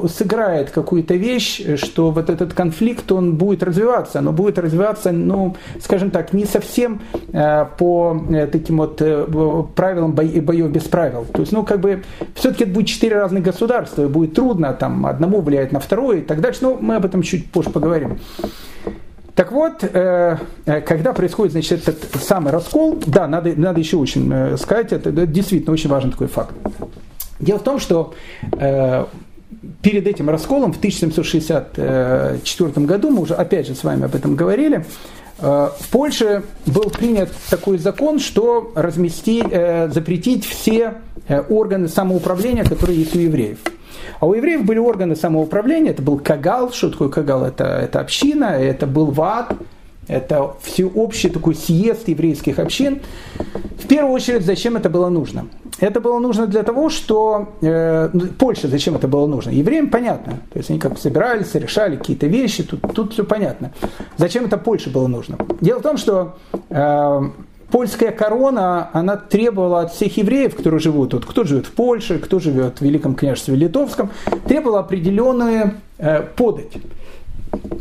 сыграет 0.09 0.71
какую-то 0.71 1.15
вещь, 1.15 1.63
что 1.77 2.11
вот 2.11 2.29
этот 2.29 2.53
конфликт, 2.53 3.11
он 3.13 3.37
будет 3.37 3.63
развиваться, 3.63 4.21
но 4.21 4.33
будет 4.33 4.59
развиваться, 4.59 5.13
ну, 5.13 5.57
скажем 5.81 6.11
так, 6.11 6.33
не 6.33 6.47
совсем 6.47 7.01
э, 7.33 7.67
по 7.79 8.21
э, 8.31 8.47
таким 8.49 8.79
вот 8.79 9.01
э, 9.01 9.27
правилам 9.75 10.13
бо- 10.13 10.41
боев 10.41 10.71
без 10.71 10.83
правил. 10.85 11.27
То 11.33 11.41
есть, 11.41 11.53
ну, 11.53 11.65
как 11.65 11.81
бы, 11.81 12.03
все-таки 12.35 12.65
это 12.65 12.73
будет 12.73 12.89
четыре 12.89 13.17
разных 13.17 13.45
государства, 13.45 14.03
и 14.03 14.09
будет 14.09 14.35
трудно, 14.35 14.73
там, 14.73 15.07
одному 15.07 15.41
влиять 15.41 15.71
на 15.71 15.79
второе 15.79 16.19
и 16.19 16.23
так 16.23 16.41
дальше, 16.41 16.61
но 16.63 16.77
мы 16.81 16.97
об 16.97 17.05
этом 17.05 17.23
чуть 17.23 17.51
позже 17.51 17.71
поговорим. 17.71 18.19
Так 19.35 19.51
вот, 19.51 19.83
э, 19.83 20.37
э, 20.65 20.81
когда 20.83 21.13
происходит 21.13 21.53
значит, 21.53 21.89
этот 21.89 22.23
самый 22.23 22.53
раскол, 22.53 23.01
да, 23.07 23.27
надо, 23.27 23.53
надо 23.57 23.81
еще 23.81 23.97
очень 23.97 24.31
э, 24.33 24.57
сказать, 24.57 24.93
это, 24.93 25.11
это 25.11 25.27
действительно 25.27 25.73
очень 25.73 25.91
важный 25.91 26.13
такой 26.13 26.29
факт. 26.29 26.55
Дело 27.41 27.59
в 27.59 27.63
том, 27.63 27.81
что 27.81 28.15
э, 28.53 29.07
перед 29.83 30.07
этим 30.07 30.31
расколом 30.31 30.73
в 30.73 30.79
1764 30.79 32.87
году, 32.87 33.11
мы 33.11 33.23
уже 33.23 33.35
опять 33.35 33.67
же 33.67 33.75
с 33.75 33.83
вами 33.85 34.05
об 34.05 34.15
этом 34.15 34.37
говорили, 34.37 34.87
э, 35.39 35.69
в 35.79 35.89
Польше 35.91 36.43
был 36.67 36.91
принят 36.91 37.31
такой 37.51 37.79
закон, 37.79 38.19
что 38.19 38.73
разместить, 38.75 39.45
э, 39.51 39.91
запретить 39.93 40.47
все 40.47 40.95
э, 41.29 41.43
органы 41.49 41.89
самоуправления, 41.89 42.65
которые 42.65 43.01
есть 43.01 43.17
у 43.17 43.19
евреев. 43.19 43.59
А 44.21 44.27
у 44.27 44.35
евреев 44.35 44.65
были 44.65 44.79
органы 44.79 45.17
самоуправления, 45.17 45.91
это 45.91 46.03
был 46.03 46.19
Кагал, 46.19 46.73
что 46.73 46.91
такое 46.91 47.09
Кагал? 47.09 47.45
Это, 47.45 47.65
это 47.65 47.99
община, 48.01 48.45
это 48.45 48.87
был 48.87 49.07
ВАД, 49.07 49.57
это 50.09 50.55
всеобщий 50.63 51.31
такой 51.31 51.55
съезд 51.55 52.09
еврейских 52.09 52.59
общин. 52.59 53.01
В 53.79 53.87
первую 53.87 54.15
очередь, 54.15 54.45
зачем 54.45 54.77
это 54.77 54.89
было 54.89 55.09
нужно? 55.09 55.47
Это 55.81 56.01
было 56.01 56.19
нужно 56.19 56.47
для 56.47 56.63
того, 56.63 56.89
что... 56.89 57.49
Э, 57.61 58.09
ну, 58.13 58.29
Польша, 58.39 58.69
зачем 58.69 58.95
это 58.95 59.09
было 59.09 59.27
нужно? 59.27 59.51
Евреям 59.51 59.91
понятно. 59.91 60.39
То 60.53 60.59
есть 60.59 60.71
они 60.71 60.79
как 60.79 60.93
бы 60.93 60.99
собирались, 60.99 61.55
решали 61.55 61.97
какие-то 61.97 62.27
вещи, 62.27 62.63
тут, 62.63 62.81
тут 62.95 63.13
все 63.13 63.25
понятно. 63.25 63.73
Зачем 64.17 64.45
это 64.45 64.57
Польше 64.57 64.91
было 64.91 65.09
нужно? 65.09 65.37
Дело 65.61 65.81
в 65.81 65.83
том, 65.83 65.97
что 65.97 66.37
э, 66.71 67.23
польская 67.71 68.13
корона, 68.13 68.89
она 68.93 69.17
требовала 69.17 69.81
от 69.83 69.93
всех 69.93 70.17
евреев, 70.17 70.55
которые 70.55 70.81
живут 70.81 71.11
тут, 71.11 71.27
кто 71.27 71.45
живет 71.45 71.67
в 71.67 71.73
Польше, 71.73 72.19
кто 72.19 72.39
живет 72.39 72.79
в 72.79 72.83
Великом 72.83 73.15
княжестве 73.15 73.57
Литовском, 73.57 74.11
требовала 74.47 74.81
определенную 74.81 75.75
э, 75.99 76.23
подать, 76.37 76.73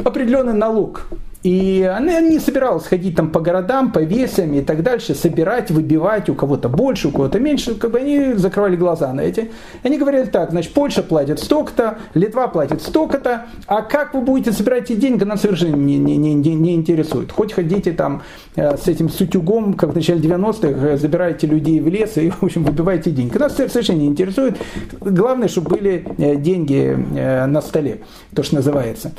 определенный 0.04 0.54
налог 0.54 1.06
И 1.44 1.84
она 1.84 2.22
не 2.22 2.40
собиралась 2.40 2.86
ходить 2.86 3.18
там 3.18 3.30
по 3.30 3.42
городам, 3.42 3.92
по 3.92 4.00
весям 4.00 4.54
и 4.54 4.62
так 4.62 4.82
дальше, 4.82 5.14
собирать, 5.14 5.72
выбивать 5.72 6.30
у 6.30 6.36
кого-то 6.36 6.70
больше, 6.70 7.10
у 7.10 7.12
кого-то 7.12 7.38
меньше. 7.38 7.76
Как 7.76 7.92
бы 7.92 8.00
они 8.00 8.34
закрывали 8.36 8.78
глаза 8.78 9.12
на 9.12 9.22
эти. 9.22 9.52
Они 9.84 9.98
говорили 9.98 10.24
так, 10.24 10.52
значит, 10.52 10.74
Польша 10.74 11.04
платит 11.04 11.40
столько-то, 11.40 11.98
Литва 12.14 12.48
платит 12.48 12.82
столько-то, 12.82 13.48
а 13.68 13.82
как 13.82 14.14
вы 14.14 14.22
будете 14.22 14.54
собирать 14.54 14.90
эти 14.90 14.98
деньги, 14.98 15.26
нас 15.26 15.42
совершенно 15.42 15.76
не, 15.76 15.98
не, 15.98 16.16
не, 16.16 16.34
не 16.34 16.76
интересует. 16.76 17.34
Хоть 17.34 17.52
ходите 17.52 17.92
там 17.92 18.24
э, 18.56 18.78
с 18.78 18.88
этим 18.88 19.10
сутюгом, 19.10 19.74
как 19.74 19.92
в 19.92 19.96
начале 19.96 20.22
90-х, 20.22 20.68
э, 20.68 20.98
забираете 20.98 21.48
людей 21.48 21.82
в 21.82 21.90
лес 21.90 22.16
и, 22.16 22.30
в 22.42 22.44
общем, 22.44 22.64
выбиваете 22.64 23.12
деньги. 23.12 23.38
Нас 23.38 23.58
совершенно 23.58 23.98
не 23.98 24.08
интересует. 24.08 24.58
Главное, 25.02 25.50
чтобы 25.50 25.72
были 25.72 26.08
э, 26.18 26.38
деньги 26.38 26.98
на 27.14 27.62
столе, 27.62 28.00
то, 28.34 28.44
что 28.44 28.56
называется. 28.56 29.12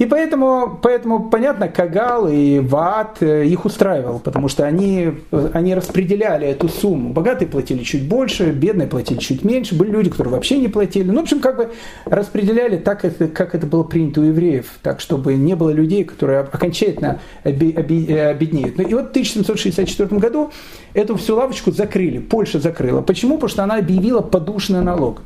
И 0.00 0.06
поэтому, 0.06 0.78
поэтому 0.82 1.28
понятно, 1.28 1.68
Кагал 1.70 2.28
и 2.28 2.58
Ваат 2.58 3.22
э, 3.22 3.46
их 3.46 3.64
устраивал, 3.64 4.18
потому 4.18 4.48
что 4.48 4.64
они, 4.64 5.12
они 5.52 5.74
распределяли 5.74 6.46
эту 6.46 6.68
сумму. 6.68 7.12
Богатые 7.12 7.48
платили 7.48 7.82
чуть 7.82 8.06
больше, 8.06 8.50
бедные 8.50 8.88
платили 8.88 9.18
чуть 9.18 9.44
меньше, 9.44 9.74
были 9.74 9.90
люди, 9.90 10.10
которые 10.10 10.32
вообще 10.32 10.58
не 10.58 10.68
платили. 10.68 11.10
Ну, 11.10 11.20
в 11.20 11.22
общем, 11.22 11.40
как 11.40 11.56
бы 11.56 11.70
распределяли 12.04 12.76
так, 12.76 13.04
как 13.34 13.54
это 13.54 13.66
было 13.66 13.82
принято 13.82 14.20
у 14.20 14.24
евреев, 14.24 14.66
так, 14.82 15.00
чтобы 15.00 15.34
не 15.34 15.54
было 15.54 15.70
людей, 15.70 16.04
которые 16.04 16.40
окончательно 16.40 17.20
обеднеют. 17.44 18.78
Ну, 18.78 18.84
и 18.84 18.94
вот 18.94 19.08
в 19.08 19.10
1764 19.10 20.18
году 20.18 20.50
эту 20.94 21.16
всю 21.16 21.36
лавочку 21.36 21.72
закрыли, 21.72 22.18
Польша 22.18 22.58
закрыла. 22.58 23.02
Почему? 23.02 23.34
Потому 23.34 23.48
что 23.48 23.64
она 23.64 23.76
объявила 23.76 24.20
подушный 24.20 24.82
налог. 24.82 25.22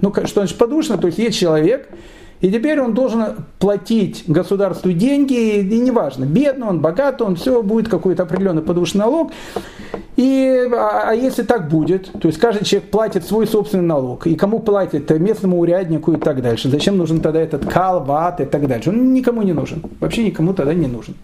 Ну, 0.00 0.12
что 0.12 0.40
значит 0.40 0.58
подушно? 0.58 0.98
То 0.98 1.06
есть 1.06 1.18
есть 1.18 1.38
человек, 1.38 1.88
и 2.40 2.50
теперь 2.50 2.80
он 2.80 2.94
должен 2.94 3.36
платить 3.58 4.24
государству 4.26 4.92
деньги, 4.92 5.60
и 5.60 5.80
неважно, 5.80 6.24
бедный 6.24 6.68
он, 6.68 6.80
богатый 6.80 7.22
он, 7.22 7.36
все 7.36 7.62
будет 7.62 7.88
какой-то 7.88 8.24
определенный 8.24 8.62
подушный 8.62 9.00
налог. 9.00 9.32
И, 10.16 10.68
а, 10.72 11.10
а 11.10 11.14
если 11.14 11.42
так 11.42 11.68
будет, 11.68 12.10
то 12.12 12.28
есть 12.28 12.38
каждый 12.38 12.64
человек 12.64 12.90
платит 12.90 13.24
свой 13.24 13.46
собственный 13.46 13.84
налог, 13.84 14.26
и 14.26 14.34
кому 14.34 14.60
платит 14.60 15.10
местному 15.10 15.58
уряднику 15.58 16.12
и 16.12 16.16
так 16.16 16.40
дальше, 16.42 16.70
зачем 16.70 16.96
нужен 16.96 17.20
тогда 17.20 17.40
этот 17.40 17.66
кал, 17.66 18.04
ват 18.04 18.40
и 18.40 18.44
так 18.46 18.66
дальше, 18.66 18.90
он 18.90 19.12
никому 19.12 19.42
не 19.42 19.52
нужен, 19.52 19.82
вообще 20.00 20.24
никому 20.24 20.54
тогда 20.54 20.72
не 20.74 20.86
нужен. 20.86 21.14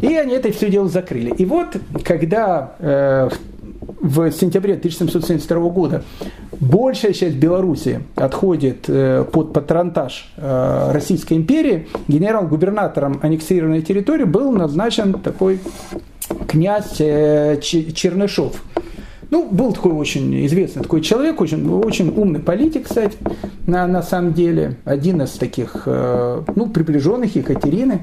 И 0.00 0.14
они 0.14 0.32
это 0.32 0.50
все 0.50 0.70
дело 0.70 0.88
закрыли. 0.88 1.30
И 1.36 1.44
вот, 1.44 1.76
когда 2.04 2.72
э, 2.78 3.28
в 4.00 4.30
сентябре 4.30 4.74
1772 4.74 5.68
года 5.70 6.04
большая 6.58 7.12
часть 7.12 7.36
Беларуси 7.36 8.00
отходит 8.14 8.84
э, 8.88 9.24
под 9.30 9.52
патронтаж 9.52 10.32
э, 10.36 10.90
Российской 10.92 11.34
империи, 11.34 11.88
генерал-губернатором 12.08 13.20
аннексированной 13.22 13.82
территории 13.82 14.24
был 14.24 14.52
назначен 14.52 15.14
такой 15.14 15.60
князь 16.46 17.00
э, 17.00 17.58
Чернышов. 17.60 18.62
Ну, 19.30 19.48
был 19.48 19.72
такой 19.72 19.92
очень 19.92 20.44
известный 20.46 20.82
такой 20.82 21.02
человек, 21.02 21.40
очень, 21.40 21.68
очень 21.72 22.12
умный 22.16 22.40
политик, 22.40 22.88
кстати, 22.88 23.16
на, 23.66 23.86
на 23.86 24.02
самом 24.02 24.34
деле, 24.34 24.76
один 24.84 25.22
из 25.22 25.30
таких, 25.30 25.86
ну, 25.86 26.66
приближенных 26.66 27.36
Екатерины. 27.36 28.02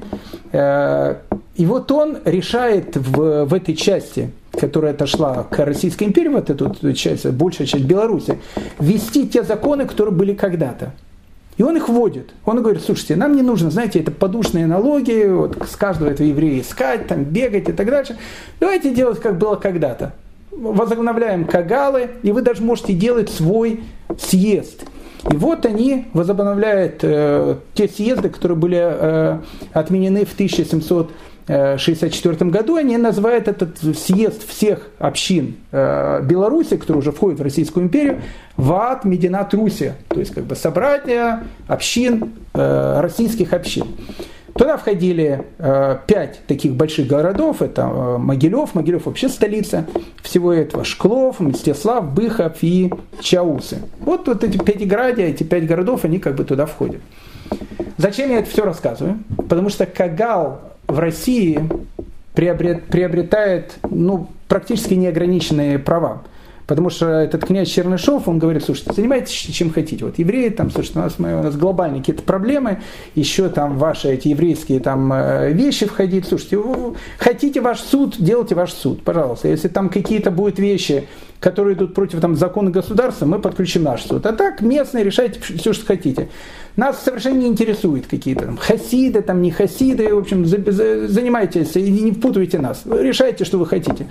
И 0.54 1.66
вот 1.66 1.92
он 1.92 2.16
решает 2.24 2.96
в, 2.96 3.44
в 3.44 3.52
этой 3.52 3.74
части 3.74 4.30
которая 4.58 4.92
отошла 4.92 5.44
к 5.44 5.64
Российской 5.64 6.04
империи, 6.04 6.28
вот 6.28 6.50
эту 6.50 6.92
часть, 6.92 7.26
большая 7.26 7.66
часть 7.66 7.84
Беларуси, 7.84 8.38
ввести 8.78 9.28
те 9.28 9.42
законы, 9.42 9.86
которые 9.86 10.14
были 10.14 10.34
когда-то. 10.34 10.92
И 11.56 11.62
он 11.62 11.76
их 11.76 11.88
вводит. 11.88 12.30
Он 12.44 12.62
говорит, 12.62 12.82
слушайте, 12.82 13.16
нам 13.16 13.34
не 13.34 13.42
нужно, 13.42 13.70
знаете, 13.70 13.98
это 13.98 14.12
подушные 14.12 14.66
налоги, 14.66 15.26
вот 15.28 15.58
с 15.68 15.74
каждого 15.74 16.08
этого 16.08 16.26
еврея 16.26 16.60
искать, 16.60 17.08
там, 17.08 17.24
бегать 17.24 17.68
и 17.68 17.72
так 17.72 17.88
дальше. 17.88 18.16
Давайте 18.60 18.94
делать, 18.94 19.20
как 19.20 19.38
было 19.38 19.56
когда-то. 19.56 20.12
Возобновляем 20.52 21.44
кагалы, 21.44 22.10
и 22.22 22.30
вы 22.30 22.42
даже 22.42 22.62
можете 22.62 22.92
делать 22.92 23.28
свой 23.28 23.80
съезд. 24.18 24.84
И 25.30 25.36
вот 25.36 25.66
они 25.66 26.06
возобновляют 26.12 27.00
э, 27.02 27.56
те 27.74 27.88
съезды, 27.88 28.28
которые 28.28 28.56
были 28.56 28.78
э, 28.80 29.38
отменены 29.72 30.24
в 30.24 30.32
1700 30.32 31.10
1964 31.48 32.50
году 32.50 32.76
они 32.76 32.98
называют 32.98 33.48
этот 33.48 33.78
съезд 33.78 34.46
всех 34.46 34.88
общин 34.98 35.56
э, 35.72 36.22
Беларуси, 36.22 36.76
которые 36.76 37.00
уже 37.00 37.10
входят 37.12 37.40
в 37.40 37.42
Российскую 37.42 37.86
империю, 37.86 38.20
ВАД 38.56 39.04
Мединат 39.04 39.54
Русия, 39.54 39.96
то 40.08 40.20
есть 40.20 40.34
как 40.34 40.44
бы 40.44 40.54
собрание 40.56 41.44
общин, 41.66 42.34
э, 42.52 43.00
российских 43.00 43.54
общин. 43.54 43.86
Туда 44.54 44.76
входили 44.76 45.46
э, 45.58 45.98
пять 46.06 46.40
таких 46.46 46.74
больших 46.74 47.06
городов, 47.06 47.62
это 47.62 47.86
Могилев, 47.86 48.74
Могилев 48.74 49.06
вообще 49.06 49.28
столица 49.28 49.86
всего 50.22 50.52
этого, 50.52 50.84
Шклов, 50.84 51.40
Мстислав, 51.40 52.12
Быхов 52.12 52.58
и 52.60 52.92
Чаусы. 53.20 53.78
Вот, 54.00 54.28
вот 54.28 54.44
эти 54.44 54.58
пятиградия, 54.58 55.26
эти 55.28 55.44
пять 55.44 55.66
городов, 55.66 56.04
они 56.04 56.18
как 56.18 56.34
бы 56.34 56.44
туда 56.44 56.66
входят. 56.66 57.00
Зачем 57.96 58.30
я 58.30 58.40
это 58.40 58.50
все 58.50 58.64
рассказываю? 58.64 59.18
Потому 59.48 59.70
что 59.70 59.86
Кагал 59.86 60.67
в 60.88 60.98
России 60.98 61.60
приобретает 62.34 63.78
ну, 63.88 64.28
практически 64.48 64.94
неограниченные 64.94 65.78
права. 65.78 66.22
Потому 66.68 66.90
что 66.90 67.06
этот 67.06 67.46
князь 67.46 67.68
Чернышов, 67.68 68.28
он 68.28 68.38
говорит, 68.38 68.62
слушайте, 68.62 68.92
занимайтесь 68.92 69.32
чем 69.32 69.70
хотите. 69.72 70.04
Вот 70.04 70.18
евреи, 70.18 70.50
там, 70.50 70.70
слушайте, 70.70 70.98
у 70.98 71.02
нас, 71.02 71.18
мы, 71.18 71.40
у 71.40 71.42
нас 71.42 71.56
глобальные 71.56 72.00
какие-то 72.00 72.22
проблемы, 72.22 72.82
еще 73.14 73.48
там 73.48 73.78
ваши 73.78 74.08
эти 74.08 74.28
еврейские 74.28 74.80
там 74.80 75.10
э, 75.10 75.50
вещи 75.52 75.86
входить. 75.86 76.26
Слушайте, 76.28 76.58
хотите 77.18 77.62
ваш 77.62 77.80
суд, 77.80 78.16
делайте 78.18 78.54
ваш 78.54 78.74
суд, 78.74 79.02
пожалуйста. 79.02 79.48
Если 79.48 79.68
там 79.68 79.88
какие-то 79.88 80.30
будут 80.30 80.58
вещи, 80.58 81.08
которые 81.40 81.76
идут 81.76 81.94
против 81.94 82.20
там, 82.20 82.34
закона 82.34 82.70
государства, 82.70 83.26
мы 83.26 83.38
подключим 83.38 83.84
наш 83.84 84.04
суд. 84.04 84.26
А 84.26 84.32
так 84.32 84.60
местные 84.60 85.04
решайте 85.04 85.40
все, 85.40 85.72
что 85.72 85.86
хотите. 85.86 86.28
Нас 86.76 87.02
совершенно 87.02 87.38
не 87.38 87.46
интересует 87.46 88.06
какие-то 88.06 88.46
там 88.46 88.56
хасиды, 88.56 89.22
там 89.22 89.42
не 89.42 89.50
хасиды, 89.50 90.14
в 90.14 90.18
общем, 90.18 90.46
занимайтесь 90.46 91.74
и 91.76 91.90
не 91.90 92.12
впутывайте 92.12 92.58
нас. 92.58 92.82
Решайте, 92.86 93.44
что 93.44 93.58
вы 93.58 93.66
хотите. 93.66 94.06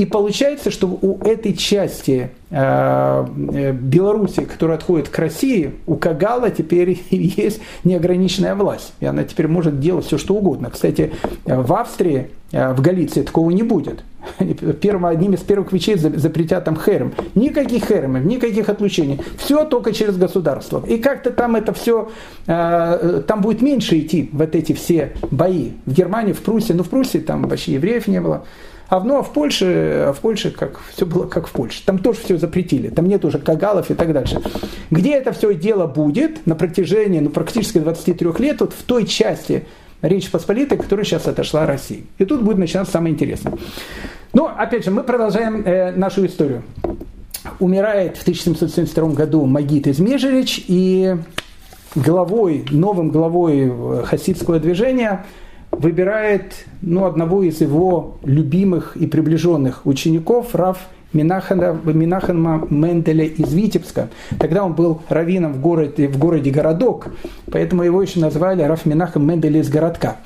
И 0.00 0.06
получается, 0.06 0.70
что 0.70 0.86
у 0.86 1.18
этой 1.18 1.52
части 1.52 2.30
э, 2.50 3.26
э, 3.52 3.72
Беларуси, 3.72 4.46
которая 4.46 4.78
отходит 4.78 5.10
к 5.10 5.18
России, 5.18 5.74
у 5.86 5.96
Кагала 5.96 6.50
теперь 6.50 7.02
есть 7.10 7.60
неограниченная 7.84 8.54
власть. 8.54 8.94
И 9.00 9.04
она 9.04 9.24
теперь 9.24 9.46
может 9.46 9.78
делать 9.78 10.06
все, 10.06 10.16
что 10.16 10.36
угодно. 10.36 10.70
Кстати, 10.70 11.12
в 11.44 11.70
Австрии, 11.74 12.30
э, 12.50 12.72
в 12.72 12.80
Галиции 12.80 13.20
такого 13.20 13.50
не 13.50 13.62
будет. 13.62 14.02
Первым, 14.80 15.04
одним 15.04 15.34
из 15.34 15.40
первых 15.40 15.70
вещей 15.70 15.96
запретят 15.98 16.64
там 16.64 16.78
херем. 16.80 17.12
Никаких 17.34 17.84
херемов, 17.84 18.24
никаких 18.24 18.70
отлучений. 18.70 19.20
Все 19.36 19.66
только 19.66 19.92
через 19.92 20.16
государство. 20.16 20.82
И 20.86 20.96
как-то 20.96 21.30
там 21.30 21.56
это 21.56 21.74
все, 21.74 22.10
э, 22.46 23.22
там 23.26 23.42
будет 23.42 23.60
меньше 23.60 23.98
идти, 23.98 24.30
вот 24.32 24.54
эти 24.54 24.72
все 24.72 25.12
бои. 25.30 25.72
В 25.84 25.92
Германии, 25.92 26.32
в 26.32 26.40
Пруссии, 26.40 26.72
ну 26.72 26.84
в 26.84 26.88
Пруссии 26.88 27.18
там 27.18 27.46
вообще 27.46 27.74
евреев 27.74 28.08
не 28.08 28.22
было. 28.22 28.46
А, 28.90 28.98
ну, 28.98 29.18
а 29.18 29.22
в 29.22 29.32
Польше, 29.32 30.04
а 30.08 30.12
в 30.12 30.18
Польше 30.18 30.50
как, 30.50 30.80
все 30.94 31.06
было 31.06 31.26
как 31.26 31.46
в 31.46 31.52
Польше. 31.52 31.80
Там 31.86 31.98
тоже 31.98 32.18
все 32.24 32.36
запретили. 32.36 32.88
Там 32.88 33.06
нет 33.06 33.24
уже 33.24 33.38
кагалов 33.38 33.88
и 33.90 33.94
так 33.94 34.12
дальше. 34.12 34.42
Где 34.90 35.14
это 35.14 35.32
все 35.32 35.54
дело 35.54 35.86
будет 35.86 36.44
на 36.44 36.56
протяжении 36.56 37.20
ну, 37.20 37.30
практически 37.30 37.78
23 37.78 38.28
лет, 38.38 38.60
вот 38.60 38.72
в 38.72 38.82
той 38.82 39.06
части 39.06 39.64
Речь 40.02 40.30
Посполитой, 40.30 40.76
которая 40.76 41.04
сейчас 41.04 41.28
отошла 41.28 41.66
России. 41.66 42.06
И 42.18 42.24
тут 42.24 42.42
будет 42.42 42.58
начинаться 42.58 42.94
самое 42.94 43.14
интересное. 43.14 43.52
Но, 44.32 44.48
ну, 44.48 44.54
опять 44.56 44.84
же, 44.84 44.90
мы 44.90 45.04
продолжаем 45.04 45.62
э, 45.64 45.92
нашу 45.92 46.26
историю. 46.26 46.62
Умирает 47.60 48.16
в 48.16 48.22
1772 48.22 49.08
году 49.10 49.44
Магит 49.44 49.86
из 49.86 50.00
Межерич, 50.00 50.64
и 50.66 51.16
главой, 51.94 52.64
новым 52.70 53.10
главой 53.10 53.70
э, 53.70 54.02
хасидского 54.04 54.58
движения 54.58 55.26
выбирает 55.70 56.66
ну, 56.82 57.04
одного 57.04 57.42
из 57.42 57.60
его 57.60 58.18
любимых 58.24 58.96
и 58.96 59.06
приближенных 59.06 59.86
учеников, 59.86 60.54
Раф 60.54 60.88
Минахана, 61.12 61.78
Минахана 61.84 62.66
Менделя 62.70 63.24
из 63.24 63.52
Витебска. 63.52 64.08
Тогда 64.38 64.64
он 64.64 64.74
был 64.74 65.00
раввином 65.08 65.52
в 65.54 65.60
городе, 65.60 66.08
в 66.08 66.18
городе 66.18 66.50
Городок, 66.50 67.08
поэтому 67.50 67.82
его 67.82 68.02
еще 68.02 68.20
назвали 68.20 68.62
Раф 68.62 68.86
Минахам 68.86 69.26
Менделя 69.26 69.60
из 69.60 69.68
городка. 69.68 70.16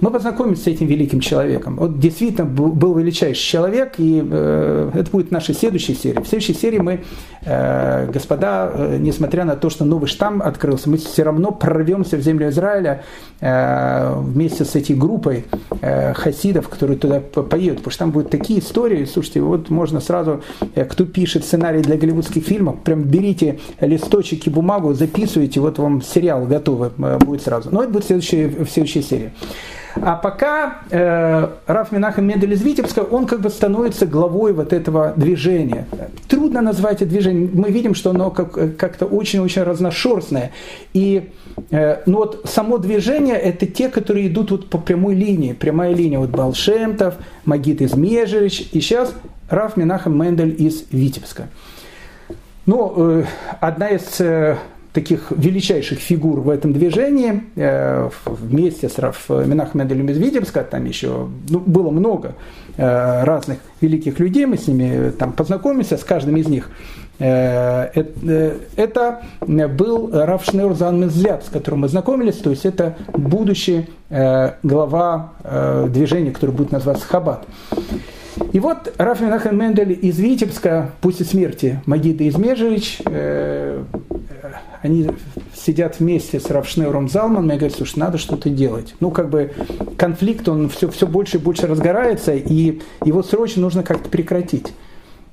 Мы 0.00 0.10
познакомились 0.10 0.62
с 0.62 0.66
этим 0.66 0.86
великим 0.86 1.20
человеком. 1.20 1.78
Он 1.80 1.98
действительно 1.98 2.46
был 2.46 2.94
величайший 2.94 3.42
человек, 3.42 3.94
и 3.98 4.24
э, 4.28 4.90
это 4.94 5.10
будет 5.10 5.30
наша 5.32 5.54
следующая 5.54 5.94
серия. 5.94 6.20
В 6.20 6.28
следующей 6.28 6.54
серии 6.54 6.78
мы, 6.78 7.00
э, 7.44 8.10
господа, 8.12 8.70
э, 8.72 8.98
несмотря 9.00 9.44
на 9.44 9.56
то, 9.56 9.70
что 9.70 9.84
новый 9.84 10.06
штамм 10.06 10.40
открылся, 10.40 10.88
мы 10.88 10.98
все 10.98 11.24
равно 11.24 11.50
прорвемся 11.50 12.16
в 12.16 12.20
землю 12.20 12.48
Израиля 12.50 13.02
э, 13.40 14.14
вместе 14.20 14.64
с 14.64 14.76
этой 14.76 14.94
группой 14.94 15.46
э, 15.80 16.12
хасидов, 16.14 16.68
которые 16.68 16.96
туда 16.96 17.20
поедут, 17.20 17.78
потому 17.78 17.90
что 17.90 17.98
там 17.98 18.10
будут 18.12 18.30
такие 18.30 18.60
истории, 18.60 19.04
слушайте, 19.04 19.40
вот 19.40 19.68
можно 19.68 20.00
сразу 20.00 20.17
сразу, 20.18 20.42
э, 20.74 20.84
кто 20.84 21.04
пишет 21.04 21.44
сценарий 21.44 21.82
для 21.82 21.96
голливудских 21.96 22.44
фильмов, 22.44 22.76
прям 22.84 23.02
берите 23.02 23.58
листочек 23.80 24.46
и 24.46 24.50
бумагу, 24.50 24.94
записывайте, 24.94 25.60
вот 25.60 25.78
вам 25.78 26.02
сериал 26.02 26.46
готовый 26.46 26.90
э, 26.98 27.18
будет 27.18 27.42
сразу. 27.42 27.70
Но 27.72 27.82
это 27.82 27.92
будет 27.92 28.04
в 28.04 28.06
следующей, 28.06 28.46
в 28.46 28.68
следующей 28.68 29.02
серии. 29.02 29.32
А 29.96 30.16
пока 30.16 30.78
э, 30.90 31.48
Раф 31.66 31.92
Минахам 31.92 32.26
Мендель 32.26 32.52
из 32.52 32.62
Витебска, 32.62 33.00
он 33.00 33.26
как 33.26 33.40
бы 33.40 33.50
становится 33.50 34.06
главой 34.06 34.52
вот 34.52 34.72
этого 34.72 35.12
движения. 35.16 35.86
Трудно 36.28 36.60
назвать 36.60 37.02
это 37.02 37.06
движение. 37.06 37.48
Мы 37.52 37.70
видим, 37.70 37.94
что 37.94 38.10
оно 38.10 38.30
как, 38.30 38.76
как-то 38.76 39.06
очень-очень 39.06 39.62
разношерстное. 39.62 40.52
И 40.92 41.30
э, 41.70 42.02
ну 42.06 42.18
вот 42.18 42.42
само 42.44 42.78
движение– 42.78 43.36
это 43.36 43.66
те, 43.66 43.88
которые 43.88 44.28
идут 44.28 44.50
вот 44.50 44.70
по 44.70 44.78
прямой 44.78 45.14
линии. 45.14 45.52
Прямая 45.52 45.94
линия 45.94 46.18
вот 46.18 46.30
Балшемтов, 46.30 47.14
Магит 47.44 47.80
из 47.80 47.94
Межевич 47.94 48.68
и 48.72 48.80
сейчас 48.80 49.14
Раф 49.48 49.76
Минахам 49.76 50.20
Мендель 50.20 50.54
из 50.58 50.84
Витебска. 50.90 51.48
Ну, 52.66 52.92
э, 52.96 53.24
одна 53.60 53.88
из 53.88 54.20
э, 54.20 54.56
таких 54.98 55.30
величайших 55.30 56.00
фигур 56.00 56.40
в 56.40 56.50
этом 56.50 56.72
движении, 56.72 57.44
э, 57.54 58.10
вместе 58.26 58.88
с 58.88 58.98
Раф 58.98 59.28
Минахмедом 59.28 60.04
Медведевска, 60.04 60.64
там 60.64 60.86
еще 60.86 61.28
ну, 61.48 61.60
было 61.60 61.90
много 61.90 62.34
э, 62.76 63.24
разных 63.24 63.58
великих 63.80 64.18
людей, 64.18 64.44
мы 64.46 64.56
с 64.56 64.66
ними 64.66 65.10
там 65.10 65.30
познакомимся, 65.30 65.98
с 65.98 66.02
каждым 66.02 66.36
из 66.36 66.48
них. 66.48 66.70
Э, 67.20 67.90
это 68.74 69.22
был 69.46 70.10
Раф 70.12 70.42
Шнeur 70.48 70.74
Занмезляп, 70.74 71.44
с 71.44 71.48
которым 71.48 71.82
мы 71.82 71.88
знакомились, 71.88 72.38
то 72.38 72.50
есть 72.50 72.66
это 72.66 72.96
будущий 73.12 73.86
глава 74.62 75.32
движения, 75.88 76.30
который 76.30 76.52
будет 76.52 76.72
называться 76.72 77.06
Хабат. 77.06 77.46
И 78.52 78.60
вот 78.60 78.94
Раф 78.96 79.20
Менахем 79.20 79.58
Мендель 79.58 79.98
из 80.00 80.18
Витебска, 80.18 80.90
после 81.02 81.26
смерти 81.26 81.80
Магида 81.86 82.26
Измежевич, 82.28 83.00
они 84.82 85.08
сидят 85.54 86.00
вместе 86.00 86.40
с 86.40 86.50
Равшнеуром 86.50 87.08
Залманом 87.08 87.50
и 87.50 87.56
говорят, 87.56 87.76
слушай, 87.76 87.98
надо 87.98 88.18
что-то 88.18 88.50
делать. 88.50 88.94
Ну, 89.00 89.10
как 89.10 89.28
бы 89.30 89.52
конфликт, 89.96 90.48
он 90.48 90.68
все, 90.68 90.88
все 90.90 91.06
больше 91.06 91.38
и 91.38 91.40
больше 91.40 91.66
разгорается, 91.66 92.34
и 92.34 92.80
его 93.04 93.22
срочно 93.22 93.62
нужно 93.62 93.82
как-то 93.82 94.08
прекратить. 94.08 94.72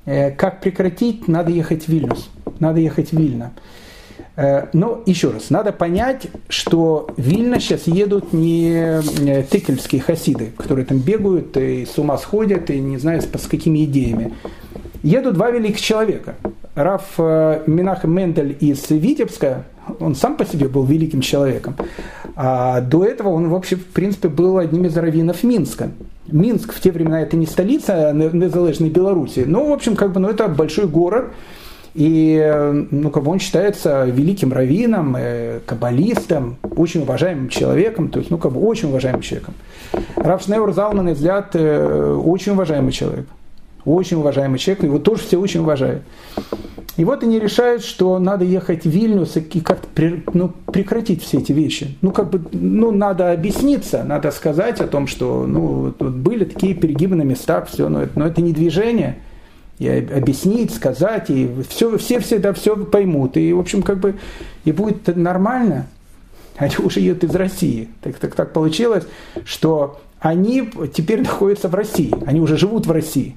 Э, 0.05 0.31
как 0.31 0.61
прекратить? 0.61 1.27
Надо 1.27 1.51
ехать 1.51 1.85
в 1.85 1.89
Вильнюс. 1.89 2.29
Надо 2.59 2.79
ехать 2.79 3.11
в 3.11 3.17
Вильно. 3.17 3.53
Э, 4.35 4.67
но 4.73 5.01
еще 5.05 5.31
раз, 5.31 5.49
надо 5.49 5.71
понять, 5.71 6.27
что 6.49 7.07
в 7.15 7.21
Вильно 7.21 7.59
сейчас 7.59 7.87
едут 7.87 8.33
не 8.33 9.01
тыкельские 9.49 10.01
хасиды, 10.01 10.51
которые 10.57 10.85
там 10.85 10.99
бегают 10.99 11.55
и 11.57 11.85
с 11.85 11.97
ума 11.97 12.17
сходят, 12.17 12.69
и 12.69 12.79
не 12.79 12.97
знаю, 12.97 13.21
с 13.21 13.47
какими 13.47 13.85
идеями. 13.85 14.33
Едут 15.05 15.35
два 15.35 15.51
великих 15.51 15.79
человека. 15.81 16.33
Раф 16.73 17.03
э, 17.19 17.61
Минахем 17.67 18.11
Мендель 18.11 18.57
из 18.59 18.89
Витебска, 18.89 19.65
он 19.99 20.15
сам 20.15 20.35
по 20.35 20.45
себе 20.45 20.67
был 20.67 20.83
великим 20.83 21.21
человеком, 21.21 21.75
а 22.35 22.81
до 22.81 23.05
этого 23.05 23.29
он 23.29 23.49
вообще, 23.49 23.75
в 23.75 23.85
принципе, 23.85 24.29
был 24.29 24.57
одним 24.57 24.85
из 24.85 24.97
раввинов 24.97 25.43
Минска. 25.43 25.91
Минск 26.25 26.73
в 26.73 26.81
те 26.81 26.91
времена 26.91 27.21
это 27.21 27.37
не 27.37 27.45
столица 27.45 28.13
незалежной 28.13 28.89
Беларуси, 28.89 29.43
но, 29.45 29.67
в 29.67 29.73
общем, 29.73 29.95
как 29.95 30.11
бы, 30.11 30.19
ну, 30.19 30.27
это 30.27 30.47
большой 30.47 30.87
город, 30.87 31.25
и 31.93 32.41
э, 32.43 32.85
ну, 32.89 33.11
как 33.11 33.21
бы 33.21 33.29
он 33.29 33.37
считается 33.37 34.05
великим 34.05 34.53
раввином, 34.53 35.15
э, 35.19 35.59
каббалистом, 35.67 36.57
очень 36.63 37.03
уважаемым 37.03 37.49
человеком, 37.49 38.09
то 38.09 38.17
есть, 38.17 38.31
ну, 38.31 38.39
как 38.39 38.53
бы 38.53 38.59
очень 38.59 38.89
уважаемым 38.89 39.21
человеком. 39.21 39.53
Раф 40.15 40.41
Шнеур 40.41 40.73
Залман, 40.73 41.13
взгляд, 41.13 41.55
очень 41.55 42.53
уважаемый 42.53 42.91
человек 42.91 43.27
очень 43.85 44.17
уважаемый 44.17 44.57
человек, 44.57 44.83
его 44.83 44.99
тоже 44.99 45.23
все 45.23 45.39
очень 45.39 45.61
уважают. 45.61 46.03
И 46.97 47.03
вот 47.03 47.23
они 47.23 47.39
решают, 47.39 47.83
что 47.83 48.19
надо 48.19 48.45
ехать 48.45 48.85
в 48.85 48.89
Вильнюс 48.89 49.35
и 49.35 49.59
как-то 49.59 49.87
ну, 50.33 50.53
прекратить 50.71 51.21
все 51.21 51.39
эти 51.39 51.51
вещи. 51.51 51.97
Ну, 52.01 52.11
как 52.11 52.29
бы, 52.29 52.41
ну, 52.53 52.91
надо 52.91 53.31
объясниться, 53.31 54.03
надо 54.03 54.31
сказать 54.31 54.79
о 54.79 54.87
том, 54.87 55.07
что, 55.07 55.45
ну, 55.45 55.91
тут 55.91 56.15
были 56.15 56.45
такие 56.45 56.73
перегибы 56.73 57.15
на 57.15 57.23
местах, 57.23 57.67
все, 57.67 57.89
но 57.89 58.03
это, 58.03 58.17
но 58.17 58.27
это 58.27 58.41
не 58.41 58.53
движение. 58.53 59.17
И 59.77 59.89
объяснить, 59.89 60.73
сказать, 60.73 61.29
и 61.29 61.51
все, 61.67 61.97
все 61.97 62.19
всегда 62.19 62.53
все 62.53 62.77
поймут. 62.77 63.35
И, 63.35 63.51
в 63.51 63.59
общем, 63.59 63.83
как 63.83 63.99
бы, 63.99 64.15
и 64.63 64.71
будет 64.71 65.13
нормально. 65.17 65.87
Они 66.57 66.75
уже 66.77 67.01
едут 67.01 67.25
из 67.25 67.35
России. 67.35 67.89
Так, 68.01 68.15
так, 68.15 68.35
так 68.35 68.53
получилось, 68.53 69.03
что 69.43 69.99
они 70.21 70.71
теперь 70.93 71.21
находятся 71.21 71.67
в 71.67 71.75
России. 71.75 72.11
Они 72.25 72.39
уже 72.39 72.57
живут 72.57 72.87
в 72.87 72.91
России. 72.91 73.35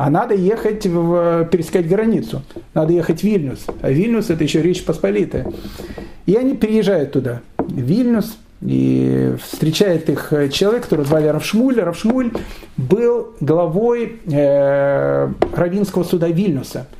А 0.00 0.08
надо 0.08 0.34
ехать, 0.34 0.86
в, 0.86 1.44
пересекать 1.52 1.86
границу. 1.86 2.40
Надо 2.72 2.94
ехать 2.94 3.20
в 3.20 3.22
Вильнюс. 3.22 3.66
А 3.82 3.90
Вильнюс 3.90 4.30
это 4.30 4.42
еще 4.44 4.62
Речь 4.62 4.82
Посполитая. 4.82 5.46
И 6.24 6.36
они 6.36 6.54
приезжают 6.54 7.12
туда, 7.12 7.42
в 7.58 7.78
Вильнюс, 7.78 8.38
и 8.62 9.34
встречает 9.42 10.08
их 10.08 10.32
человек, 10.52 10.84
которого 10.84 11.06
звали 11.06 11.26
Равшмуль. 11.26 11.78
Равшмуль 11.80 12.32
был 12.78 13.34
главой 13.40 14.20
э, 14.24 15.28
Равинского 15.54 16.04
суда 16.04 16.28
Вильнюса– 16.28 16.86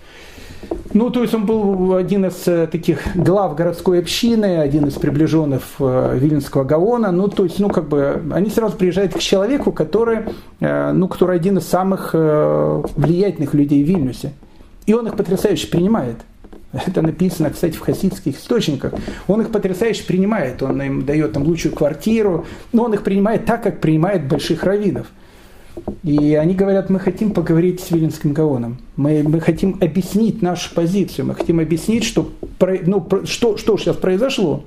ну, 0.92 1.10
то 1.10 1.22
есть 1.22 1.34
он 1.34 1.46
был 1.46 1.94
один 1.94 2.26
из 2.26 2.48
э, 2.48 2.66
таких 2.66 3.00
глав 3.14 3.54
городской 3.54 4.00
общины, 4.00 4.58
один 4.58 4.86
из 4.86 4.94
приближенных 4.94 5.62
э, 5.78 6.18
Вильнского 6.18 6.64
Гаона. 6.64 7.12
Ну, 7.12 7.28
то 7.28 7.44
есть, 7.44 7.60
ну, 7.60 7.68
как 7.68 7.88
бы, 7.88 8.22
они 8.32 8.50
сразу 8.50 8.76
приезжают 8.76 9.14
к 9.14 9.18
человеку, 9.18 9.70
который, 9.70 10.20
э, 10.58 10.92
ну, 10.92 11.06
который 11.06 11.36
один 11.36 11.58
из 11.58 11.66
самых 11.66 12.12
влиятельных 12.12 13.54
людей 13.54 13.84
в 13.84 13.86
Вильнюсе. 13.86 14.32
И 14.86 14.94
он 14.94 15.06
их 15.06 15.16
потрясающе 15.16 15.68
принимает. 15.68 16.16
Это 16.72 17.02
написано, 17.02 17.50
кстати, 17.50 17.76
в 17.76 17.80
хасидских 17.80 18.36
источниках. 18.36 18.94
Он 19.28 19.40
их 19.40 19.50
потрясающе 19.50 20.04
принимает, 20.04 20.62
он 20.62 20.80
им 20.82 21.04
дает 21.04 21.32
там 21.32 21.44
лучшую 21.44 21.74
квартиру, 21.74 22.46
но 22.72 22.84
он 22.84 22.94
их 22.94 23.02
принимает 23.02 23.44
так, 23.44 23.62
как 23.62 23.80
принимает 23.80 24.26
больших 24.26 24.62
раввинов. 24.64 25.06
И 26.02 26.35
они 26.35 26.55
говорят, 26.55 26.90
мы 26.90 26.98
хотим 26.98 27.32
поговорить 27.32 27.81
с 27.81 27.90
Виленским 27.90 28.32
Гаоном. 28.32 28.78
Мы, 28.97 29.23
мы 29.23 29.40
хотим 29.40 29.78
объяснить 29.81 30.43
нашу 30.43 30.74
позицию. 30.74 31.27
Мы 31.27 31.35
хотим 31.35 31.61
объяснить, 31.61 32.05
что, 32.05 32.31
ну, 32.61 33.07
что, 33.24 33.57
что 33.57 33.77
сейчас 33.77 33.97
произошло. 33.97 34.65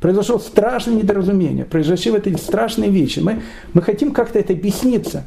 Произошло 0.00 0.38
страшное 0.38 0.94
недоразумение. 0.94 1.64
Произошли 1.64 2.10
вот 2.10 2.26
эти 2.26 2.38
страшные 2.38 2.90
вещи. 2.90 3.20
Мы, 3.20 3.42
мы 3.72 3.82
хотим 3.82 4.12
как-то 4.12 4.38
это 4.38 4.52
объясниться. 4.52 5.24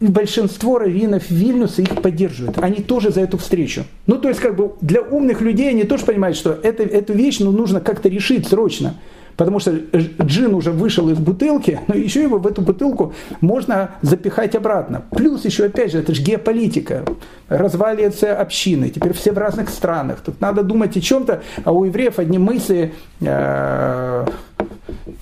И 0.00 0.06
большинство 0.06 0.78
раввинов 0.78 1.28
Вильнюса 1.28 1.82
их 1.82 2.00
поддерживают. 2.00 2.58
Они 2.58 2.82
тоже 2.82 3.10
за 3.10 3.22
эту 3.22 3.36
встречу. 3.38 3.84
Ну, 4.06 4.16
то 4.18 4.28
есть, 4.28 4.40
как 4.40 4.54
бы 4.54 4.72
для 4.80 5.02
умных 5.02 5.40
людей 5.40 5.70
они 5.70 5.82
тоже 5.82 6.04
понимают, 6.04 6.36
что 6.36 6.52
это, 6.52 6.84
эту 6.84 7.14
вещь 7.14 7.40
ну, 7.40 7.50
нужно 7.50 7.80
как-то 7.80 8.08
решить 8.08 8.46
срочно 8.46 8.94
потому 9.38 9.60
что 9.60 9.72
джин 10.20 10.52
уже 10.52 10.72
вышел 10.72 11.08
из 11.08 11.16
бутылки, 11.16 11.80
но 11.88 11.94
еще 11.94 12.22
его 12.22 12.38
в 12.38 12.46
эту 12.46 12.60
бутылку 12.60 13.14
можно 13.40 13.92
запихать 14.02 14.54
обратно. 14.54 15.04
Плюс 15.12 15.46
еще, 15.46 15.66
опять 15.66 15.92
же, 15.92 16.00
это 16.00 16.12
же 16.12 16.22
геополитика, 16.22 17.04
разваливаются 17.48 18.36
общины, 18.36 18.90
теперь 18.90 19.14
все 19.14 19.32
в 19.32 19.38
разных 19.38 19.70
странах. 19.70 20.20
Тут 20.24 20.40
надо 20.40 20.62
думать 20.62 20.96
о 20.96 21.00
чем-то, 21.00 21.42
а 21.64 21.72
у 21.72 21.84
евреев 21.84 22.18
одни 22.18 22.36
мысли 22.36 22.92
э, 23.20 24.26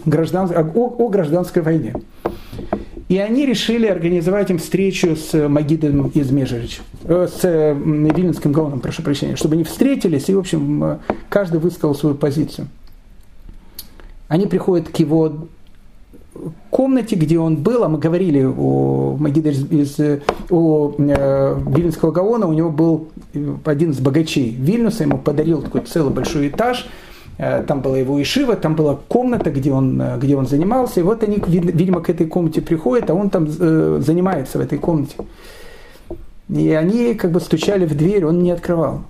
граждан, 0.06 0.50
о, 0.50 0.86
о 0.88 1.08
гражданской 1.08 1.60
войне. 1.60 1.92
И 3.08 3.18
они 3.18 3.44
решили 3.44 3.86
организовать 3.86 4.50
им 4.50 4.58
встречу 4.58 5.14
с 5.14 5.46
Магидом 5.46 6.08
из 6.08 6.30
Межерич, 6.30 6.80
э, 7.04 7.28
с 7.30 7.44
э, 7.44 7.74
Вильнинским 7.74 8.50
Гаоном, 8.50 8.80
прошу 8.80 9.02
прощения, 9.02 9.36
чтобы 9.36 9.56
они 9.56 9.64
встретились 9.64 10.30
и, 10.30 10.34
в 10.34 10.38
общем, 10.38 10.84
э, 10.84 10.98
каждый 11.28 11.60
высказал 11.60 11.94
свою 11.94 12.14
позицию. 12.14 12.68
Они 14.28 14.46
приходят 14.46 14.88
к 14.88 14.96
его 14.96 15.32
комнате, 16.70 17.16
где 17.16 17.38
он 17.38 17.56
был, 17.56 17.84
а 17.84 17.88
мы 17.88 17.98
говорили 17.98 18.44
о 18.44 19.16
Магиде 19.18 19.50
из, 19.50 19.98
о 20.50 20.94
э, 20.98 21.58
Вильнюсского 21.66 22.10
Гаона, 22.10 22.46
у 22.46 22.52
него 22.52 22.70
был 22.70 23.08
один 23.64 23.90
из 23.90 24.00
богачей 24.00 24.50
Вильнюса, 24.50 25.04
ему 25.04 25.18
подарил 25.18 25.62
такой 25.62 25.82
целый 25.82 26.12
большой 26.12 26.48
этаж, 26.48 26.88
э, 27.38 27.64
там 27.66 27.80
была 27.80 27.98
его 27.98 28.20
ишива, 28.20 28.56
там 28.56 28.74
была 28.74 28.98
комната, 29.08 29.50
где 29.50 29.72
он, 29.72 30.00
э, 30.00 30.18
где 30.18 30.36
он 30.36 30.46
занимался, 30.46 31.00
и 31.00 31.02
вот 31.02 31.22
они, 31.22 31.42
видимо, 31.46 32.00
к 32.00 32.10
этой 32.10 32.26
комнате 32.26 32.60
приходят, 32.60 33.08
а 33.10 33.14
он 33.14 33.30
там 33.30 33.46
э, 33.46 34.00
занимается 34.04 34.58
в 34.58 34.60
этой 34.60 34.78
комнате. 34.78 35.16
И 36.48 36.70
они 36.72 37.14
как 37.14 37.32
бы 37.32 37.40
стучали 37.40 37.86
в 37.86 37.96
дверь, 37.96 38.24
он 38.24 38.42
не 38.42 38.50
открывал. 38.50 39.02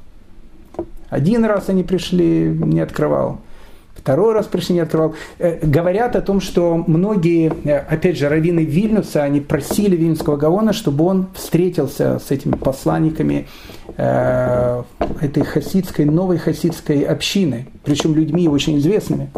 Один 1.11 1.45
раз 1.45 1.69
они 1.69 1.83
пришли, 1.83 2.49
не 2.49 2.81
открывал 2.81 3.41
второй 4.07 4.35
раз 4.35 4.47
пришли, 4.47 4.77
не 4.77 4.83
открывал. 4.83 5.17
Э, 5.41 5.59
говорят 5.67 6.15
о 6.15 6.21
том, 6.21 6.41
что 6.41 6.85
многие, 6.87 7.53
э, 7.65 7.77
опять 7.77 8.17
же, 8.17 8.29
раввины 8.29 8.61
Вильнюса, 8.61 9.25
они 9.25 9.41
просили 9.41 9.97
Вильнюсского 9.97 10.37
Гаона, 10.37 10.73
чтобы 10.73 11.05
он 11.05 11.27
встретился 11.35 12.21
с 12.21 12.31
этими 12.31 12.55
посланниками 12.55 13.49
э, 13.97 14.83
этой 15.21 15.43
хасидской, 15.43 16.05
новой 16.05 16.39
хасидской 16.39 17.03
общины, 17.03 17.67
причем 17.83 18.15
людьми 18.15 18.47
очень 18.49 18.79
известными. 18.79 19.29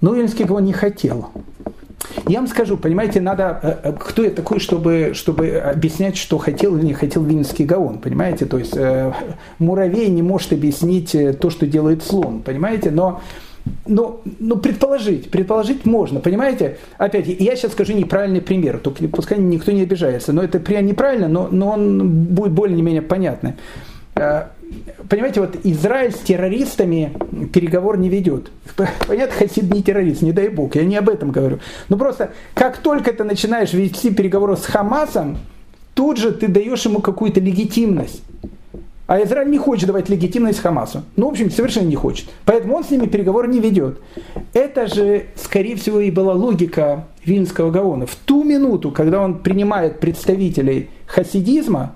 Но 0.00 0.14
Вильнюсский 0.14 0.46
Гаон 0.46 0.64
не 0.64 0.72
хотел. 0.72 1.28
Я 2.28 2.38
вам 2.38 2.48
скажу, 2.48 2.76
понимаете, 2.76 3.20
надо, 3.20 3.60
э, 3.62 3.76
э, 3.82 3.92
кто 3.98 4.24
я 4.24 4.30
такой, 4.30 4.60
чтобы, 4.60 5.12
чтобы 5.14 5.56
объяснять, 5.56 6.16
что 6.16 6.38
хотел 6.38 6.76
или 6.76 6.86
не 6.86 6.94
хотел 6.94 7.22
Винницкий 7.22 7.64
Гаон, 7.64 7.98
понимаете? 7.98 8.46
То 8.46 8.58
есть 8.58 8.76
э, 8.76 9.12
муравей 9.58 10.08
не 10.08 10.22
может 10.22 10.52
объяснить 10.52 11.14
э, 11.14 11.32
то, 11.32 11.50
что 11.50 11.66
делает 11.66 12.02
слон, 12.02 12.42
понимаете? 12.42 12.90
Но 12.90 13.20
ну, 13.86 14.20
ну, 14.38 14.56
предположить, 14.56 15.30
предположить 15.30 15.86
можно, 15.86 16.20
понимаете? 16.20 16.76
Опять, 16.98 17.26
я 17.28 17.56
сейчас 17.56 17.72
скажу 17.72 17.94
неправильный 17.94 18.40
пример, 18.40 18.78
только 18.78 19.08
пускай 19.08 19.38
никто 19.38 19.72
не 19.72 19.82
обижается, 19.82 20.32
но 20.32 20.42
это 20.42 20.58
неправильно, 20.82 21.28
но, 21.28 21.48
но 21.50 21.70
он 21.70 22.08
будет 22.10 22.52
более-менее 22.52 23.02
понятный. 23.02 23.54
Понимаете, 25.08 25.40
вот 25.40 25.56
Израиль 25.64 26.12
с 26.12 26.18
террористами 26.18 27.12
переговор 27.52 27.98
не 27.98 28.08
ведет. 28.08 28.50
Понятно, 29.06 29.36
Хасид 29.36 29.72
не 29.72 29.82
террорист, 29.82 30.22
не 30.22 30.32
дай 30.32 30.48
бог, 30.48 30.74
я 30.76 30.84
не 30.84 30.96
об 30.96 31.08
этом 31.08 31.30
говорю. 31.30 31.58
Но 31.88 31.96
просто 31.96 32.32
как 32.54 32.78
только 32.78 33.12
ты 33.12 33.24
начинаешь 33.24 33.72
вести 33.72 34.10
переговоры 34.10 34.56
с 34.56 34.64
Хамасом, 34.64 35.38
тут 35.94 36.16
же 36.16 36.32
ты 36.32 36.48
даешь 36.48 36.84
ему 36.84 37.00
какую-то 37.00 37.40
легитимность. 37.40 38.22
А 39.06 39.22
Израиль 39.22 39.50
не 39.50 39.58
хочет 39.58 39.86
давать 39.86 40.08
легитимность 40.08 40.60
Хамасу. 40.60 41.02
Ну, 41.16 41.26
в 41.28 41.32
общем, 41.32 41.50
совершенно 41.50 41.88
не 41.88 41.96
хочет. 41.96 42.26
Поэтому 42.46 42.74
он 42.74 42.84
с 42.84 42.90
ними 42.90 43.06
переговоры 43.06 43.48
не 43.48 43.60
ведет. 43.60 44.00
Это 44.54 44.86
же, 44.86 45.26
скорее 45.36 45.76
всего, 45.76 46.00
и 46.00 46.10
была 46.10 46.32
логика 46.32 47.06
Вильнского 47.22 47.70
Гаона. 47.70 48.06
В 48.06 48.14
ту 48.16 48.44
минуту, 48.44 48.90
когда 48.90 49.20
он 49.20 49.40
принимает 49.40 50.00
представителей 50.00 50.88
хасидизма, 51.06 51.94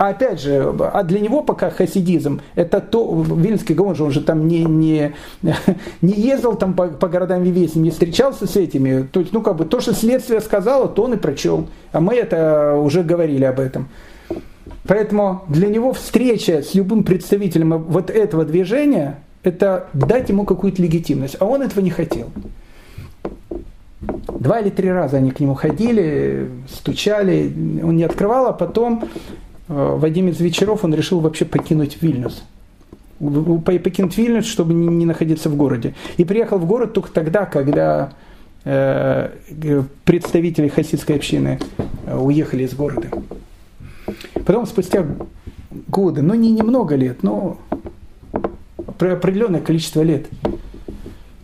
а 0.00 0.08
опять 0.08 0.40
же, 0.40 0.74
а 0.94 1.02
для 1.02 1.20
него 1.20 1.42
пока 1.42 1.68
хасидизм, 1.68 2.40
это 2.54 2.80
то, 2.80 3.22
Вильнский 3.22 3.74
Гаон 3.74 3.94
же, 3.94 4.04
он 4.04 4.10
же 4.12 4.22
там 4.22 4.48
не, 4.48 4.64
не, 4.64 5.12
не 6.00 6.14
ездил 6.14 6.54
там 6.54 6.72
по, 6.72 6.86
по 6.86 7.06
городам 7.06 7.42
Вивеси, 7.42 7.76
не 7.76 7.90
встречался 7.90 8.46
с 8.46 8.56
этими. 8.56 9.02
То 9.02 9.20
есть, 9.20 9.34
ну, 9.34 9.42
как 9.42 9.56
бы, 9.56 9.66
то, 9.66 9.78
что 9.80 9.92
следствие 9.92 10.40
сказало, 10.40 10.88
то 10.88 11.02
он 11.02 11.12
и 11.12 11.16
прочел. 11.18 11.68
А 11.92 12.00
мы 12.00 12.14
это 12.14 12.76
уже 12.76 13.02
говорили 13.02 13.44
об 13.44 13.60
этом. 13.60 13.90
Поэтому 14.86 15.42
для 15.48 15.68
него 15.68 15.92
встреча 15.92 16.62
с 16.62 16.74
любым 16.74 17.04
представителем 17.04 17.76
вот 17.76 18.08
этого 18.08 18.46
движения, 18.46 19.18
это 19.42 19.88
дать 19.92 20.30
ему 20.30 20.46
какую-то 20.46 20.80
легитимность. 20.80 21.36
А 21.40 21.44
он 21.44 21.60
этого 21.60 21.84
не 21.84 21.90
хотел. 21.90 22.28
Два 24.00 24.60
или 24.60 24.70
три 24.70 24.90
раза 24.90 25.18
они 25.18 25.30
к 25.30 25.40
нему 25.40 25.52
ходили, 25.52 26.48
стучали, 26.70 27.52
он 27.82 27.96
не 27.96 28.04
открывал, 28.04 28.46
а 28.46 28.54
потом 28.54 29.04
в 29.70 30.04
один 30.04 30.28
из 30.28 30.40
вечеров 30.40 30.84
он 30.84 30.92
решил 30.94 31.20
вообще 31.20 31.44
покинуть 31.44 31.98
Вильнюс. 32.00 32.42
Покинуть 33.20 34.18
Вильнюс, 34.18 34.44
чтобы 34.44 34.74
не 34.74 35.06
находиться 35.06 35.48
в 35.48 35.54
городе. 35.54 35.94
И 36.16 36.24
приехал 36.24 36.58
в 36.58 36.66
город 36.66 36.92
только 36.92 37.12
тогда, 37.12 37.44
когда 37.44 38.12
э, 38.64 39.30
представители 40.04 40.66
хасидской 40.66 41.14
общины 41.14 41.60
э, 42.06 42.18
уехали 42.18 42.64
из 42.64 42.74
города. 42.74 43.06
Потом, 44.44 44.66
спустя 44.66 45.06
годы, 45.86 46.22
ну 46.22 46.34
не 46.34 46.50
немного 46.50 46.96
лет, 46.96 47.22
но 47.22 47.56
определенное 48.98 49.60
количество 49.60 50.02
лет, 50.02 50.26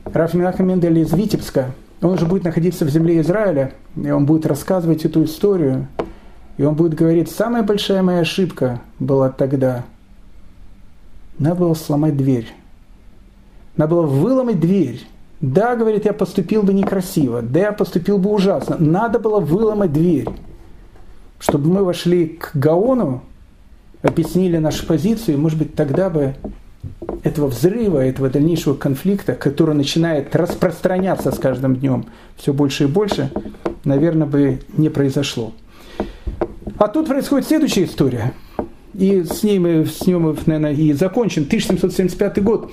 Раф 0.05 0.35
Минаха 0.35 0.65
Мендель 0.65 0.98
из 0.98 1.12
Витебска, 1.12 1.70
он 2.03 2.15
уже 2.15 2.27
будет 2.27 2.43
находиться 2.43 2.85
в 2.85 2.89
земле 2.89 3.20
Израиля, 3.20 3.73
и 3.94 4.11
он 4.11 4.27
будет 4.27 4.47
рассказывать 4.47 5.05
эту 5.05 5.23
историю, 5.23 5.86
и 6.57 6.65
он 6.65 6.74
будет 6.74 6.95
говорить, 6.95 7.31
самая 7.31 7.62
большая 7.62 8.03
моя 8.03 8.20
ошибка 8.20 8.81
была 8.99 9.28
тогда. 9.28 9.85
Надо 11.39 11.57
было 11.57 11.74
сломать 11.74 12.16
дверь. 12.16 12.49
Надо 13.77 13.95
было 13.95 14.07
выломать 14.07 14.59
дверь. 14.59 15.07
Да, 15.41 15.77
говорит, 15.77 16.07
я 16.07 16.15
поступил 16.15 16.62
бы 16.62 16.73
некрасиво. 16.73 17.43
Да, 17.43 17.61
я 17.61 17.73
поступил 17.73 18.16
бы 18.16 18.31
ужасно. 18.31 18.77
Надо 18.78 19.19
было 19.19 19.39
выломать 19.39 19.93
дверь. 19.93 20.28
Чтобы 21.39 21.69
мы 21.69 21.85
вошли 21.85 22.27
к 22.27 22.53
Гаону, 22.55 23.23
объяснили 24.01 24.57
нашу 24.57 24.87
позицию, 24.87 25.37
и, 25.37 25.39
может 25.39 25.59
быть, 25.59 25.74
тогда 25.74 26.09
бы 26.09 26.37
этого 27.23 27.49
взрыва, 27.49 27.99
этого 27.99 28.31
дальнейшего 28.31 28.74
конфликта, 28.74 29.35
который 29.35 29.74
начинает 29.74 30.35
распространяться 30.35 31.33
с 31.33 31.39
каждым 31.39 31.77
днем 31.77 32.07
все 32.37 32.55
больше 32.55 32.85
и 32.85 32.87
больше, 32.87 33.31
наверное, 33.85 34.27
бы 34.27 34.61
не 34.77 34.89
произошло. 34.89 35.53
А 36.78 36.89
тут 36.89 37.09
происходит 37.09 37.47
следующая 37.47 37.85
история. 37.85 38.35
И 38.94 39.23
с 39.23 39.43
ней 39.43 39.59
мы, 39.59 39.86
с 39.86 40.07
ним 40.07 40.36
наверное, 40.47 40.73
и 40.73 40.93
закончим. 40.93 41.43
1775 41.43 42.43
год. 42.43 42.70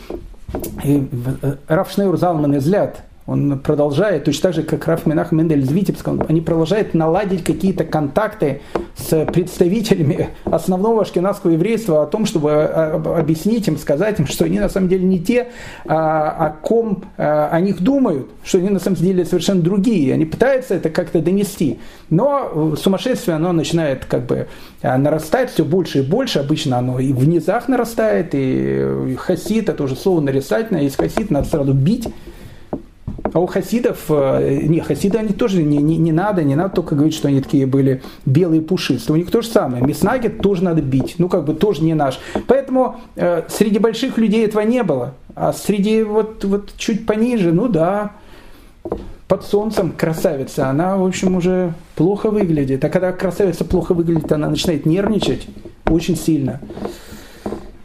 Э, 0.83 1.55
Раф 1.67 1.89
Шнeur 1.89 2.17
Залман 2.17 2.57
Излят, 2.57 3.03
он 3.25 3.59
продолжает, 3.59 4.25
точно 4.25 4.41
так 4.43 4.53
же, 4.53 4.63
как 4.63 4.85
Раф 4.85 5.05
Минах 5.05 5.31
Мендель 5.31 5.61
из 5.61 5.71
Витебска, 5.71 6.13
они 6.27 6.41
продолжают 6.41 6.93
наладить 6.93 7.43
какие-то 7.43 7.85
контакты 7.85 8.61
с 8.97 9.25
представителями 9.25 10.29
основного 10.43 11.03
ашкенадского 11.03 11.51
еврейства 11.51 12.03
о 12.03 12.05
том, 12.05 12.25
чтобы 12.25 12.51
а, 12.51 13.17
объяснить 13.17 13.67
им, 13.69 13.77
сказать 13.77 14.19
им, 14.19 14.27
что 14.27 14.43
они 14.43 14.59
на 14.59 14.67
самом 14.67 14.89
деле 14.89 15.05
не 15.05 15.19
те, 15.19 15.47
а, 15.85 16.31
о 16.31 16.49
ком 16.49 17.05
а, 17.17 17.47
о 17.49 17.61
них 17.61 17.81
думают, 17.81 18.27
что 18.43 18.57
они 18.57 18.69
на 18.69 18.79
самом 18.79 18.97
деле 18.97 19.23
совершенно 19.23 19.61
другие. 19.61 20.13
Они 20.13 20.25
пытаются 20.25 20.75
это 20.75 20.89
как-то 20.89 21.21
донести. 21.21 21.79
Но 22.09 22.75
сумасшествие, 22.75 23.35
оно 23.35 23.53
начинает 23.53 24.05
как 24.05 24.25
бы 24.25 24.47
нарастать 24.81 25.49
все 25.49 25.63
больше 25.63 25.99
и 25.99 26.01
больше. 26.01 26.39
Обычно 26.39 26.77
оно 26.77 26.99
и 26.99 27.13
в 27.13 27.27
низах 27.27 27.69
нарастает, 27.69 28.29
и 28.33 29.15
хасид, 29.17 29.69
это 29.69 29.83
уже 29.83 29.95
слово 29.95 30.19
нарисательное, 30.19 30.83
есть 30.83 30.97
хасид, 30.97 31.31
надо 31.31 31.47
сразу 31.47 31.73
бить 31.73 32.07
а 33.31 33.39
у 33.39 33.45
хасидов, 33.45 34.05
э, 34.09 34.59
не, 34.63 34.79
хасиды 34.81 35.17
они 35.17 35.33
тоже 35.33 35.63
не, 35.63 35.77
не, 35.77 35.97
не 35.97 36.11
надо, 36.11 36.43
не 36.43 36.55
надо 36.55 36.75
только 36.75 36.95
говорить, 36.95 37.15
что 37.15 37.29
они 37.29 37.41
такие 37.41 37.65
были 37.65 38.01
белые 38.25 38.61
пушистые. 38.61 39.15
У 39.15 39.17
них 39.17 39.31
то 39.31 39.41
же 39.41 39.47
самое. 39.47 39.83
Мяснагет 39.83 40.39
тоже 40.39 40.63
надо 40.63 40.81
бить. 40.81 41.15
Ну, 41.17 41.29
как 41.29 41.45
бы 41.45 41.53
тоже 41.53 41.83
не 41.83 41.93
наш. 41.93 42.19
Поэтому 42.47 42.97
э, 43.15 43.43
среди 43.47 43.79
больших 43.79 44.17
людей 44.17 44.45
этого 44.45 44.61
не 44.61 44.83
было. 44.83 45.13
А 45.35 45.53
среди 45.53 46.03
вот, 46.03 46.43
вот 46.43 46.73
чуть 46.77 47.05
пониже, 47.05 47.51
ну 47.53 47.67
да, 47.67 48.11
под 49.27 49.43
солнцем 49.45 49.93
красавица, 49.93 50.69
она, 50.69 50.97
в 50.97 51.05
общем, 51.05 51.35
уже 51.35 51.73
плохо 51.95 52.29
выглядит. 52.29 52.83
А 52.85 52.89
когда 52.89 53.11
красавица 53.13 53.65
плохо 53.65 53.93
выглядит, 53.93 54.31
она 54.31 54.49
начинает 54.49 54.85
нервничать 54.85 55.47
очень 55.87 56.17
сильно. 56.17 56.59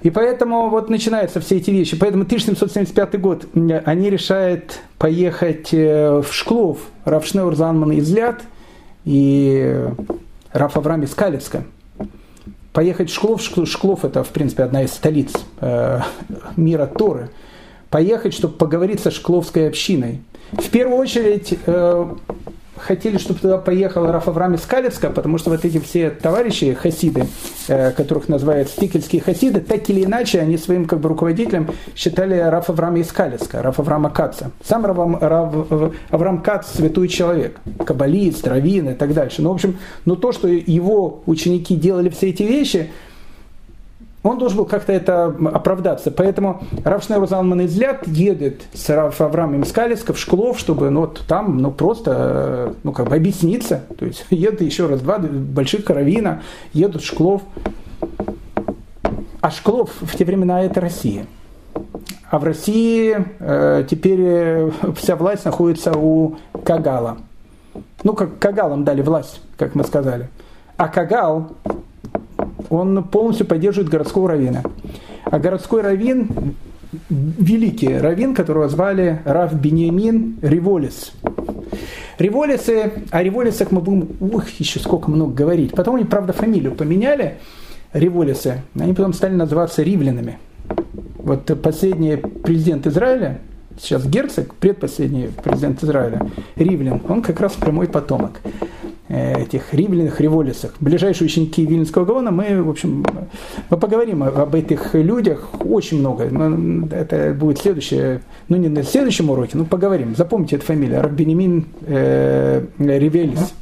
И 0.03 0.11
поэтому 0.11 0.69
вот 0.69 0.91
начинаются 0.91 1.41
все 1.41 1.57
эти 1.57 1.71
вещи. 1.71 1.97
Поэтому 1.97 2.23
1775 2.23 3.21
год 3.21 3.47
они 3.85 4.11
решают 4.11 4.79
поехать 4.99 5.71
э, 5.73 6.21
в 6.21 6.33
Шклов, 6.33 6.79
Равшнеур 7.05 7.57
Занман 7.57 7.93
из 7.93 8.13
Ляд 8.13 8.43
и 9.05 9.85
Раф 10.53 10.77
Авраам 10.77 11.03
из 11.03 11.15
Калицка. 11.15 11.65
Поехать 12.73 13.11
в 13.11 13.15
Шклов, 13.15 13.43
Шклов 13.43 14.05
это, 14.05 14.23
в 14.23 14.29
принципе, 14.29 14.63
одна 14.63 14.83
из 14.83 14.93
столиц 14.93 15.33
э, 15.61 16.01
мира 16.57 16.87
Торы. 16.87 17.31
Поехать, 17.91 18.35
чтобы 18.35 18.55
поговорить 18.55 19.01
со 19.01 19.11
шкловской 19.11 19.67
общиной. 19.67 20.21
В 20.53 20.69
первую 20.69 20.99
очередь 20.99 21.59
э, 21.67 22.15
хотели, 22.77 23.19
чтобы 23.19 23.41
туда 23.41 23.59
поехал 23.59 24.07
Раф 24.07 24.29
Авраам 24.29 24.55
из 24.55 24.63
Калицка, 24.63 25.11
потому 25.11 25.39
что 25.39 25.51
вот 25.51 25.65
эти 25.65 25.79
все 25.81 26.11
товарищи, 26.11 26.75
хасиды, 26.75 27.27
которых 27.69 28.29
называют 28.29 28.69
стикельские 28.69 29.23
хасиды, 29.23 29.61
так 29.61 29.89
или 29.91 30.05
иначе, 30.05 30.41
они 30.41 30.57
своим 30.57 30.87
как 30.87 31.01
бы 31.01 31.09
руководителем 31.09 31.71
считали 31.95 32.39
Раф 32.39 32.71
Авраама 32.71 32.99
из 32.99 33.13
Калицка, 33.13 33.63
Раф 33.63 33.79
Авраама 33.79 34.11
Каца. 34.11 34.51
Сам 34.65 34.87
Раф, 34.87 34.99
Раф, 35.21 35.93
Авраам 36.11 36.43
Кац– 36.43 36.67
святой 36.75 37.09
человек, 37.09 37.61
каббалист, 37.85 38.47
раввин 38.47 38.91
и 38.91 38.95
так 38.95 39.13
дальше. 39.15 39.43
Ну, 39.43 39.51
в 39.51 39.55
общем, 39.55 39.79
но 40.05 40.17
то, 40.17 40.33
что 40.33 40.49
его 40.49 41.23
ученики 41.27 41.77
делали 41.77 42.09
все 42.09 42.31
эти 42.31 42.43
вещи– 42.43 42.91
он 44.23 44.39
должен 44.39 44.59
был 44.59 44.65
как-то 44.65 44.93
это 44.93 45.27
оправдаться. 45.27 46.11
Поэтому 46.11 46.63
Рав 46.85 47.09
Шнeur 47.09 47.27
Залман 47.29 47.65
Излят 47.67 48.07
едет 48.07 48.63
с 48.73 48.89
Рав 48.91 49.21
Авраамом 49.21 49.65
Скалиска 49.65 50.13
в 50.13 50.19
Шклов, 50.19 50.59
чтобы 50.59 50.91
ну, 50.91 51.01
вот, 51.01 51.23
там 51.29 51.59
ну, 51.59 51.71
просто 51.71 52.75
ну, 52.83 52.93
как 52.93 53.09
бы 53.09 53.17
объясниться. 53.17 53.85
То 53.99 54.07
есть 54.07 54.27
едут 54.31 54.61
еще 54.63 54.87
раз 54.87 55.01
два 55.01 55.19
больших 55.19 55.85
каравина, 55.85 56.43
едут 56.73 57.03
в 57.03 57.07
Шклов. 57.07 57.43
А 59.41 59.51
Шклов 59.51 59.91
в 60.01 60.17
те 60.17 60.25
времена 60.25 60.63
это 60.63 60.81
Россия. 60.81 61.27
А 62.31 62.39
в 62.39 62.45
России 62.45 63.17
э, 63.39 63.85
теперь 63.89 64.21
э, 64.21 64.71
вся 64.97 65.15
власть 65.17 65.45
находится 65.45 65.93
у 65.97 66.37
Кагала. 66.65 67.19
Ну, 68.03 68.15
как 68.15 68.39
Кагалам 68.39 68.85
дали 68.85 69.01
власть, 69.01 69.41
как 69.57 69.77
мы 69.77 69.85
сказали. 69.85 70.29
А 70.77 70.89
Кагал 70.89 71.53
он 72.71 73.03
полностью 73.05 73.47
поддерживает 73.47 73.91
городского 73.91 74.29
равина. 74.31 74.63
А 75.25 75.39
городской 75.39 75.83
равин, 75.83 76.55
великий 77.11 77.97
равин, 77.99 78.35
которого 78.35 78.69
звали 78.69 79.21
Рав 79.25 79.55
Бениамин 79.55 80.39
Риволис. 80.43 81.13
Риволисы, 82.19 82.93
о 83.11 83.23
Риволисах 83.23 83.71
мы 83.71 83.81
будем, 83.81 84.09
ух, 84.21 84.49
еще 84.59 84.81
сколько 84.81 85.11
много 85.11 85.33
говорить. 85.33 85.73
Потом 85.73 85.97
они, 85.97 86.05
правда, 86.05 86.33
фамилию 86.33 86.75
поменяли, 86.75 87.37
Риволисы, 87.93 88.63
они 88.79 88.93
потом 88.93 89.13
стали 89.13 89.35
называться 89.35 89.83
ривлинами. 89.83 90.39
Вот 91.17 91.51
последний 91.63 92.17
президент 92.17 92.87
Израиля, 92.87 93.39
сейчас 93.81 94.05
герцог, 94.07 94.55
предпоследний 94.55 95.31
президент 95.43 95.83
Израиля, 95.83 96.29
Ривлин, 96.57 97.01
он 97.09 97.23
как 97.23 97.41
раз 97.41 97.53
прямой 97.53 97.87
потомок. 97.87 98.41
Э, 99.09 99.43
этих 99.43 99.75
римляных 99.75 100.21
революциях. 100.21 100.75
Ближайшие 100.81 101.27
ученики 101.27 101.65
Вильнинского 101.65 102.05
Гаона, 102.05 102.31
мы, 102.31 102.63
в 102.63 102.71
общем, 102.71 103.05
мы 103.71 103.77
поговорим 103.77 104.23
об 104.23 104.55
этих 104.55 104.95
людях 104.95 105.49
очень 105.65 106.01
много. 106.01 106.25
Это 106.91 107.35
будет 107.35 107.59
следующее, 107.59 108.23
ну 108.49 108.57
не 108.57 108.69
на 108.69 108.83
следующем 108.83 109.31
уроке, 109.31 109.57
но 109.59 109.65
поговорим. 109.65 110.15
Запомните 110.17 110.57
эту 110.57 110.67
фамилию, 110.67 111.03
Раббенемин 111.03 111.67
э, 111.87 112.65
Ревелис. 112.79 113.53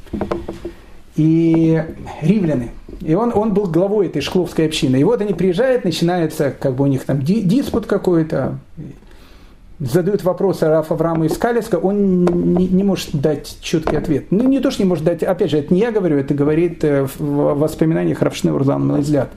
И 1.15 1.83
римляне. 2.21 2.69
И 3.01 3.15
он, 3.15 3.31
он 3.33 3.53
был 3.53 3.65
главой 3.65 4.07
этой 4.07 4.21
шкловской 4.21 4.67
общины. 4.67 4.97
И 4.97 5.03
вот 5.03 5.19
они 5.21 5.33
приезжают, 5.33 5.83
начинается 5.83 6.51
как 6.51 6.75
бы 6.75 6.83
у 6.83 6.87
них 6.87 7.05
там 7.05 7.21
диспут 7.21 7.87
какой-то, 7.87 8.59
задают 9.79 10.23
вопрос 10.23 10.61
Раф 10.61 10.91
Аврааму 10.91 11.25
из 11.25 11.37
Калиска, 11.37 11.75
он 11.75 12.25
не, 12.25 12.67
не 12.67 12.83
может 12.83 13.09
дать 13.13 13.57
четкий 13.61 13.95
ответ. 13.95 14.25
Ну, 14.31 14.47
не 14.47 14.59
то, 14.59 14.71
что 14.71 14.83
не 14.83 14.89
может 14.89 15.03
дать, 15.03 15.23
опять 15.23 15.51
же, 15.51 15.59
это 15.59 15.73
не 15.73 15.81
я 15.81 15.91
говорю, 15.91 16.17
это 16.17 16.33
говорит 16.33 16.83
э, 16.83 17.07
в 17.17 17.53
воспоминаниях 17.55 18.21
Равшны 18.21 18.53
Урзан 18.53 18.87
Малайзлят. 18.87 19.29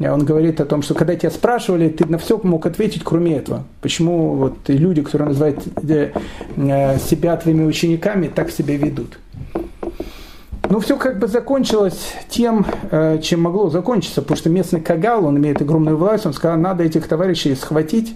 Он 0.00 0.24
говорит 0.24 0.60
о 0.60 0.64
том, 0.64 0.82
что 0.82 0.94
когда 0.94 1.14
тебя 1.14 1.30
спрашивали, 1.30 1.88
ты 1.88 2.06
на 2.06 2.18
все 2.18 2.38
мог 2.42 2.66
ответить, 2.66 3.02
кроме 3.04 3.36
этого. 3.36 3.64
Почему 3.80 4.34
вот 4.34 4.56
люди, 4.68 5.02
которые 5.02 5.28
называют 5.28 5.62
э, 5.88 6.12
э, 6.56 6.98
себя 6.98 7.36
твоими 7.36 7.64
учениками, 7.64 8.28
так 8.28 8.50
себя 8.50 8.76
ведут? 8.76 9.18
Ну, 10.68 10.80
все 10.80 10.96
как 10.96 11.18
бы 11.18 11.26
закончилось 11.26 12.14
тем, 12.30 12.64
чем 13.20 13.42
могло 13.42 13.68
закончиться, 13.68 14.22
потому 14.22 14.38
что 14.38 14.48
местный 14.48 14.80
Кагал, 14.80 15.26
он 15.26 15.36
имеет 15.36 15.60
огромную 15.60 15.98
власть, 15.98 16.24
он 16.24 16.32
сказал, 16.32 16.56
надо 16.56 16.82
этих 16.82 17.06
товарищей 17.06 17.54
схватить, 17.54 18.14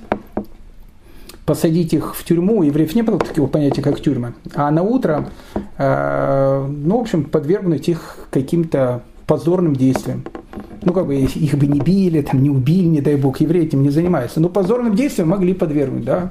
посадить 1.46 1.94
их 1.94 2.14
в 2.14 2.24
тюрьму, 2.24 2.64
евреев 2.64 2.94
не 2.94 3.02
было 3.02 3.18
такого 3.18 3.46
понятия, 3.46 3.80
как 3.80 4.00
тюрьма, 4.00 4.34
а 4.54 4.70
на 4.70 4.82
утро, 4.82 5.30
э, 5.78 6.66
ну, 6.68 6.98
в 6.98 7.00
общем, 7.00 7.24
подвергнуть 7.24 7.88
их 7.88 8.28
каким-то 8.30 9.02
позорным 9.26 9.74
действиям. 9.74 10.24
Ну, 10.82 10.92
как 10.92 11.06
бы 11.06 11.16
их 11.16 11.54
бы 11.56 11.66
не 11.66 11.80
били, 11.80 12.22
там, 12.22 12.42
не 12.42 12.50
убили, 12.50 12.86
не 12.86 13.00
дай 13.00 13.16
бог, 13.16 13.40
евреи 13.40 13.64
этим 13.64 13.82
не 13.82 13.90
занимаются. 13.90 14.40
Но 14.40 14.48
позорным 14.48 14.94
действием 14.94 15.28
могли 15.28 15.54
подвергнуть, 15.54 16.04
да. 16.04 16.28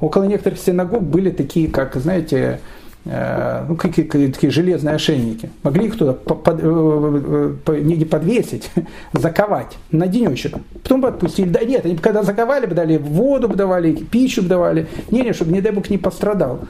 Около 0.00 0.24
некоторых 0.24 0.58
синагог 0.58 1.02
были 1.02 1.30
такие, 1.30 1.68
как, 1.68 1.94
знаете, 1.96 2.60
ну, 3.04 3.76
какие, 3.76 4.06
такие 4.06 4.52
железные 4.52 4.94
ошейники. 4.94 5.50
Могли 5.64 5.86
их 5.86 5.98
туда 5.98 6.12
под, 6.12 6.60
э, 6.62 7.54
э, 7.66 7.80
не 7.80 8.04
подвесить, 8.04 8.70
заковать 9.12 9.76
на 9.90 10.06
денечек. 10.06 10.54
Потом 10.82 11.00
бы 11.00 11.08
отпустили. 11.08 11.48
Да 11.48 11.64
нет, 11.64 11.84
они 11.84 11.96
когда 11.96 12.22
заковали 12.22 12.66
бы, 12.66 12.74
дали 12.74 12.98
воду 12.98 13.48
бы 13.48 13.56
давали, 13.56 13.92
пищу 13.92 14.42
бы 14.42 14.48
давали. 14.48 14.86
Не, 15.10 15.22
не, 15.22 15.32
чтобы, 15.32 15.52
не 15.52 15.60
дай 15.60 15.72
бог, 15.72 15.90
не 15.90 15.98
пострадал. 15.98 16.60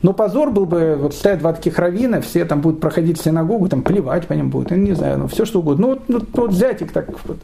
Но 0.00 0.12
позор 0.12 0.50
был 0.50 0.66
бы, 0.66 0.96
вот 1.00 1.14
стоят 1.14 1.38
два 1.38 1.52
таких 1.52 1.78
раввина, 1.78 2.20
все 2.20 2.44
там 2.44 2.60
будут 2.60 2.80
проходить 2.80 3.20
в 3.20 3.22
синагогу, 3.22 3.68
там 3.68 3.82
плевать 3.82 4.26
по 4.26 4.32
ним 4.32 4.50
будут, 4.50 4.72
я 4.72 4.76
не 4.76 4.94
знаю, 4.94 5.18
ну 5.18 5.28
все 5.28 5.44
что 5.44 5.60
угодно. 5.60 5.88
Ну, 5.88 5.98
ну, 6.08 6.18
ну 6.18 6.42
вот 6.42 6.50
взять 6.50 6.82
их 6.82 6.92
так 6.92 7.08
вот 7.24 7.38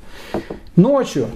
ночью, 0.75 1.27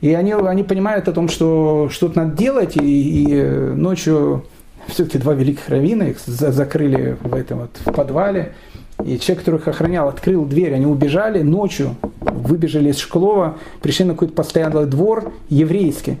и 0.00 0.14
они, 0.14 0.32
они 0.32 0.62
понимают 0.62 1.08
о 1.08 1.12
том, 1.12 1.28
что 1.28 1.88
что-то 1.90 2.18
надо 2.20 2.36
делать, 2.36 2.76
и, 2.76 3.24
и 3.24 3.42
ночью 3.74 4.44
все-таки 4.90 5.18
два 5.18 5.34
великих 5.34 5.68
раввина, 5.68 6.04
их 6.04 6.18
закрыли 6.18 7.16
в 7.22 7.34
этом 7.34 7.60
вот 7.60 7.70
в 7.84 7.92
подвале. 7.92 8.52
И 9.04 9.18
человек, 9.18 9.44
который 9.44 9.60
их 9.60 9.68
охранял, 9.68 10.08
открыл 10.08 10.44
дверь, 10.44 10.74
они 10.74 10.86
убежали 10.86 11.42
ночью, 11.42 11.96
выбежали 12.20 12.90
из 12.90 12.98
Шклова, 12.98 13.56
пришли 13.80 14.04
на 14.04 14.12
какой-то 14.12 14.34
постоянный 14.34 14.86
двор 14.86 15.32
еврейский. 15.48 16.18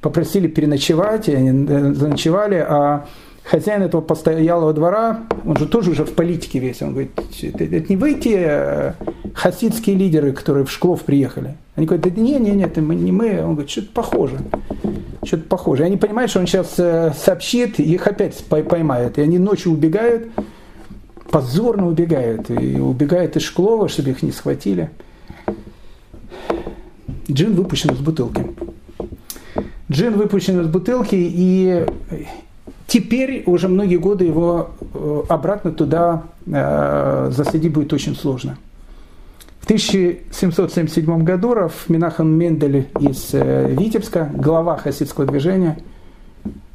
Попросили 0.00 0.48
переночевать, 0.48 1.28
и 1.28 1.34
они 1.34 1.66
э, 1.68 1.92
заночевали, 1.94 2.56
а 2.56 3.06
хозяин 3.50 3.82
этого 3.82 4.00
постоялого 4.00 4.72
двора, 4.72 5.20
он 5.44 5.56
же 5.56 5.66
тоже 5.66 5.90
уже 5.90 6.04
в 6.04 6.12
политике 6.12 6.60
весь, 6.60 6.82
он 6.82 6.90
говорит, 6.92 7.10
это, 7.42 7.80
не 7.88 7.96
вы 7.96 8.14
те 8.14 8.44
э, 8.46 8.92
хасидские 9.34 9.96
лидеры, 9.96 10.32
которые 10.32 10.64
в 10.64 10.70
Шклов 10.70 11.02
приехали. 11.02 11.56
Они 11.74 11.86
говорят, 11.86 12.04
да 12.14 12.20
не, 12.20 12.36
не, 12.36 12.52
не, 12.52 12.62
это 12.62 12.80
мы, 12.80 12.94
не 12.94 13.10
мы. 13.10 13.42
Он 13.42 13.54
говорит, 13.54 13.70
что-то 13.70 13.88
похоже 13.92 14.38
что-то 15.22 15.44
похоже. 15.48 15.82
И 15.82 15.86
они 15.86 15.96
понимают, 15.96 16.30
что 16.30 16.40
он 16.40 16.46
сейчас 16.46 16.74
э, 16.78 17.12
сообщит, 17.12 17.78
и 17.78 17.82
их 17.82 18.06
опять 18.06 18.42
поймают. 18.44 19.18
И 19.18 19.20
они 19.20 19.38
ночью 19.38 19.72
убегают, 19.72 20.28
позорно 21.30 21.88
убегают. 21.88 22.50
И 22.50 22.78
убегают 22.78 23.36
из 23.36 23.42
Шклова, 23.42 23.88
чтобы 23.88 24.10
их 24.10 24.22
не 24.22 24.32
схватили. 24.32 24.90
Джин 27.30 27.54
выпущен 27.54 27.90
из 27.90 27.98
бутылки. 27.98 28.46
Джин 29.90 30.14
выпущен 30.16 30.60
из 30.60 30.68
бутылки, 30.68 31.16
и 31.16 31.86
теперь 32.90 33.44
уже 33.46 33.68
многие 33.68 33.96
годы 33.96 34.24
его 34.24 34.70
э, 34.80 35.22
обратно 35.28 35.70
туда 35.70 36.24
э, 36.44 37.30
засадить 37.30 37.72
будет 37.72 37.92
очень 37.92 38.16
сложно. 38.16 38.58
В 39.60 39.64
1777 39.64 41.22
году 41.22 41.54
Раф 41.54 41.88
Минахан 41.88 42.28
Мендель 42.28 42.88
из 42.98 43.30
э, 43.32 43.72
Витебска, 43.72 44.28
глава 44.34 44.76
хасидского 44.76 45.24
движения, 45.24 45.78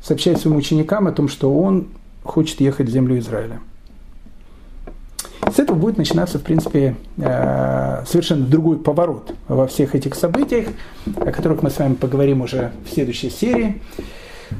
сообщает 0.01 0.39
своим 0.39 0.55
ученикам 0.55 1.07
о 1.07 1.11
том, 1.11 1.27
что 1.27 1.53
он 1.53 1.87
хочет 2.23 2.61
ехать 2.61 2.87
в 2.87 2.91
землю 2.91 3.19
Израиля. 3.19 3.59
С 5.53 5.59
этого 5.59 5.75
будет 5.75 5.97
начинаться, 5.97 6.39
в 6.39 6.41
принципе, 6.41 6.95
совершенно 7.17 8.45
другой 8.45 8.77
поворот 8.77 9.33
во 9.47 9.67
всех 9.67 9.93
этих 9.93 10.15
событиях, 10.15 10.67
о 11.17 11.31
которых 11.31 11.61
мы 11.61 11.69
с 11.69 11.77
вами 11.77 11.93
поговорим 11.93 12.41
уже 12.41 12.71
в 12.85 12.93
следующей 12.93 13.29
серии. 13.29 13.81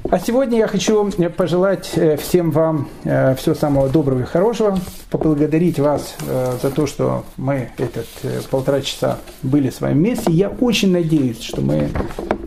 А 0.09 0.19
сегодня 0.19 0.59
я 0.59 0.67
хочу 0.67 1.09
э, 1.09 1.29
пожелать 1.29 1.91
э, 1.95 2.17
всем 2.17 2.51
вам 2.51 2.87
э, 3.03 3.35
всего 3.35 3.55
самого 3.55 3.89
доброго 3.89 4.21
и 4.21 4.23
хорошего, 4.23 4.77
поблагодарить 5.09 5.79
вас 5.79 6.15
за 6.61 6.69
то, 6.69 6.87
что 6.87 7.25
мы 7.37 7.69
этот 7.77 8.07
полтора 8.49 8.81
часа 8.81 9.19
были 9.41 9.69
с 9.69 9.81
вами 9.81 9.93
вместе. 9.93 10.31
Я 10.31 10.49
очень 10.49 10.91
надеюсь, 10.91 11.41
что 11.41 11.61
мы, 11.61 11.89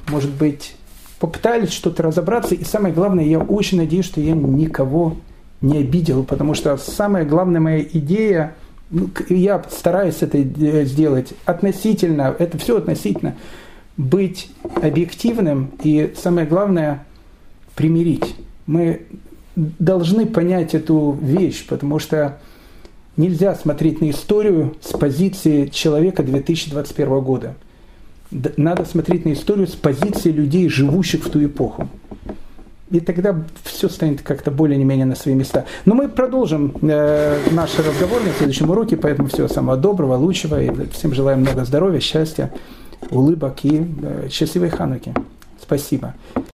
может 0.08 0.30
быть, 0.30 0.76
попытались 1.18 1.72
что-то 1.72 2.02
разобраться. 2.02 2.54
И 2.54 2.64
самое 2.64 2.94
главное, 2.94 3.24
я 3.24 3.38
очень 3.38 3.78
надеюсь, 3.78 4.06
что 4.06 4.20
я 4.20 4.32
никого 4.32 5.16
не 5.60 5.78
обидел, 5.78 6.24
потому 6.24 6.54
что 6.54 6.76
самая 6.76 7.24
главная 7.24 7.60
моя 7.60 7.82
идея, 7.82 8.54
ну, 8.90 9.10
я 9.28 9.62
стараюсь 9.70 10.22
это 10.22 10.40
сделать 10.84 11.32
относительно, 11.44 12.34
это 12.38 12.58
все 12.58 12.78
относительно, 12.78 13.34
быть 13.96 14.50
объективным 14.80 15.72
и 15.82 16.14
самое 16.16 16.46
главное– 16.46 17.04
примирить. 17.78 18.34
Мы 18.66 19.02
должны 19.54 20.26
понять 20.26 20.74
эту 20.74 21.16
вещь, 21.22 21.64
потому 21.64 22.00
что 22.00 22.38
нельзя 23.16 23.54
смотреть 23.54 24.00
на 24.00 24.10
историю 24.10 24.74
с 24.80 24.98
позиции 24.98 25.66
человека 25.66 26.24
2021 26.24 27.20
года. 27.20 27.54
Надо 28.56 28.84
смотреть 28.84 29.24
на 29.24 29.32
историю 29.32 29.68
с 29.68 29.76
позиции 29.76 30.32
людей, 30.32 30.68
живущих 30.68 31.24
в 31.24 31.30
ту 31.30 31.44
эпоху. 31.44 31.88
И 32.90 32.98
тогда 32.98 33.44
все 33.62 33.88
станет 33.88 34.22
как-то 34.22 34.50
более-менее 34.50 35.06
на 35.06 35.14
свои 35.14 35.34
места. 35.34 35.64
Но 35.84 35.94
мы 35.94 36.08
продолжим 36.08 36.74
э, 36.82 37.38
наш 37.52 37.78
разговор 37.78 38.22
на 38.24 38.32
следующем 38.32 38.70
уроке, 38.70 38.96
поэтому 38.96 39.28
всего 39.28 39.46
самого 39.46 39.76
доброго, 39.76 40.16
лучшего. 40.16 40.60
И 40.60 40.70
всем 40.90 41.14
желаем 41.14 41.40
много 41.40 41.64
здоровья, 41.64 42.00
счастья, 42.00 42.52
улыбок 43.10 43.64
и 43.64 43.86
э, 44.02 44.28
счастливой 44.30 44.70
хануки. 44.70 45.14
Спасибо. 45.60 46.14